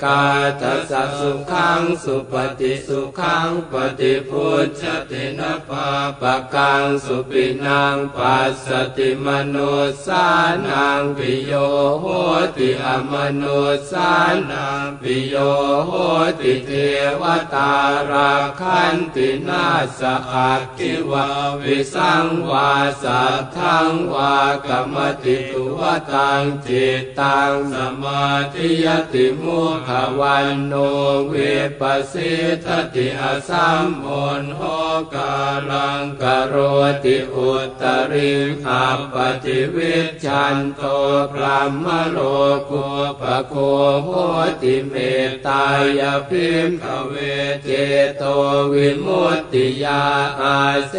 [0.04, 0.24] กา
[0.62, 5.88] ทัสสุขังสุปฏิสุขังปฏิพุทธตินะปา
[6.22, 8.68] ปะกังสุปินังปัสส
[8.98, 9.58] ติมโน
[10.06, 10.26] สา
[10.68, 11.54] นังปิโย
[12.00, 12.06] โห
[12.58, 13.44] ติอมโน
[13.92, 14.12] สา
[14.52, 15.36] นังปิโย
[15.86, 15.92] โห
[16.40, 16.72] ติเท
[17.22, 17.74] วตา
[18.10, 19.66] ราคันตินา
[20.00, 20.02] ส
[20.32, 21.28] อักขิวา
[21.62, 22.72] วิสังวา
[23.04, 24.36] สัทธังวา
[24.66, 25.82] กรรมติตุว
[26.12, 29.90] ตังจิตตังสมาธิยติมุข
[30.20, 30.74] วันโน
[31.28, 31.34] เว
[31.80, 32.34] ปัสสิ
[32.66, 34.08] ทติอสัมโอ
[34.42, 34.62] นโห
[35.14, 35.36] กา
[35.70, 36.56] ลังกโร
[37.04, 38.32] ติอุตริ
[38.66, 39.96] ขับปฏิวิ
[40.26, 40.82] ชันโต
[41.34, 42.18] พระมโล
[42.70, 42.86] กุ
[43.22, 43.56] ปโค
[44.04, 44.10] โห
[44.62, 44.94] ติเม
[45.48, 45.66] ตา
[46.00, 47.14] ยพิมขเว
[47.64, 47.70] เจ
[48.18, 48.24] โต
[48.74, 50.04] วิมุตติยา
[50.42, 50.58] อา
[50.90, 50.94] เส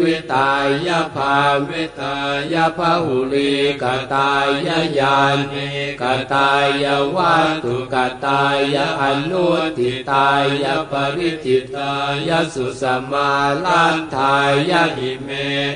[0.00, 0.50] วิตา
[0.86, 1.36] ยภา
[1.68, 2.16] วิตา
[2.52, 3.52] ยภาหุลี
[3.82, 3.84] ก
[4.14, 4.46] ตาย
[4.98, 5.18] ญา
[5.52, 5.68] ณิ
[6.00, 6.02] ก
[6.32, 6.50] ตา
[6.82, 6.86] ย
[7.16, 7.94] วัตุก
[8.26, 8.44] ตา
[8.74, 9.46] ยอนุ
[9.78, 10.28] ติตา
[10.62, 11.92] ยปริจิตา
[12.28, 13.30] ยสุสมา
[13.64, 14.36] ลันทา
[14.70, 15.28] ยหิเม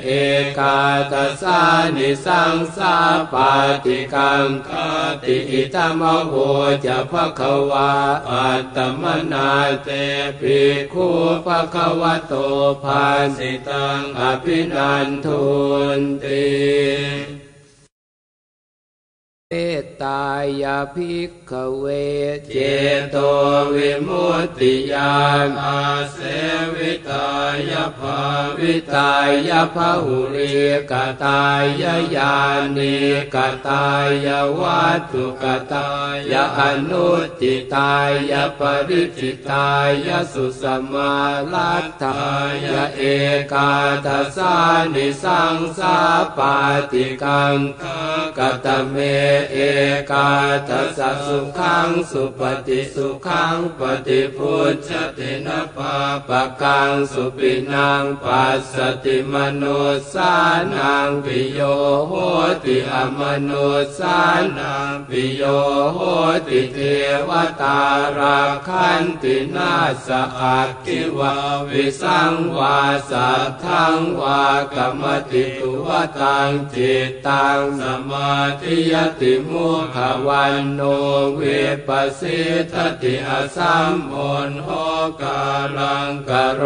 [0.04, 0.10] เอ
[0.58, 0.78] กา
[1.12, 1.60] ตสา
[1.96, 2.94] นิสังสา
[3.32, 3.52] ปา
[3.84, 4.70] ติกังค
[5.22, 6.32] ติอิตมโห
[6.84, 7.92] จะภะคะวา
[8.28, 9.02] อัตตม
[9.32, 9.50] นา
[9.84, 9.88] เต
[10.40, 10.58] ปิ
[10.92, 11.06] คู
[11.46, 12.34] ภะคะวะโต
[12.82, 13.04] ภา
[13.36, 15.44] สิตังอภินันทุ
[15.98, 17.41] นติ
[19.54, 20.24] เมตตา
[20.62, 21.84] ยาภิกขเว
[22.52, 22.56] เจ
[23.10, 23.16] โต
[23.74, 25.16] วิมุตติยา
[25.46, 26.18] นอาเส
[26.74, 27.30] วิตา
[27.70, 28.18] ยภา
[28.58, 29.12] วิตา
[29.48, 30.54] ยภาหุริ
[30.90, 30.92] ก
[31.24, 31.64] ตาย
[32.16, 32.36] ญา
[32.76, 32.96] ณิ
[33.34, 33.36] ก
[33.68, 33.86] ตา
[34.26, 35.88] ยวัตถุกตา
[36.30, 37.08] ยอนุ
[37.40, 37.94] ติตา
[38.30, 39.70] ยปริจิตา
[40.06, 41.14] ยสุสมา
[41.52, 42.24] ลัตถา
[42.64, 42.66] ย
[42.96, 43.02] เอ
[43.52, 43.72] กา
[44.06, 44.54] ทัสา
[44.94, 45.96] นิสังสา
[46.36, 46.56] ปา
[46.92, 47.56] ติกัง
[48.38, 48.96] กตเม
[49.50, 49.56] เอ
[50.10, 50.30] กา
[50.68, 55.96] ทัสสุขังสุปฏิสุขังปฏิพุทธตินปา
[56.28, 59.80] ปะกังสุปินังปัสสติมนุ
[60.12, 60.34] สา
[60.74, 61.60] นังปิโย
[62.06, 62.12] โห
[62.64, 64.18] ติอมนุสา
[64.58, 65.42] นังปิโย
[65.92, 65.98] โห
[66.48, 66.78] ติเท
[67.28, 67.30] ว
[67.62, 67.80] ตา
[68.18, 69.74] ราคันตินา
[70.06, 70.08] ส
[70.38, 71.34] อักขิวา
[71.68, 72.78] วิสังวา
[73.10, 74.42] สัทธังวา
[74.74, 75.88] กรรมติตุว
[76.20, 79.96] ตังจิตตังสมาธิยติมุข
[80.26, 80.80] วันโน
[81.34, 81.40] เว
[81.88, 82.40] ปัสสิ
[82.72, 84.16] ทติอสัมโอ
[84.48, 84.68] นโห
[85.22, 85.42] กา
[85.78, 86.62] ลังกโร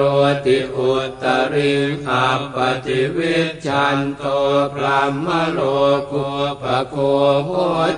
[0.46, 1.72] ติอุตริ
[2.06, 2.56] ขับป
[2.86, 3.36] ฏิวิ
[3.66, 4.22] ชันโต
[4.74, 5.60] พระมโล
[6.10, 6.28] กุ
[6.62, 6.96] ปโค
[7.44, 7.50] โห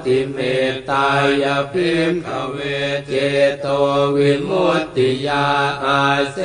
[0.05, 0.39] ติเม
[0.71, 1.09] ตตา
[1.43, 2.59] ยพิมขเว
[3.07, 3.13] เจ
[3.61, 3.67] โต
[4.17, 5.47] วิมุตติยา
[5.85, 6.01] อา
[6.33, 6.37] เส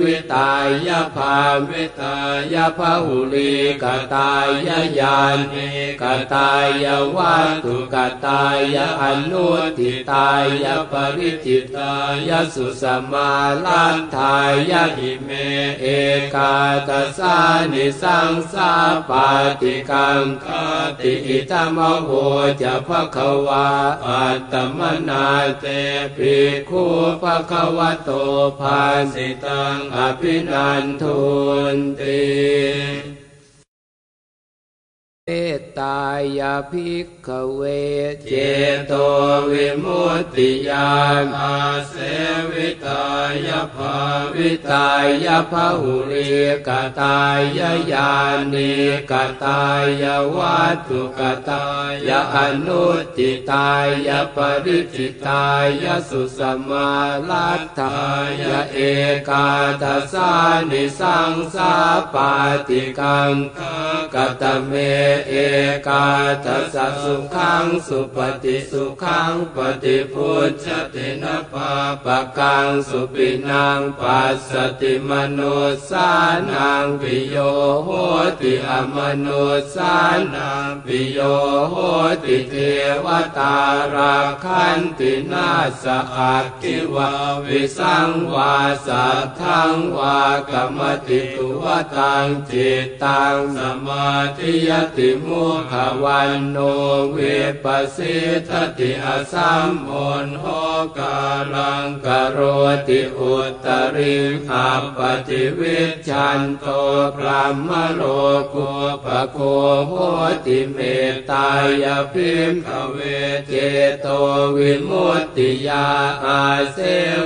[0.00, 0.52] วิตา
[0.86, 1.36] ยภา
[1.68, 2.16] วิตา
[2.52, 3.84] ยภาหุลีก
[4.14, 4.48] ตาย
[4.98, 5.18] ญา
[5.52, 5.68] ณิ
[6.02, 6.50] กตา
[6.84, 6.86] ย
[7.16, 7.96] วัตถุก
[8.26, 10.28] ตายอนุติตา
[10.64, 11.94] ยปริจิตา
[12.28, 13.30] ยสุสมา
[13.64, 14.36] ลันทา
[14.70, 15.30] ยหิเม
[15.80, 15.86] เอ
[16.34, 16.54] กา
[16.88, 17.36] ตสา
[17.72, 18.72] นิสังสา
[19.08, 19.28] ปา
[19.60, 20.46] ติกังค
[21.00, 22.10] ติอิตมโห
[22.62, 23.68] จะภะคะวา
[24.06, 25.26] อัตตมนา
[25.60, 25.64] เต
[26.16, 26.36] ปิ
[26.68, 26.84] คู
[27.22, 28.10] ภะคะวะโต
[28.58, 28.80] ภา
[29.12, 31.20] สิตังอภินันทุ
[31.74, 33.17] นติ
[35.30, 36.00] เมตตา
[36.38, 37.62] ยาภิกขเว
[38.28, 38.32] เจ
[38.86, 38.92] โต
[39.50, 40.92] วิมุตติยา
[41.22, 41.94] นอาเส
[42.50, 43.06] วิตา
[43.46, 43.96] ยภา
[44.34, 44.88] วิตา
[45.24, 46.30] ยภาหุริ
[46.66, 47.40] กตาย
[47.92, 48.12] ญา
[48.52, 48.74] ณิ
[49.10, 49.12] ก
[49.44, 49.62] ตา
[50.02, 50.04] ย
[50.36, 51.66] วัตถุกตา
[52.08, 52.36] ยอ
[52.66, 52.86] นุ
[53.16, 53.70] ติตา
[54.08, 55.46] ยปริจิตา
[55.82, 56.90] ยสุสมา
[57.28, 57.98] ลัตถา
[58.40, 58.42] ย
[58.72, 58.78] เอ
[59.28, 59.48] กา
[59.82, 60.32] ทัสา
[60.70, 61.72] นิสังสา
[62.14, 62.32] ปา
[62.68, 63.32] ติกัง
[64.14, 64.72] กตเม
[65.26, 65.34] เอ
[65.88, 66.06] กา
[66.44, 71.72] ทัสสุขังสุปฏิสุขังปฏิพุทธตินปา
[72.04, 75.56] ปะกังสุปินังปัสสติมนุ
[75.90, 76.10] สา
[76.50, 77.36] นังปิโย
[77.84, 77.88] โห
[78.40, 79.94] ติอมนุสา
[80.34, 81.18] นังปิโย
[81.70, 81.74] โห
[82.24, 82.54] ติเท
[83.04, 83.06] ว
[83.38, 83.56] ตา
[83.94, 85.50] ราคันตินา
[85.82, 85.84] ส
[86.16, 87.10] อักขิวา
[87.44, 88.54] วิสังวา
[88.86, 90.20] สัทธังวา
[90.50, 91.64] กรรมติตุว
[91.96, 96.56] ตังจิตตังสมาธิยติมุขวันโน
[97.12, 97.18] เว
[97.64, 98.16] ปัสสิ
[98.48, 99.92] ทติอสัมโอ
[100.24, 100.44] นโห
[100.98, 101.18] กา
[101.54, 102.38] ลังกโร
[102.88, 104.16] ติอุตริ
[104.48, 106.66] ขับปฏิวิชันโต
[107.16, 108.02] พระมโล
[108.54, 108.70] กุ
[109.04, 109.38] ปโค
[109.88, 109.92] โห
[110.46, 110.78] ติเม
[111.30, 111.48] ตา
[111.82, 112.98] ยพิมขเว
[113.48, 113.52] เจ
[114.00, 114.06] โต
[114.56, 115.86] วิมุตติยา
[116.24, 116.78] อาเส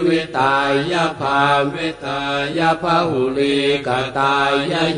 [0.07, 0.57] วิตา
[0.93, 1.41] ยภา
[1.75, 2.21] วิตา
[2.59, 3.89] ยภาหุลีก
[4.19, 4.53] ตาย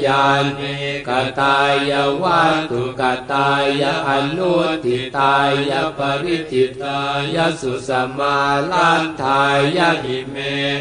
[0.06, 0.24] ญา
[0.58, 0.74] ณิ
[1.08, 1.56] กตา
[1.90, 1.92] ย
[2.22, 3.02] วัตถุก
[3.32, 5.34] ตายะอนุติตา
[5.70, 7.00] ยะปริจิตา
[7.34, 8.38] ยะสุสมา
[8.70, 9.42] ลันทา
[9.76, 10.36] ยะหิเม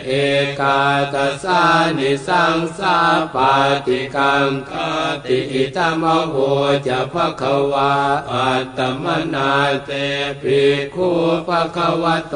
[0.05, 0.11] เอ
[0.59, 0.79] กา
[1.13, 1.61] ตสา
[1.97, 2.97] นิสังสา
[3.35, 3.53] ปา
[3.85, 4.71] ติกังค
[5.25, 6.35] ติอิตมโห
[6.87, 7.93] จะภะคะวา
[8.31, 9.51] อัตตมนา
[9.85, 9.91] เต
[10.41, 10.61] ปิ
[10.93, 11.09] คู
[11.47, 12.35] ภะคะวะโต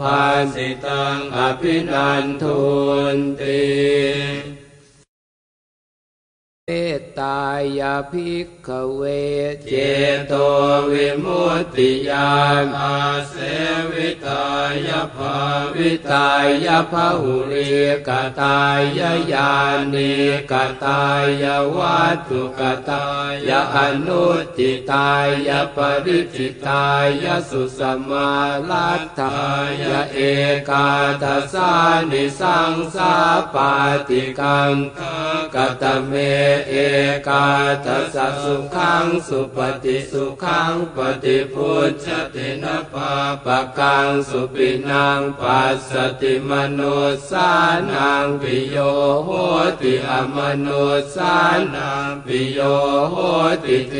[0.00, 0.20] ภา
[0.54, 2.60] สิตังอภินันทุ
[3.14, 4.57] นติ
[6.70, 7.40] เมตตา
[7.78, 9.02] ยาภิกขเว
[9.68, 9.74] เจ
[10.26, 10.32] โต
[10.90, 12.32] วิมุตติยา
[12.64, 12.98] นอา
[13.28, 13.34] เส
[13.90, 14.46] วิตา
[14.86, 15.36] ยภา
[15.74, 16.30] วิตา
[16.66, 17.70] ยภาหุริ
[18.08, 18.80] กตาย
[19.32, 19.52] ญา
[19.94, 20.14] ณิ
[20.50, 20.52] ก
[20.84, 21.02] ตา
[21.42, 21.44] ย
[21.76, 23.06] วัตถุกตา
[23.48, 25.10] ยอนุติตา
[25.48, 26.86] ยปริจิตา
[27.24, 28.30] ยสุสมา
[28.70, 29.38] ลัตถา
[29.80, 29.82] ย
[30.12, 30.18] เอ
[30.68, 30.88] กา
[31.22, 31.72] ทัสา
[32.10, 33.14] นิสังสา
[33.54, 33.72] ปา
[34.08, 34.72] ติกัง
[35.54, 36.12] กตเม
[36.68, 36.74] เอ
[37.28, 37.46] กา
[37.84, 43.12] ทัสสุขังสุปฏิสุขังปฏิพุทธตินะปา
[43.44, 46.80] ปะกังสุปินังปัสสติมโน
[47.30, 47.50] สา
[47.90, 48.76] นังปิโย
[49.24, 49.30] โห
[49.80, 50.68] ติอมโน
[51.14, 51.34] สา
[51.74, 52.60] นังปิโย
[53.10, 53.16] โห
[53.64, 53.94] ติเท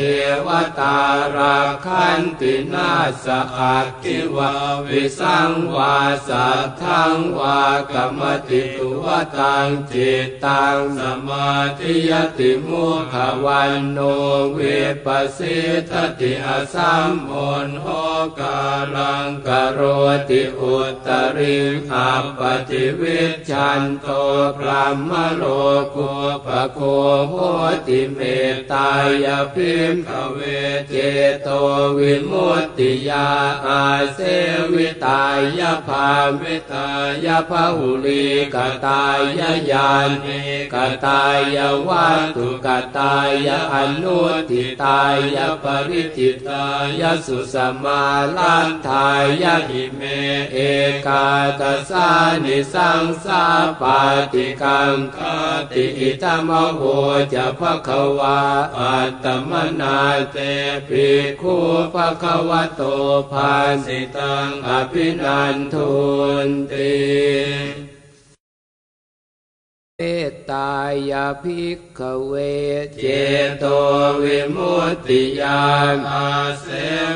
[0.45, 0.47] ว
[0.79, 0.97] ตา
[1.35, 2.91] ราคันตินา
[3.23, 3.25] ส
[3.57, 4.51] อักขิวา
[4.87, 5.97] วิสังวา
[6.27, 9.05] สัทธังวากรรมติตุว
[9.37, 13.99] ตังจิตตังสมาธิยติมุขวันโน
[14.53, 14.59] เว
[15.05, 15.57] ปสิ
[15.89, 17.33] ทติอสัมโอ
[17.67, 17.87] นโห
[18.39, 18.59] กา
[18.95, 19.79] ลังกโร
[20.29, 21.57] ติอุตริ
[21.89, 24.07] หัปปฏิวิชันโต
[24.57, 25.43] พรหมโล
[25.95, 26.11] กุ
[26.45, 26.79] ปโค
[27.29, 27.33] โห
[27.87, 28.19] ติเม
[28.53, 28.89] ตตา
[29.25, 30.39] ยพิมขเว
[30.89, 30.95] เจ
[31.43, 31.49] โต
[31.97, 33.27] วิมุตติยา
[33.65, 34.19] อาเส
[34.73, 35.23] วิตา
[35.59, 36.07] ยภา
[36.41, 36.87] วิตา
[37.25, 38.55] ยภาหุลีก
[38.85, 39.19] ตาย
[39.71, 39.89] ญา
[40.23, 40.39] ณิ
[40.73, 41.23] กตา
[41.55, 44.19] ยวัตถุกตายะอนุ
[44.49, 44.99] ติตา
[45.35, 46.65] ยะปริจิตา
[46.99, 48.03] ยะสุสมา
[48.37, 49.07] ลันทา
[49.41, 50.01] ยะหิเม
[50.53, 50.57] เอ
[51.05, 51.27] กา
[51.59, 52.09] ตสา
[52.43, 53.43] นิสังสา
[53.81, 53.99] ปา
[54.33, 55.17] ติกังค
[55.71, 56.81] ติอิตมโห
[57.33, 58.39] จะภะคะวา
[58.77, 59.97] อัตตมนา
[60.31, 60.37] เต
[60.87, 61.07] ปิ
[61.41, 61.55] คู
[61.93, 62.81] ภะคะวะโต
[63.31, 63.53] ภา
[63.85, 65.91] สิตังอภินันทุ
[66.45, 67.88] นติ
[70.01, 70.73] เมตตา
[71.09, 72.33] ยาภิกขเว
[72.99, 73.05] เจ
[73.59, 73.65] โต
[74.23, 75.63] วิมุตติยา
[75.95, 76.29] นอา
[76.61, 76.67] เส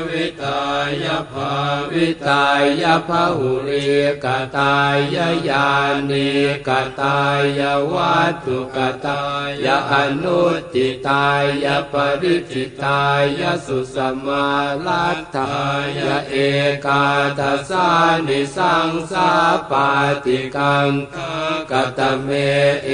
[0.08, 0.62] วิตา
[1.04, 1.52] ยภา
[1.90, 2.46] วิตา
[2.82, 3.86] ยภาหุริ
[4.24, 5.68] กตายญา
[6.10, 6.30] ณิ
[6.68, 7.20] กตา
[7.58, 7.60] ย
[7.92, 9.22] วัตถุกตา
[9.64, 10.42] ยอนุ
[10.74, 11.28] ติตา
[11.64, 13.02] ยปริจิตา
[13.40, 13.96] ยสุส
[14.26, 14.48] มา
[14.86, 15.56] ลัตถา
[15.96, 15.98] ย
[16.30, 16.36] เอ
[16.86, 17.04] กา
[17.38, 17.88] ทัสา
[18.26, 19.30] นิสังสา
[19.70, 19.88] ปา
[20.24, 20.90] ติกัง
[21.70, 22.30] กตเม
[22.84, 22.90] เอ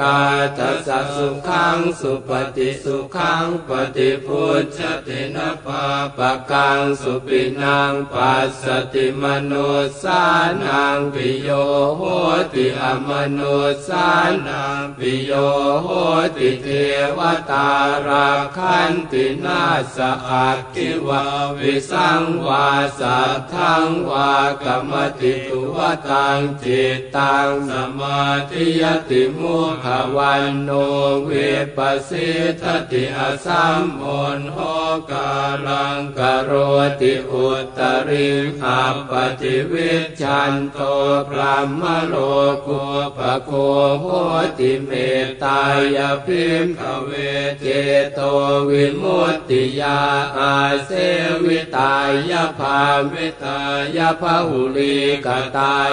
[0.00, 0.18] กา
[0.58, 5.84] ทัสสุขังสุปฏิสุขังปฏิพุทธตินะปา
[6.16, 9.52] ปะกังสุปินังปัสสติมโน
[10.02, 10.22] สา
[10.62, 11.48] นังปิโย
[11.96, 12.02] โห
[12.52, 13.40] ติอมโน
[13.86, 14.08] สา
[14.46, 15.32] นังปิโย
[15.82, 15.88] โห
[16.36, 16.68] ติเท
[17.16, 17.18] ว
[17.50, 17.70] ตา
[18.06, 19.62] ราคันตินา
[19.96, 21.22] สอักขิวา
[21.58, 22.68] วิสังวา
[22.98, 24.32] สัทธังวา
[24.64, 25.76] กรรมติตุว
[26.08, 30.70] ตังจิตตังสมาธิยติมุขวันโน
[31.24, 31.30] เว
[31.76, 32.28] ปสิ
[32.60, 34.04] ทติอสัมโอ
[34.38, 34.58] นโห
[35.10, 35.30] กา
[35.66, 36.52] ลังกโร
[37.00, 38.28] ติอุตริ
[38.60, 40.78] หัปปฏิวิชันโต
[41.28, 42.14] พรหมโล
[42.66, 42.82] กุ
[43.16, 43.50] ปโค
[44.00, 44.06] โห
[44.58, 44.90] ติเม
[45.24, 45.60] ตตา
[45.96, 47.10] ยพิมขเว
[47.60, 47.66] เจ
[48.14, 48.20] โต
[48.68, 50.00] วิมุตติยา
[50.38, 50.90] อาเส
[51.44, 51.94] วิตา
[52.30, 52.80] ยภา
[53.12, 53.60] วิตา
[53.96, 55.90] ยภาหุลีกตาย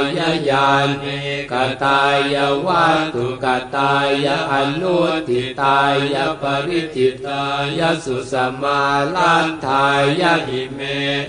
[0.49, 0.67] ญา
[1.01, 1.19] ณิ
[1.51, 2.01] กตา
[2.33, 3.45] ยวัตถุก
[3.77, 4.97] ตายอนุ
[5.27, 5.79] ติตา
[6.13, 7.43] ยปริจิตา
[7.77, 8.81] ยสุสมา
[9.15, 9.87] ลันทา
[10.21, 10.79] ยหิเม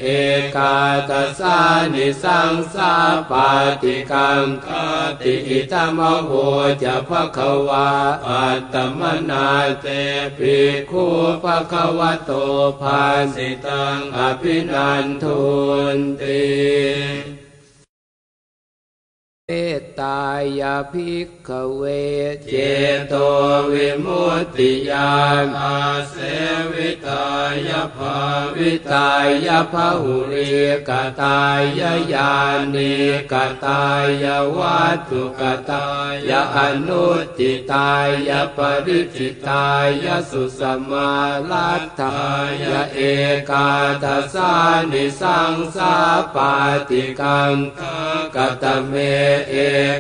[0.03, 0.07] เอ
[0.57, 0.77] กา
[1.09, 1.59] ตสา
[1.93, 2.93] นิสังสา
[3.31, 3.51] ปา
[3.83, 4.69] ติกังค
[5.21, 6.31] ติอิตมโห
[6.83, 7.89] จะภะคะวา
[8.27, 9.01] อัตตม
[9.31, 9.49] นา
[9.81, 9.87] เต
[10.39, 10.57] ปิ
[10.91, 11.05] คู
[11.43, 12.31] ภะคะวะโต
[12.81, 13.03] ภา
[13.35, 15.41] สิตังอภินันทุ
[15.97, 17.38] นติ
[19.51, 20.23] เมตตา
[20.61, 21.83] ยาภิกขเว
[22.51, 22.55] เจ
[23.09, 23.15] โต
[23.73, 25.13] วิมุตติยา
[25.45, 25.79] นอา
[26.11, 26.17] เส
[26.73, 27.27] วิตา
[27.69, 28.17] ยภา
[28.57, 29.11] วิตา
[29.47, 30.51] ยภาหุริ
[30.89, 31.63] กตาย
[32.13, 32.33] ญา
[32.75, 32.95] ณิ
[33.33, 33.85] กตา
[34.23, 35.87] ยวัตถุกตา
[36.29, 37.07] ยอนุ
[37.39, 37.93] ติตา
[38.29, 39.69] ยปริจิตา
[40.05, 40.61] ยสุส
[40.91, 41.13] มา
[41.51, 42.19] ลัตถา
[42.63, 43.01] ยเอ
[43.51, 43.69] กา
[44.03, 44.53] ทัสา
[44.93, 45.95] นิสังสา
[46.35, 46.53] ปา
[46.89, 47.55] ติกัง
[48.35, 48.95] กตเม
[49.49, 49.55] เอ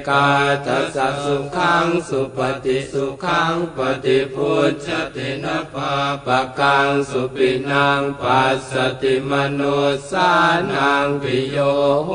[0.08, 0.28] กา
[0.66, 5.92] ทัสสุขังสุปฏิสุขังปฏิพุทธตินะปา
[6.26, 9.60] ปะกังสุปินังปัสสติมโน
[10.10, 10.30] สา
[10.72, 11.58] นังปิโย
[12.04, 12.10] โห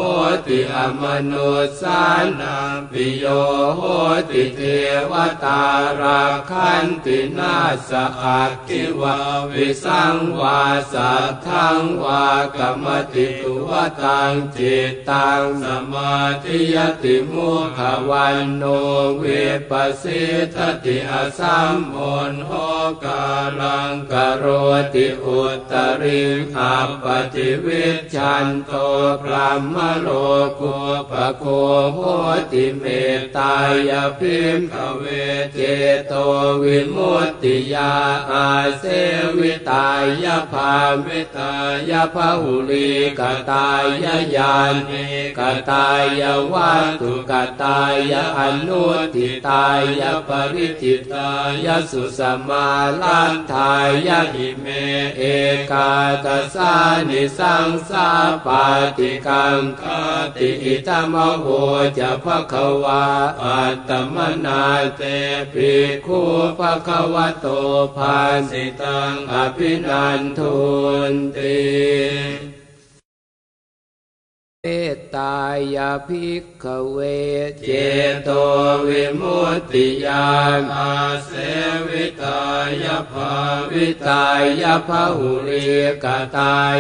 [0.46, 1.34] ติอมโน
[1.82, 2.02] สา
[2.40, 3.26] นังปิโย
[3.76, 3.82] โห
[4.30, 4.62] ติเท
[5.12, 5.64] วตา
[6.00, 7.56] ราคันตินา
[7.90, 9.16] สอักขิวา
[9.52, 10.62] วิสังวา
[10.94, 12.26] สัทธังวา
[12.58, 13.70] กรรมติตุว
[14.02, 18.64] ตังจิตตังสมามาธิยติมุขวันโน
[19.18, 19.24] เว
[19.70, 20.24] ปัสสิ
[20.56, 21.98] ทติอสัมโอ
[22.32, 22.52] นโห
[23.04, 23.24] กา
[23.60, 24.46] ลังกโร
[24.94, 26.22] ติอุตริ
[26.54, 27.86] ขับปฏิวิ
[28.16, 28.72] ชันโต
[29.22, 30.08] พรหมโล
[30.60, 30.76] กุ
[31.12, 31.46] ปโค
[31.94, 32.00] โห
[32.52, 32.84] ติเม
[33.18, 33.54] ตตา
[33.90, 35.04] ยพิมขเว
[35.54, 35.60] เจ
[36.08, 36.14] โต
[36.64, 37.94] วิมุตติยา
[38.32, 38.48] อา
[38.80, 38.84] เส
[39.38, 39.88] วิตา
[40.24, 40.74] ยภา
[41.06, 41.54] วิตา
[41.90, 43.84] ยภาหุลีกตาย
[44.36, 44.56] ญา
[44.90, 45.06] ณิ
[45.38, 45.40] ก
[45.72, 45.88] ตา
[46.22, 47.34] ยวัตถุก
[47.64, 48.84] ตายะอนุ
[49.16, 49.66] ทิตา
[50.00, 51.30] ยะปริจิตา
[51.66, 52.68] ยะสุสมา
[53.02, 53.74] ลันทา
[54.08, 54.66] ยะหิเม
[55.18, 55.22] เอ
[55.72, 55.92] กา
[56.26, 56.74] ตสา
[57.10, 58.08] นิสังสา
[58.46, 58.66] ปา
[58.98, 59.84] ติกังค
[60.36, 61.48] ติอิตมโห
[61.98, 63.06] จะภะคะวา
[63.44, 64.16] อัตตม
[64.46, 64.64] นา
[64.98, 65.02] เต
[65.54, 65.72] ปิ
[66.06, 66.20] คู
[66.60, 67.48] ภะคะวะโต
[67.96, 68.18] ภา
[68.50, 70.56] สิตังอภินันทุ
[71.12, 72.53] นติ
[74.66, 75.38] เมตตา
[75.76, 76.98] ยาภิกขเว
[77.66, 77.70] เจ
[78.24, 78.30] โต
[78.88, 81.32] วิมุตติยานอาเส
[81.88, 82.42] วิตา
[82.84, 83.32] ยภา
[83.72, 84.26] วิตา
[84.62, 85.68] ยภาหุริ
[86.04, 86.06] ก
[86.38, 86.78] ตาย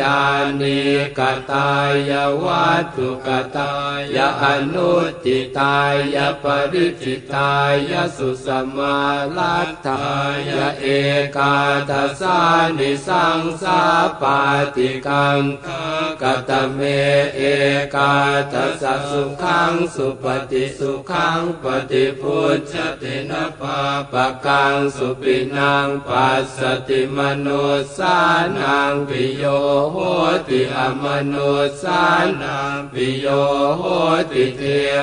[0.00, 0.20] ญา
[0.60, 0.80] ณิ
[1.18, 1.20] ก
[1.52, 1.70] ตา
[2.10, 3.72] ยวัตถุกตา
[4.14, 4.92] ยอนุ
[5.24, 5.78] ติตา
[6.14, 7.54] ยปริจิตา
[7.90, 8.98] ยสุสมา
[9.36, 10.06] ลัตถา
[10.48, 10.86] ยเอ
[11.36, 11.56] กา
[11.90, 12.38] ทัสา
[12.78, 13.80] นิสังสา
[14.20, 14.38] ปา
[14.74, 15.40] ติกัง
[16.22, 16.80] กตเม
[17.36, 17.40] เอ
[17.94, 18.14] กา
[18.52, 23.78] ทัสสะสุขังสุปฏิสุขังปฏิพุทธตินะปา
[24.12, 27.48] ปะกังสุปินังปัสสติมโน
[27.96, 28.16] สา
[28.58, 29.44] นังปิโย
[29.92, 29.96] โห
[30.48, 31.34] ติอมโน
[31.82, 32.02] สา
[32.42, 33.26] นังปิโย
[33.78, 33.82] โห
[34.32, 34.62] ติเท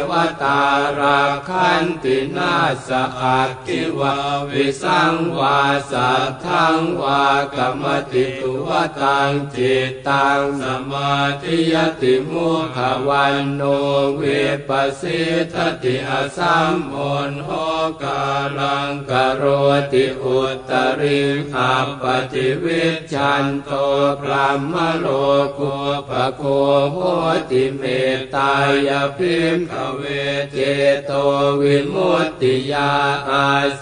[0.10, 0.12] ว
[0.44, 0.62] ตา
[1.00, 2.56] ราคันตินา
[2.88, 2.90] ส
[3.22, 4.16] อักขิวา
[4.52, 5.60] วิสังวา
[5.92, 7.24] สัทธังวา
[7.56, 8.70] กรรมติตุว
[9.02, 13.62] ตังจิตตังสมาธิยติมุขวันโน
[14.16, 14.22] เว
[14.68, 15.22] ปัสสิ
[15.54, 16.96] ทติอสัมโอ
[17.30, 17.50] นโห
[18.04, 18.24] กา
[18.60, 19.44] ลังกโร
[19.94, 21.22] ติอุตริ
[21.54, 22.84] ขับปฏิวิ
[23.14, 23.72] ชันโต
[24.20, 25.08] พรหมโล
[25.58, 25.76] กุ
[26.10, 26.44] ปโค
[26.92, 26.98] โห
[27.50, 27.84] ติเม
[28.18, 28.54] ตตา
[28.88, 30.04] ยพิมขเว
[30.52, 30.58] เจ
[31.06, 31.12] โต
[31.62, 32.92] วิมุตติยา
[33.30, 33.46] อา
[33.78, 33.82] เส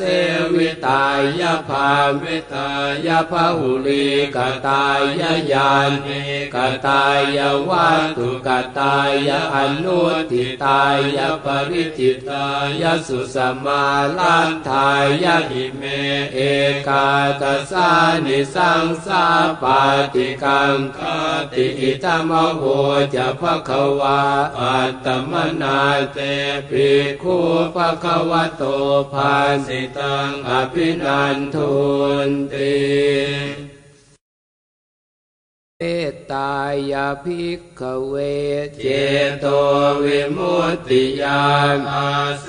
[0.53, 1.05] วิตา
[1.39, 1.89] ยภา
[2.21, 2.69] วิตา
[3.05, 5.71] ยภาหุลีกตายญา
[6.05, 6.21] ณิ
[6.55, 7.03] กตา
[7.37, 8.49] ยวัตถุก
[8.79, 9.99] ตายอนุ
[10.31, 10.83] ทิตา
[11.15, 12.47] ยปริจิตา
[12.81, 13.83] ยสุสมา
[14.17, 14.89] ลันทา
[15.23, 15.83] ยหิเม
[16.33, 16.39] เอ
[16.87, 17.09] กา
[17.41, 17.89] ตสา
[18.25, 19.25] นิสังสา
[19.61, 19.81] ปา
[20.13, 20.99] ติกังค
[21.51, 22.63] ติอิตมโห
[23.13, 24.21] จะภะคะวา
[24.59, 25.79] อัตตมนา
[26.13, 26.17] เต
[26.69, 26.89] ปิ
[27.21, 27.37] คู
[27.75, 28.63] ภะคะวะโต
[29.13, 29.33] ภา
[29.65, 31.73] สิตังอภินันทุ
[32.27, 33.78] นติ
[35.81, 36.53] เมตตา
[36.91, 38.15] ยาภิกขเว
[38.81, 38.87] เจ
[39.39, 39.45] โต
[40.03, 42.47] วิมุตติยานอาเส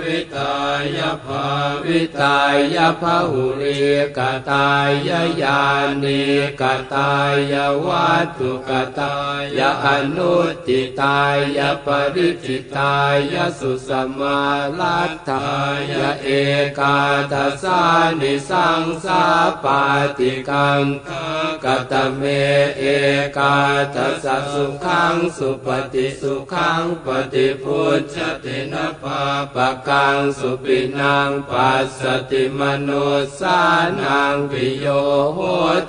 [0.00, 0.56] วิตา
[0.96, 1.46] ยภา
[1.84, 2.38] วิตา
[2.74, 3.78] ยภาหุริ
[4.16, 5.10] กตาย
[5.42, 5.62] ญา
[6.02, 6.22] ณิ
[6.60, 6.62] ก
[6.94, 7.12] ตา
[7.52, 7.54] ย
[7.86, 9.16] วัตถุกตา
[9.58, 10.34] ยอนุ
[10.66, 11.20] ติตา
[11.56, 12.96] ยปริจิตา
[13.32, 14.40] ยสุสมา
[14.78, 15.48] ลัตถา
[15.90, 16.28] ยเอ
[16.78, 16.98] กา
[17.32, 17.80] ทัสสา
[18.20, 19.22] นิสังสา
[19.64, 19.82] ปา
[20.18, 20.82] ติกัง
[21.64, 22.22] กตเม
[22.78, 22.84] เอ
[23.38, 23.56] กา
[23.94, 29.22] ทัสสสุขังสุปฏิสุขังปฏิพุทธตินะปา
[29.54, 32.90] ปะกังสุปินังปัสสติมโน
[33.38, 33.60] สา
[34.00, 34.86] นังปิโย
[35.34, 35.38] โห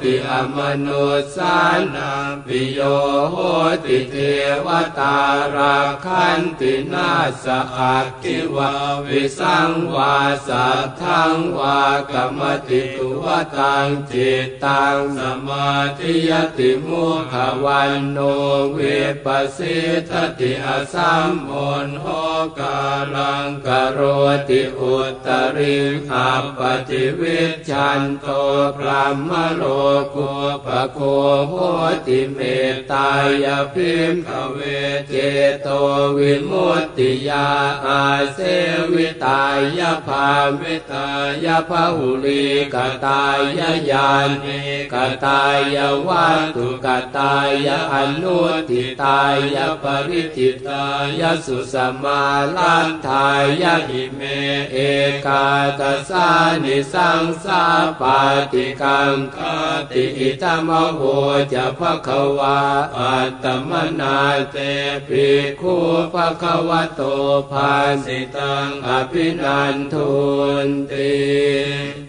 [0.02, 0.88] ติอมโน
[1.36, 1.56] สา
[1.96, 2.80] นังปิโย
[3.32, 3.36] โห
[3.86, 4.16] ติเท
[4.66, 4.68] ว
[5.00, 5.18] ตา
[5.56, 7.12] ราคันตินา
[7.44, 7.46] ส
[7.78, 8.72] อักขิวา
[9.08, 10.16] วิสังวา
[10.48, 11.82] สัทธังวา
[12.12, 13.26] กรรมติตุว
[13.58, 18.18] ตังจิตตังสมาธิยติมุขวันโน
[18.74, 18.80] เว
[19.26, 19.78] ปัสสิ
[20.10, 22.06] ทติอสัมโนโห
[22.60, 22.80] กา
[23.16, 24.00] ลังกโร
[24.50, 25.78] ติอุตริ
[26.10, 28.28] ขับปฏิวิชันโต
[28.78, 29.64] พรหมโล
[30.16, 30.32] กุ
[30.66, 31.00] ปโค
[31.50, 31.54] โห
[32.08, 32.40] ติเม
[32.74, 33.10] ตตา
[33.44, 34.60] ยพิมขเว
[35.10, 35.16] เจ
[35.62, 35.68] โต
[36.18, 37.48] วิมุตติยา
[37.86, 38.40] อาเส
[38.94, 39.44] วิตา
[39.78, 40.28] ยภา
[40.60, 41.08] วิตา
[41.46, 43.40] ยภาหุลีกตาย
[43.92, 44.10] ญา
[44.44, 44.60] ณิ
[44.94, 45.42] กตา
[45.76, 46.88] ยวัตถุก
[47.18, 48.38] ตายอนุ
[48.70, 49.22] ทิตา
[49.56, 50.86] ยปริจิตา
[51.20, 52.22] ยสุสมา
[52.56, 53.28] ลันทา
[53.62, 54.22] ยหิเม
[54.72, 54.78] เอ
[55.26, 55.48] กา
[55.80, 56.28] ตสา
[56.64, 57.64] นิสังสา
[58.02, 58.20] ปา
[58.52, 59.38] ติกังค
[59.92, 61.02] ติอิตมโห
[61.54, 62.60] จะภะคะวา
[62.98, 64.18] อัตตมนา
[64.52, 64.58] เต
[65.08, 65.28] ปิ
[65.60, 65.76] คู
[66.14, 67.02] ภะคะวะโต
[67.52, 67.72] ภา
[68.04, 70.12] สิตังอภินันทุ
[70.66, 72.07] นติ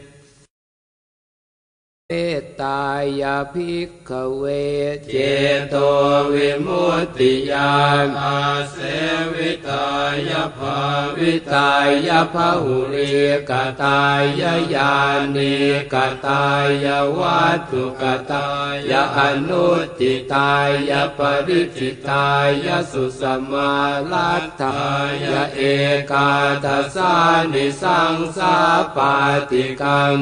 [2.10, 2.84] เมตตา
[3.20, 4.44] ยาภิกขเว
[5.10, 5.16] เจ
[5.70, 5.74] โต
[6.32, 8.76] วิมุตติยานอาเส
[9.34, 9.88] วิตา
[10.28, 10.78] ยภา
[11.18, 11.70] วิตา
[12.08, 13.12] ยภาหุริ
[13.50, 14.42] กตาย
[14.74, 14.94] ญา
[15.34, 15.56] ณิ
[15.92, 15.94] ก
[16.26, 16.44] ตา
[16.84, 16.86] ย
[17.18, 18.48] วัตถุกตา
[18.90, 19.66] ยอนุ
[19.98, 20.52] ติตา
[20.90, 22.28] ยปริจิตา
[22.64, 23.72] ยสุสมา
[24.12, 24.80] ลัตถา
[25.22, 25.60] ยเอ
[26.10, 26.30] กา
[26.64, 27.14] ทัสสา
[27.52, 28.56] นิสังสา
[28.96, 29.14] ปา
[29.50, 30.16] ติกัง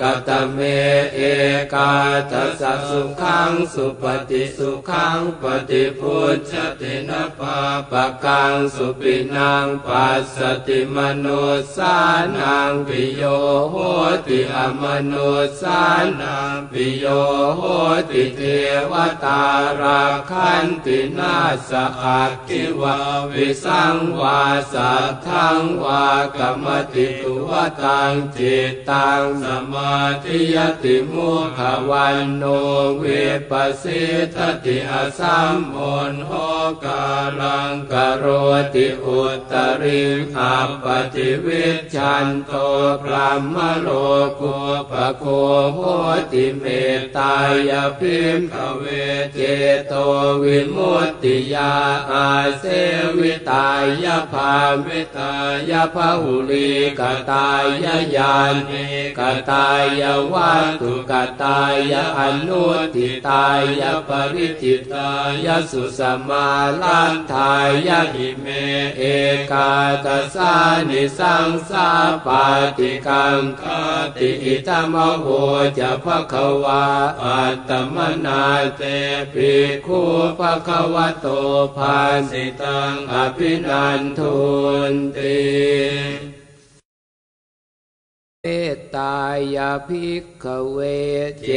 [0.00, 0.60] กตเม
[1.14, 1.20] เอ
[1.74, 1.92] กา
[2.30, 7.58] ทัสสะสุขังสุปฏิสุขังปฏิพุทธตินะปา
[7.90, 11.42] ปะกังสุปินังปัสสติมนุ
[11.76, 11.96] สา
[12.38, 13.22] นังปิโย
[13.70, 13.76] โห
[14.26, 15.82] ติอมนุสา
[16.20, 17.06] นังปิโย
[17.56, 17.62] โห
[18.10, 18.40] ติเท
[18.90, 18.92] ว
[19.24, 19.42] ตา
[19.80, 21.36] ราคันตินา
[21.68, 21.70] ส
[22.02, 22.96] อักขิวา
[23.32, 24.40] วิสังวา
[24.72, 26.06] สัทธังวา
[26.38, 27.50] กรรมติตุว
[27.82, 33.04] ตังจิตตังสมาธิยติมุขะวัณโณ วิ
[33.50, 34.02] ปปะสี
[34.34, 35.78] ทะติ อะสัมมุ
[36.12, 36.32] ฬโห
[36.84, 37.04] กา
[37.40, 38.24] ลัง กะโร
[38.74, 39.52] ติอุตตะ
[39.82, 40.02] ริ
[40.34, 42.52] ง อัปปะฏิวิชฌันโต
[43.02, 43.88] พรัหมะโล
[44.40, 44.56] กู
[44.90, 45.24] ปะโค
[45.74, 45.78] โห
[46.32, 46.64] ติเม
[46.98, 47.34] ตตา
[47.68, 48.84] ยะ ภิกขะเว
[49.34, 49.40] เจ
[49.88, 49.94] โต
[50.42, 51.72] วิมุตติยา
[52.10, 52.64] อาเส
[53.18, 53.68] วิตา
[54.04, 54.52] ยะ ภา
[54.86, 55.32] วิตา
[55.70, 57.64] ยะ พะหุลีกตาย
[58.16, 58.34] ญา
[58.68, 58.86] ณิ
[59.18, 59.68] กตา
[60.00, 61.12] ยวัตถุก
[61.42, 63.46] ตายอนุติตา
[63.80, 65.10] ยปริจิตา
[65.44, 66.48] ยสุสมา
[66.82, 67.52] ลันทา
[67.86, 68.46] ยหิเม
[68.98, 69.02] เอ
[69.50, 69.72] กา
[70.04, 70.54] ตสา
[70.88, 71.88] นิสังสา
[72.26, 72.44] ปา
[72.78, 73.62] ติกังค
[74.16, 75.26] ติอิตมโห
[75.78, 76.84] จะภควา
[77.22, 78.44] อัตตมนา
[78.76, 78.82] เต
[79.32, 79.52] ปิ
[79.86, 80.00] คู
[80.38, 81.26] ภควะโต
[81.76, 81.98] ภา
[82.30, 84.36] สิตังอภินันทุ
[84.92, 86.41] นติ
[88.46, 89.18] เมตตา
[89.54, 90.78] ยาภิกขเว
[91.44, 91.50] เจ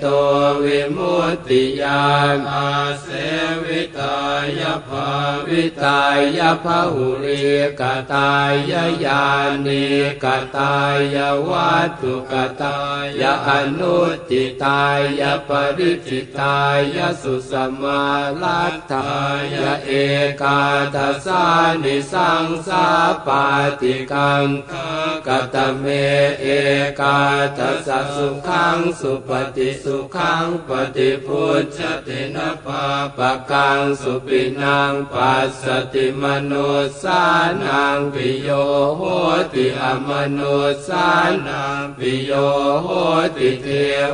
[0.00, 0.04] โต
[0.64, 2.70] วิมุตติยานอา
[3.02, 3.06] เส
[3.64, 4.18] วิตา
[4.58, 5.08] ยภา
[5.48, 6.02] วิตา
[6.38, 7.42] ยภาหุริ
[7.80, 8.72] กตาย
[9.04, 9.24] ญา
[9.66, 9.86] ณิ
[10.24, 10.26] ก
[10.56, 10.74] ตา
[11.14, 11.16] ย
[11.48, 12.78] วัตถุกตา
[13.20, 13.98] ยอนุ
[14.30, 14.84] ติตา
[15.20, 16.58] ยปริจิตา
[16.96, 17.52] ยสุส
[17.82, 18.04] มา
[18.42, 19.10] ลัตถา
[19.52, 19.54] ย
[19.86, 19.90] เอ
[20.40, 20.60] กา
[20.94, 21.44] ทัสา
[21.82, 22.86] นิสังสา
[23.26, 23.44] ปา
[23.80, 24.46] ติกัง
[25.26, 25.86] กตเม
[26.40, 26.46] เอ
[27.00, 27.18] กา
[27.58, 32.84] ทัสสุขังสุปฏิสุขังปฏิพุทธตินะปา
[33.16, 36.68] ปะกังสุปินังปัสสติมนุ
[37.02, 37.22] สา
[37.64, 38.48] นังปิโย
[38.96, 39.02] โห
[39.52, 41.08] ติอมนุสา
[41.46, 42.32] นังปิโย
[42.82, 42.88] โห
[43.36, 43.66] ติเท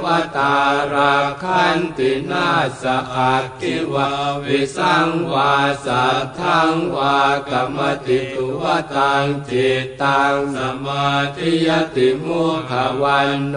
[0.04, 0.54] วตา
[0.92, 2.48] ราคันตินา
[2.82, 2.84] ส
[3.14, 4.08] อักขิวา
[4.44, 7.18] วิสังวาสัทธังวา
[7.50, 13.56] กรรมติตุวตังจิตตังสมาธิยติมุขวันโน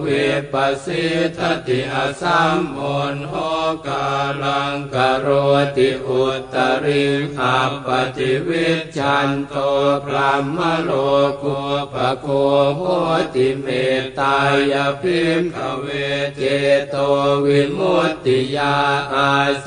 [0.00, 0.06] เว
[0.52, 1.06] ปัสสิ
[1.36, 2.80] ทติอสัมโอ
[3.14, 3.34] นโห
[3.86, 4.06] กา
[4.42, 5.28] ลังกโร
[5.76, 6.22] ติอุ
[6.54, 7.04] ตริ
[7.36, 9.54] ขับปฏิวิชันโต
[10.04, 10.90] พรหมโล
[11.42, 11.58] กุ
[11.92, 12.26] ปโค
[12.76, 12.82] โห
[13.34, 13.66] ติเม
[14.00, 14.36] ตตา
[14.72, 15.86] ยพิมขเว
[16.36, 16.42] เจ
[16.90, 16.96] โต
[17.44, 18.76] วิมุตติยา
[19.14, 19.66] อาเส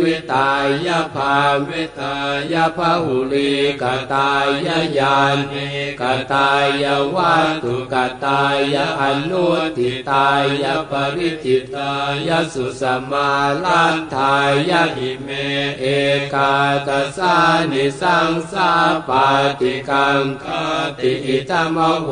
[0.00, 0.50] วิตา
[0.86, 1.36] ยภา
[1.68, 2.16] วิตา
[2.52, 5.16] ยภาหุลีกตายญา
[5.50, 5.68] ณิ
[6.00, 6.50] กตา
[6.82, 7.94] ยวัตถุก
[8.24, 8.44] ตา
[8.74, 9.46] ยอนุ
[9.78, 10.28] ติตา
[10.62, 11.92] ยปริจิตา
[12.26, 13.30] ยสุสมา
[13.64, 14.36] ลันทา
[14.70, 15.28] ยหิเม
[15.80, 15.84] เอ
[16.34, 16.54] กา
[16.88, 17.36] ตสา
[17.70, 18.70] นิสังสา
[19.08, 19.26] ปา
[19.60, 20.44] ติกังค
[20.98, 22.08] ติอิตมโห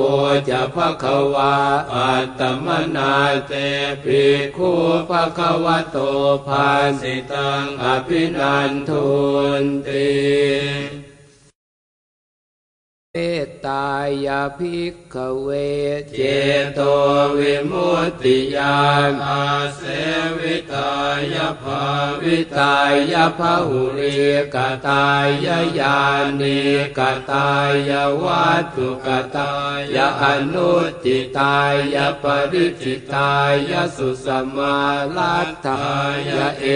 [0.49, 1.55] จะภควา
[1.93, 2.67] อัตม
[2.97, 3.15] นา
[3.47, 3.53] เต
[4.05, 4.23] ปิ
[4.57, 4.71] คู
[5.09, 5.97] ภควะโต
[6.47, 6.69] ภา
[7.01, 9.07] สิตังอภินันทุ
[9.63, 11.12] นติ
[13.17, 13.89] เมตตา
[14.27, 15.49] ยาภิกขเว
[16.17, 16.21] เจ
[16.75, 16.81] โต
[17.39, 19.45] วิมุตติยานอา
[19.77, 19.83] เส
[20.39, 20.93] วิตา
[21.35, 21.83] ยภา
[22.23, 22.77] วิตา
[23.13, 24.17] ยภาหุริ
[24.55, 25.99] กตายญา
[26.41, 26.61] ณิ
[26.99, 27.01] ก
[27.31, 27.51] ตา
[27.89, 27.91] ย
[28.23, 29.53] วัตถุกตา
[29.95, 30.73] ยอนุ
[31.05, 31.59] ติตา
[31.95, 33.35] ยปริจิตา
[33.71, 34.27] ยสุส
[34.57, 34.79] มา
[35.17, 35.85] ลัตถา
[36.27, 36.67] ยเอ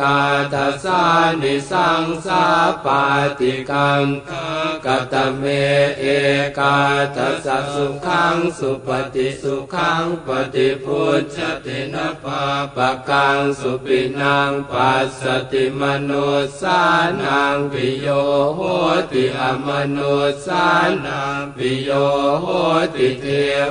[0.00, 0.18] กา
[0.52, 1.02] ทัสสา
[1.42, 2.44] นิสังสา
[2.84, 3.02] ปา
[3.38, 4.04] ติกัง
[4.84, 5.44] กตเม
[5.98, 6.04] เอ
[6.58, 6.76] กา
[7.16, 12.42] ทัสสะสุขังสุปฏิสุขังปฏิพุทธตินะปา
[12.76, 16.28] ปะกังสุปินังปัสสติมนุ
[16.60, 16.80] สา
[17.22, 18.08] นังปิโย
[18.54, 18.60] โห
[19.10, 20.16] ติอมนุ
[20.46, 20.66] สา
[21.06, 21.90] นังปิโย
[22.40, 22.46] โห
[22.94, 23.26] ติเท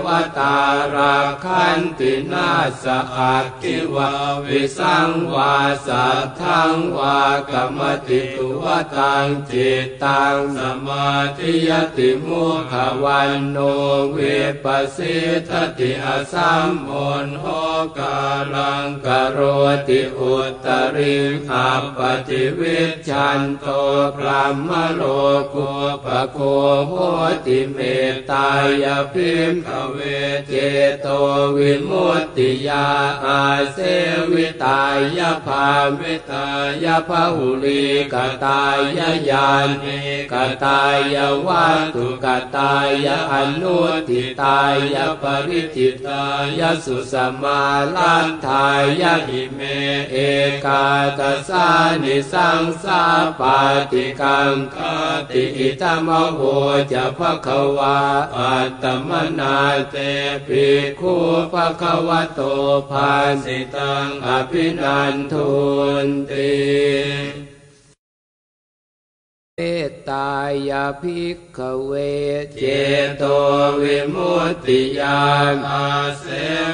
[0.06, 0.58] วตา
[0.94, 2.50] ราคันตินา
[2.84, 2.86] ส
[3.16, 4.12] อักขิวา
[4.46, 5.56] วิสังวา
[5.88, 7.20] สัทธังวา
[7.52, 12.74] กะมะติตุวะฏังจิตตังสะมาธิยะติมุขะ
[13.04, 14.18] วัณโณ วิ
[14.64, 14.66] ปปะ
[14.96, 15.18] สี
[15.50, 16.92] ทะติ อะสัมมุ
[17.26, 17.46] ฬโห
[17.98, 18.18] กา
[18.54, 19.40] ลัง กะโร
[19.88, 21.16] ติอุตตะริ
[21.50, 23.66] ง อัปปะฏิวิชฌันโต
[24.16, 25.02] พรัหมะโล
[25.54, 25.70] กู
[26.06, 26.40] ปะโค
[26.88, 26.94] โห
[27.46, 27.78] ติเม
[28.12, 28.50] ตตา
[28.84, 29.98] ยะ ภิกขะเว
[30.48, 30.54] เจ
[31.02, 31.08] โต
[31.56, 32.88] วิมุตติยา
[33.26, 33.42] อา
[33.74, 33.78] เส
[34.32, 34.84] วิตา
[35.18, 35.68] ยภา
[36.00, 36.48] วิตา
[36.84, 38.80] ยภาหุลีกตาย
[39.30, 39.50] ญา
[39.82, 40.00] ณิ
[40.32, 40.82] กตา
[41.14, 42.26] ยวัตถุก
[42.58, 42.76] ตา
[43.06, 43.78] ยอนุ
[44.10, 44.60] ทิตา
[44.94, 46.24] ยปริจิตา
[46.60, 47.62] ยสุสมา
[47.96, 48.68] ลันทา
[49.02, 49.60] ยหิเม
[50.12, 50.18] เอ
[50.66, 50.86] กา
[51.20, 51.68] ตสา
[52.04, 53.02] นิสังสา
[53.40, 53.60] ปา
[53.92, 54.78] ติกังค
[55.30, 56.40] ติอิตมโห
[56.92, 58.00] จะภควา
[58.36, 59.58] อัตมนา
[59.92, 59.96] เต
[60.48, 60.68] ปิ
[61.00, 61.16] คู
[61.54, 62.42] ภควะโต
[62.90, 63.12] ภา
[63.44, 65.50] สิตังอภินันทุ
[66.06, 67.55] นติ
[69.60, 70.32] เมตตา
[70.70, 71.92] ยาภิกขเว
[72.60, 72.64] เจ
[73.18, 73.24] โต
[73.82, 75.88] วิมุตติยานอา
[76.20, 76.26] เส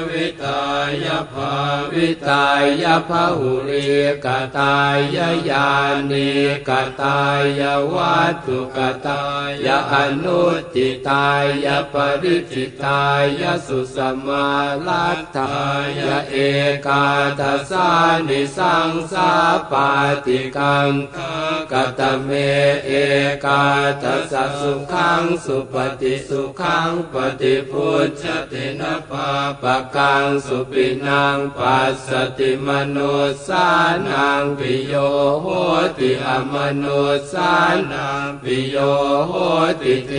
[0.08, 0.62] วิตา
[1.04, 1.52] ยภา
[1.94, 2.46] วิตา
[2.82, 3.86] ยภาหุริ
[4.24, 4.26] ก
[4.58, 5.18] ตาย
[5.50, 5.70] ญา
[6.10, 6.30] ณิ
[6.68, 6.70] ก
[7.02, 7.20] ตา
[7.60, 7.62] ย
[7.94, 9.24] วัตถุกตา
[9.64, 10.42] ยอนุ
[10.74, 11.28] ติตา
[11.64, 13.04] ยปริจิตา
[13.40, 14.48] ยสุสมา
[14.86, 15.54] ลัตถา
[15.98, 16.36] ยเอ
[16.86, 17.06] กา
[17.38, 17.88] ทัสา
[18.28, 19.30] นิสังสา
[19.70, 19.88] ปา
[20.24, 20.90] ติกัง
[21.72, 22.30] กตเม
[22.84, 22.90] เอ
[23.44, 23.64] กา
[24.02, 29.28] ทัสสุขังสุปฏิสุขังปฏิพุทธตินะปา
[29.62, 32.98] ปะกังสุปินังปัสสติมโน
[33.46, 33.66] สา
[34.08, 34.94] นังปิโย
[35.42, 35.46] โห
[35.98, 36.84] ติอมโน
[37.32, 37.52] สา
[37.92, 38.76] นังปิโย
[39.28, 39.32] โห
[39.80, 40.12] ติเท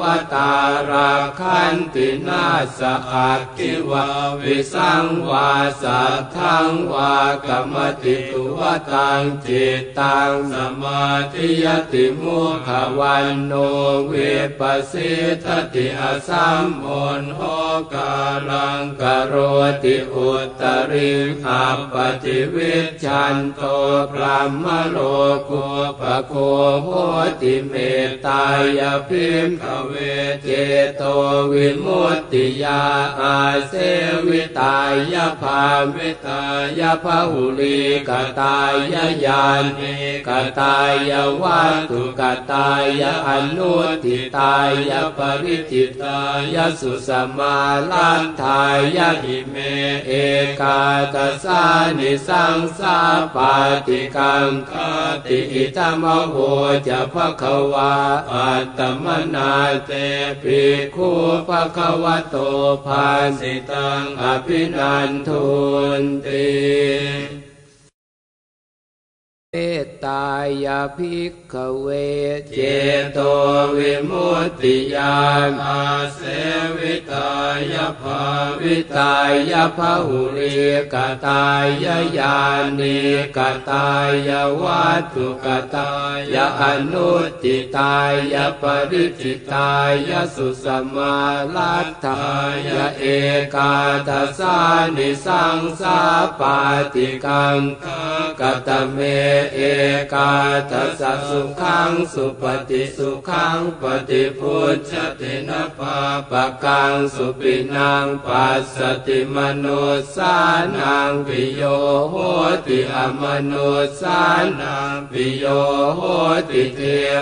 [0.00, 0.02] ว
[0.34, 0.52] ตา
[0.90, 2.44] ราคันตินา
[2.78, 2.80] ส
[3.10, 4.06] อักขิวา
[4.42, 5.50] วิสังวา
[5.82, 7.14] สัทธังวา
[7.46, 8.60] กรรมติตุว
[8.92, 13.52] ตังจิตตังสมาธิยติมุขวันโน
[14.06, 14.12] เว
[14.58, 15.12] ปัสสิ
[15.44, 16.86] ทติอสัมโอ
[17.20, 17.40] นโห
[17.94, 18.12] กา
[18.50, 19.34] ลังกโร
[19.84, 20.30] ติอุ
[20.60, 21.12] ตริ
[21.44, 23.60] ขับปฏิวิชันโต
[24.12, 24.98] พรหมโล
[25.48, 25.64] กุ
[26.00, 26.34] ปโค
[26.82, 26.88] โห
[27.40, 27.74] ติเม
[28.08, 28.44] ตตา
[28.78, 29.92] ยพิมขเว
[30.42, 30.48] เจ
[30.96, 31.02] โต
[31.52, 32.82] วิมุตติยา
[33.20, 33.36] อา
[33.68, 33.74] เส
[34.26, 34.78] วิตา
[35.12, 35.62] ยภา
[35.94, 36.42] วิตา
[36.78, 38.74] ยภาหุลีกตาย
[39.24, 39.44] ญา
[39.78, 39.94] ณิ
[40.28, 40.30] ก
[40.60, 40.76] ตา
[41.08, 41.12] ย
[41.42, 42.70] วัตถุกตา
[43.00, 44.54] ยอนุทิตา
[44.88, 46.20] ยปริจิตา
[46.54, 47.56] ยสุสมา
[47.90, 48.62] ลันทา
[48.96, 49.56] ยหิเม
[50.06, 50.12] เอ
[50.60, 50.80] กา
[51.14, 51.62] ตสา
[51.98, 52.98] นิสังสา
[53.34, 53.54] ปา
[53.86, 54.72] ติกังค
[55.24, 56.36] ติอิตมโห
[56.86, 57.94] จะภควา
[58.32, 59.52] อัตมนา
[59.86, 59.90] เต
[60.42, 60.62] ปิ
[60.94, 61.10] คู
[61.48, 62.36] ภควโต
[62.86, 63.06] ภา
[63.38, 65.46] สิตังอภินันทุ
[66.00, 67.49] นติ
[69.54, 70.26] เมตตา
[70.64, 71.88] ยาภิกขเว
[72.54, 72.58] เจ
[73.12, 73.18] โต
[73.76, 75.82] วิมุตติยานอา
[76.14, 76.20] เส
[76.78, 77.30] วิตา
[77.72, 78.22] ยภา
[78.62, 79.14] วิตา
[79.50, 80.54] ยภาหุริ
[80.94, 80.96] ก
[81.26, 81.86] ตาย
[82.18, 82.38] ญา
[82.78, 82.98] ณิ
[83.36, 83.38] ก
[83.70, 83.88] ตา
[84.28, 84.30] ย
[84.62, 85.92] วัตถุกตา
[86.34, 86.62] ยอ
[86.92, 87.10] นุ
[87.42, 87.96] ติตา
[88.32, 89.72] ยปริจิตา
[90.08, 91.16] ยสุสมา
[91.54, 92.22] ลัตถา
[92.66, 93.04] ยเอ
[93.54, 93.74] กา
[94.08, 94.56] ทัสา
[94.96, 95.98] นิสังสา
[96.40, 96.58] ปา
[96.94, 97.58] ติกัง
[98.40, 98.98] กตเม
[99.54, 99.58] เอ
[100.12, 100.32] กา
[100.70, 105.96] ทัสสุขังสุปฏิสุขังปฏิพุทธตินะปา
[106.30, 109.66] ปะกังสุปินังปัสสติมโน
[110.14, 110.34] สา
[110.76, 111.62] นังปิโย
[112.10, 112.14] โห
[112.66, 113.52] ติอมโน
[114.00, 114.20] สา
[114.60, 115.44] นังปิโย
[115.96, 116.00] โห
[116.50, 116.80] ติเท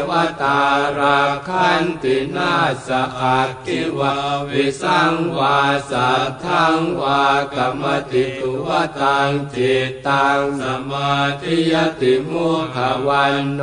[0.09, 0.11] ว
[0.43, 0.61] ตา
[0.99, 2.55] ราคันตินา
[2.87, 2.89] ส
[3.21, 4.15] อักขิวา
[4.51, 5.59] วิสังวา
[5.91, 7.25] สัทธังวา
[7.55, 8.69] กรรมติตุว
[9.01, 13.61] ตังจิตตังสมาธิยติมุขวันโน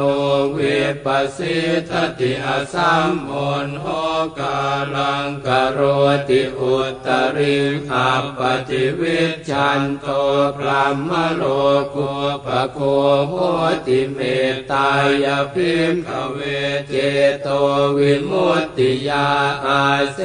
[0.53, 0.59] เว
[1.05, 1.57] ปัสสิ
[1.89, 3.31] ทติอสัมโอ
[3.65, 3.85] นโห
[4.39, 4.59] กา
[4.95, 5.79] ลังกโร
[6.29, 6.75] ติอุ
[7.05, 7.07] ต
[7.37, 7.57] ริ
[7.89, 10.07] ขับปฏิวิชันโต
[10.57, 11.43] พรหมโล
[11.95, 12.09] กุ
[12.45, 12.79] ปโค
[13.27, 13.33] โห
[13.87, 14.19] ติเม
[14.53, 14.89] ตตา
[15.23, 16.39] ยพิมขเว
[16.89, 16.93] เจ
[17.41, 17.47] โต
[17.97, 19.27] วิมุตติยา
[19.65, 19.83] อา
[20.13, 20.19] เส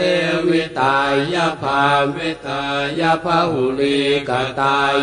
[0.48, 0.98] วิตา
[1.34, 1.82] ยภา
[2.14, 2.62] วิตา
[3.00, 4.94] ยภาหุลีกตาย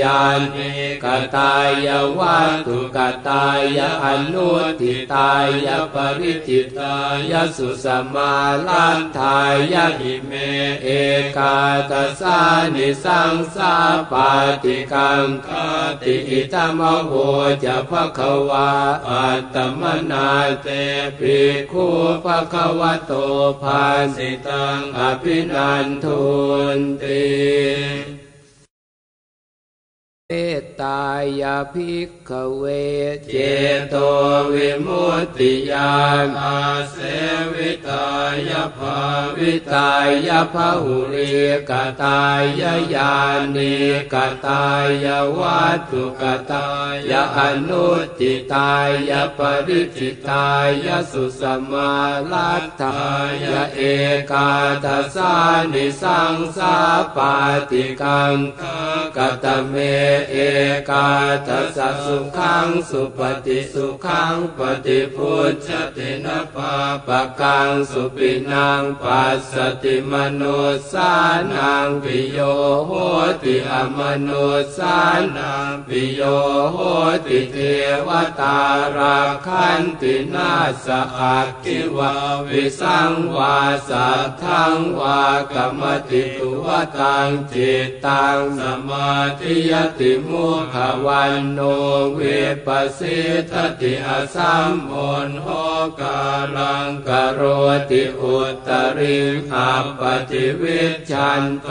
[0.00, 0.20] ญา
[0.54, 0.70] ณิ
[1.04, 1.06] ก
[1.36, 1.52] ตา
[1.86, 1.88] ย
[2.18, 3.46] วัตถุกตา
[3.76, 5.32] ยอนุทิตา
[5.66, 6.96] ยปริจิตา
[7.30, 8.32] ยสุสมา
[8.66, 9.38] ลันทา
[9.72, 10.32] ยะหิเม
[10.82, 10.88] เอ
[11.36, 11.56] กา
[11.90, 12.38] ตสา
[12.74, 13.74] นิสังสา
[14.10, 14.30] ปา
[14.62, 15.48] ติกังค
[16.02, 17.12] ติอิตมโห
[17.64, 18.70] จะภควา
[19.08, 20.28] อัตมนา
[20.62, 20.68] เต
[21.18, 21.38] ปิ
[21.70, 21.86] คู
[22.24, 23.12] ภควโต
[23.62, 23.82] ภา
[24.16, 26.22] สิตังอภินันทุ
[26.76, 28.15] นติ
[30.30, 31.02] เมตตา
[31.40, 32.64] ยาภิกขเว
[33.30, 33.36] เจ
[33.90, 33.94] โต
[34.54, 35.94] วิมุตติยา
[36.26, 36.96] นอาเส
[37.54, 38.06] วิตา
[38.48, 38.98] ยภา
[39.38, 39.92] วิตา
[40.26, 41.32] ยภาหุริ
[41.70, 41.72] ก
[42.02, 42.62] ตาย
[42.94, 43.14] ญา
[43.54, 43.76] ณิ
[44.12, 44.14] ก
[44.46, 44.64] ตา
[45.04, 45.06] ย
[45.38, 46.22] วัตถุก
[46.52, 46.68] ตา
[47.10, 47.38] ยอ
[47.68, 47.88] นุ
[48.18, 48.72] ติตา
[49.08, 50.48] ยปริจิตา
[50.86, 51.92] ยสุสมา
[52.32, 53.00] ลัตถา
[53.42, 53.80] ยเอ
[54.30, 54.50] กา
[54.84, 55.34] ทัสา
[55.72, 56.76] นิสังสา
[57.16, 57.34] ปา
[57.70, 58.36] ติกัง
[59.16, 59.76] กตเม
[60.30, 60.36] เอ
[60.90, 61.08] กา
[61.46, 66.74] ทัสสะสุขังสุปฏิสุขังปฏิพุทธตินะปา
[67.06, 70.42] ปะกังสุปินังปัสสติมโน
[70.92, 71.12] สา
[71.52, 72.38] นังปิโย
[72.86, 72.90] โห
[73.42, 74.30] ติอมโน
[74.76, 74.96] สา
[75.36, 76.20] นังปิโย
[76.72, 76.78] โห
[77.26, 77.56] ติเท
[78.06, 78.08] ว
[78.40, 78.58] ตา
[78.96, 80.52] ราคันตินา
[80.84, 80.86] ส
[81.18, 82.12] อักขิวา
[82.48, 83.56] วิสังวา
[83.88, 85.22] สัทธังวา
[85.52, 86.66] กรรมติตุว
[86.98, 90.76] ตังจิตตังสมาธิยติมุขะ
[91.06, 92.20] วัณโณ วิ
[92.66, 93.18] ปปะสี
[93.50, 94.94] ทะติ อะสัมมุ
[95.28, 95.48] ฬโห
[96.00, 96.20] กา
[96.56, 97.40] ลัง กะโร
[97.90, 98.68] ติอุตตะ
[98.98, 99.18] ริง
[99.54, 101.68] อัปปะฏิวิชฌันโต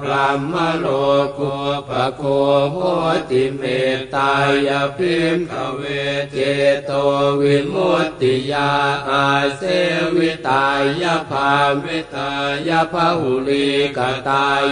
[0.00, 0.86] พรัหมะโล
[1.38, 1.54] กู
[1.88, 2.22] ปะโค
[2.72, 2.76] โห
[3.30, 3.62] ติเม
[3.96, 4.32] ตตา
[4.66, 5.82] ยะ ภิกขะเว
[6.32, 6.36] เจ
[6.86, 6.92] โต
[7.40, 8.70] วิมุตติยา
[9.08, 9.26] อา
[9.56, 9.62] เส
[10.16, 10.66] วิตา
[11.02, 11.52] ยะ ภา
[11.84, 12.32] วิตา
[12.68, 14.62] ยะ พะหุลีกตาย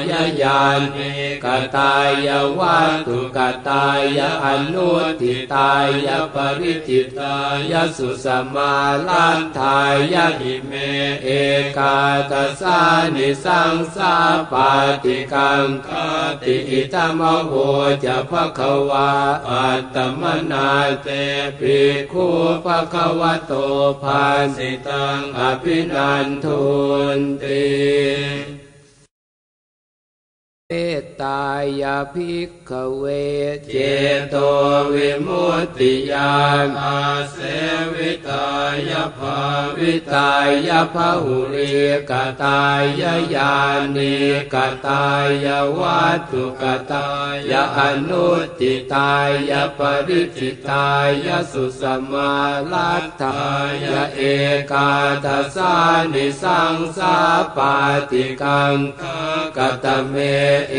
[0.43, 0.61] ญา
[0.95, 1.13] ณิ
[1.45, 1.47] ก
[1.77, 1.95] ตา
[2.27, 2.29] ย
[2.59, 3.87] วัตถุกตา
[4.17, 5.73] ยอนุติตา
[6.07, 7.37] ยปริจิตา
[7.71, 8.75] ยสุสมา
[9.09, 9.79] ลันทา
[10.13, 10.73] ยหิเม
[11.25, 11.29] เอ
[11.77, 11.99] กา
[12.31, 12.79] ตสา
[13.15, 14.15] นิสังสา
[14.53, 14.71] ปา
[15.05, 15.89] ติกังค
[16.43, 17.53] ติอิตมโห
[18.05, 18.61] จะภค
[18.91, 19.11] วา
[19.49, 20.71] อัตมนา
[21.03, 21.09] เต
[21.59, 21.79] ปิ
[22.13, 22.27] คู
[22.65, 23.53] ภควโต
[24.03, 24.25] ภา
[24.57, 26.65] สิตังอภินันทุ
[27.19, 28.66] นติ
[30.71, 31.43] เมตตา
[31.81, 33.05] ยาภิกขเว
[33.71, 33.77] เจ
[34.31, 34.37] โต
[34.95, 36.35] วิมุตติยา
[36.67, 37.01] นอา
[37.33, 37.37] เส
[37.95, 38.49] วิตา
[38.91, 39.39] ยภา
[39.79, 40.33] วิตา
[40.67, 41.75] ยภาหุริ
[42.11, 42.13] ก
[42.43, 43.05] ตาย
[43.35, 43.55] ญา
[43.97, 44.17] ณิ
[44.55, 45.05] กตา
[45.45, 45.47] ย
[45.79, 47.09] วัตถุกตา
[47.51, 47.79] ยอ
[48.09, 48.29] นุ
[48.61, 49.15] ติตา
[49.51, 50.89] ยปริจิตา
[51.27, 52.35] ยสุสมา
[52.73, 53.41] ลัตถา
[53.83, 53.85] ย
[54.17, 54.21] เอ
[54.73, 54.91] กา
[55.25, 55.75] ทสา
[56.13, 57.17] นิสังสา
[57.57, 57.75] ปา
[58.11, 58.77] ติกัง
[59.57, 60.17] กตเม
[60.71, 60.77] เอ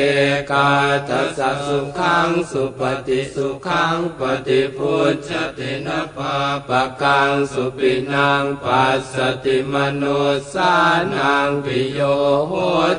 [0.52, 0.70] กา
[1.10, 6.36] ทัสสะสุขังสุปฏิสุขังปฏิพุทธตินะปา
[6.68, 10.04] ปะกังสุปินังปัสสติมโน
[10.54, 10.74] สา
[11.14, 12.00] นังปิโย
[12.48, 12.54] โห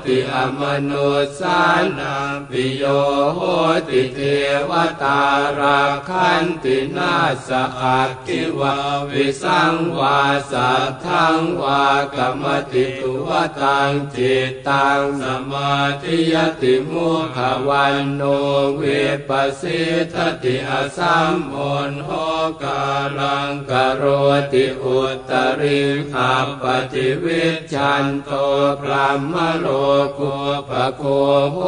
[0.04, 0.92] ติอมโน
[1.38, 1.60] สา
[1.98, 2.84] นังปิโย
[3.34, 3.40] โห
[3.88, 4.20] ติเท
[4.68, 5.22] วตา
[5.58, 7.14] ราคันตินา
[7.46, 7.50] ส
[7.80, 8.74] อักขิวา
[9.10, 10.18] วิสังวา
[10.50, 11.84] สัทธังวา
[12.16, 13.28] กรรมติตุว
[13.60, 17.38] ตังจิตตังสมาธิยติมุข
[17.68, 18.22] วันโน
[18.76, 18.82] เว
[19.28, 19.82] ปัสสิ
[20.12, 21.56] ทติอสัมโอ
[21.90, 22.10] นโห
[22.62, 22.82] กา
[23.18, 24.04] ลังกโร
[24.52, 24.98] ติอุ
[25.30, 25.80] ตริ
[26.16, 28.30] อัปปติวิชันโต
[28.80, 29.66] พระมโล
[30.18, 30.34] กุ
[30.68, 31.02] ปโค
[31.52, 31.58] โห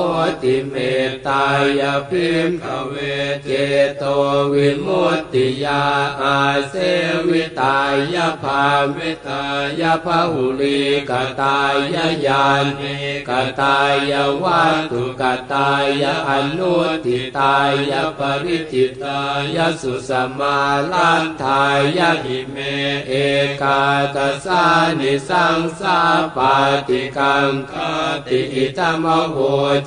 [0.42, 0.74] ติเม
[1.08, 1.46] ตตา
[1.80, 2.94] ยพิมขเว
[3.44, 3.50] เจ
[3.98, 4.04] โต
[4.52, 5.84] วิมุตติยา
[6.22, 6.38] อา
[6.68, 6.74] เส
[7.28, 7.78] วิตา
[8.14, 8.64] ยภา
[8.96, 9.44] วิตา
[9.80, 10.80] ยภาหุลี
[11.10, 11.74] กตาย
[12.26, 12.44] ญา
[12.78, 12.96] ณิ
[13.28, 13.30] ก
[13.60, 13.78] ตา
[14.10, 14.12] ย
[14.42, 15.70] วัตถุกตา
[16.02, 17.56] ยอนุติตา
[17.90, 19.20] ยปริจิตา
[19.54, 20.58] ยสุสมา
[20.92, 21.64] ลันทา
[21.96, 22.56] ยหิเม
[23.08, 23.12] เอ
[23.62, 23.82] กา
[24.14, 24.64] ตสา
[24.98, 25.98] นิสังสา
[26.36, 26.54] ปา
[26.88, 27.72] ติกังค
[28.26, 29.36] ติอิตมโห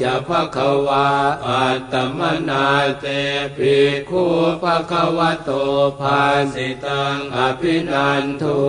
[0.01, 0.57] จะภค
[0.87, 1.07] วา
[1.47, 2.67] อัตมนา
[2.99, 3.05] เต
[3.57, 3.75] ปิ
[4.09, 4.23] คู
[4.61, 5.49] ภควโต
[5.99, 6.21] ภา
[6.53, 8.61] สิตังอภินันทุ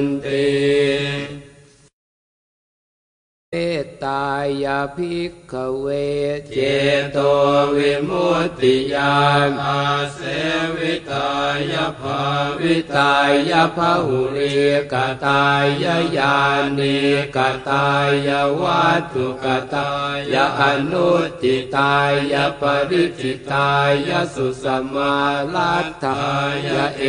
[0.00, 1.47] นติ
[3.52, 4.24] เมตตา
[4.64, 5.86] ยาภิกขเว
[6.54, 6.58] เจ
[7.12, 7.18] โต
[7.76, 9.16] วิมุตติยา
[9.48, 9.82] นอา
[10.14, 10.20] เส
[10.76, 11.30] วิตา
[11.72, 12.20] ยภา
[12.60, 13.14] วิตา
[13.50, 14.56] ยภาหุริ
[14.92, 14.94] ก
[15.24, 15.86] ตาย
[16.16, 16.36] ญา
[16.78, 16.98] ณิ
[17.36, 17.88] กตา
[18.26, 18.28] ย
[18.60, 19.90] วัตถุกตา
[20.32, 21.10] ยอนุ
[21.42, 21.96] ติตา
[22.32, 23.70] ยปริจิตา
[24.08, 25.14] ยาสุสมา
[25.54, 26.20] ลัตถา
[26.66, 27.02] ยาเอ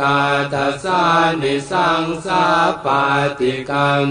[0.00, 0.18] กา
[0.52, 1.02] ทัสา
[1.40, 2.44] นิสังสา
[2.84, 3.02] ปา
[3.38, 4.04] ติกัง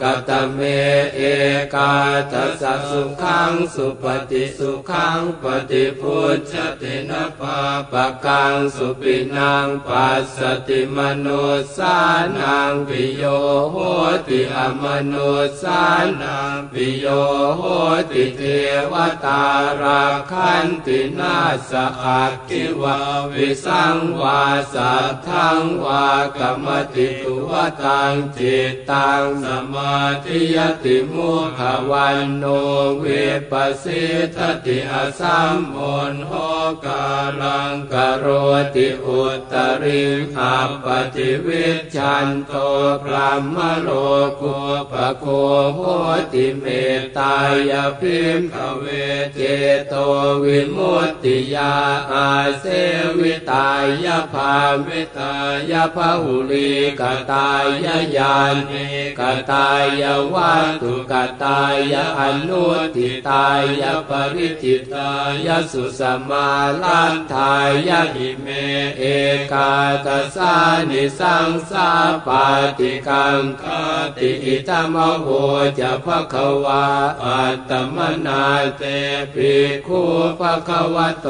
[0.00, 0.60] กตเม
[1.14, 1.20] เอ
[1.74, 1.94] กา
[2.32, 7.58] ทัสสุขังสุปฏิสุขังปฏิพุทธตินะปา
[7.92, 10.38] ปะกังสุปินังปัสส
[10.68, 11.26] ติมโน
[11.76, 11.96] สา
[12.38, 13.24] นังปิโย
[13.70, 13.76] โห
[14.26, 15.14] ติอมโน
[15.62, 15.82] สา
[16.22, 17.06] นังปิโย
[17.56, 17.62] โห
[18.10, 18.42] ติเท
[18.92, 19.44] วตา
[19.80, 21.36] ราคันตินา
[21.70, 21.72] ส
[22.02, 22.98] อักขิวา
[23.32, 24.42] วิสังวา
[24.74, 26.06] สัทธังวา
[26.38, 31.60] กรรมติตุวตังจิตตังสมามาธิยติมุข
[31.90, 32.44] วันโน
[32.98, 33.04] เว
[33.50, 34.04] ปัสสิ
[34.36, 35.78] ทติอสัมโอ
[36.12, 36.32] นโห
[36.84, 37.04] กา
[37.40, 38.26] ลังกโร
[38.74, 40.02] ติอุตริ
[40.34, 42.52] ขับปฏิวิชันโต
[43.02, 43.88] พระมโล
[44.40, 44.56] กุ
[44.92, 45.26] ปโค
[45.74, 45.80] โห
[46.32, 46.64] ติเม
[46.98, 47.36] ตตา
[47.70, 48.84] ยพิมขเว
[49.34, 49.40] เจ
[49.88, 49.94] โต
[50.42, 51.74] วิมุตติยา
[52.12, 52.28] อา
[52.60, 52.64] เส
[53.18, 53.68] วิตา
[54.04, 54.54] ยภา
[54.86, 55.34] วิตา
[55.70, 56.70] ยภาหุลี
[57.00, 57.02] ก
[57.32, 57.66] ตาย
[58.16, 58.36] ญา
[58.68, 58.86] ณิ
[59.18, 59.20] ก
[59.50, 59.68] ตา
[60.00, 60.02] ย
[60.34, 61.12] วัตถุก
[61.44, 62.64] ตายอนุ
[62.96, 63.46] ติตา
[63.80, 65.10] ยปริจิตา
[65.46, 66.48] ยสุสมา
[66.82, 67.54] ลันทา
[67.88, 68.46] ยหิเม
[68.98, 69.02] เอ
[69.52, 69.72] กา
[70.06, 70.54] ตสา
[70.90, 71.90] นิสังสา
[72.26, 72.46] ปา
[72.78, 73.64] ติกังค
[74.16, 75.26] ติอิตมโห
[75.78, 76.34] จะภค
[76.64, 76.86] วา
[77.24, 78.44] อัตมนา
[78.78, 78.82] เต
[79.34, 79.52] ปิ
[79.86, 80.02] คู
[80.40, 81.26] ภควโต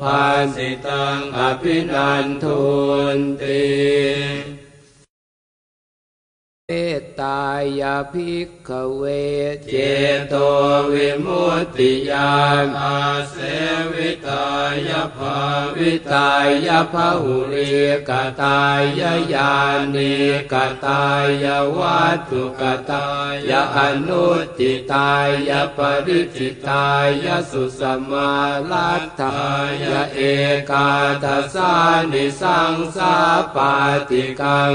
[0.00, 0.22] ภา
[0.54, 2.62] สิตังอภินันทุ
[3.16, 4.63] นติ
[6.70, 7.42] เมตตา
[7.80, 9.02] ยาภิกขเว
[9.70, 9.74] เจ
[10.28, 10.34] โต
[10.92, 12.32] วิมุตติยา
[12.64, 12.98] นอา
[13.30, 13.36] เส
[13.92, 14.46] วิตา
[14.88, 15.36] ยาภา
[15.76, 16.30] วิตา
[16.66, 17.74] ยภาหุริ
[18.08, 18.10] ก
[18.42, 19.02] ตาย
[19.32, 19.52] ญา
[19.94, 20.14] ณิ
[20.52, 20.54] ก
[20.86, 21.04] ตา
[21.42, 23.06] ยวัตถุกตา
[23.48, 24.26] ยอนุ
[24.58, 25.10] ติตา
[25.48, 26.86] ยาปริจิตา
[27.24, 28.32] ยาสุสมา
[28.70, 29.36] ลัตตา
[29.82, 30.20] ยาเอ
[30.70, 30.88] กา
[31.22, 31.72] ทัสา
[32.12, 33.14] นิสังสา
[33.54, 33.72] ปา
[34.08, 34.74] ติกัง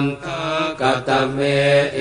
[0.81, 1.39] กตเม
[1.95, 1.99] เอ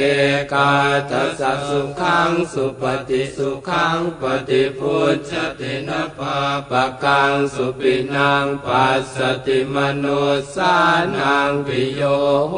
[0.52, 0.72] กา
[1.10, 6.36] ทัสสุขังสุปฏิสุขังปฏิพุทธตินะปา
[6.70, 9.16] ปะกังสุปินังปัสส
[9.46, 10.06] ติมโน
[10.54, 10.74] สา
[11.16, 12.02] นังปิโย
[12.50, 12.54] โห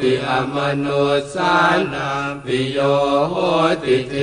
[0.00, 0.86] ติอมโน
[1.34, 1.54] สา
[1.94, 2.78] นังปิโย
[3.30, 3.34] โห
[3.84, 4.14] ติเท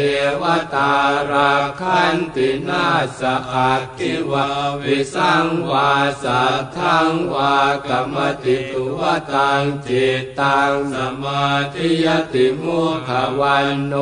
[0.41, 0.43] ว
[0.75, 0.93] ตา
[1.31, 2.85] ราคันตินา
[3.19, 3.21] ส
[3.51, 4.47] อักขิวา
[4.83, 5.91] วิสังวา
[6.23, 7.55] สัทธังวา
[7.87, 9.01] กรรมติตุว
[9.33, 13.09] ตังจิตตังสมาธิยติมุข
[13.39, 13.93] วันโน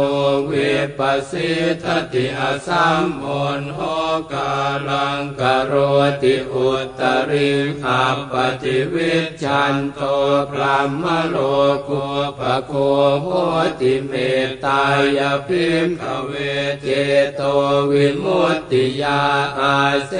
[0.45, 0.51] เว
[0.98, 1.51] ปัสสิ
[1.83, 3.25] ทติอสัมโอ
[3.59, 3.80] นโห
[4.33, 4.53] กา
[4.90, 5.74] ลังกโร
[6.22, 7.49] ติอุตริ
[7.83, 8.33] ขับป
[8.64, 10.01] ฏิวิชันโต
[10.51, 11.38] พระมโล
[11.88, 12.03] กุ
[12.40, 12.74] ปโค
[13.22, 13.27] โห
[13.80, 14.14] ติเม
[14.48, 14.83] ตตา
[15.17, 16.32] ยพิมขเว
[16.82, 16.88] เจ
[17.35, 17.41] โต
[17.91, 19.22] วิมุตติยา
[19.59, 19.75] อา
[20.07, 20.11] เส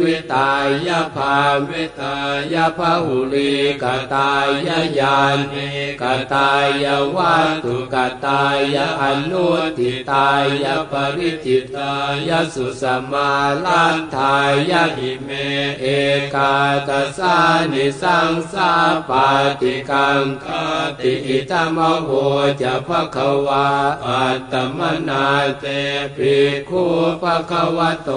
[0.00, 0.52] วิตา
[0.86, 1.36] ยภา
[1.68, 2.16] วิตา
[2.52, 3.84] ยภาหุลีก
[4.14, 4.48] ตาย
[4.98, 5.18] ญา
[5.52, 5.68] ณิ
[6.02, 6.50] กตา
[6.82, 6.86] ย
[7.16, 8.42] วัตถุกตา
[8.74, 10.28] ยะอนุติตา
[10.62, 11.92] ยะปริจิตา
[12.28, 13.30] ยะสุสมา
[13.64, 14.36] ลันทา
[14.70, 15.28] ยะหิเม
[15.80, 15.86] เอ
[16.34, 16.54] กา
[16.88, 17.36] ตสา
[17.72, 18.72] นิสังสา
[19.08, 19.28] ปา
[19.60, 20.46] ติกังค
[20.98, 22.08] ติอิตมโห
[22.60, 23.16] จะภค
[23.46, 23.68] วา
[24.06, 25.26] อัตมนา
[25.60, 25.64] เต
[26.16, 26.36] ปิ
[26.68, 26.84] คู
[27.22, 28.10] ภควโต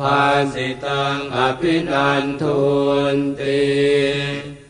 [0.00, 0.20] ภา
[0.52, 2.60] สิตังอภินันทุ
[3.14, 4.61] นติ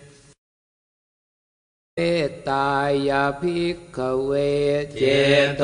[1.99, 2.03] เม
[2.49, 2.71] ตา
[3.09, 4.31] ยาภิกขเว
[4.99, 5.03] เจ
[5.57, 5.63] โต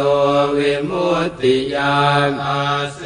[0.57, 1.98] วิมุตติยา
[2.28, 2.62] นอา
[2.94, 3.00] เส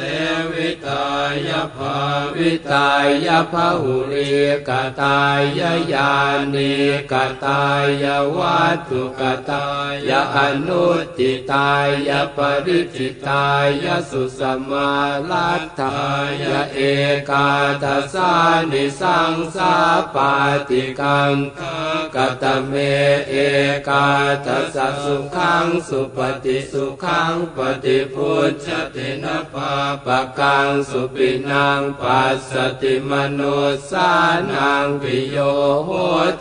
[0.53, 1.05] วิตา
[1.47, 1.97] ยภา
[2.35, 2.89] วิตา
[3.25, 4.33] ยภาหุริ
[4.67, 4.69] ก
[5.01, 5.61] ตาย
[5.93, 6.13] ญา
[6.53, 6.73] ณิ
[7.11, 7.13] ก
[7.45, 7.63] ตา
[8.03, 8.05] ย
[8.37, 9.67] วัตถุกตา
[10.07, 10.37] ยอ
[10.67, 10.85] นุ
[11.17, 11.71] ติตา
[12.07, 13.47] ยปริจิตา
[13.83, 14.91] ยสุสมา
[15.29, 15.97] ลัตตา
[16.41, 16.43] ย
[16.73, 16.79] เอ
[17.29, 17.49] กา
[17.83, 18.31] ทัสา
[18.71, 19.73] นิสังสา
[20.15, 20.33] ปา
[20.69, 21.33] ติกัง
[22.15, 22.73] กตเม
[23.29, 23.35] เอ
[23.87, 24.07] กา
[24.45, 29.73] ทัสสุขังสุปฏิสุขังปฏิพุทธตินะปา
[30.05, 33.41] ปะกังสุปินังปัสสติมโน
[33.89, 34.09] สา
[34.51, 35.37] นังปิโย
[35.85, 35.89] โห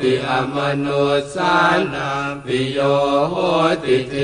[0.01, 0.87] ติอมโน
[1.35, 1.55] สา
[1.95, 2.79] นังปิโย
[3.31, 3.35] โห
[3.85, 4.15] ติเท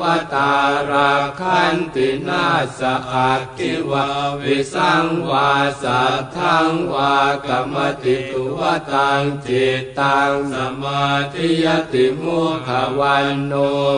[0.00, 0.02] ว
[0.34, 0.52] ตา
[0.90, 2.46] ราคันตินา
[2.78, 2.80] ส
[3.12, 4.06] อักขิวา
[4.42, 5.50] วิสังวา
[5.82, 8.60] สัทธังวากรรมติตุว
[8.92, 12.68] ตังจิตตังสมาธิยติมุข
[12.98, 13.52] วันโน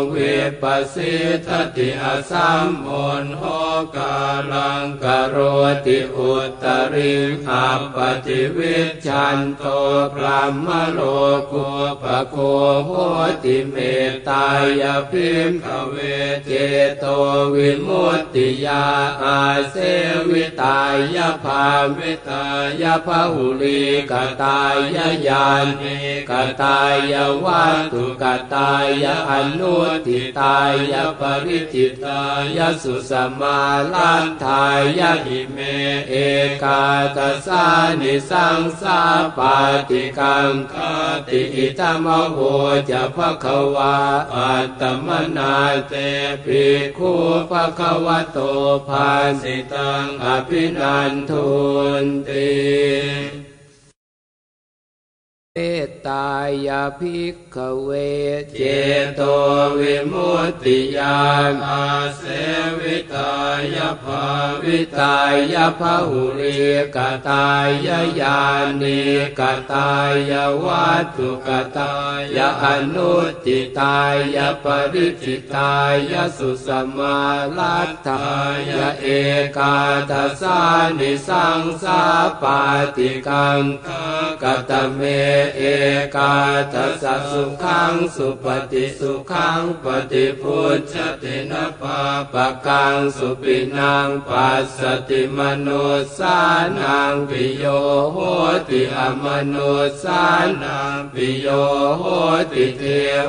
[0.08, 0.16] เว
[0.62, 1.14] ปัสสิ
[1.46, 2.90] ทติอสัมโอ
[3.22, 3.42] นโห
[3.96, 4.16] กา
[4.52, 5.36] ลังกโร
[5.86, 7.14] ติอุตริ
[7.46, 9.64] ขับปฏิวิชันโต
[10.14, 11.00] พระมโล
[11.52, 11.68] กุ
[12.02, 12.36] ปโค
[12.86, 12.90] โห
[13.44, 13.76] ติเม
[14.10, 14.46] ตตา
[14.80, 15.96] ยพิมขเว
[16.46, 16.50] เจ
[16.98, 17.04] โต
[17.54, 18.84] วิมุตติยา
[19.22, 19.76] อาเส
[20.30, 20.80] วิตา
[21.14, 21.64] ยภา
[21.96, 22.44] วิตา
[22.82, 24.12] ยภาหุลีก
[24.42, 24.76] ตาย
[25.26, 25.46] ญา
[25.80, 25.96] ณิ
[26.30, 26.78] กตา
[27.12, 27.14] ย
[27.44, 30.59] วัตถุกตายอนุติตา
[30.93, 32.23] ยปริจิตา
[32.57, 33.59] ยสุสมา
[33.93, 34.65] ลันทา
[34.99, 35.59] ยหิเม
[36.09, 36.15] เอ
[36.62, 36.83] กา
[37.17, 37.65] ตสา
[38.01, 39.01] นิสังสา
[39.36, 39.57] ปา
[39.89, 40.75] ติกังค
[41.28, 42.39] ติอิตมโห
[42.91, 43.97] จะภควา
[44.35, 45.55] อัตมนา
[45.89, 45.94] เต
[46.44, 46.65] ปิ
[46.97, 47.12] คู
[47.51, 48.39] ภควโต
[48.89, 49.09] ภา
[49.43, 51.49] สิตังอภินันทุ
[52.02, 53.49] นติ
[56.08, 56.28] ตา
[56.66, 57.90] ยาภิกขเว
[58.56, 58.62] เจ
[59.14, 59.20] โต
[59.78, 61.20] วิมุตติยา
[61.52, 62.22] นอาเส
[62.80, 63.32] วิตา
[63.74, 64.24] ยภา
[64.64, 65.18] วิตา
[65.52, 66.58] ยภาหุริ
[66.97, 66.98] ก
[67.28, 67.47] ตา
[67.86, 68.40] ยาญา
[68.80, 69.00] ณิ
[69.39, 69.40] ก
[69.72, 69.90] ตา
[70.30, 71.92] ยาวัตถุกตา
[72.36, 72.64] ยาอ
[72.94, 73.14] นุ
[73.44, 73.98] ติตา
[74.34, 75.72] ยาปริจิตา
[76.10, 77.18] ยาสุสมา
[77.56, 78.24] ลัตถา
[78.70, 79.06] ยาเอ
[79.56, 79.76] กา
[80.10, 80.58] ทัสา
[80.98, 82.00] นิสังสา
[82.42, 82.60] ปา
[82.97, 83.60] ติกัง
[84.42, 85.00] กตเม
[85.56, 85.62] เอ
[86.16, 86.34] กา
[86.72, 92.00] ทัสสุขังสุปฏิสุขังปฏิพุทธตินะปา
[92.32, 95.68] ปะกังสุปินังปัสสติมโน
[96.18, 96.38] สา
[96.78, 97.64] นังปิโย
[98.12, 98.16] โห
[98.68, 99.56] ติอมโน
[100.02, 100.22] สา
[100.62, 101.46] นังปิโย
[101.98, 102.04] โห
[102.52, 102.82] ติเท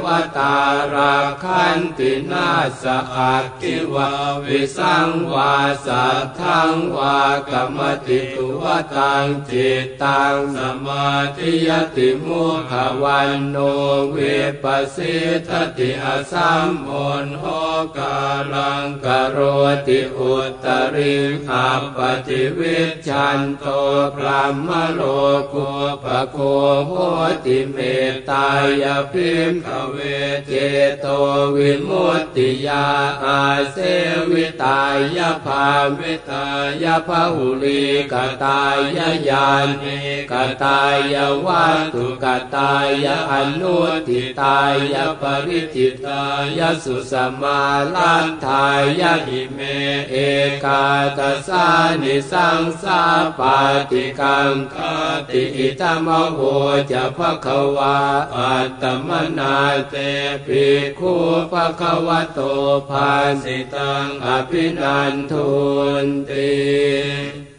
[0.03, 0.05] ว
[0.37, 0.55] ตา
[0.93, 2.49] ราคันตินา
[2.81, 2.83] ส
[3.15, 4.09] อักขิวา
[4.45, 5.53] วิสังวา
[5.85, 7.19] สัทธังวา
[7.49, 8.63] กรรมติตุว
[8.95, 12.73] ตังจิตตังสมาธิยติมุขะ
[13.03, 14.17] วัณโณ วิ
[14.63, 15.15] ปปะสี
[15.47, 16.91] ทะติ อะสัมมุ
[17.23, 17.45] ฬโห
[17.97, 18.19] กา
[18.53, 19.37] ลัง กะโร
[19.87, 20.65] ติอุตตะ
[20.95, 21.15] ริ
[21.47, 23.65] ง อัปปะฏิวิชฌันโต
[24.15, 25.01] พรัหมะโล
[25.53, 25.69] กู
[26.03, 26.37] ปะโค
[26.87, 26.91] โห
[27.45, 27.77] ติเม
[28.11, 28.47] ตตา
[28.81, 29.97] ยะ ภิกขะเว
[30.47, 30.53] เจ
[31.01, 31.05] โต
[31.55, 32.85] วิมุตติยา
[33.23, 33.77] อาเส
[34.31, 34.81] วิตา
[35.17, 35.67] ยะ ภา
[35.99, 36.47] วิตา
[36.83, 38.13] ยะ พะหุลีก
[38.43, 38.77] ตาย
[39.29, 39.47] ญา
[39.81, 39.99] ณิ
[40.31, 40.81] กตา
[41.13, 41.15] ย
[41.45, 44.59] วัตถุกตายอนุติตา
[44.93, 46.23] ยปริจิตา
[46.57, 47.61] ยสุสมา
[47.95, 48.65] ลันทา
[48.99, 49.59] ยหิเม
[50.09, 50.15] เอ
[50.63, 50.83] กา
[51.17, 51.65] ตสา
[52.01, 53.01] นิสังสา
[53.39, 53.57] ปา
[53.91, 54.75] ติกังค
[55.29, 56.39] ติอิตมโห
[56.91, 57.97] จะภควา
[58.35, 59.55] อัตตมนา
[59.89, 59.95] เต
[60.45, 60.65] ปิ
[60.99, 61.13] คู
[61.51, 62.39] ภควโต
[62.89, 63.11] ภา
[63.43, 65.49] สิตังอภินันทุ
[66.05, 67.50] นติ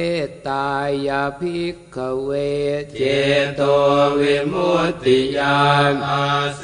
[0.00, 0.06] เต
[0.48, 0.68] ตา
[1.06, 2.30] ยาภิกขเว
[2.96, 3.02] เจ
[3.56, 3.60] โต
[4.20, 5.60] วิมุตติยา
[5.92, 6.26] นอา
[6.58, 6.62] เส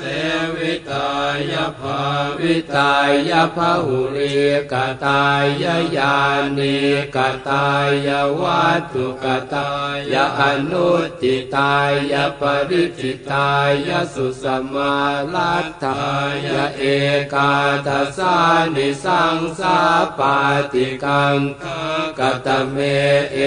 [0.56, 1.08] วิตา
[1.52, 2.00] ยาภา
[2.40, 2.94] วิตา
[3.28, 4.36] ยภาหุริ
[4.72, 4.74] ก
[5.04, 5.22] ตา
[5.62, 6.16] ยาญา
[6.58, 6.78] ณิ
[7.14, 7.66] กตา
[8.06, 9.24] ยาวัตถุก
[9.54, 9.68] ตา
[10.12, 10.90] ยาอนุ
[11.20, 11.74] ติตา
[12.12, 13.48] ยาปริจิตา
[13.88, 14.94] ยาสุสมา
[15.34, 16.00] ลัตถา
[16.46, 16.82] ยาเอ
[17.32, 17.52] กา
[17.86, 18.36] ทัสา
[18.74, 19.78] นิสังสา
[20.18, 20.36] ปา
[20.72, 21.38] ติกัง
[22.18, 22.76] กตเม
[23.32, 23.38] เอ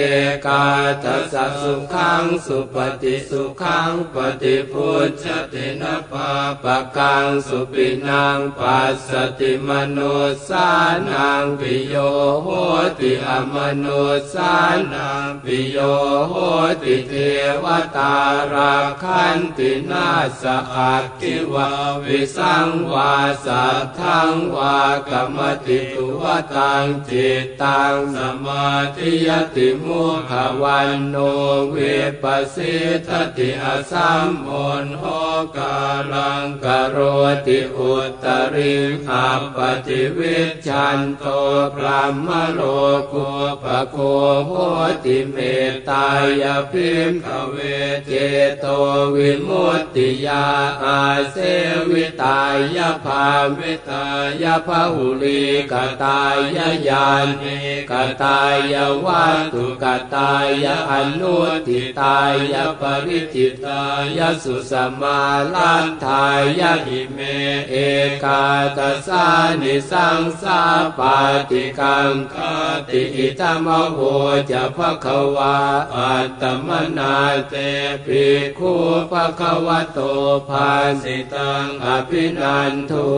[0.46, 0.64] กา
[1.04, 6.30] ทัสสะสุขังสุปฏิสุขังปฏิพุทธตินะปา
[6.62, 9.98] ปะกังสุปินังปัสสติมโน
[10.48, 10.68] สา
[11.08, 11.94] นังปิโย
[12.42, 12.48] โห
[12.98, 13.86] ติอมโน
[14.32, 14.54] สา
[14.92, 15.78] นังปิโย
[16.28, 16.34] โห
[16.82, 17.12] ติเท
[17.64, 18.14] วตา
[18.52, 20.08] ราคันตินา
[20.40, 20.44] ส
[20.74, 21.70] อักขิวา
[22.04, 24.78] วิสังวาสัทธังวา
[25.08, 26.22] กรรมติตุว
[26.54, 30.32] ตังจิตตังสมาธิยติมุข
[30.62, 31.16] วันโน
[31.70, 31.76] เว
[32.22, 32.74] ปัสสิ
[33.06, 34.50] ทติอสัมโอ
[34.84, 35.04] นโห
[35.56, 35.78] กา
[36.12, 36.96] ลังกโร
[37.46, 37.92] ติอุ
[38.24, 38.74] ตริ
[39.06, 41.24] ขับปฏิวิชันโต
[41.74, 42.60] พระมโล
[43.12, 43.28] กุ
[43.62, 43.96] ปโค
[44.46, 44.52] โห
[45.04, 45.36] ติเม
[45.70, 46.08] ตตา
[46.42, 47.56] ยพิมขเว
[48.06, 48.12] เจ
[48.60, 48.66] โต
[49.14, 50.44] วิมุตติยา
[50.82, 51.00] อา
[51.30, 51.36] เส
[51.90, 52.40] วิตา
[52.76, 53.26] ยภา
[53.58, 54.06] วิตา
[54.42, 55.42] ยภาหุลี
[55.72, 56.36] กตาย
[56.88, 57.06] ญา
[57.40, 57.58] ณิ
[57.90, 57.92] ก
[58.22, 58.40] ตา
[58.72, 58.74] ย
[59.04, 60.32] วัตถุกตา
[60.64, 62.18] ยอนุติตา
[62.52, 63.82] ยปริจิตา
[64.16, 65.20] ยสุสมา
[65.54, 66.26] ลันทา
[66.58, 67.18] ยหิเม
[67.70, 67.74] เอ
[68.24, 68.44] กา
[68.76, 69.26] ตสา
[69.60, 70.60] นิสังสา
[70.98, 71.16] ปา
[71.50, 72.34] ติกังค
[72.88, 73.98] ติอิตมโห
[74.50, 75.06] จะภค
[75.36, 75.56] วา
[75.94, 77.16] อัตตมนา
[77.48, 77.54] เต
[78.06, 78.24] ปิ
[78.58, 78.72] คู
[79.10, 79.98] ภควโต
[80.48, 80.70] ภา
[81.02, 83.08] สิตังอภินันทุ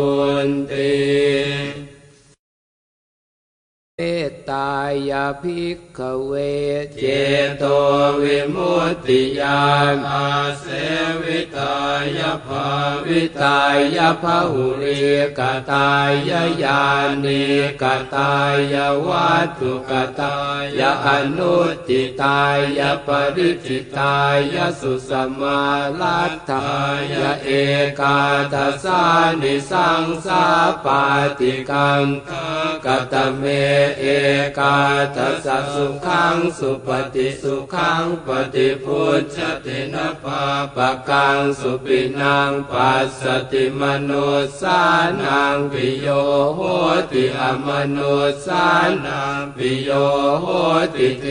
[0.46, 1.91] นติ
[3.98, 4.70] เมตตา
[5.10, 6.32] ยาภิกขเว
[7.00, 7.04] เจ
[7.58, 7.64] โต
[8.22, 9.62] วิมุตติยา
[9.94, 10.28] นอา
[10.60, 10.66] เส
[11.22, 11.74] วิตา
[12.18, 12.66] ยาภา
[13.06, 13.60] วิตา
[13.96, 15.02] ยภาหุริ
[15.38, 15.40] ก
[15.70, 16.82] ตายญา
[17.24, 17.44] ณิ
[17.82, 18.32] กตา
[18.72, 18.74] ย
[19.06, 20.36] วัตถุกตา
[20.78, 21.56] ยอนุ
[21.88, 22.40] ติตา
[22.78, 24.16] ยาปริจิตา
[24.54, 25.60] ยาสุสมา
[26.00, 26.70] ลัตถา
[27.10, 27.14] ย
[27.44, 27.48] เอ
[28.00, 28.18] กา
[28.52, 29.02] ทัสา
[29.40, 30.44] นิสังสา
[30.84, 31.02] ปา
[31.38, 32.04] ติกัง
[32.84, 33.44] กตเม
[33.98, 34.04] เอ
[34.58, 34.76] กา
[35.16, 40.42] ทัสสะสุขังสุปฏิสุขังปฏิพุทธตินะปา
[40.76, 44.10] ปะกังสุปินังปัสสติมโน
[44.60, 44.80] สา
[45.22, 46.08] นังปิโย
[46.54, 46.60] โห
[47.10, 47.98] ติอมโน
[48.46, 48.66] สา
[49.04, 49.90] นังปิโย
[50.40, 50.46] โห
[50.94, 51.26] ติเท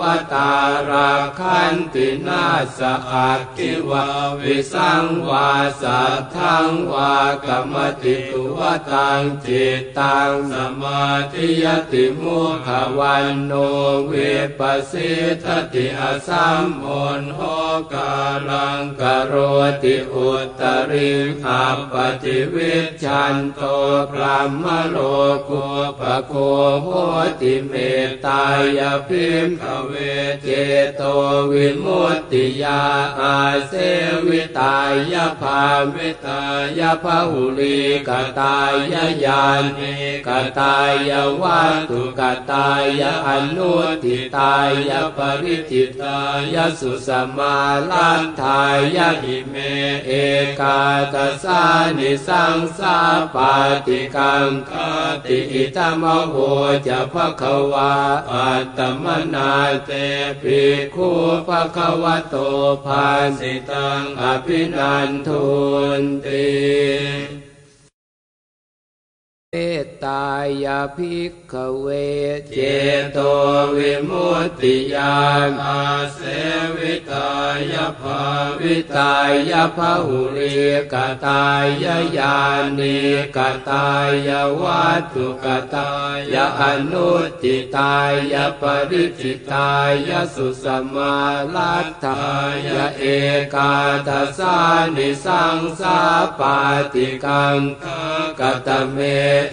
[0.00, 0.02] ว
[0.32, 0.52] ตา
[0.88, 2.44] ราคันตินา
[2.78, 4.06] สอักขิวา
[4.40, 5.50] วิสังวา
[5.82, 8.60] สัทธังวากรรมติตุว
[8.90, 12.68] ตังจิตตังสมามาธิยติมุข
[12.98, 13.52] วันโน
[14.06, 14.12] เว
[14.58, 15.12] ปัสสิ
[15.44, 16.86] ทติอสัมโอ
[17.20, 17.40] นโห
[17.92, 18.14] กา
[18.48, 19.34] ลังกโร
[19.82, 21.10] ติอุตริ
[21.42, 23.60] ขับปฏิวิชันโต
[24.10, 24.96] พระมโล
[25.48, 25.64] กุ
[26.00, 26.32] ปโค
[26.82, 26.88] โห
[27.40, 27.72] ติเม
[28.06, 28.44] ตตา
[28.78, 29.92] ยพิมขเว
[30.42, 30.48] เจ
[30.96, 31.02] โต
[31.50, 32.82] วิมุตติยา
[33.20, 33.36] อา
[33.68, 33.72] เส
[34.26, 34.76] วิตา
[35.12, 35.62] ยภา
[35.94, 36.42] วิตา
[36.78, 38.10] ยภาหุลีก
[38.40, 38.74] ตาย
[39.24, 39.42] ญา
[39.76, 39.94] ณิ
[40.26, 40.76] กตา
[41.08, 41.10] ย
[41.42, 42.20] วัตถุก
[42.52, 43.72] ตายอนุ
[44.04, 44.54] ติตา
[44.88, 46.18] ยปริจิตา
[46.54, 47.56] ยสุสมา
[47.90, 48.62] ลันทา
[48.96, 49.54] ยหิเม
[50.06, 50.10] เอ
[50.60, 50.80] กา
[51.14, 51.62] ตสา
[51.98, 52.98] นิสังสา
[53.34, 53.52] ปา
[53.86, 54.72] ติกังค
[55.24, 56.34] ติอิตมโห
[56.86, 57.92] จะภะคะวา
[58.30, 59.52] อัตตมนา
[59.86, 59.90] เต
[60.42, 60.60] ปิ
[60.94, 61.08] คู
[61.48, 62.36] ภะคะวะโต
[62.84, 63.06] ภา
[63.38, 65.44] สิตังอภินันทุ
[66.00, 67.45] นติ
[70.04, 70.26] ตา
[70.64, 71.86] ยาภิกขเว
[72.54, 72.58] เจ
[73.12, 73.18] โต
[73.76, 75.16] วิมุตติยา
[75.48, 75.82] นอา
[76.14, 76.20] เส
[76.76, 77.30] วิตา
[77.72, 78.20] ยาภา
[78.60, 79.14] วิตา
[79.50, 80.56] ยภาหุริ
[80.92, 80.94] ก
[81.24, 81.42] ตา
[81.82, 82.36] ยาญา
[82.78, 82.98] ณิ
[83.36, 83.86] กตา
[84.26, 85.90] ยาวัตถุกตา
[86.32, 87.10] ยาอนุ
[87.42, 87.94] ติตา
[88.32, 89.68] ยาปริจิตา
[90.08, 91.14] ยาสุสมา
[91.54, 92.20] ลัตตา
[92.66, 93.04] ยาเอ
[93.54, 93.72] กา
[94.06, 94.56] ทัสา
[94.96, 95.98] นิสังสา
[96.38, 96.56] ปา
[96.92, 97.58] ติกัง
[98.40, 98.98] กตเม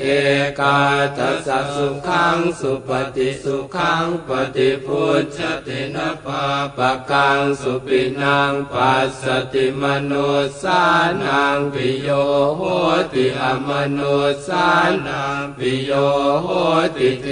[0.01, 0.07] เอ
[0.59, 0.79] กา
[1.17, 6.43] ทัสสุขังสุปฏิสุขังปฏิพุทธตินะปา
[6.77, 9.23] ปะกังสุปินังปัสส
[9.53, 10.13] ติมโน
[10.61, 10.81] สา
[11.23, 12.09] นังปิโย
[12.57, 12.61] โห
[13.13, 13.99] ติอมโน
[14.47, 14.67] สา
[15.07, 15.91] นังปิโย
[16.43, 16.47] โห
[16.97, 17.27] ติเท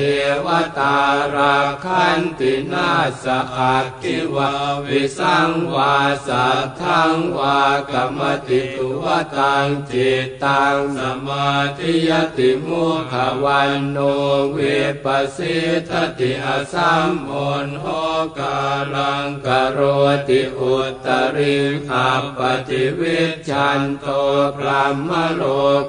[0.46, 0.98] วตา
[1.34, 2.92] ราคันตินา
[3.24, 3.26] ส
[3.56, 4.52] อักขิวา
[4.86, 5.96] วิสังวา
[6.28, 7.60] สัทธังวา
[7.92, 9.06] กรรมติตุว
[9.38, 13.14] ตังจิตตังสมาธิยติมุข
[13.44, 13.98] วันโน
[14.52, 14.58] เว
[15.03, 15.58] ปัสสิ
[15.90, 17.32] ทติอสัมโอ
[17.66, 17.86] นโห
[18.40, 18.60] กา
[18.95, 19.80] ลังกโร
[20.28, 21.56] ติอุตริ
[21.90, 24.06] ขับปฏิวิชันโต
[24.58, 25.44] พระมโล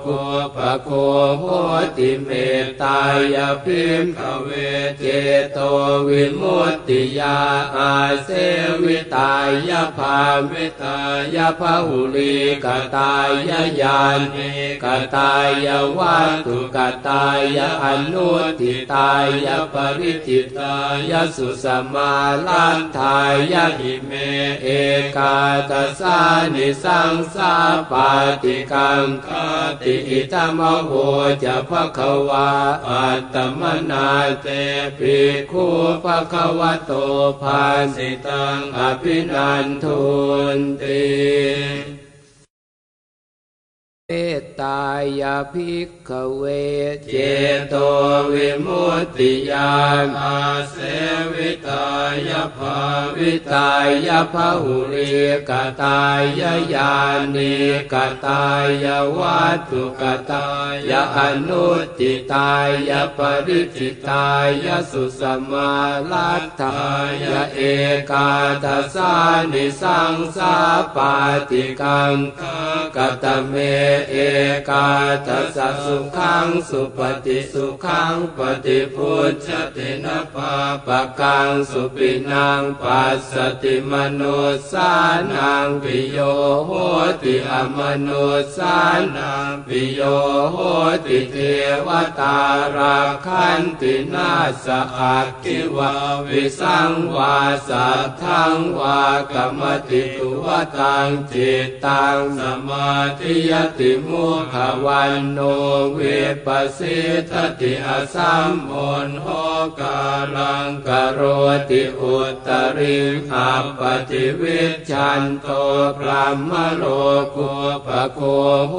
[0.05, 0.23] กุ
[0.57, 0.91] ปโค
[1.39, 1.45] โห
[1.97, 2.31] ติเม
[2.63, 3.01] ตตา
[3.35, 4.49] ยพิมขเว
[4.99, 5.05] เจ
[5.53, 5.59] โต
[6.09, 7.39] วิมุตติยา
[7.77, 7.93] อา
[8.25, 8.29] เส
[8.83, 9.33] วิตา
[9.69, 10.19] ยภา
[10.51, 10.99] วิตา
[11.35, 12.67] ยภาหุลีก
[12.97, 13.31] ตาย
[13.81, 14.01] ญา
[14.35, 14.51] ณิ
[14.85, 15.33] กตา
[15.67, 16.77] ยวัตุก
[17.09, 18.29] ตายอนุ
[18.61, 19.11] ติตา
[19.45, 20.75] ยปริจิตา
[21.11, 22.13] ยสุสมา
[22.47, 23.19] ลันทา
[23.53, 24.11] ยหิเม
[24.63, 24.69] เอ
[25.17, 25.37] กา
[25.71, 26.19] ตสา
[26.55, 27.55] นิสังสา
[27.91, 28.11] ปา
[28.43, 29.29] ติกังค
[29.83, 30.91] ติอิตมโห
[31.43, 32.51] จะภะคะวา
[32.89, 34.09] อัตตมนา
[34.43, 34.47] เต
[34.99, 35.17] ปิ
[35.51, 35.67] คู
[36.05, 36.93] ภะคะวะโต
[37.41, 37.63] ภา
[37.95, 40.03] สิตังอภินันทุ
[40.57, 42.02] นติ
[44.41, 44.83] ตตา
[45.21, 46.43] ยาภิกขเว
[47.11, 47.15] เจ
[47.69, 47.75] โต
[48.33, 49.73] วิมุตติยา
[50.05, 50.77] นอาเส
[51.33, 51.87] วิตา
[52.29, 52.79] ยาภา
[53.17, 53.71] วิตา
[54.07, 55.13] ยภาหุริ
[55.49, 55.51] ก
[55.83, 56.01] ตา
[56.41, 56.43] ย
[56.75, 56.95] ญา
[57.35, 57.55] ณิ
[57.93, 57.95] ก
[58.27, 58.45] ตา
[58.85, 58.87] ย
[59.19, 60.49] วัตถุกตา
[60.91, 61.19] ยอ
[61.49, 61.67] นุ
[61.99, 62.53] ติตา
[62.89, 64.27] ยาปริจิตา
[64.65, 65.73] ยาสุสมา
[66.11, 66.77] ลัตตา
[67.23, 67.61] ยาเอ
[68.11, 68.31] กา
[68.65, 69.13] ทัสา
[69.53, 70.55] นิสังสา
[70.95, 71.15] ปา
[71.51, 72.15] ติกัง
[72.97, 73.55] กตเม
[74.11, 74.17] เอ
[74.71, 74.89] กา
[75.27, 80.55] ทัสสุขังสุปฏิสุขังปฏิพุทธตินะปา
[80.87, 84.23] ปะกังสุปินังปัสสติมโน
[84.71, 84.93] สา
[85.33, 86.19] นังปิโย
[86.67, 86.71] โห
[87.23, 88.09] ติอมโน
[88.57, 88.77] สา
[89.17, 90.01] นังปิโย
[90.53, 90.57] โห
[91.07, 91.37] ติเท
[91.87, 91.89] ว
[92.21, 92.39] ตา
[92.77, 94.33] ราคันตินา
[94.65, 94.67] ส
[94.99, 95.93] อักขิวา
[96.27, 97.37] วิสังวา
[97.69, 100.47] สัทธังวากรรมติตุว
[100.79, 104.55] ตังจิตตังสมาธิยติมุข
[104.85, 105.39] วันโน
[105.93, 106.01] เว
[106.47, 106.99] ปัสสิ
[107.31, 108.75] ทติอสัมโอ
[109.07, 109.27] นโห
[109.81, 110.01] กา
[110.37, 111.21] ลังกโร
[111.71, 112.99] ติอุตริ
[113.31, 115.49] ขับปฏิวิชันโต
[115.99, 116.85] พระมโล
[117.37, 117.53] กุ
[117.87, 118.21] ปโค
[118.71, 118.75] โห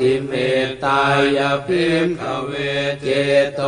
[0.00, 0.32] ติเม
[0.64, 1.02] ตตา
[1.36, 2.52] ยพิมขเว
[3.02, 3.06] เจ
[3.54, 3.60] โต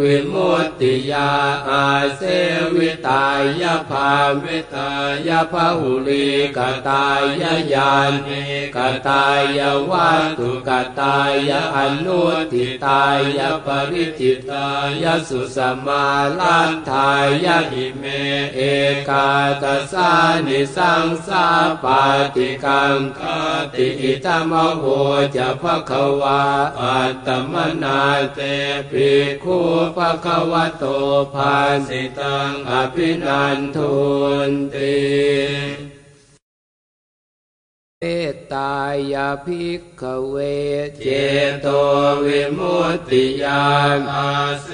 [0.00, 1.30] วิมุตติยา
[1.68, 2.22] อาเส
[2.74, 3.26] วิตา
[3.60, 4.10] ยภา
[4.42, 4.90] วิตา
[5.28, 6.58] ยภาหุลีก
[6.88, 7.22] ตาย
[7.72, 7.92] ญา
[8.26, 8.42] ณิ
[8.76, 9.24] กตา
[9.58, 9.60] ย
[9.90, 12.22] วัตุกตายอนุ
[12.52, 13.04] ติตา
[13.38, 14.68] ยปริจิตา
[15.02, 16.04] ยสุสมา
[16.38, 17.10] ลันทา
[17.44, 18.04] ยหิเม
[18.54, 18.60] เอ
[19.08, 19.28] กา
[19.62, 20.10] ตสา
[20.46, 21.46] นิสังสา
[21.82, 22.02] ปา
[22.34, 23.20] ติกังค
[23.74, 24.84] ติอิตมโห
[25.36, 26.42] จะภะคะวา
[26.80, 28.00] อัตตมนา
[28.34, 28.40] เต
[28.90, 29.10] ปิ
[29.42, 29.58] คู
[29.96, 30.84] ภะคะวะโต
[31.34, 31.54] ภา
[31.88, 33.94] สิตังอภินันทุ
[34.48, 35.93] นติ
[38.04, 38.10] เม
[38.54, 38.74] ตา
[39.12, 40.36] ยาภิกขเว
[41.02, 41.08] เจ
[41.60, 41.66] โต
[42.24, 43.64] วิมุตติญา
[43.96, 44.30] ณอา
[44.62, 44.68] เส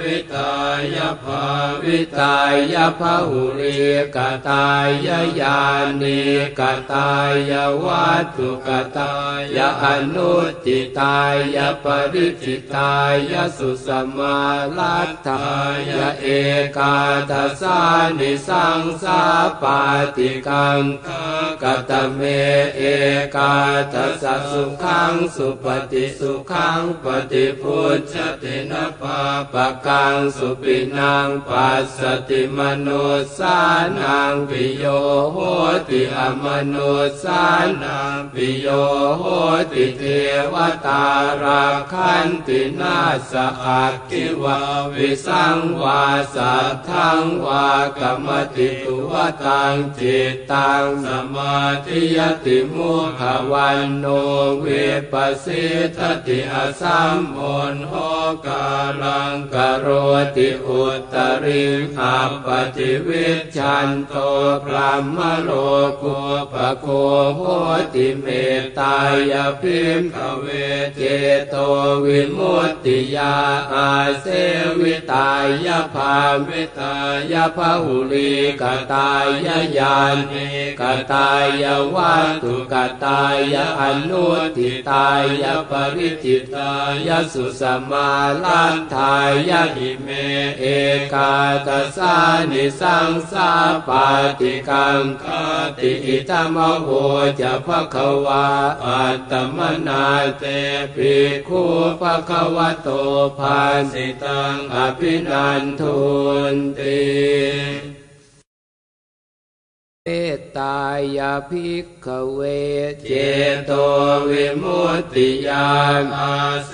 [0.00, 0.52] วิตา
[0.94, 1.44] ยาภา
[1.82, 2.36] วิตา
[2.72, 3.78] ยภาหุริ
[4.16, 4.88] กตาย
[5.40, 5.60] ญา
[6.00, 6.22] ณิ
[6.58, 6.60] ก
[6.92, 7.10] ตา
[7.50, 7.52] ย
[7.84, 9.14] วัตถุกตา
[9.56, 9.84] ยอ
[10.14, 10.32] นุ
[10.64, 11.18] จิตา
[11.54, 12.92] ยาปริจิตา
[13.32, 14.38] ยาสุสมา
[14.78, 15.44] ลัตถา
[15.90, 16.26] ยาเอ
[16.76, 16.96] กา
[17.30, 17.80] ทัสา
[18.18, 19.20] นิสังสา
[19.62, 19.80] ปา
[20.16, 20.80] ติกัง
[21.62, 22.20] กตเม
[22.76, 22.82] เอ
[23.36, 23.54] กา
[23.92, 29.20] ทัสสะสุขังสุปฏิสุขังปฏิพุทธตินะปา
[29.52, 32.88] ปะกังสุปินังปัสสติมโน
[33.38, 33.58] สา
[33.98, 34.84] นังปิโย
[35.32, 35.36] โห
[35.88, 36.76] ติอมโน
[37.22, 37.42] สา
[37.82, 38.66] นังปิโย
[39.18, 39.24] โห
[39.72, 40.02] ติเท
[40.52, 40.54] ว
[40.86, 41.04] ตา
[41.42, 42.98] ราคันตินา
[43.30, 43.32] ส
[43.64, 44.58] อักขิวา
[44.94, 46.02] วิสังวา
[46.34, 49.12] สัทธังวากรรมติตุว
[49.44, 51.56] ตังจิตตังสมา
[51.86, 53.22] ธิยติมุขะ
[53.52, 54.66] วัณโณ วิ
[55.12, 55.64] ปปะสี
[55.96, 57.40] ทะติ อะสัมมุ
[57.74, 57.94] ฬโห
[58.46, 58.66] กา
[59.02, 59.86] ลัง กะโร
[60.36, 61.14] ติอุตตะ
[61.44, 61.64] ริ
[61.96, 64.14] ง อัปปะฏิวิชฌันโต
[64.64, 65.50] พรัหมะโล
[66.02, 66.18] กู
[66.52, 66.86] ปะโค
[67.36, 67.40] โห
[67.94, 68.26] ติเม
[68.60, 68.96] ตตา
[69.30, 70.46] ยะ ภิกขะเว
[70.96, 71.00] เจ
[71.50, 71.54] โต
[72.04, 73.34] วิมุตติยา
[73.72, 74.26] อาเส
[74.80, 75.30] วิตา
[75.66, 76.16] ยะ ภา
[76.48, 76.94] วิตา
[77.32, 78.62] ยะ พะหุลีก
[78.92, 79.26] ตาย
[79.78, 79.96] ญา
[80.30, 80.46] ณิ
[80.80, 81.30] กตา
[81.62, 81.64] ย
[81.94, 85.06] วัตถุกตายะอนุทิตา
[85.42, 86.72] ยะปริจิตา
[87.06, 88.08] ยะสุสมา
[88.44, 89.14] ลันทา
[89.48, 90.08] ยะหิเม
[90.60, 90.64] เอ
[91.12, 91.32] กา
[91.66, 92.14] ตสา
[92.50, 93.50] นิสังสา
[93.88, 94.06] ปา
[94.40, 95.24] ติกังค
[95.78, 96.88] ติอิตมโห
[97.40, 98.46] จะภะคะวา
[98.84, 100.04] อัตตมนา
[100.38, 100.44] เต
[100.94, 101.14] ปิ
[101.48, 101.62] คู
[102.00, 102.88] ภะคะวะโต
[103.38, 103.58] ภา
[103.92, 105.98] สิตังอภินันทุ
[106.52, 107.97] นติ
[110.08, 110.14] เม
[110.58, 110.78] ตา
[111.16, 112.40] ยาภิกขเว
[113.06, 113.12] เจ
[113.66, 113.70] โต
[114.30, 115.70] วิมุตติญา
[116.02, 116.36] ณอา
[116.68, 116.72] เส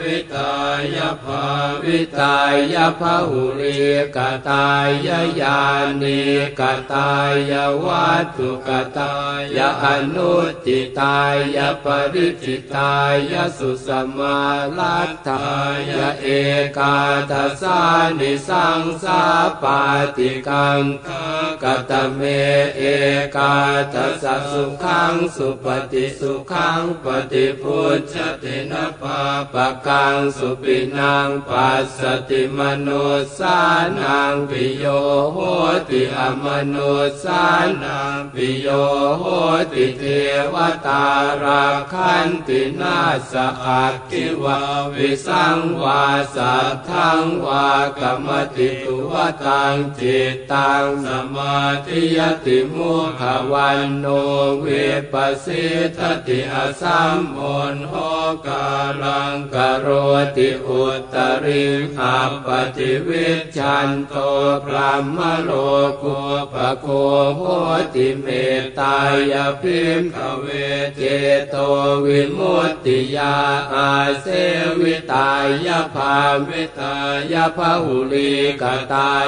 [0.00, 0.54] วิตา
[0.94, 1.44] ยภา
[1.82, 2.38] วิตา
[2.72, 3.78] ยภาหุริ
[4.16, 4.88] กตาย
[5.40, 5.60] ญา
[6.02, 6.22] ณิ
[6.60, 7.12] กตา
[7.50, 7.52] ย
[7.84, 9.14] วัตถุกตา
[9.56, 10.32] ยอนุ
[10.66, 11.18] จิตา
[11.56, 12.94] ยปริจิตา
[13.32, 14.38] ยสุสมา
[14.78, 15.50] ลัตถา
[15.90, 15.92] ย
[16.22, 16.26] เอ
[16.78, 16.96] กา
[17.30, 17.80] ทัสา
[18.18, 19.22] นิสังสา
[19.62, 19.80] ปา
[20.16, 20.82] ติกัง
[21.62, 22.20] กตเม
[22.76, 22.82] เอ
[23.36, 23.54] กา
[23.94, 29.20] ทัสสุขังสุปฏิสุขังปฏิพุทธตินะปา
[29.52, 32.88] ปะกังสุปินังปัสสติมโน
[33.38, 33.58] สา
[34.00, 34.84] นังปิโย
[35.32, 35.38] โห
[35.88, 36.76] ติอมโน
[37.22, 37.44] สา
[37.82, 38.68] นังปิโย
[39.18, 39.24] โห
[39.72, 40.04] ติเท
[40.52, 40.56] ว
[40.86, 41.04] ตา
[41.42, 42.98] ราคันตินา
[43.30, 43.32] ส
[43.64, 44.58] อักขิวา
[44.94, 49.12] วิสังวาสัทธังวากรรมติตุว
[49.44, 51.56] ตังจิตตังสมา
[51.86, 54.06] ธิยติมุขวันโน
[54.60, 54.66] เว
[55.12, 55.64] ปสิ
[55.96, 57.40] ทติอสัมโอ
[57.74, 57.94] นโห
[58.46, 58.68] กา
[59.02, 59.86] ลังกโร
[60.36, 60.82] ติอุ
[61.14, 61.64] ตริ
[61.96, 64.14] ขับปฏิวิชันโต
[64.64, 65.50] พระมโล
[66.02, 66.18] กุ
[66.52, 66.86] ปโค
[67.36, 67.42] โห
[67.94, 68.26] ติเม
[68.60, 68.96] ตตา
[69.32, 70.46] ยพิมขเว
[70.96, 71.02] เจ
[71.50, 71.56] โต
[72.04, 73.34] วิมุตติยา
[73.72, 74.26] อาเส
[74.80, 75.30] วิตา
[75.66, 76.16] ยภา
[76.48, 76.96] วิตา
[77.32, 79.26] ยภาหุลีกตาย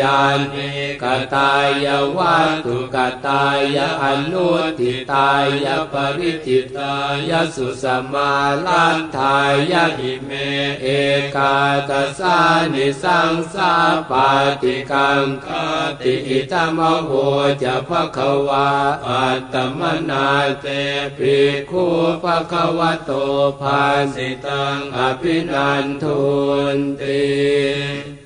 [0.00, 0.18] ญา
[0.52, 0.70] ณิ
[1.02, 1.52] กตา
[1.84, 3.44] ยวัตถุกตา
[3.76, 4.48] ยอนุ
[4.78, 5.30] ทิตา
[5.64, 6.94] ยปริจิตา
[7.28, 8.32] ยสุสมา
[8.66, 9.36] ลันทา
[9.70, 10.30] ยหิเม
[10.82, 10.86] เอ
[11.36, 11.56] กา
[11.88, 12.38] ตสา
[12.72, 13.72] นิสังสา
[14.10, 14.28] ปา
[14.62, 15.46] ติกังค
[16.00, 17.10] ติอิตมโห
[17.62, 18.68] จะภะคะวา
[19.06, 19.80] อัตตม
[20.10, 20.26] นา
[20.60, 20.66] เต
[21.16, 21.36] ปิ
[21.70, 21.84] คู
[22.22, 23.10] ภะคะวะโต
[23.60, 23.82] ภา
[24.14, 26.20] สิตังอภินันทุ
[26.76, 28.19] นติ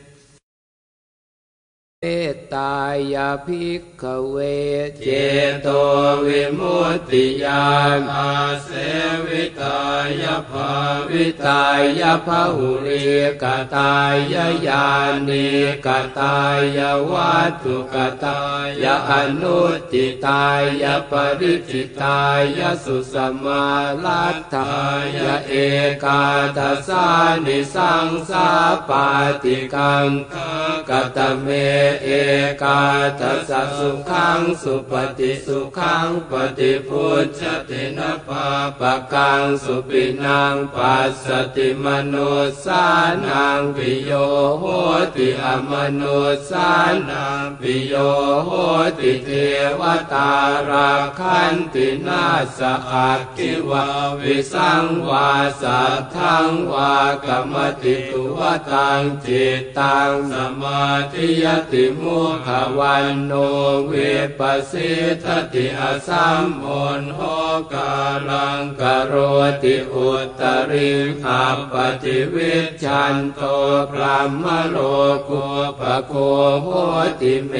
[2.06, 2.76] เมตตา
[3.14, 4.36] ยาภิกขเว
[5.04, 5.08] เจ
[5.62, 5.68] โต
[6.26, 7.66] วิมุตติญา
[7.98, 8.32] ณอา
[8.64, 8.70] เส
[9.26, 9.80] วิตา
[10.22, 10.70] ยภา
[11.10, 11.64] วิตา
[12.00, 13.04] ยภาหุริ
[13.42, 14.14] กตาย
[14.66, 14.86] ญา
[15.28, 15.48] ณิ
[15.86, 16.38] กตา
[16.76, 16.78] ย
[17.10, 18.40] วัตถุกตา
[18.82, 19.60] ยอนุ
[19.92, 20.46] จิตา
[20.82, 22.20] ยปริจิตา
[22.58, 23.66] ยสุสมา
[24.04, 24.74] ลัตถา
[25.16, 25.18] ย
[25.48, 25.54] เอ
[26.04, 26.22] กา
[26.56, 27.06] ทัสา
[27.44, 28.48] นิสังสา
[28.88, 29.06] ปา
[29.42, 30.08] ติกัง
[30.88, 31.48] กตเม
[32.02, 32.08] เอ
[32.62, 32.80] กา
[33.20, 38.46] ทัสสะสุขังสุปฏิสุขังปฏิพุทธตินะปา
[38.80, 42.14] ปะกังสุปินังปัสสติมโน
[42.64, 42.84] สา
[43.26, 44.12] นังปิโย
[44.58, 44.64] โห
[45.14, 46.02] ติอมโน
[46.50, 46.70] สา
[47.08, 47.94] นังปิโย
[48.44, 48.50] โห
[48.98, 49.30] ติเท
[49.80, 49.82] ว
[50.12, 50.32] ตา
[50.68, 52.24] ราคันตินา
[52.58, 53.86] สอักขิวา
[54.20, 58.40] วิสังวาสัทธังวากรรมติตุว
[58.70, 60.82] ตังจิตตังสมามา
[61.12, 62.48] ธิยติมุข
[62.78, 63.32] วันโน
[63.86, 63.92] เว
[64.38, 66.66] ปัสสิทติอสัมโอ
[67.00, 67.20] นโห
[67.72, 67.94] กา
[68.28, 69.14] ลังกโร
[69.62, 70.90] ติอุตริ
[71.22, 72.54] ขับปฏิวิ
[72.84, 73.40] ชันโต
[73.90, 74.76] พระมโล
[75.28, 75.44] กุ
[75.80, 76.14] ปโค
[76.62, 76.68] โห
[77.20, 77.52] ติเม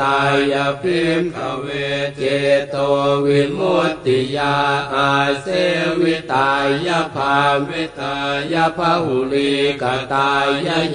[0.00, 0.18] ตา
[0.52, 1.66] ยพิมขเว
[2.16, 2.22] เจ
[2.70, 2.76] โต
[3.24, 4.56] วิมุตติยา
[4.94, 5.46] อาเส
[6.00, 6.50] วิตา
[6.86, 7.36] ยภา
[7.68, 8.16] วิตา
[8.52, 9.84] ยภาหุลีก
[10.14, 10.46] ตาย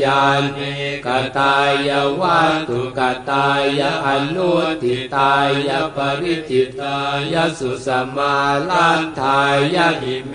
[0.04, 0.24] ญา
[0.56, 0.74] ณิ
[1.06, 1.56] กตา
[1.88, 4.52] ยวัตุกตายอนุ
[4.84, 5.34] ติตา
[5.68, 6.98] ยปริจิตา
[7.34, 8.36] ยสุสมา
[8.70, 9.40] ลันทา
[9.76, 10.34] ยหิเม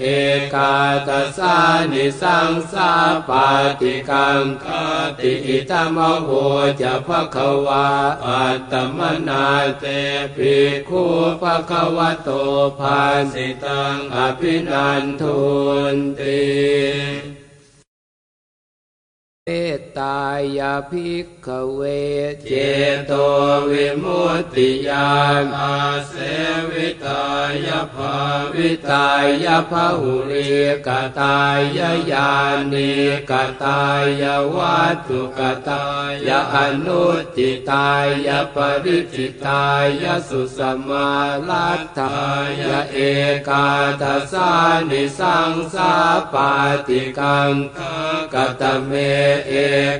[0.00, 0.04] เอ
[0.54, 0.74] กา
[1.08, 1.56] ตสา
[1.92, 2.90] นิสังสา
[3.28, 3.46] ปา
[3.80, 4.66] ติกังค
[5.18, 6.28] ติอิตมโห
[6.80, 7.86] จะภะคะวา
[8.24, 8.98] อัตตม
[9.28, 9.46] นา
[9.80, 9.84] เต
[10.36, 10.54] ปิ
[10.88, 11.02] คู
[11.40, 12.30] ภะคะวะโต
[12.78, 13.00] ภา
[13.32, 15.38] สิตังอภินันทุ
[15.94, 17.37] นติ
[19.50, 20.20] เมตตา
[20.58, 21.80] ยาภิกขเว
[22.48, 22.52] เจ
[23.06, 23.12] โต
[23.70, 25.10] วิมุตติยา
[25.42, 25.76] นอา
[26.08, 26.14] เส
[26.70, 27.24] วิตา
[27.66, 28.14] ยภา
[28.54, 29.08] วิตา
[29.44, 30.50] ยภาหุริ
[30.86, 30.88] ก
[31.20, 31.60] ตาย
[32.12, 32.32] ญา
[32.72, 32.92] ณิ
[33.30, 33.82] กตา
[34.20, 35.84] ยวัตถุกตา
[36.26, 37.04] ยอนุ
[37.36, 37.90] ติตา
[38.26, 39.66] ยปริจิตา
[40.02, 41.10] ยสุสมา
[41.48, 42.18] ลัตถา
[42.60, 42.62] ย
[42.92, 42.98] เอ
[43.48, 43.68] กา
[44.00, 44.50] ทัสา
[44.90, 45.92] นิสังสา
[46.32, 46.50] ปา
[46.86, 47.52] ติกัง
[48.34, 48.92] กตเม
[49.46, 49.52] เอ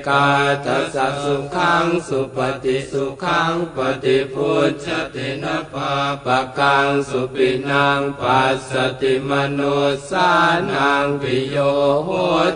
[0.07, 0.27] กา
[0.65, 5.91] ทัสสุขังสุปฏิสุขังปฏิพุทธตินปา
[6.25, 9.77] ปะกังสุปินังปัสสติมนุ
[10.09, 10.29] สา
[10.71, 11.57] นังปิโย
[12.03, 12.09] โห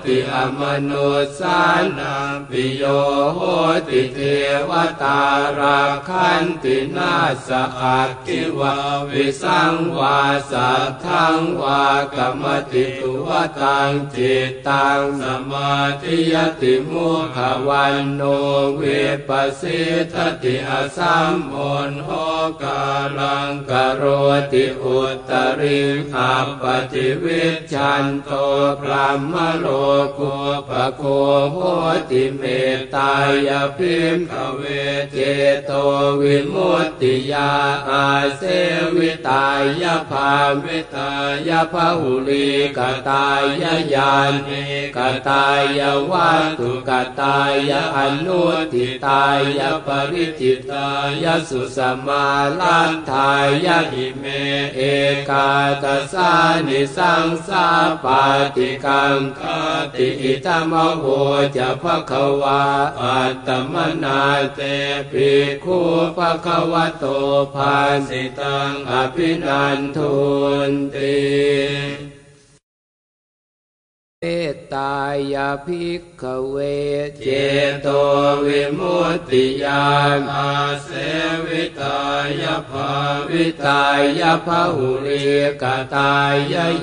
[0.06, 1.60] ติอมนุสา
[2.00, 2.84] นังปิโย
[3.34, 3.40] โห
[3.88, 4.20] ติเท
[4.70, 4.72] ว
[5.04, 5.22] ตา
[5.60, 7.14] ราคันตินา
[7.48, 8.76] สอักขิวา
[9.10, 10.20] วิสังวา
[10.52, 11.84] สัทธังวา
[12.16, 13.30] กรรมติตุว
[13.62, 17.38] ตังจิตตังสมาธิยติมุข
[17.68, 18.22] วันโน
[18.76, 18.82] เว
[19.28, 19.30] ป
[19.60, 19.82] สิ
[20.14, 21.58] ทติอสัมโอ
[21.90, 22.10] นโห
[22.62, 22.84] กา
[23.20, 24.04] ลังกโร
[24.52, 25.80] ติอุตริ
[26.14, 27.44] ขับปฏิวิ
[27.74, 28.30] ชันโต
[28.82, 29.68] พระมโล
[30.18, 30.36] กุ
[30.70, 31.04] ปโค
[31.52, 31.58] โห
[32.10, 32.44] ติเม
[32.76, 33.14] ตตา
[33.48, 34.62] ยพิมขเว
[35.12, 35.18] เจ
[35.66, 35.72] โต
[36.22, 37.52] วิมุตติยา
[37.90, 38.06] อา
[38.38, 38.42] เส
[38.96, 39.46] วิตา
[39.82, 40.32] ยภา
[40.64, 41.12] วิตา
[41.48, 42.80] ยภาหุลีก
[43.10, 43.44] ตาย
[43.94, 44.14] ญา
[44.48, 44.64] ณิ
[44.98, 45.46] กตา
[45.80, 48.42] ยวัตถุกตายอนุ
[48.74, 49.24] ติตา
[49.60, 50.90] ยปริจิตา
[51.24, 52.26] ยสุสมา
[52.60, 53.32] ลันทา
[53.66, 54.24] ยหิเม
[54.76, 54.82] เอ
[55.30, 55.50] กา
[55.84, 56.32] ตสา
[56.68, 57.68] นิสังสา
[58.04, 58.24] ปา
[58.56, 59.42] ติกังค
[59.96, 61.04] ติอิตมโห
[61.56, 62.64] จะภะคะวา
[63.02, 64.22] อัตตมนา
[64.56, 64.60] เต
[65.12, 65.30] ปิ
[65.64, 65.80] คู
[66.18, 67.06] ภะคะวะโต
[67.54, 67.76] ภา
[68.08, 70.14] สิตังอภินันทุ
[70.70, 72.13] นติ
[74.26, 74.96] เมตตา
[75.34, 76.56] ยาภิกขเว
[77.24, 77.28] เจ
[77.82, 77.88] โต
[78.46, 79.88] วิมุตติยา
[80.18, 80.54] นอา
[80.84, 80.90] เส
[81.46, 82.02] วิตา
[82.42, 82.92] ยภา
[83.30, 83.84] วิตา
[84.20, 85.26] ยภาหุริ
[85.62, 85.64] ก
[85.96, 86.36] ตาย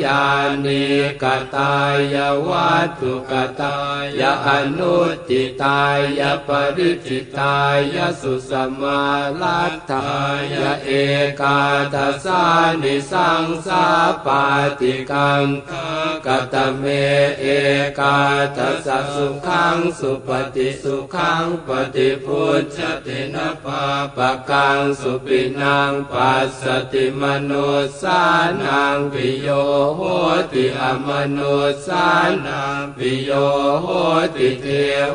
[0.04, 0.24] ญา
[0.64, 0.86] ณิ
[1.22, 1.24] ก
[1.56, 1.74] ตา
[2.14, 2.16] ย
[2.48, 3.78] วัตถุกตา
[4.20, 4.96] ยอนุ
[5.28, 5.82] ติตา
[6.20, 7.58] ยปริจิตา
[7.94, 9.02] ยสุสมา
[9.40, 10.12] ลัตถา
[10.52, 10.54] ย
[10.84, 10.90] เอ
[11.40, 11.60] กา
[11.94, 12.42] ทัสา
[12.82, 13.84] นิสังสา
[14.26, 14.44] ปา
[14.80, 15.44] ติกัง
[16.26, 16.84] กตเม
[17.38, 17.46] เอ
[17.98, 18.18] กา
[18.56, 23.84] ทัสสุขังสุปฏิสุขังปฏิพุทธตินปา
[24.16, 27.68] ปะกังสุปินังปัสสติมนุ
[28.00, 28.22] สา
[28.62, 29.48] นังปิโย
[29.96, 30.00] โห
[30.52, 32.06] ติอมนุสา
[32.46, 33.30] นังปิโย
[33.82, 33.86] โห
[34.36, 34.66] ติเท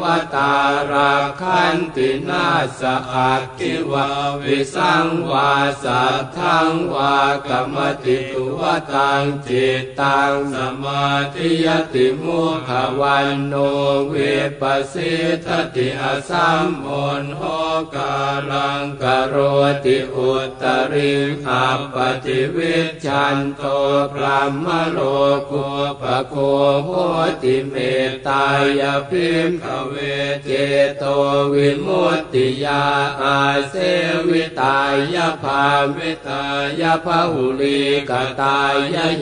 [0.01, 0.03] ว
[0.35, 0.53] ตา
[0.91, 2.47] ราคันตินา
[2.79, 2.81] ส
[3.13, 4.07] อักขิวา
[4.41, 5.51] วิสังวา
[5.83, 7.15] สัทธังวา
[7.47, 8.61] กรรมติตุว
[8.93, 12.69] ตังจิตตังสมาธิยติมุข
[12.99, 13.53] วันโน
[14.07, 14.15] เว
[14.61, 15.13] ปัสสิ
[15.45, 16.89] ทติอสัมโอ
[17.21, 17.41] นโห
[17.95, 18.15] กา
[18.51, 19.35] ลังกโร
[19.85, 21.13] ติอุตริ
[21.45, 22.75] ขับปฏิวิ
[23.05, 23.63] ชันโต
[24.13, 24.99] พระมโล
[25.51, 25.67] กุ
[26.01, 26.35] ปโค
[26.85, 26.89] โห
[27.41, 27.75] ติเม
[28.09, 28.45] ตตา
[28.79, 29.95] ยพิมขเว
[30.45, 30.49] เจ
[30.97, 31.03] โต
[31.53, 32.83] วิมุตติยา
[33.21, 33.75] อาเส
[34.27, 34.79] วิตา
[35.15, 35.63] ยภา
[35.95, 36.43] วิตา
[36.81, 38.11] ยภาหุลีก
[38.41, 38.75] ตาย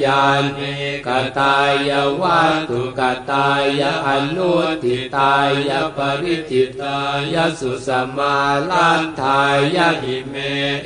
[0.06, 0.24] ญา
[0.58, 0.74] ณิ
[1.08, 1.56] กตา
[1.90, 4.54] ยวัตถุกตายอนุ
[4.84, 5.36] ติตา
[5.70, 7.00] ยปริจิตา
[7.34, 8.38] ยสุสมา
[8.70, 9.42] ลันทา
[9.76, 10.36] ยหิเม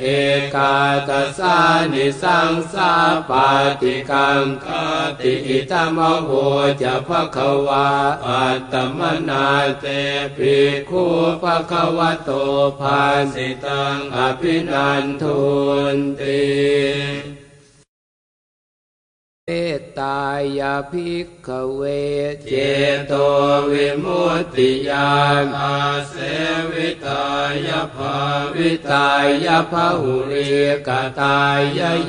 [0.00, 0.06] เอ
[0.54, 0.74] กา
[1.08, 1.56] ตสา
[1.92, 2.92] นิสังสา
[3.28, 3.48] ปา
[3.80, 4.66] ติกังค
[5.20, 6.30] ติอิตมโห
[6.82, 7.88] จะภะคะวา
[8.26, 9.46] อัตตมนา
[9.80, 9.86] เต
[10.36, 10.56] ปิ
[10.88, 11.04] คู
[11.42, 12.30] ภะคะวะโต
[12.80, 13.00] ภา
[13.34, 15.40] สิตังอภินันทุ
[15.94, 17.37] นติ
[19.50, 20.20] เมตตา
[20.58, 21.82] ยาภิกขเว
[22.48, 22.54] เจ
[23.06, 23.12] โต
[23.70, 25.12] วิมุตติยา
[25.44, 25.78] นอา
[26.08, 26.14] เส
[26.70, 27.26] วิตา
[27.66, 28.16] ยภา
[28.54, 29.08] วิตา
[29.44, 30.50] ยภาหุริ
[30.88, 31.60] กตาย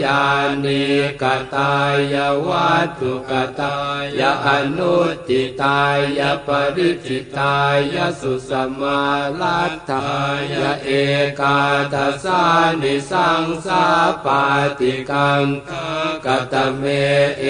[0.04, 0.24] ญา
[0.64, 0.86] ณิ
[1.22, 1.24] ก
[1.56, 1.74] ตา
[2.14, 2.16] ย
[2.48, 3.78] วัตถุกตา
[4.20, 5.82] ยอนุติตา
[6.20, 7.58] ยปริจิตา
[7.96, 9.02] ยสุสมา
[9.40, 10.10] ลัตถา
[10.52, 10.54] ย
[10.84, 10.90] เอ
[11.40, 11.60] กา
[11.94, 12.44] ทัสา
[12.82, 13.84] นิสังสา
[14.26, 14.44] ปา
[14.80, 15.44] ติกัง
[16.26, 16.84] กตเม
[17.40, 17.46] เอ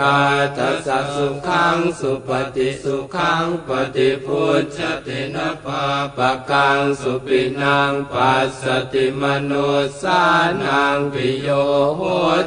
[0.00, 0.18] กา
[0.56, 5.84] ทัสสุขังสุปฏิสุขังปฏิพุทธตินปา
[6.16, 9.68] ปะกังสุปินังปัสสติมนุ
[10.02, 10.22] สา
[10.62, 11.48] นังปิโย
[11.96, 12.00] โห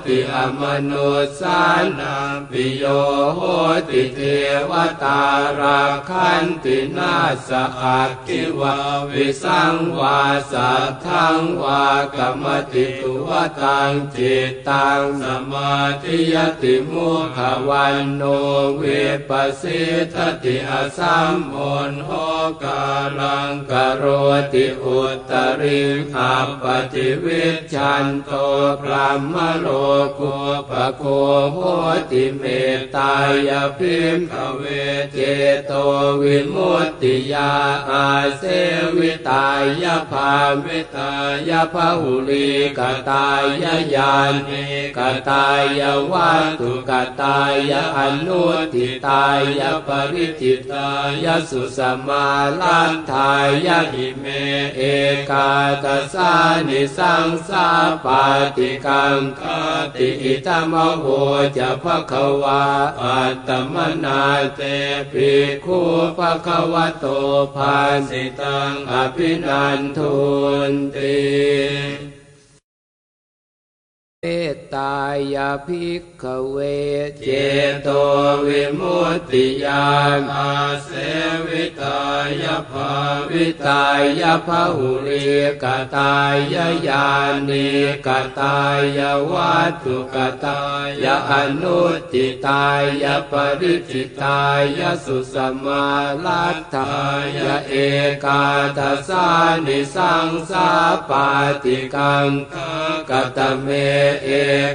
[0.06, 1.60] ติอมนุสา
[2.00, 2.84] นังปิโย
[3.36, 3.40] โห
[3.90, 4.20] ติเท
[4.70, 4.72] ว
[5.04, 5.22] ตา
[5.60, 7.16] ราคันตินา
[7.48, 7.50] ส
[7.82, 8.76] อักขิวา
[9.12, 10.22] วิสังวา
[10.52, 13.30] สัทธังวากรรมติตุว
[13.62, 18.24] ตังจิตตังสมาธิยติมุขวันโน
[18.78, 18.84] เว
[19.30, 19.82] ปัสสิ
[20.14, 21.58] ทติอสัมโอ
[21.92, 22.12] นโห
[22.64, 22.84] กา
[23.20, 24.04] ลังกโร
[24.54, 25.82] ติอุตริ
[26.14, 28.32] ขับปฏิวิชันโต
[28.82, 29.68] พรหมโล
[30.20, 30.36] กุ
[30.70, 31.04] ปโค
[31.54, 31.58] โห
[32.12, 32.44] ติเม
[32.96, 33.14] ตา
[33.48, 34.64] ยพิมขเว
[35.14, 35.18] เจ
[35.68, 35.72] โต
[36.22, 37.52] วิมุตติยา
[37.90, 38.44] อาเส
[38.98, 39.48] วิตา
[39.84, 40.32] ยภา
[40.66, 41.12] วิตา
[41.50, 42.80] ยภาหุลีก
[43.10, 43.44] ตาย
[43.96, 44.14] ญา
[44.48, 44.64] ณิ
[44.98, 45.48] กตา
[45.80, 48.44] ยวัตถุกตายอนุ
[48.74, 49.26] ทิตา
[49.60, 50.90] ยปริจิตา
[51.24, 52.28] ยสุสมา
[52.60, 53.32] ลันทา
[53.66, 54.26] ยหิเม
[54.76, 54.82] เอ
[55.30, 55.50] กา
[55.84, 56.32] ตสา
[56.68, 57.68] นิสังสา
[58.06, 58.24] ปา
[58.58, 59.42] ติกังค
[59.96, 61.06] ติอิตมโห
[61.58, 62.64] จะภะคะวา
[63.02, 64.22] อัตตมนา
[64.56, 64.62] เต
[65.12, 65.80] ภิกขุ
[66.18, 67.06] ภะคะวะโต
[67.56, 67.76] ภา
[68.10, 70.16] สิตังอภินันทุ
[70.70, 72.13] นติ
[74.26, 74.98] เมตตา
[75.34, 76.58] ยาภิกขเว
[77.24, 77.30] เจ
[77.84, 77.90] โต
[78.48, 79.88] วิมุตติยา
[80.20, 80.54] นอา
[80.84, 80.90] เส
[81.48, 82.02] วิตา
[82.42, 82.92] ยภา
[83.30, 83.86] วิตา
[84.22, 85.26] ยภาหุริ
[85.64, 86.36] กตาย
[86.88, 87.08] ญา
[87.50, 87.70] ณิ
[88.08, 88.60] กตา
[88.98, 89.00] ย
[89.32, 90.62] วัตถุกตา
[91.04, 91.82] ยอนุ
[92.14, 92.66] ติตา
[93.04, 94.42] ยปริจิตา
[94.78, 95.86] ยสุสมา
[96.26, 96.94] ลัตถา
[97.36, 97.38] ย
[97.70, 97.74] เอ
[98.24, 98.44] กา
[98.78, 99.28] ทัสา
[99.66, 100.70] นิสังสา
[101.10, 101.28] ปา
[101.64, 102.30] ติกัง
[103.10, 103.70] กตเม
[104.24, 104.30] เอ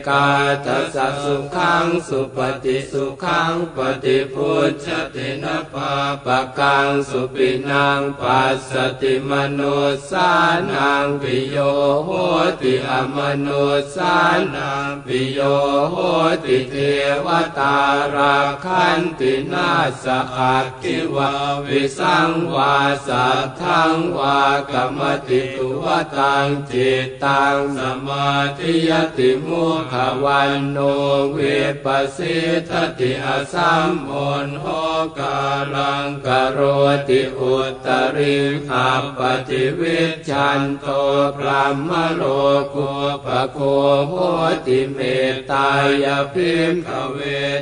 [0.09, 0.27] กา
[0.67, 5.93] ทัสสุขังสุปฏิสุขังปฏิพุทธตินปา
[6.25, 9.79] ปะกังสุปินังปัสสติมนุ
[10.11, 10.31] สา
[10.71, 11.57] นังปิโย
[12.05, 12.11] โห
[12.61, 14.17] ติอมนุสา
[14.55, 15.41] นังปิโย
[15.91, 15.97] โห
[16.45, 16.77] ติเท
[17.25, 17.27] ว
[17.59, 17.77] ตา
[18.15, 19.71] ราคันตินา
[20.03, 21.31] สอักขิวา
[21.67, 22.77] วิสังวา
[23.07, 24.41] สัทธังวา
[24.73, 25.85] กรรมติตุว
[26.17, 30.79] ตังจิตตังสมาธิยติมุขวันโน
[31.33, 31.39] เว
[31.85, 34.13] ปัสสิทติอสัมโอ
[34.47, 34.67] นโห
[35.19, 35.39] กา
[35.75, 36.59] ลังกโร
[37.09, 37.55] ติอุ
[37.87, 38.37] ตริ
[38.69, 40.87] ขับปฏิวิชันโต
[41.37, 42.23] พรหมโล
[42.75, 42.91] กุ
[43.25, 43.59] ปโค
[44.09, 44.15] โห
[44.67, 44.99] ติเม
[45.33, 45.69] ตตา
[46.05, 47.19] ยพิมขเว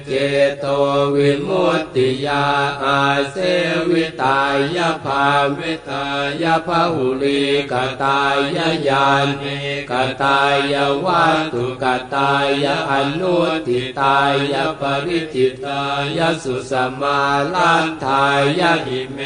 [0.06, 0.12] เจ
[0.60, 0.66] โต
[1.14, 2.44] วิมุตติยา
[2.82, 3.36] อาเส
[3.90, 4.40] วิตา
[4.76, 5.26] ยภา
[5.58, 6.06] วิตา
[6.42, 8.36] ยภาหุลีกตาย
[8.88, 9.06] ญา
[9.40, 9.56] ณิ
[9.90, 10.40] กตา
[10.72, 13.36] ยวัตถุกตายอนุ
[13.66, 14.18] ทิตา
[14.52, 15.82] ยปริจิตา
[16.16, 17.20] ยสุสมา
[17.54, 18.24] ลันทา
[18.60, 19.18] ยหิเม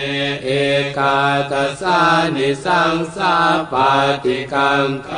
[0.44, 0.48] เอ
[0.98, 1.18] กา
[1.50, 2.00] ตสา
[2.34, 3.34] นิสังสา
[3.72, 3.90] ปา
[4.24, 5.08] ติกังค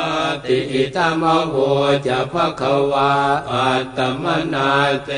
[0.45, 1.55] ติอิตมโห
[2.07, 3.13] จะภะคะวา
[3.51, 4.25] อัตตม
[4.55, 4.73] นา
[5.05, 5.11] เต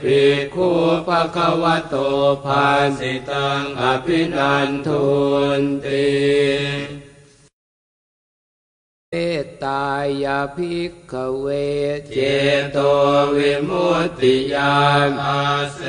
[0.00, 0.68] ภิกขุ
[1.06, 1.94] ภะคะวะโต
[2.44, 2.66] ภา
[2.98, 5.04] สิตังอภินันทุ
[5.60, 7.01] นติ
[9.14, 9.86] เมตตา
[10.24, 11.46] ยาภิกขเว
[12.14, 12.18] เจ
[12.72, 12.78] โต
[13.36, 14.76] วิมุตติยา
[15.08, 15.42] นอา
[15.74, 15.80] เส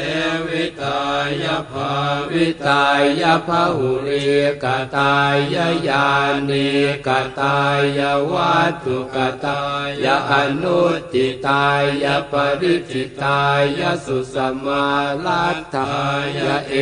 [0.48, 1.02] วิตา
[1.44, 1.92] ยภา
[2.32, 2.86] วิตา
[3.22, 4.26] ยภาหุริ
[4.64, 6.08] กตายญา
[6.50, 6.70] ณิ
[7.08, 7.60] กตา
[7.98, 8.00] ย
[8.32, 9.62] วัตถุกตา
[10.04, 10.82] ยอนุ
[11.14, 11.68] ติตา
[12.04, 13.42] ยปริจิตา
[13.80, 14.36] ยสุส
[14.66, 14.88] มา
[15.26, 15.94] ลัตถา
[16.38, 16.76] ยเอ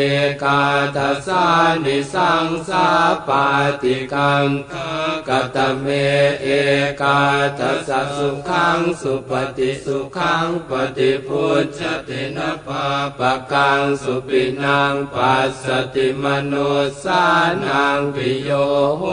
[0.44, 0.62] กา
[0.96, 1.46] ทัสา
[1.84, 2.88] นิสังสา
[3.28, 3.46] ปา
[3.82, 4.48] ติกัง
[5.28, 5.88] กตเม
[6.42, 6.48] เอ
[7.02, 7.22] กา
[7.60, 12.86] ทัสสุขังสุปฏิสุขังปฏิพุทธตินปา
[13.20, 16.72] ปะกังสุปินังปัสสติมนุ
[17.04, 17.24] สา
[17.66, 18.50] นังปิโย
[18.98, 19.04] โห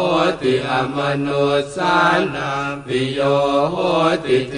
[0.40, 1.96] ติอมนุสา
[2.34, 3.20] นังปิโย
[3.70, 3.76] โห
[4.24, 4.56] ติเท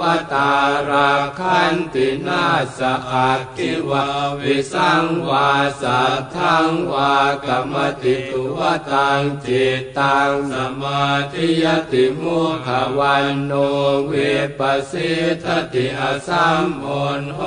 [0.00, 0.52] วตา
[0.88, 2.44] ราคันตินา
[2.78, 4.04] สอักขิวา
[4.40, 5.50] วิสังวา
[5.82, 7.14] สัทธังวา
[7.46, 14.12] กะมะติตุวะฏังจิตตัง สะมาธิยะติมุขะวัณโณ วิ
[14.58, 16.86] ปปะสีทะติ อะสัมมุ
[17.20, 17.40] ฬโห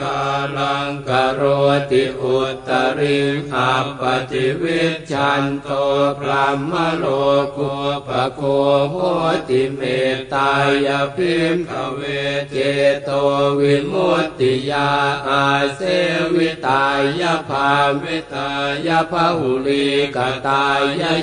[0.00, 0.20] กา
[0.56, 1.42] ลัง กะโร
[1.90, 3.18] ติอุตตะริ
[3.50, 4.82] ง อัปปะฏิวิ
[5.12, 5.68] ชฌันโต
[6.18, 7.04] พรัหมะโล
[7.56, 7.72] กู
[8.06, 8.40] ปะโค
[8.90, 8.96] โห
[9.48, 9.80] ติเม
[10.14, 10.50] ตตา
[10.86, 12.00] ยะ ภิกขะเว
[12.50, 12.56] เจ
[13.04, 13.10] โต
[13.60, 14.90] วิมุตติยา
[15.28, 15.80] อาเส
[16.34, 16.84] วิตา
[17.20, 17.70] ยภา
[18.02, 18.50] วิตา
[18.86, 20.80] ยภาหุลีกตาย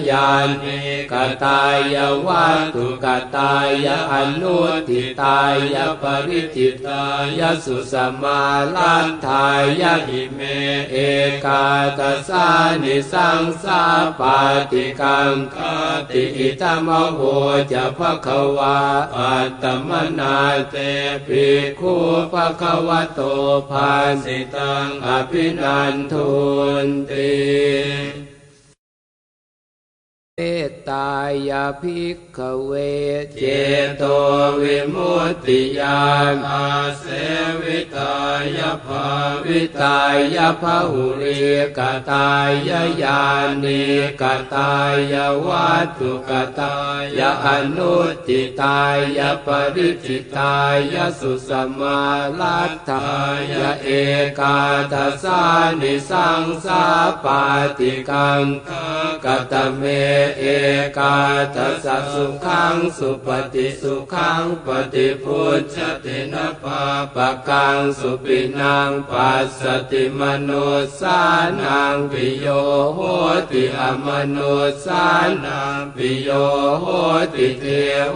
[0.10, 0.30] ญา
[0.62, 0.80] ณิ
[1.12, 1.62] กตา
[1.94, 3.08] ยวัตถุก
[3.38, 4.58] ตายอนุ
[4.90, 5.40] ทิตา
[5.74, 7.04] ยปริจิตา
[7.40, 8.42] ยสุสมา
[8.76, 9.48] ลันทา
[9.82, 10.40] ยหิเม
[10.92, 10.96] เอ
[11.46, 11.66] กา
[12.00, 12.48] ตสา
[12.84, 13.82] นิสังสา
[14.20, 14.40] ปา
[14.72, 15.58] ติกังค
[16.10, 17.20] ติอิตมโห
[17.72, 18.78] จะภะคะวา
[19.16, 19.90] อัตตม
[20.20, 20.38] นา
[20.70, 20.76] เต
[21.28, 21.46] ปิ
[21.80, 21.94] คู
[22.32, 23.20] ภะคะวะโต
[23.70, 23.92] ภา
[24.24, 26.30] สิตังอภินันทุ
[26.86, 28.27] นติ
[30.40, 31.12] เมตตา
[31.50, 32.72] ยาภิกขเว
[33.40, 33.44] เจ
[33.98, 34.04] โต
[34.62, 36.68] วิมุตติยานอา
[37.00, 37.06] เส
[37.62, 38.16] วิตา
[38.58, 39.06] ยภา
[39.46, 40.00] วิตา
[40.36, 41.40] ยภาหุริ
[41.78, 41.80] ก
[42.12, 42.72] ตาย
[43.04, 43.22] ญา
[43.64, 43.84] ณิ
[44.22, 44.74] กตา
[45.12, 46.76] ยวัตถุกตา
[47.18, 47.96] ยอนุ
[48.28, 48.82] ติตา
[49.18, 50.58] ยปริจิตา
[50.94, 52.02] ยสุสมา
[52.40, 53.08] ลัตถา
[53.52, 53.90] ยเอ
[54.40, 54.58] กา
[54.92, 55.42] ทัสา
[55.82, 56.84] นิสังสา
[57.24, 57.42] ปา
[57.78, 58.44] ติกัง
[59.26, 59.84] กตเม
[60.40, 60.44] เอ
[60.98, 61.18] กา
[61.56, 66.82] ทัสสะสุขังสุปฏิสุขังปฏิพุทธตินะปา
[67.16, 70.52] ปะกังสุปินังปัสสติมโน
[71.00, 71.20] สา
[71.62, 72.48] นังปิโย
[72.96, 73.00] โห
[73.52, 74.38] ติอมโน
[74.86, 75.06] สา
[75.46, 76.30] นังปิโย
[76.82, 76.86] โห
[77.36, 77.66] ติเท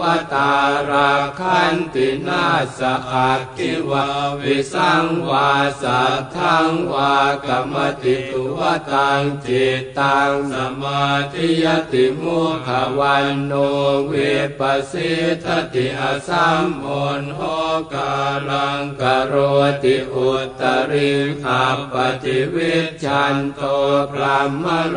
[0.00, 0.52] วตา
[0.90, 2.46] ราคันตินา
[2.78, 4.06] สอักขิวา
[4.40, 5.50] วิสังวา
[5.82, 7.14] สัทธังวา
[7.46, 8.60] กรรมติตุว
[8.92, 13.52] ตังจิตตังสมาธิยติมุขวันโน
[14.06, 14.12] เว
[14.58, 15.12] ปัสสิ
[15.44, 16.86] ทติอสัมโอ
[17.20, 17.40] นโห
[17.94, 18.14] กา
[18.48, 19.34] ลังกโร
[19.82, 21.10] ติอุตริ
[21.44, 22.74] ขับปฏิวิ
[23.04, 23.60] ชันโต
[24.10, 24.96] พรหมโล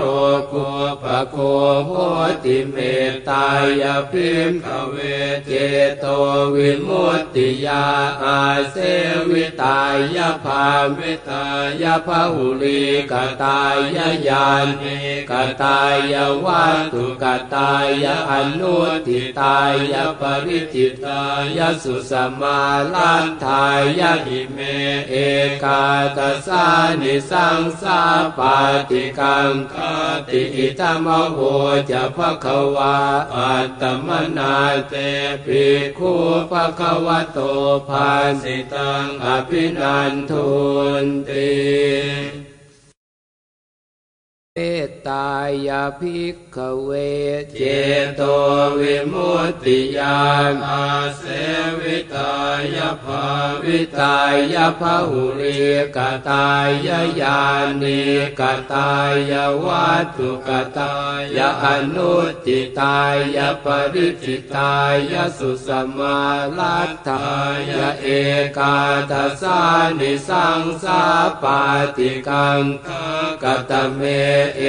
[0.52, 0.70] กุ
[1.04, 1.38] ปโค
[1.86, 1.92] โห
[2.44, 2.78] ติเม
[3.12, 3.46] ตตา
[3.82, 4.96] ยพิมขเว
[5.46, 5.52] เจ
[6.00, 6.06] โต
[6.56, 7.86] วิมุตติยา
[8.24, 8.40] อา
[8.72, 8.76] เส
[9.30, 9.82] วิตา
[10.16, 10.66] ยภา
[10.98, 11.46] วิตา
[11.82, 13.76] ยภาหุลีกตาย
[14.28, 14.48] ญา
[14.82, 14.98] ณิ
[15.30, 15.80] กตา
[16.14, 17.26] ยวัตถุก
[17.56, 18.76] ตายอนุ
[19.08, 19.58] ทิตา
[19.92, 21.22] ยปริจิตา
[21.58, 22.60] ยสุสมา
[22.94, 23.66] ลันทา
[24.00, 24.58] ยหิเม
[25.10, 25.16] เอ
[25.64, 25.84] กา
[26.18, 26.66] ตสา
[27.02, 28.02] นิสังสา
[28.38, 28.58] ปา
[28.90, 29.76] ติกังค
[30.28, 31.40] ติอิตมโห
[31.90, 32.98] จะภะคะวา
[33.36, 34.56] อัตตมนา
[34.90, 34.94] เต
[35.46, 35.64] ปิ
[35.98, 36.14] คู
[36.52, 37.40] ภะคะวะโต
[37.90, 38.10] ภา
[38.42, 40.48] สิตังอภินันทุ
[41.04, 42.45] นติ
[44.58, 45.30] เมตตา
[45.68, 46.90] ยาภิกขเว
[47.58, 47.62] เจ
[48.16, 48.22] โต
[48.80, 51.24] วิมุตติยานอาเส
[51.80, 52.34] วิตา
[52.76, 53.24] ยภา
[53.64, 54.18] วิตา
[54.54, 55.60] ยภาหุริ
[55.96, 55.98] ก
[56.30, 56.70] ตาย
[57.22, 57.42] ญา
[57.82, 58.02] ณิ
[58.40, 58.42] ก
[58.74, 58.92] ตา
[59.32, 59.34] ย
[59.66, 60.96] วัตถุกตา
[61.38, 62.14] ยอนุ
[62.46, 63.00] ติตา
[63.36, 64.76] ยปริจิตา
[65.12, 66.20] ยสุสมา
[66.58, 67.28] ลัตถา
[67.70, 68.08] ยเอ
[68.58, 68.78] กา
[69.12, 69.60] ทัสสา
[70.00, 71.02] นิสังสา
[71.42, 71.62] ปา
[71.98, 72.62] ติกัง
[73.44, 74.02] กตเม
[74.58, 74.62] เอ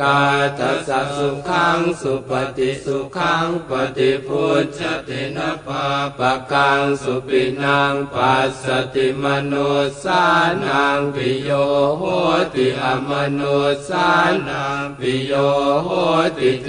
[0.00, 0.20] กา
[0.58, 5.84] ทัสสสุขังสุปฏิสุขังปฏิพุทธตินะปา
[6.18, 9.54] ปะกังสุปินังปัสสติมโน
[10.02, 10.22] สา
[10.64, 11.50] นังปิโย
[11.98, 12.02] โห
[12.54, 13.40] ติอมโน
[13.88, 14.08] สา
[14.48, 15.32] นังปิโย
[15.84, 15.88] โห
[16.38, 16.68] ติเท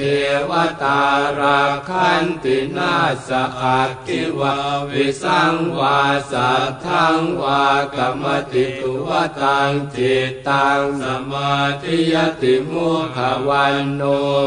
[0.50, 0.52] ว
[0.84, 1.02] ตา
[1.40, 2.96] ราคันตินา
[3.28, 3.30] ส
[3.62, 4.56] อักขิวา
[4.92, 6.00] วิสังวา
[6.32, 7.64] สัทธังวา
[7.96, 9.10] กรรมติตุว
[9.42, 14.02] ตังจิตตังสมาธิยติมุขวันโน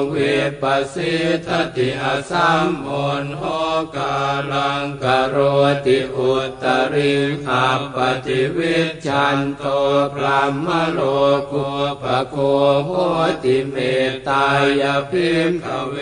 [0.09, 0.17] เว
[0.63, 1.15] ปัสสิ
[1.47, 2.89] ทติอสัมโอ
[3.23, 3.43] นโห
[3.97, 4.17] กา
[4.53, 5.37] ลังกโร
[5.87, 7.15] ติอุตริ
[7.47, 8.77] ขับปฏิวิ
[9.07, 9.65] ชันโต
[10.15, 11.01] พรหมโล
[11.51, 11.69] กุ
[12.03, 12.37] ปโค
[12.85, 12.91] โห
[13.43, 13.77] ติเม
[14.11, 14.47] ตตา
[14.81, 15.97] ยพิมขเว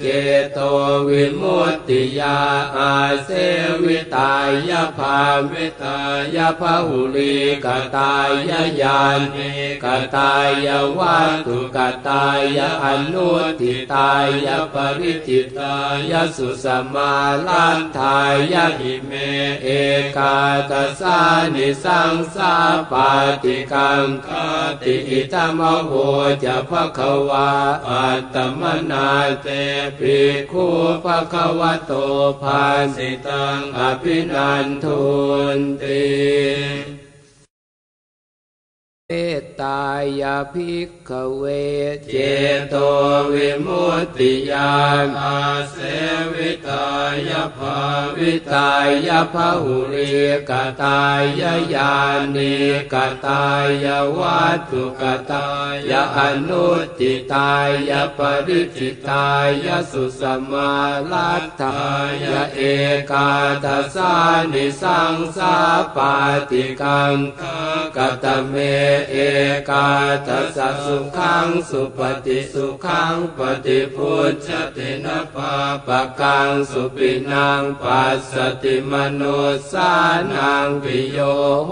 [0.00, 0.04] เจ
[0.52, 0.58] โต
[1.08, 2.38] วิมุตติยา
[2.76, 3.30] อาเส
[3.84, 4.34] วิตา
[4.68, 5.18] ยภา
[5.50, 5.98] วิตา
[6.36, 8.30] ยภาหุลีกตาย
[8.80, 9.00] ญา
[9.34, 9.50] ณิ
[9.84, 10.32] กตา
[10.66, 11.78] ยวัตถุก
[12.08, 13.28] ตายอนุ
[13.60, 14.12] ทิตา
[14.46, 15.76] ยปริจิตา
[16.10, 17.12] ยสุสมา
[17.46, 18.18] ลันทา
[18.52, 19.12] ยหิเม
[19.62, 19.68] เอ
[20.16, 20.38] กา
[20.70, 21.18] ตสา
[21.54, 22.54] นิสังสา
[22.90, 23.10] ปา
[23.42, 24.28] ติกังค
[24.82, 25.92] ติอิตมโห
[26.44, 27.50] จะภะคะวา
[27.88, 29.08] อัตตมนา
[29.42, 29.48] เต
[29.98, 30.18] ปิ
[30.50, 30.66] คู
[31.04, 31.92] ภะคะวะโต
[32.42, 32.62] ภา
[32.94, 35.02] สิตังอภินันทุ
[35.56, 36.97] นติ
[39.10, 39.84] เมตตา
[40.20, 41.44] ยาภิกขเว
[42.10, 42.16] เจ
[42.68, 42.74] โต
[43.32, 45.76] วิมุตติยานอาเส
[46.34, 46.88] วิตา
[47.28, 47.78] ยภา
[48.18, 48.70] วิตา
[49.06, 50.10] ยภาหุริ
[50.50, 51.22] กตาย
[51.74, 51.94] ญา
[52.34, 52.56] ณิ
[52.92, 52.94] ก
[53.26, 53.44] ตา
[53.84, 53.86] ย
[54.18, 55.48] วัตถุกตา
[55.90, 56.66] ยอนุ
[56.98, 57.52] ติตา
[57.90, 59.28] ยปริจิตา
[59.64, 60.72] ยสุสมา
[61.10, 61.80] ลัตถา
[62.22, 62.60] ยเอ
[63.10, 63.30] กา
[63.64, 64.14] ทัสสา
[64.52, 65.54] นิสังสา
[65.96, 66.14] ปา
[66.50, 67.14] ติกัง
[67.96, 68.56] กตเม
[69.10, 69.16] เอ
[69.70, 69.88] กา
[70.26, 75.54] ทัสสะสุขังสุปฏิสุขังปฏิพุทธตินะปา
[75.86, 79.38] ปะกังสุปินังปัสสติมนุ
[79.72, 79.92] สา
[80.32, 81.18] นังปิโย
[81.66, 81.70] โห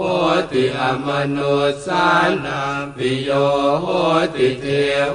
[0.51, 2.07] ติอมนุสา
[2.45, 3.29] นังปิโย
[3.81, 3.85] โห
[4.35, 4.65] ติเท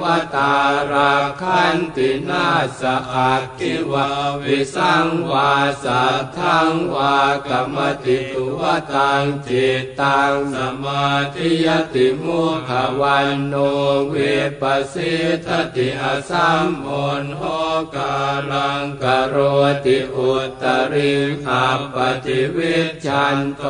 [0.01, 0.03] ว
[0.35, 0.53] ตา
[0.91, 2.47] ราคันตินา
[2.79, 2.81] ส
[3.13, 4.07] อักิวา
[4.43, 5.51] วิสังวา
[5.83, 7.17] สัทธังวา
[7.47, 8.61] กรรมติตุว
[8.93, 14.15] ตังจิตตังสมาธิยติมุขะวัณโณ วิ
[14.61, 15.13] ปปะสี
[15.45, 16.89] ทะติ อะสัมมุ
[17.21, 17.41] ฬโห
[17.95, 18.15] กา
[18.51, 19.35] ลัง กะโร
[19.85, 20.63] ติอุตตะ
[20.93, 21.13] ริ
[21.45, 23.63] ง อัปปะฏิวิชฌันโต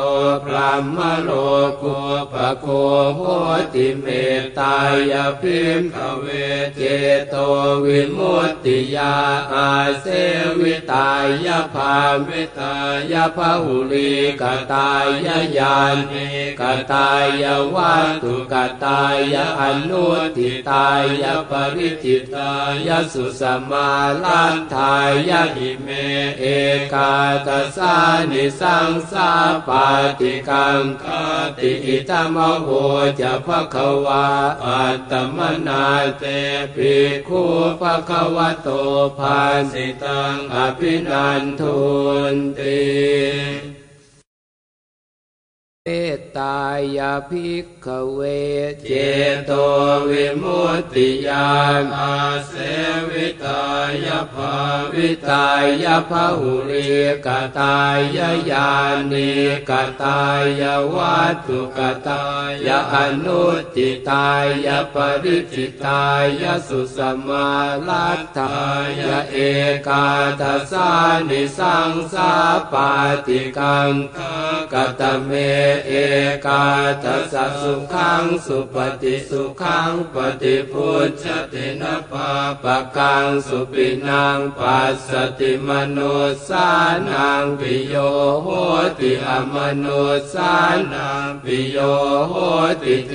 [0.44, 1.30] พรัหมะโล
[1.82, 1.98] กู
[2.32, 2.66] ปะโค
[3.16, 3.20] โห
[3.74, 4.06] ติเม
[4.40, 4.76] ตตา
[5.10, 6.26] ยะ ภิกขะเว
[6.76, 6.82] เจ
[7.28, 7.34] โต
[7.84, 9.14] วิมุตติยา
[9.52, 10.06] อาเส
[10.60, 11.10] วิตา
[11.44, 11.94] ยะ ภา
[12.28, 12.74] วิตา
[13.12, 15.06] ยะ พะหุลีกตาย
[15.58, 15.76] ญา
[16.10, 16.26] ณิ
[16.60, 17.10] กตา
[17.42, 18.54] ยวัตถุก
[18.84, 20.88] ตายอนุทิตา
[21.22, 22.52] ยปริจิตา
[22.86, 23.88] ยสุสมา
[24.22, 24.94] ลันทา
[25.28, 25.88] ยหิเม
[26.38, 26.44] เอ
[26.92, 27.14] กา
[27.46, 27.94] ตสา
[28.30, 29.30] นิสังสา
[29.68, 29.86] ปา
[30.18, 31.04] ติกังค
[31.58, 32.68] ติอิตมโห
[33.20, 34.26] จะภควา
[34.64, 35.84] อัตตมนา
[36.18, 36.24] เต
[36.74, 36.94] ปิ
[37.28, 37.42] คู
[37.80, 38.68] ภควะโต
[39.18, 39.40] ภา
[39.72, 41.78] สิตังอภินันทุ
[42.32, 43.83] นติ
[45.88, 46.60] เมตตา
[46.96, 48.20] ยาภิกขเว
[48.86, 48.92] เจ
[49.46, 49.50] โต
[50.10, 52.52] วิมุตติยานอาเส
[53.10, 53.64] วิตา
[54.04, 54.54] ยภา
[54.94, 55.48] วิตา
[55.84, 56.88] ยภาหุริ
[57.26, 58.18] กตาย
[58.50, 58.70] ญา
[59.12, 59.32] ณิ
[59.70, 59.72] ก
[60.02, 60.20] ตา
[60.60, 60.62] ย
[60.94, 62.24] วัตถุกตา
[62.66, 63.44] ยอนุ
[63.76, 64.28] ติตา
[64.66, 66.04] ยปริจิตา
[66.40, 66.98] ยสุส
[67.28, 67.50] มา
[67.88, 68.56] ลัตถา
[68.98, 69.36] ยเอ
[69.86, 70.06] กา
[70.40, 70.90] ทัสสา
[71.28, 72.32] นิสังสา
[72.72, 72.90] ปา
[73.26, 73.92] ติกัง
[74.72, 75.32] กตเม
[75.86, 75.92] เอ
[76.46, 76.64] กา
[77.04, 82.30] ทัสสะสุขังสุปฏิสุขังปฏิพุทธตินะปา
[82.62, 86.14] ปะกังสุปินังปัสสติมนุ
[86.48, 86.68] สา
[87.10, 87.94] นังปิโย
[88.42, 88.48] โห
[88.98, 90.54] ติอมนุสา
[90.92, 91.78] นังปิโย
[92.28, 92.34] โห
[92.82, 93.12] ติเท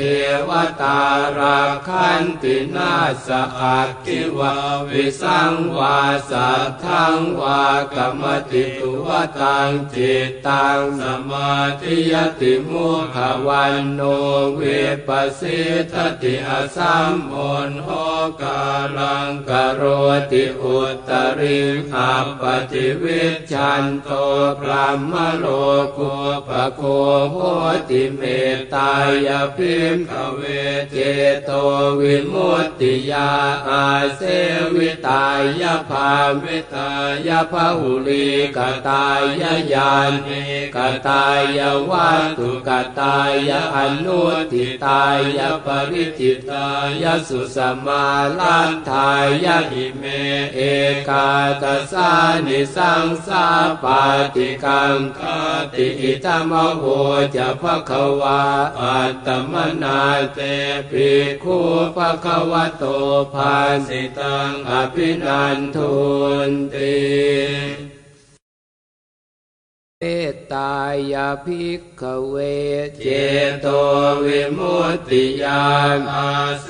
[0.48, 1.00] วตา
[1.38, 2.94] ราคันตินา
[3.26, 3.28] ส
[3.60, 4.54] อักขิวา
[4.90, 7.64] วิสังวาสัทธังวา
[7.96, 9.08] กรรมติตุว
[9.40, 14.02] ตังจิตตังสมาธิยติมุขวันโน
[14.56, 14.62] เว
[15.08, 15.60] ปัสสิ
[15.92, 17.36] ทติอสัมโอ
[17.70, 17.90] นโห
[18.42, 18.62] กา
[18.98, 19.82] ลังกโร
[20.32, 20.78] ติอุ
[21.10, 21.60] ตริ
[21.92, 24.10] ขับปฏิวิชันโต
[24.60, 25.46] พรหมโล
[25.98, 26.14] กุ
[26.48, 26.82] ปโค
[27.32, 27.36] โห
[27.90, 28.22] ติเม
[28.56, 28.92] ตตา
[29.28, 30.42] ยพิมขเว
[30.92, 30.98] เจ
[31.46, 31.52] โต
[32.00, 33.30] วิมุตติยา
[33.68, 34.22] อาเส
[34.76, 35.26] วิตา
[35.62, 36.12] ยภา
[36.44, 36.92] วิตา
[37.28, 39.92] ยภาหุลีกตายญา
[40.26, 40.44] ณิ
[40.76, 41.26] กตา
[41.58, 42.70] ยวัตถุก
[43.00, 43.20] ตา
[43.50, 45.04] ยอนุทิตา
[45.38, 46.68] ยปริจิตา
[47.02, 48.06] ยสุสมา
[48.40, 49.12] ลันทา
[49.44, 50.04] ยหิเม
[50.56, 50.60] เอ
[51.10, 51.30] กา
[51.62, 52.12] ตสา
[52.46, 53.46] นิสังสา
[53.84, 54.02] ปา
[54.36, 55.20] ติกังค
[55.74, 56.84] ติอิตมโห
[57.36, 58.42] จะภควา
[58.80, 59.54] อัตตม
[59.84, 60.02] นา
[60.34, 60.40] เต
[60.90, 61.10] ปิ
[61.44, 61.58] คู
[61.96, 62.84] ภควะโต
[63.34, 63.56] ภา
[63.88, 65.94] สิตังอภินันทุ
[66.50, 67.89] นติ
[70.04, 70.76] เมตตา
[71.14, 72.36] ยาภิกขเว
[73.04, 73.08] เจ
[73.62, 73.68] โต
[74.26, 76.32] วิมุตติยานอา
[76.64, 76.68] เส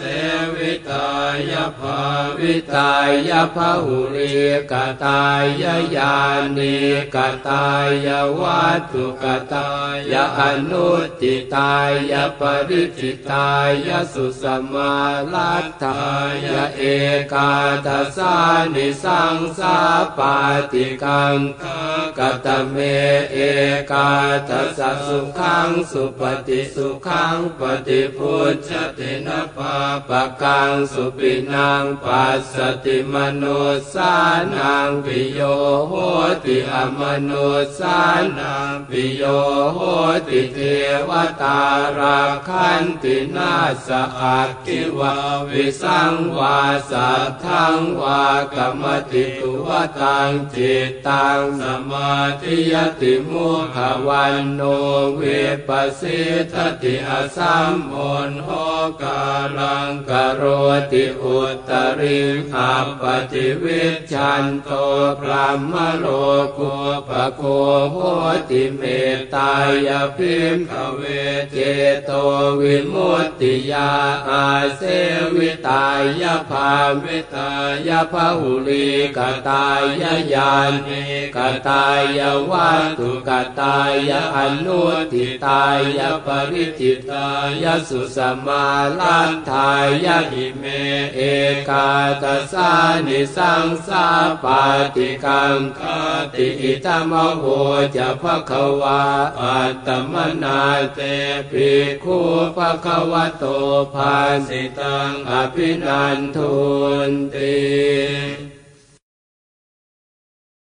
[0.55, 1.09] วิตา
[1.49, 1.99] ยภา
[2.39, 2.93] วิตา
[3.29, 4.33] ยภาหุริ
[4.71, 6.15] กตายญา
[6.57, 6.77] ณิ
[7.15, 7.17] ก
[7.47, 7.65] ตา
[8.05, 8.07] ย
[8.39, 9.69] วัตถุกตา
[10.11, 10.89] ยอนุ
[11.21, 11.75] ติตา
[12.11, 13.49] ยปริจิตา
[13.87, 14.43] ยสุส
[14.73, 14.95] มา
[15.33, 16.01] ลัตถา
[16.43, 16.81] ยเอ
[17.33, 17.51] กา
[17.85, 18.35] ทัสสา
[18.73, 19.77] นิสังสา
[20.17, 20.35] ปา
[20.71, 21.37] ติกัง
[22.17, 22.77] กตเม
[23.31, 23.37] เอ
[23.91, 24.09] กา
[24.49, 29.75] ทัสสะสุขังสุปฏิสุขังปฏิพุทธตินะปา
[30.07, 33.61] ปะกังสุปินังปัสสติมนุ
[33.93, 34.13] สา
[34.55, 35.39] นังปิโย
[35.87, 35.93] โห
[36.43, 37.49] ติอมนุ
[37.79, 37.99] สา
[38.37, 39.23] นังปิโย
[39.73, 39.79] โห
[40.27, 40.59] ติเท
[41.09, 41.61] วตา
[41.97, 43.53] ราคันตินา
[43.87, 43.89] ส
[44.19, 45.13] อักขิวา
[45.49, 46.59] วิสังวา
[46.91, 48.23] สัทธังวา
[48.55, 54.61] กรรมติตุวตังจิตตังสมาธิยติติมุขวันโน
[55.15, 55.21] เว
[55.67, 56.21] ปัสสิ
[56.51, 57.95] ทติอสัมโอ
[58.29, 58.49] นโห
[59.01, 59.21] กา
[59.57, 60.43] ลังกโร
[60.91, 61.37] ติอุ
[61.69, 62.19] ตริ
[62.51, 64.69] ขับปฏิวิชันโต
[65.19, 66.05] พรหมโล
[66.57, 66.73] กุ
[67.07, 67.41] ปโค
[67.91, 67.97] โห
[68.49, 68.81] ติเม
[69.15, 69.53] ตตา
[69.87, 71.01] ยพิมขเว
[71.51, 71.57] เจ
[72.05, 72.11] โต
[72.59, 73.91] วิมุตติยา
[74.29, 74.81] อาเส
[75.35, 75.85] วิตา
[76.21, 76.71] ยภา
[77.03, 77.51] วิตา
[77.87, 79.83] ยภาหุลีกตาย
[80.33, 80.53] ญา
[80.85, 81.03] ณิ
[81.35, 81.85] กตา
[82.17, 83.29] ยวัตถุก
[83.61, 83.79] ตา
[84.09, 84.81] ยอนุ
[85.13, 85.63] ทิตา
[85.97, 87.27] ยปริจิตา
[87.63, 88.65] ยสุสมา
[88.99, 89.71] ลันทา
[90.05, 90.63] ยหิเม
[91.15, 91.19] เอ
[91.69, 91.89] กา
[92.23, 92.71] ตสา
[93.07, 94.05] นิสังสา
[94.43, 94.61] ปา
[94.95, 95.79] ติกังค
[96.33, 97.43] ติอิตมโห
[97.95, 99.03] จะภควา
[99.39, 100.61] อัตมนา
[100.95, 100.99] เต
[101.51, 101.71] ปิ
[102.03, 102.19] คู
[102.55, 103.43] ภควะโต
[103.93, 104.15] ภา
[104.47, 106.53] สิตังอภินันทุ
[107.09, 108.58] นติ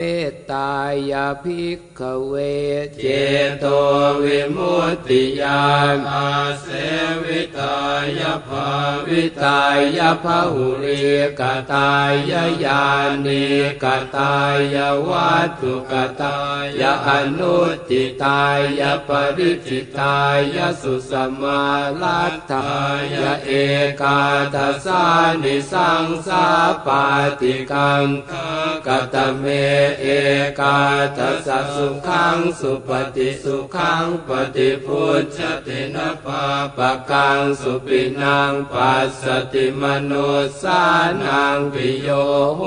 [0.01, 0.73] เมตตา
[1.11, 2.33] ยาภิกขเว
[3.01, 3.05] เจ
[3.59, 3.65] โต
[4.23, 6.29] วิมุตติยานอา
[6.61, 6.65] เส
[7.23, 7.77] วิตา
[8.19, 8.67] ยภา
[9.07, 9.61] วิตา
[9.97, 11.01] ยภาหุริ
[11.39, 11.41] ก
[11.73, 12.85] ตายญา
[13.25, 13.45] ณิ
[13.83, 13.85] ก
[14.15, 14.35] ตา
[14.73, 14.75] ย
[15.07, 16.37] วัตถุกตา
[16.79, 17.57] ยอนุ
[17.89, 18.43] ติตา
[18.79, 20.19] ยปริจิตา
[20.55, 21.11] ยสุส
[21.41, 21.63] มา
[22.01, 22.69] ลัตถา
[23.13, 23.51] ยเอ
[24.01, 24.21] กา
[24.53, 25.03] ทัสา
[25.43, 26.45] นิสังสา
[26.85, 27.03] ปา
[27.39, 28.05] ติกัง
[28.87, 29.45] กตเม
[29.99, 30.05] เอ
[30.59, 30.79] กา
[31.17, 36.43] ทัสสุขังสุปฏิสุขังปฏิพุทธตินะปา
[36.77, 40.13] ปะกังสุปินังปัสสติมโน
[40.61, 40.81] สา
[41.23, 42.09] นังปิโย
[42.57, 42.61] โห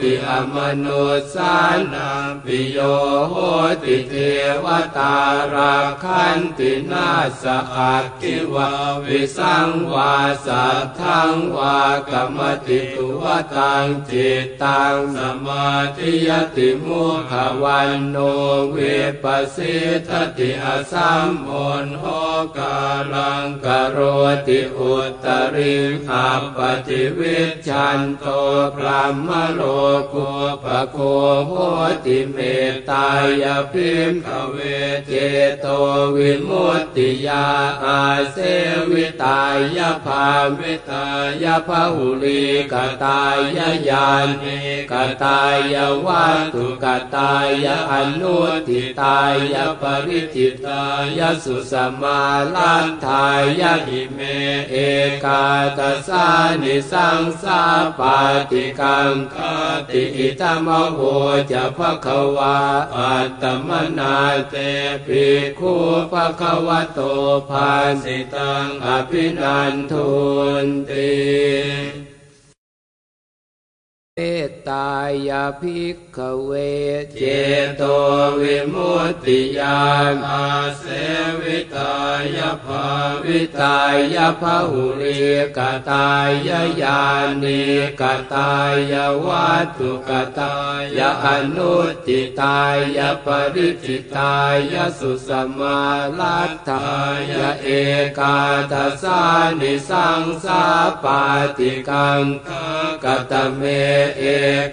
[0.00, 0.86] ติอมโน
[1.34, 1.54] สา
[1.94, 2.78] นังปิโย
[3.30, 3.34] โห
[3.82, 4.14] ติเท
[4.64, 5.16] วตา
[5.54, 7.08] ราคันตินา
[7.42, 7.44] ส
[7.74, 8.70] อักขิวา
[9.04, 10.14] วิสังวา
[10.46, 11.78] สัทธังวา
[12.10, 18.16] กรรมติตุวตังจิตตังสมาธิยติมุขวันโน
[18.70, 18.76] เว
[19.22, 19.76] ปัสสิ
[20.08, 21.50] ทติอสัมโอ
[21.84, 22.04] นโห
[22.56, 22.76] กา
[23.14, 23.98] ลังกโร
[24.46, 24.94] ติอุ
[25.24, 25.76] ตริ
[26.08, 28.24] ขับปฏิวิชันโต
[28.74, 29.60] พรหมโล
[30.12, 30.28] กุ
[30.64, 30.98] ปโค
[31.46, 31.52] โห
[32.04, 32.38] ติเม
[32.72, 33.08] ตตา
[33.42, 34.56] ยพิมขเว
[35.06, 35.12] เจ
[35.60, 35.66] โต
[36.16, 37.46] วิมุตติยา
[37.84, 38.00] อา
[38.32, 38.36] เส
[38.90, 39.42] วิตา
[39.76, 40.26] ยภา
[40.58, 41.06] วิตา
[41.42, 43.38] ยภาหุลีกตาย
[43.88, 44.08] ญา
[44.42, 44.58] ณิ
[44.92, 44.94] ก
[45.24, 45.40] ตา
[45.72, 45.76] ย
[46.06, 47.34] วัตถุกตา
[47.64, 48.36] ยอนุ
[48.68, 49.18] ทิตา
[49.52, 50.82] ยปริจิตา
[51.18, 52.20] ยสุสมา
[52.54, 53.26] ลันทา
[53.60, 54.18] ยหิเม
[54.70, 54.76] เอ
[55.24, 55.44] กา
[55.78, 56.26] ตสา
[56.62, 57.62] นิสังสา
[57.98, 58.18] ปา
[58.50, 59.36] ติกังค
[59.88, 61.00] ติอิตมโห
[61.50, 62.58] จะภควา
[62.96, 64.16] อัตมนา
[64.50, 64.54] เต
[65.06, 65.26] ปิ
[65.58, 65.74] คู
[66.12, 67.00] ภควะโต
[67.48, 67.70] ภา
[68.02, 70.10] สิตังอภินันทุ
[70.64, 72.03] นติ
[74.18, 74.90] เมตตา
[75.28, 76.50] ยาภิกขเว
[77.18, 77.22] เจ
[77.76, 77.82] โต
[78.40, 80.46] วิมุตติยานอา
[80.78, 80.84] เส
[81.42, 81.94] วิตา
[82.36, 82.84] ยาภา
[83.26, 83.78] วิตา
[84.14, 85.18] ยภาหุริ
[85.56, 85.58] ก
[85.90, 86.50] ตาย
[86.82, 87.02] ญา
[87.42, 87.62] ณิ
[88.00, 88.02] ก
[88.34, 88.52] ตา
[88.92, 88.94] ย
[89.24, 90.56] วัตถุกตา
[90.96, 91.26] ยอ
[91.56, 91.74] นุ
[92.06, 92.58] ติตา
[92.96, 94.34] ยาปริจิตา
[94.72, 95.80] ยาสุสมา
[96.18, 96.86] ลัตถา
[97.30, 97.68] ยาเอ
[98.18, 98.38] กา
[98.72, 99.20] ทัสา
[99.60, 100.62] นิสังสา
[101.02, 101.20] ปา
[101.58, 102.22] ติกัง
[103.04, 103.62] กตเม
[104.18, 104.22] เอ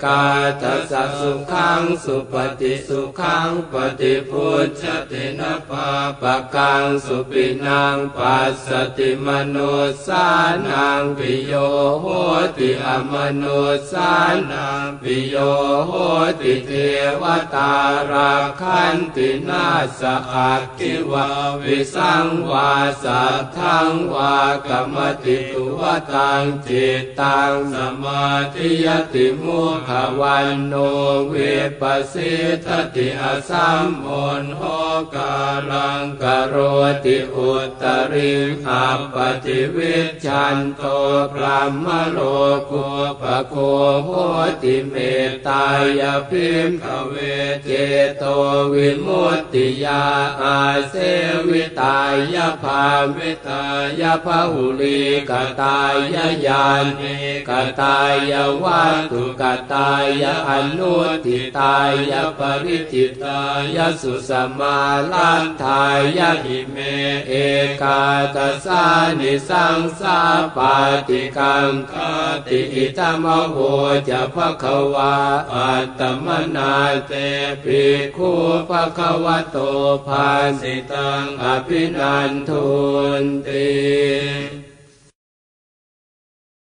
[0.04, 0.24] กา
[0.62, 5.88] ทัสสุขังสุปฏิสุขังปฏิพุทธตินะปา
[6.22, 9.58] ปะกังสุปินังปัสสติมโน
[10.06, 10.26] สา
[10.68, 11.54] นังปิโย
[12.02, 12.06] โห
[12.58, 13.44] ติอมโน
[13.92, 14.12] สา
[14.52, 15.36] นังปิโย
[15.88, 15.92] โห
[16.42, 16.72] ติเท
[17.22, 17.24] ว
[17.56, 17.74] ตา
[18.12, 19.68] ราคันตินา
[20.00, 20.02] ส
[20.34, 21.28] อักขิวา
[21.64, 22.72] วิสังวา
[23.04, 24.36] สัทธังวา
[24.68, 25.82] กรรมติตุว
[26.14, 30.74] ตังจิตตังสมาธิยติมุขวันโน
[31.28, 31.34] เว
[31.82, 32.34] ปัสสิ
[32.66, 34.10] ทติอสัมโอ
[34.42, 34.62] นโห
[35.16, 35.36] กา
[35.72, 36.56] ลังกโร
[37.06, 37.52] ติอุ
[37.82, 37.84] ต
[38.14, 38.34] ริ
[38.66, 40.84] ขับปฏิวิชันโต
[41.34, 42.20] พรหมโล
[42.72, 42.91] กุ
[43.22, 43.56] ปโค
[44.04, 44.10] โห
[44.62, 44.96] ติเม
[45.30, 45.66] ตตา
[46.00, 47.14] ยพิมขเว
[47.64, 47.70] เจ
[48.18, 48.24] โต
[48.74, 50.04] วิมุตติยา
[50.42, 50.58] อา
[50.90, 50.96] เส
[51.48, 51.98] วิตา
[52.34, 52.84] ยาภา
[53.16, 53.64] วิตา
[54.02, 55.32] ยภาหุลีก
[55.62, 55.96] ตาย
[56.46, 56.66] ญา
[57.00, 57.16] ณิ
[57.50, 57.98] กตา
[58.32, 58.34] ย
[58.64, 59.90] วัตถุกตา
[60.22, 61.76] ยอนุทิตา
[62.10, 63.40] ยาปริจิตา
[63.76, 64.78] ยาสุสมา
[65.12, 65.84] ลันทา
[66.18, 66.78] ยหิเม
[67.28, 67.34] เอ
[67.82, 68.02] กา
[68.36, 68.84] ตสา
[69.20, 70.20] นิสังสา
[70.56, 70.76] ปา
[71.08, 71.94] ติกังค
[72.48, 73.58] ติอิตมโห
[74.10, 75.16] จะภควา
[75.54, 76.74] อัตมนา
[77.08, 77.14] เต
[77.64, 77.84] ปิ
[78.18, 78.32] คู
[78.70, 79.58] ภควโต
[80.08, 80.28] ภา
[80.60, 82.70] สิตังอภินันทุ
[83.22, 84.71] นติ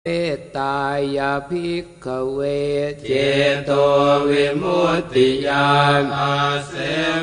[0.07, 0.79] เมตตา
[1.17, 2.41] ยาภิกขเว
[3.07, 3.13] เจ
[3.65, 3.71] โต
[4.29, 5.71] วิมุตติยา
[6.03, 6.35] นอา
[6.67, 6.73] เส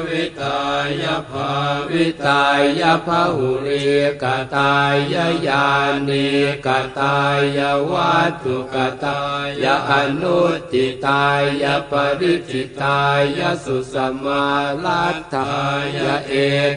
[0.07, 0.59] วิตา
[1.01, 1.51] ยภา
[1.91, 2.43] วิตา
[2.79, 3.85] ยภาหุริ
[4.23, 4.25] ก
[4.55, 5.15] ตาย
[5.47, 5.67] ญา
[6.07, 6.29] ณิ
[6.65, 6.67] ก
[6.99, 7.17] ตา
[7.57, 7.59] ย
[7.91, 9.21] วัตถุกตา
[9.63, 9.91] ยอ
[10.21, 10.39] นุ
[10.71, 11.25] ติตา
[11.61, 13.01] ยปริจิตา
[13.37, 14.45] ยสุสมา
[14.85, 15.51] ลัตถา
[15.95, 16.33] ยเอ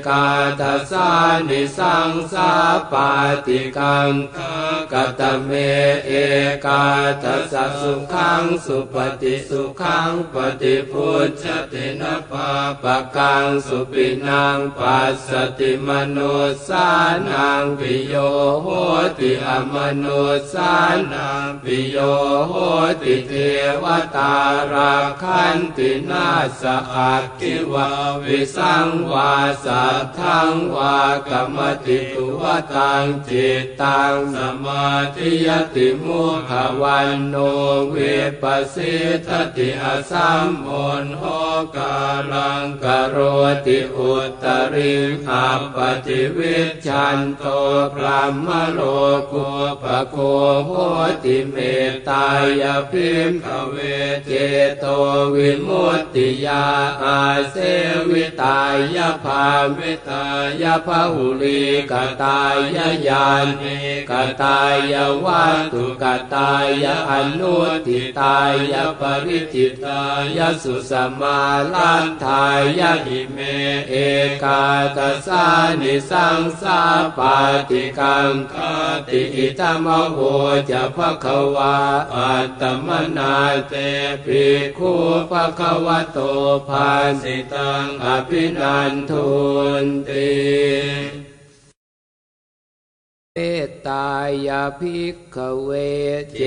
[0.07, 0.27] กา
[0.61, 1.11] ทัสา
[1.49, 2.51] นิสังสา
[2.93, 3.11] ปา
[3.47, 4.13] ติกัง
[4.93, 5.53] กตเม
[6.07, 6.13] เอ
[6.67, 6.85] กา
[7.23, 12.51] ทัสสะสุขังสุปฏิสุขังปฏิพุทธตินะปา
[12.83, 16.19] ปะกังสุปินังปัสสติมโน
[16.67, 16.89] สา
[17.29, 18.15] นังปิโย
[18.63, 18.67] โห
[19.19, 20.05] ติอมโน
[20.53, 20.73] สา
[21.13, 21.97] นังปิโย
[22.49, 22.53] โห
[23.03, 23.33] ติเท
[23.83, 23.85] ว
[24.17, 24.35] ตา
[24.73, 26.29] ราคันตินา
[26.61, 26.63] ส
[26.95, 27.89] อักขิวา
[28.25, 29.33] วิสังวา
[29.65, 30.99] สัทธังวา
[31.29, 32.43] กรรมติตุว
[32.75, 36.53] ตังจิตตังสมาธิยติมุข
[36.83, 37.37] วันโน
[37.91, 37.97] เว
[38.43, 38.95] ปัสสิ
[39.27, 40.69] ทติอสัมโอ
[41.03, 41.23] นโห
[41.77, 41.97] กา
[42.33, 43.17] ลังกโร
[43.67, 44.13] ติอุ
[44.43, 44.45] ต
[44.75, 44.95] ริ
[45.27, 47.45] ขับปฏิวิชันโต
[47.95, 48.81] พระมโล
[49.33, 49.49] กุ
[49.83, 50.17] ปโค
[50.67, 50.71] โห
[51.25, 51.57] ติเม
[51.91, 52.27] ตตา
[52.61, 53.77] ยพิมขเว
[54.27, 54.33] เจ
[54.79, 54.85] โต
[55.35, 56.65] วิมุตติยา
[57.03, 57.21] อา
[57.51, 57.57] เส
[58.11, 58.61] วิตา
[58.97, 59.47] ยภา
[59.79, 60.27] วิตา
[60.63, 62.57] ยภาหุลีกตาย
[63.09, 63.27] ญา
[63.61, 63.77] ณิ
[64.11, 64.13] ก
[64.43, 64.61] ตา
[64.93, 64.95] ย
[65.25, 66.53] วัตถุกตา
[66.83, 68.39] ยอนุติตา
[68.73, 70.03] ยปริจิตา
[70.37, 71.41] ยสุสมา
[71.75, 72.45] ลันทา
[72.79, 73.39] ยหิเม
[73.89, 73.95] เอ
[74.43, 74.63] กา
[74.97, 75.45] ตสา
[75.81, 76.81] นิสังสา
[77.19, 77.37] ปา
[77.69, 78.55] ติกังค
[79.09, 80.19] ติอิตมโห
[80.71, 81.77] จะภควา
[82.15, 83.35] อัตมนา
[83.69, 83.75] เต
[84.25, 84.45] ปิ
[84.79, 84.93] คู
[85.31, 86.19] ภควโต
[86.69, 86.91] ภา
[87.23, 89.31] สิตังอภินันทุ
[89.85, 91.32] นติ
[93.37, 94.09] เมตตา
[94.47, 95.71] ยาภิกขเว
[96.37, 96.43] เจ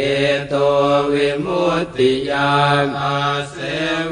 [0.50, 0.54] โต
[1.14, 2.54] วิมุตติยา
[2.86, 3.56] นอาเส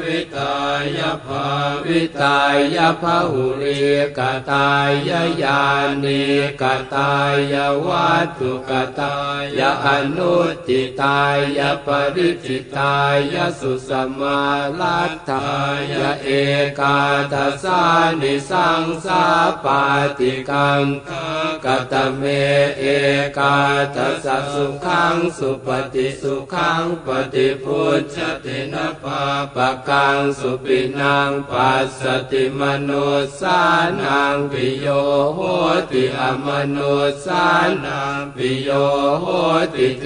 [0.02, 0.56] วิตา
[0.96, 1.46] ยภา
[1.86, 2.40] วิตา
[2.74, 3.82] ยภาหุริ
[4.18, 4.20] ก
[4.50, 4.90] ตาย
[5.42, 5.62] ญา
[6.04, 6.24] ณิ
[6.60, 6.62] ก
[6.94, 7.12] ตา
[7.52, 7.54] ย
[7.86, 9.16] วัตถุกตา
[9.58, 9.86] ยอ
[10.16, 10.36] นุ
[10.66, 11.22] ติตา
[11.58, 12.96] ยปริจิตา
[13.34, 14.40] ยสุสมา
[14.80, 15.48] ลัตถา
[15.90, 16.28] ยเอ
[16.78, 16.98] กา
[17.32, 17.82] ทัสา
[18.20, 19.24] นิสังสา
[19.64, 19.82] ปา
[20.18, 20.84] ติกัง
[21.64, 22.24] กตเม
[22.78, 22.84] เอ
[23.38, 23.56] กา
[23.94, 29.22] ทัสสะสุขังสุปฏิสุขังปฏิพุทธตินะปา
[29.54, 32.90] ปะกังสุปินังปัสสติมโน
[33.40, 33.60] สา
[34.00, 34.86] นังปิโย
[35.34, 35.40] โห
[35.90, 36.78] ติอมโน
[37.24, 37.46] สา
[37.84, 38.70] นังปิโย
[39.20, 39.26] โห
[39.74, 40.04] ติเท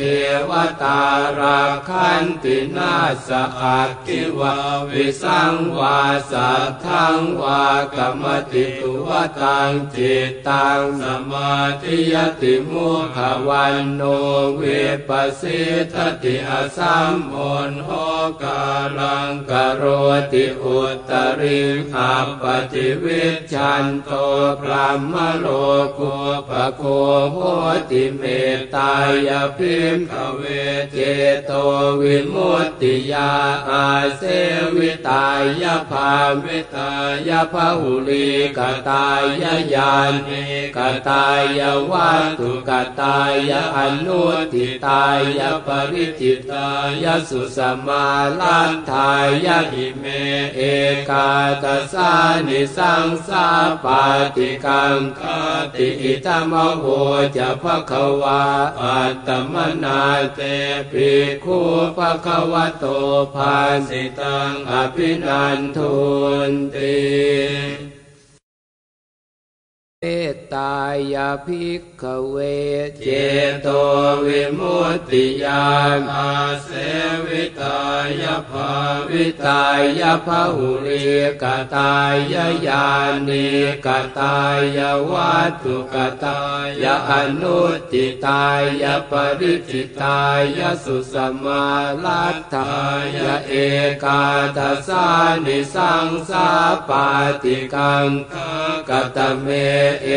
[0.49, 0.51] ว
[0.83, 1.01] ตา
[1.39, 2.95] ราคันตินา
[3.27, 3.29] ส
[3.61, 4.55] อักขิวา
[4.91, 5.99] วิสังวา
[6.31, 7.65] สัทธังวา
[7.97, 9.09] กรรมติตุว
[9.41, 13.19] ตังจิตตังสมาธิยติมุข
[13.49, 14.03] วันโน
[14.57, 14.63] เว
[15.09, 15.61] ปัสสิ
[15.93, 17.37] ทติอสัมโอ
[17.71, 17.91] นโห
[18.43, 18.63] กา
[18.99, 19.85] ลังกโร
[20.33, 20.79] ติอุ
[21.11, 21.61] ตริ
[21.93, 24.11] ขับปฏิวิชันโต
[24.61, 25.47] พระมโล
[25.99, 26.15] กุ
[26.49, 26.83] ปโค
[27.33, 27.37] โห
[27.91, 28.23] ติเม
[28.57, 28.95] ตตา
[29.29, 30.43] ยพิมขเว
[30.93, 30.99] เจ
[31.47, 31.53] โต
[32.01, 33.33] วิมุตติยา
[33.69, 33.87] อา
[34.17, 34.23] เส
[34.77, 35.27] วิตา
[35.63, 36.13] ยภา
[36.45, 36.93] วิตา
[37.29, 39.23] ยภาหุลีกตาย
[39.75, 39.93] ญา
[40.27, 40.45] ณิ
[40.77, 40.79] ก
[41.09, 41.27] ตา
[41.59, 41.61] ย
[41.91, 43.19] วัตถุกตา
[43.49, 45.05] ยอนุติตา
[45.39, 46.69] ยปริจิตา
[47.03, 48.07] ยสุสมา
[48.41, 49.11] ลันทา
[49.45, 50.05] ยหิเม
[50.57, 50.61] เอ
[51.11, 51.31] กา
[51.63, 52.13] ตสา
[52.47, 53.47] นิสังสา
[53.85, 54.03] ปา
[54.37, 55.21] ติกังค
[55.75, 56.85] ติอิตมโห
[57.37, 57.93] จะภค
[58.23, 58.43] วา
[58.81, 60.03] อัตมนา
[60.35, 60.41] เต
[60.91, 61.11] ปิ
[61.45, 61.59] คู
[61.97, 62.85] ภควโต
[63.35, 63.57] ภา
[63.89, 65.97] สิตังอภินันทุ
[66.51, 67.88] นติ
[70.03, 70.75] เมตตา
[71.15, 72.37] ยาภิกขเว
[73.05, 73.09] เจ
[73.63, 73.69] โต
[74.27, 75.67] วิมุตติยา
[75.99, 76.33] นอา
[76.65, 76.71] เส
[77.27, 77.79] วิตา
[78.23, 78.71] ยาภา
[79.11, 79.63] วิตา
[80.01, 81.07] ยภาหุริ
[81.43, 81.45] ก
[81.75, 82.37] ตาย
[82.67, 82.87] ญา
[83.29, 83.49] ณิ
[83.87, 84.37] กตา
[84.77, 84.79] ย
[85.11, 86.41] วัตถุกตา
[86.83, 87.61] ยอนุ
[87.93, 88.47] ติตา
[88.83, 90.21] ยปริจิตา
[90.59, 91.65] ยาสุสมา
[92.05, 92.71] ลัตถา
[93.17, 93.53] ยาเอ
[94.05, 94.23] กา
[94.57, 95.07] ทัสา
[95.45, 96.49] นิสังสา
[96.89, 97.07] ปา
[97.43, 98.09] ติกัง
[98.89, 99.49] กตเม
[100.03, 100.09] เอ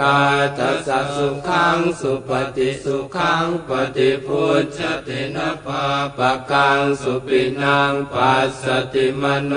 [0.00, 0.18] กา
[0.58, 5.84] ทัสสะสุขังสุปฏิสุขังปฏิพุทธตินะปา
[6.18, 8.64] ปะกังสุปินังปัสส
[8.94, 9.52] ติมโน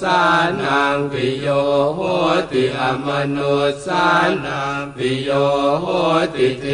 [0.00, 0.20] สา
[0.62, 1.46] นังปิโย
[1.94, 2.00] โห
[2.50, 3.38] ติอมโน
[3.84, 4.06] สา
[4.44, 5.30] นังปิโย
[5.80, 5.86] โห
[6.34, 6.66] ติเท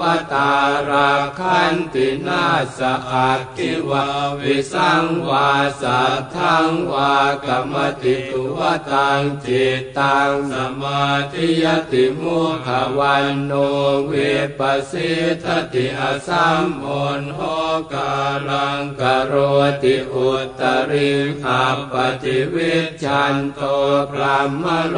[0.00, 0.52] วตา
[0.88, 2.44] ราคันตินา
[2.78, 2.80] ส
[3.10, 4.06] อักขิวา
[4.40, 7.14] วิสังวาสัทธังวา
[7.44, 12.68] กรรมติตุวตังจิตตังสมาธิยติติมุข
[12.98, 13.52] วันโน
[14.06, 14.12] เว
[14.58, 15.12] ปัสสิ
[15.42, 16.86] ทติอสัมโอ
[17.20, 17.40] นโห
[17.92, 18.12] กา
[18.48, 19.34] ลังกโร
[19.82, 20.28] ติอุ
[20.60, 21.10] ตริ
[21.42, 23.60] ขับปฏิวิชันโต
[24.10, 24.96] พระมโล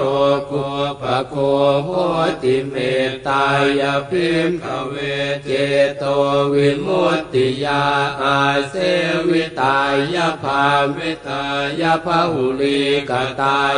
[0.50, 0.66] กุ
[1.02, 1.34] ปโค
[1.84, 1.90] โห
[2.42, 2.74] ติเม
[3.08, 3.46] ตตา
[3.80, 4.94] ยพิมขเว
[5.44, 5.50] เจ
[5.98, 6.04] โต
[6.52, 7.84] วิมุตติยา
[8.22, 8.38] อา
[8.68, 8.74] เส
[9.28, 9.78] วิตา
[10.14, 10.64] ยภา
[10.96, 11.44] วิตา
[11.80, 12.80] ยภาหุลี
[13.10, 13.12] ก
[13.42, 13.76] ตาย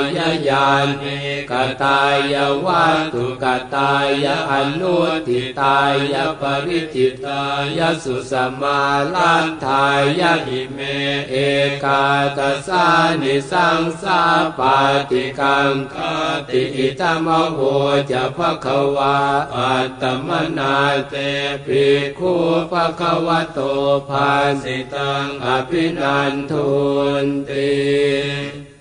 [0.49, 0.69] ญา
[1.01, 1.19] ณิ
[1.51, 1.53] ก
[1.83, 2.01] ตา
[2.33, 2.35] ย
[2.65, 4.97] วัตถุกตายอนุ
[5.29, 5.79] ติตา
[6.13, 7.43] ยปริจิตา
[7.79, 8.81] ยสุสมา
[9.15, 9.87] ลันทา
[10.21, 10.79] ยหิเม
[11.31, 11.35] เอ
[11.85, 12.05] กา
[12.39, 12.87] ตสา
[13.23, 14.21] นิสังสา
[14.59, 14.77] ปา
[15.11, 15.95] ติกังค
[16.49, 17.59] ติอิตมโห
[18.11, 18.67] จะภค
[18.97, 19.17] วา
[19.57, 20.77] อัตมนา
[21.09, 21.15] เต
[21.67, 21.85] ปิ
[22.19, 22.33] คู
[22.71, 23.59] ภควโต
[24.09, 24.31] ภา
[24.63, 26.71] สิตังอภินันทุ
[27.25, 28.72] นติ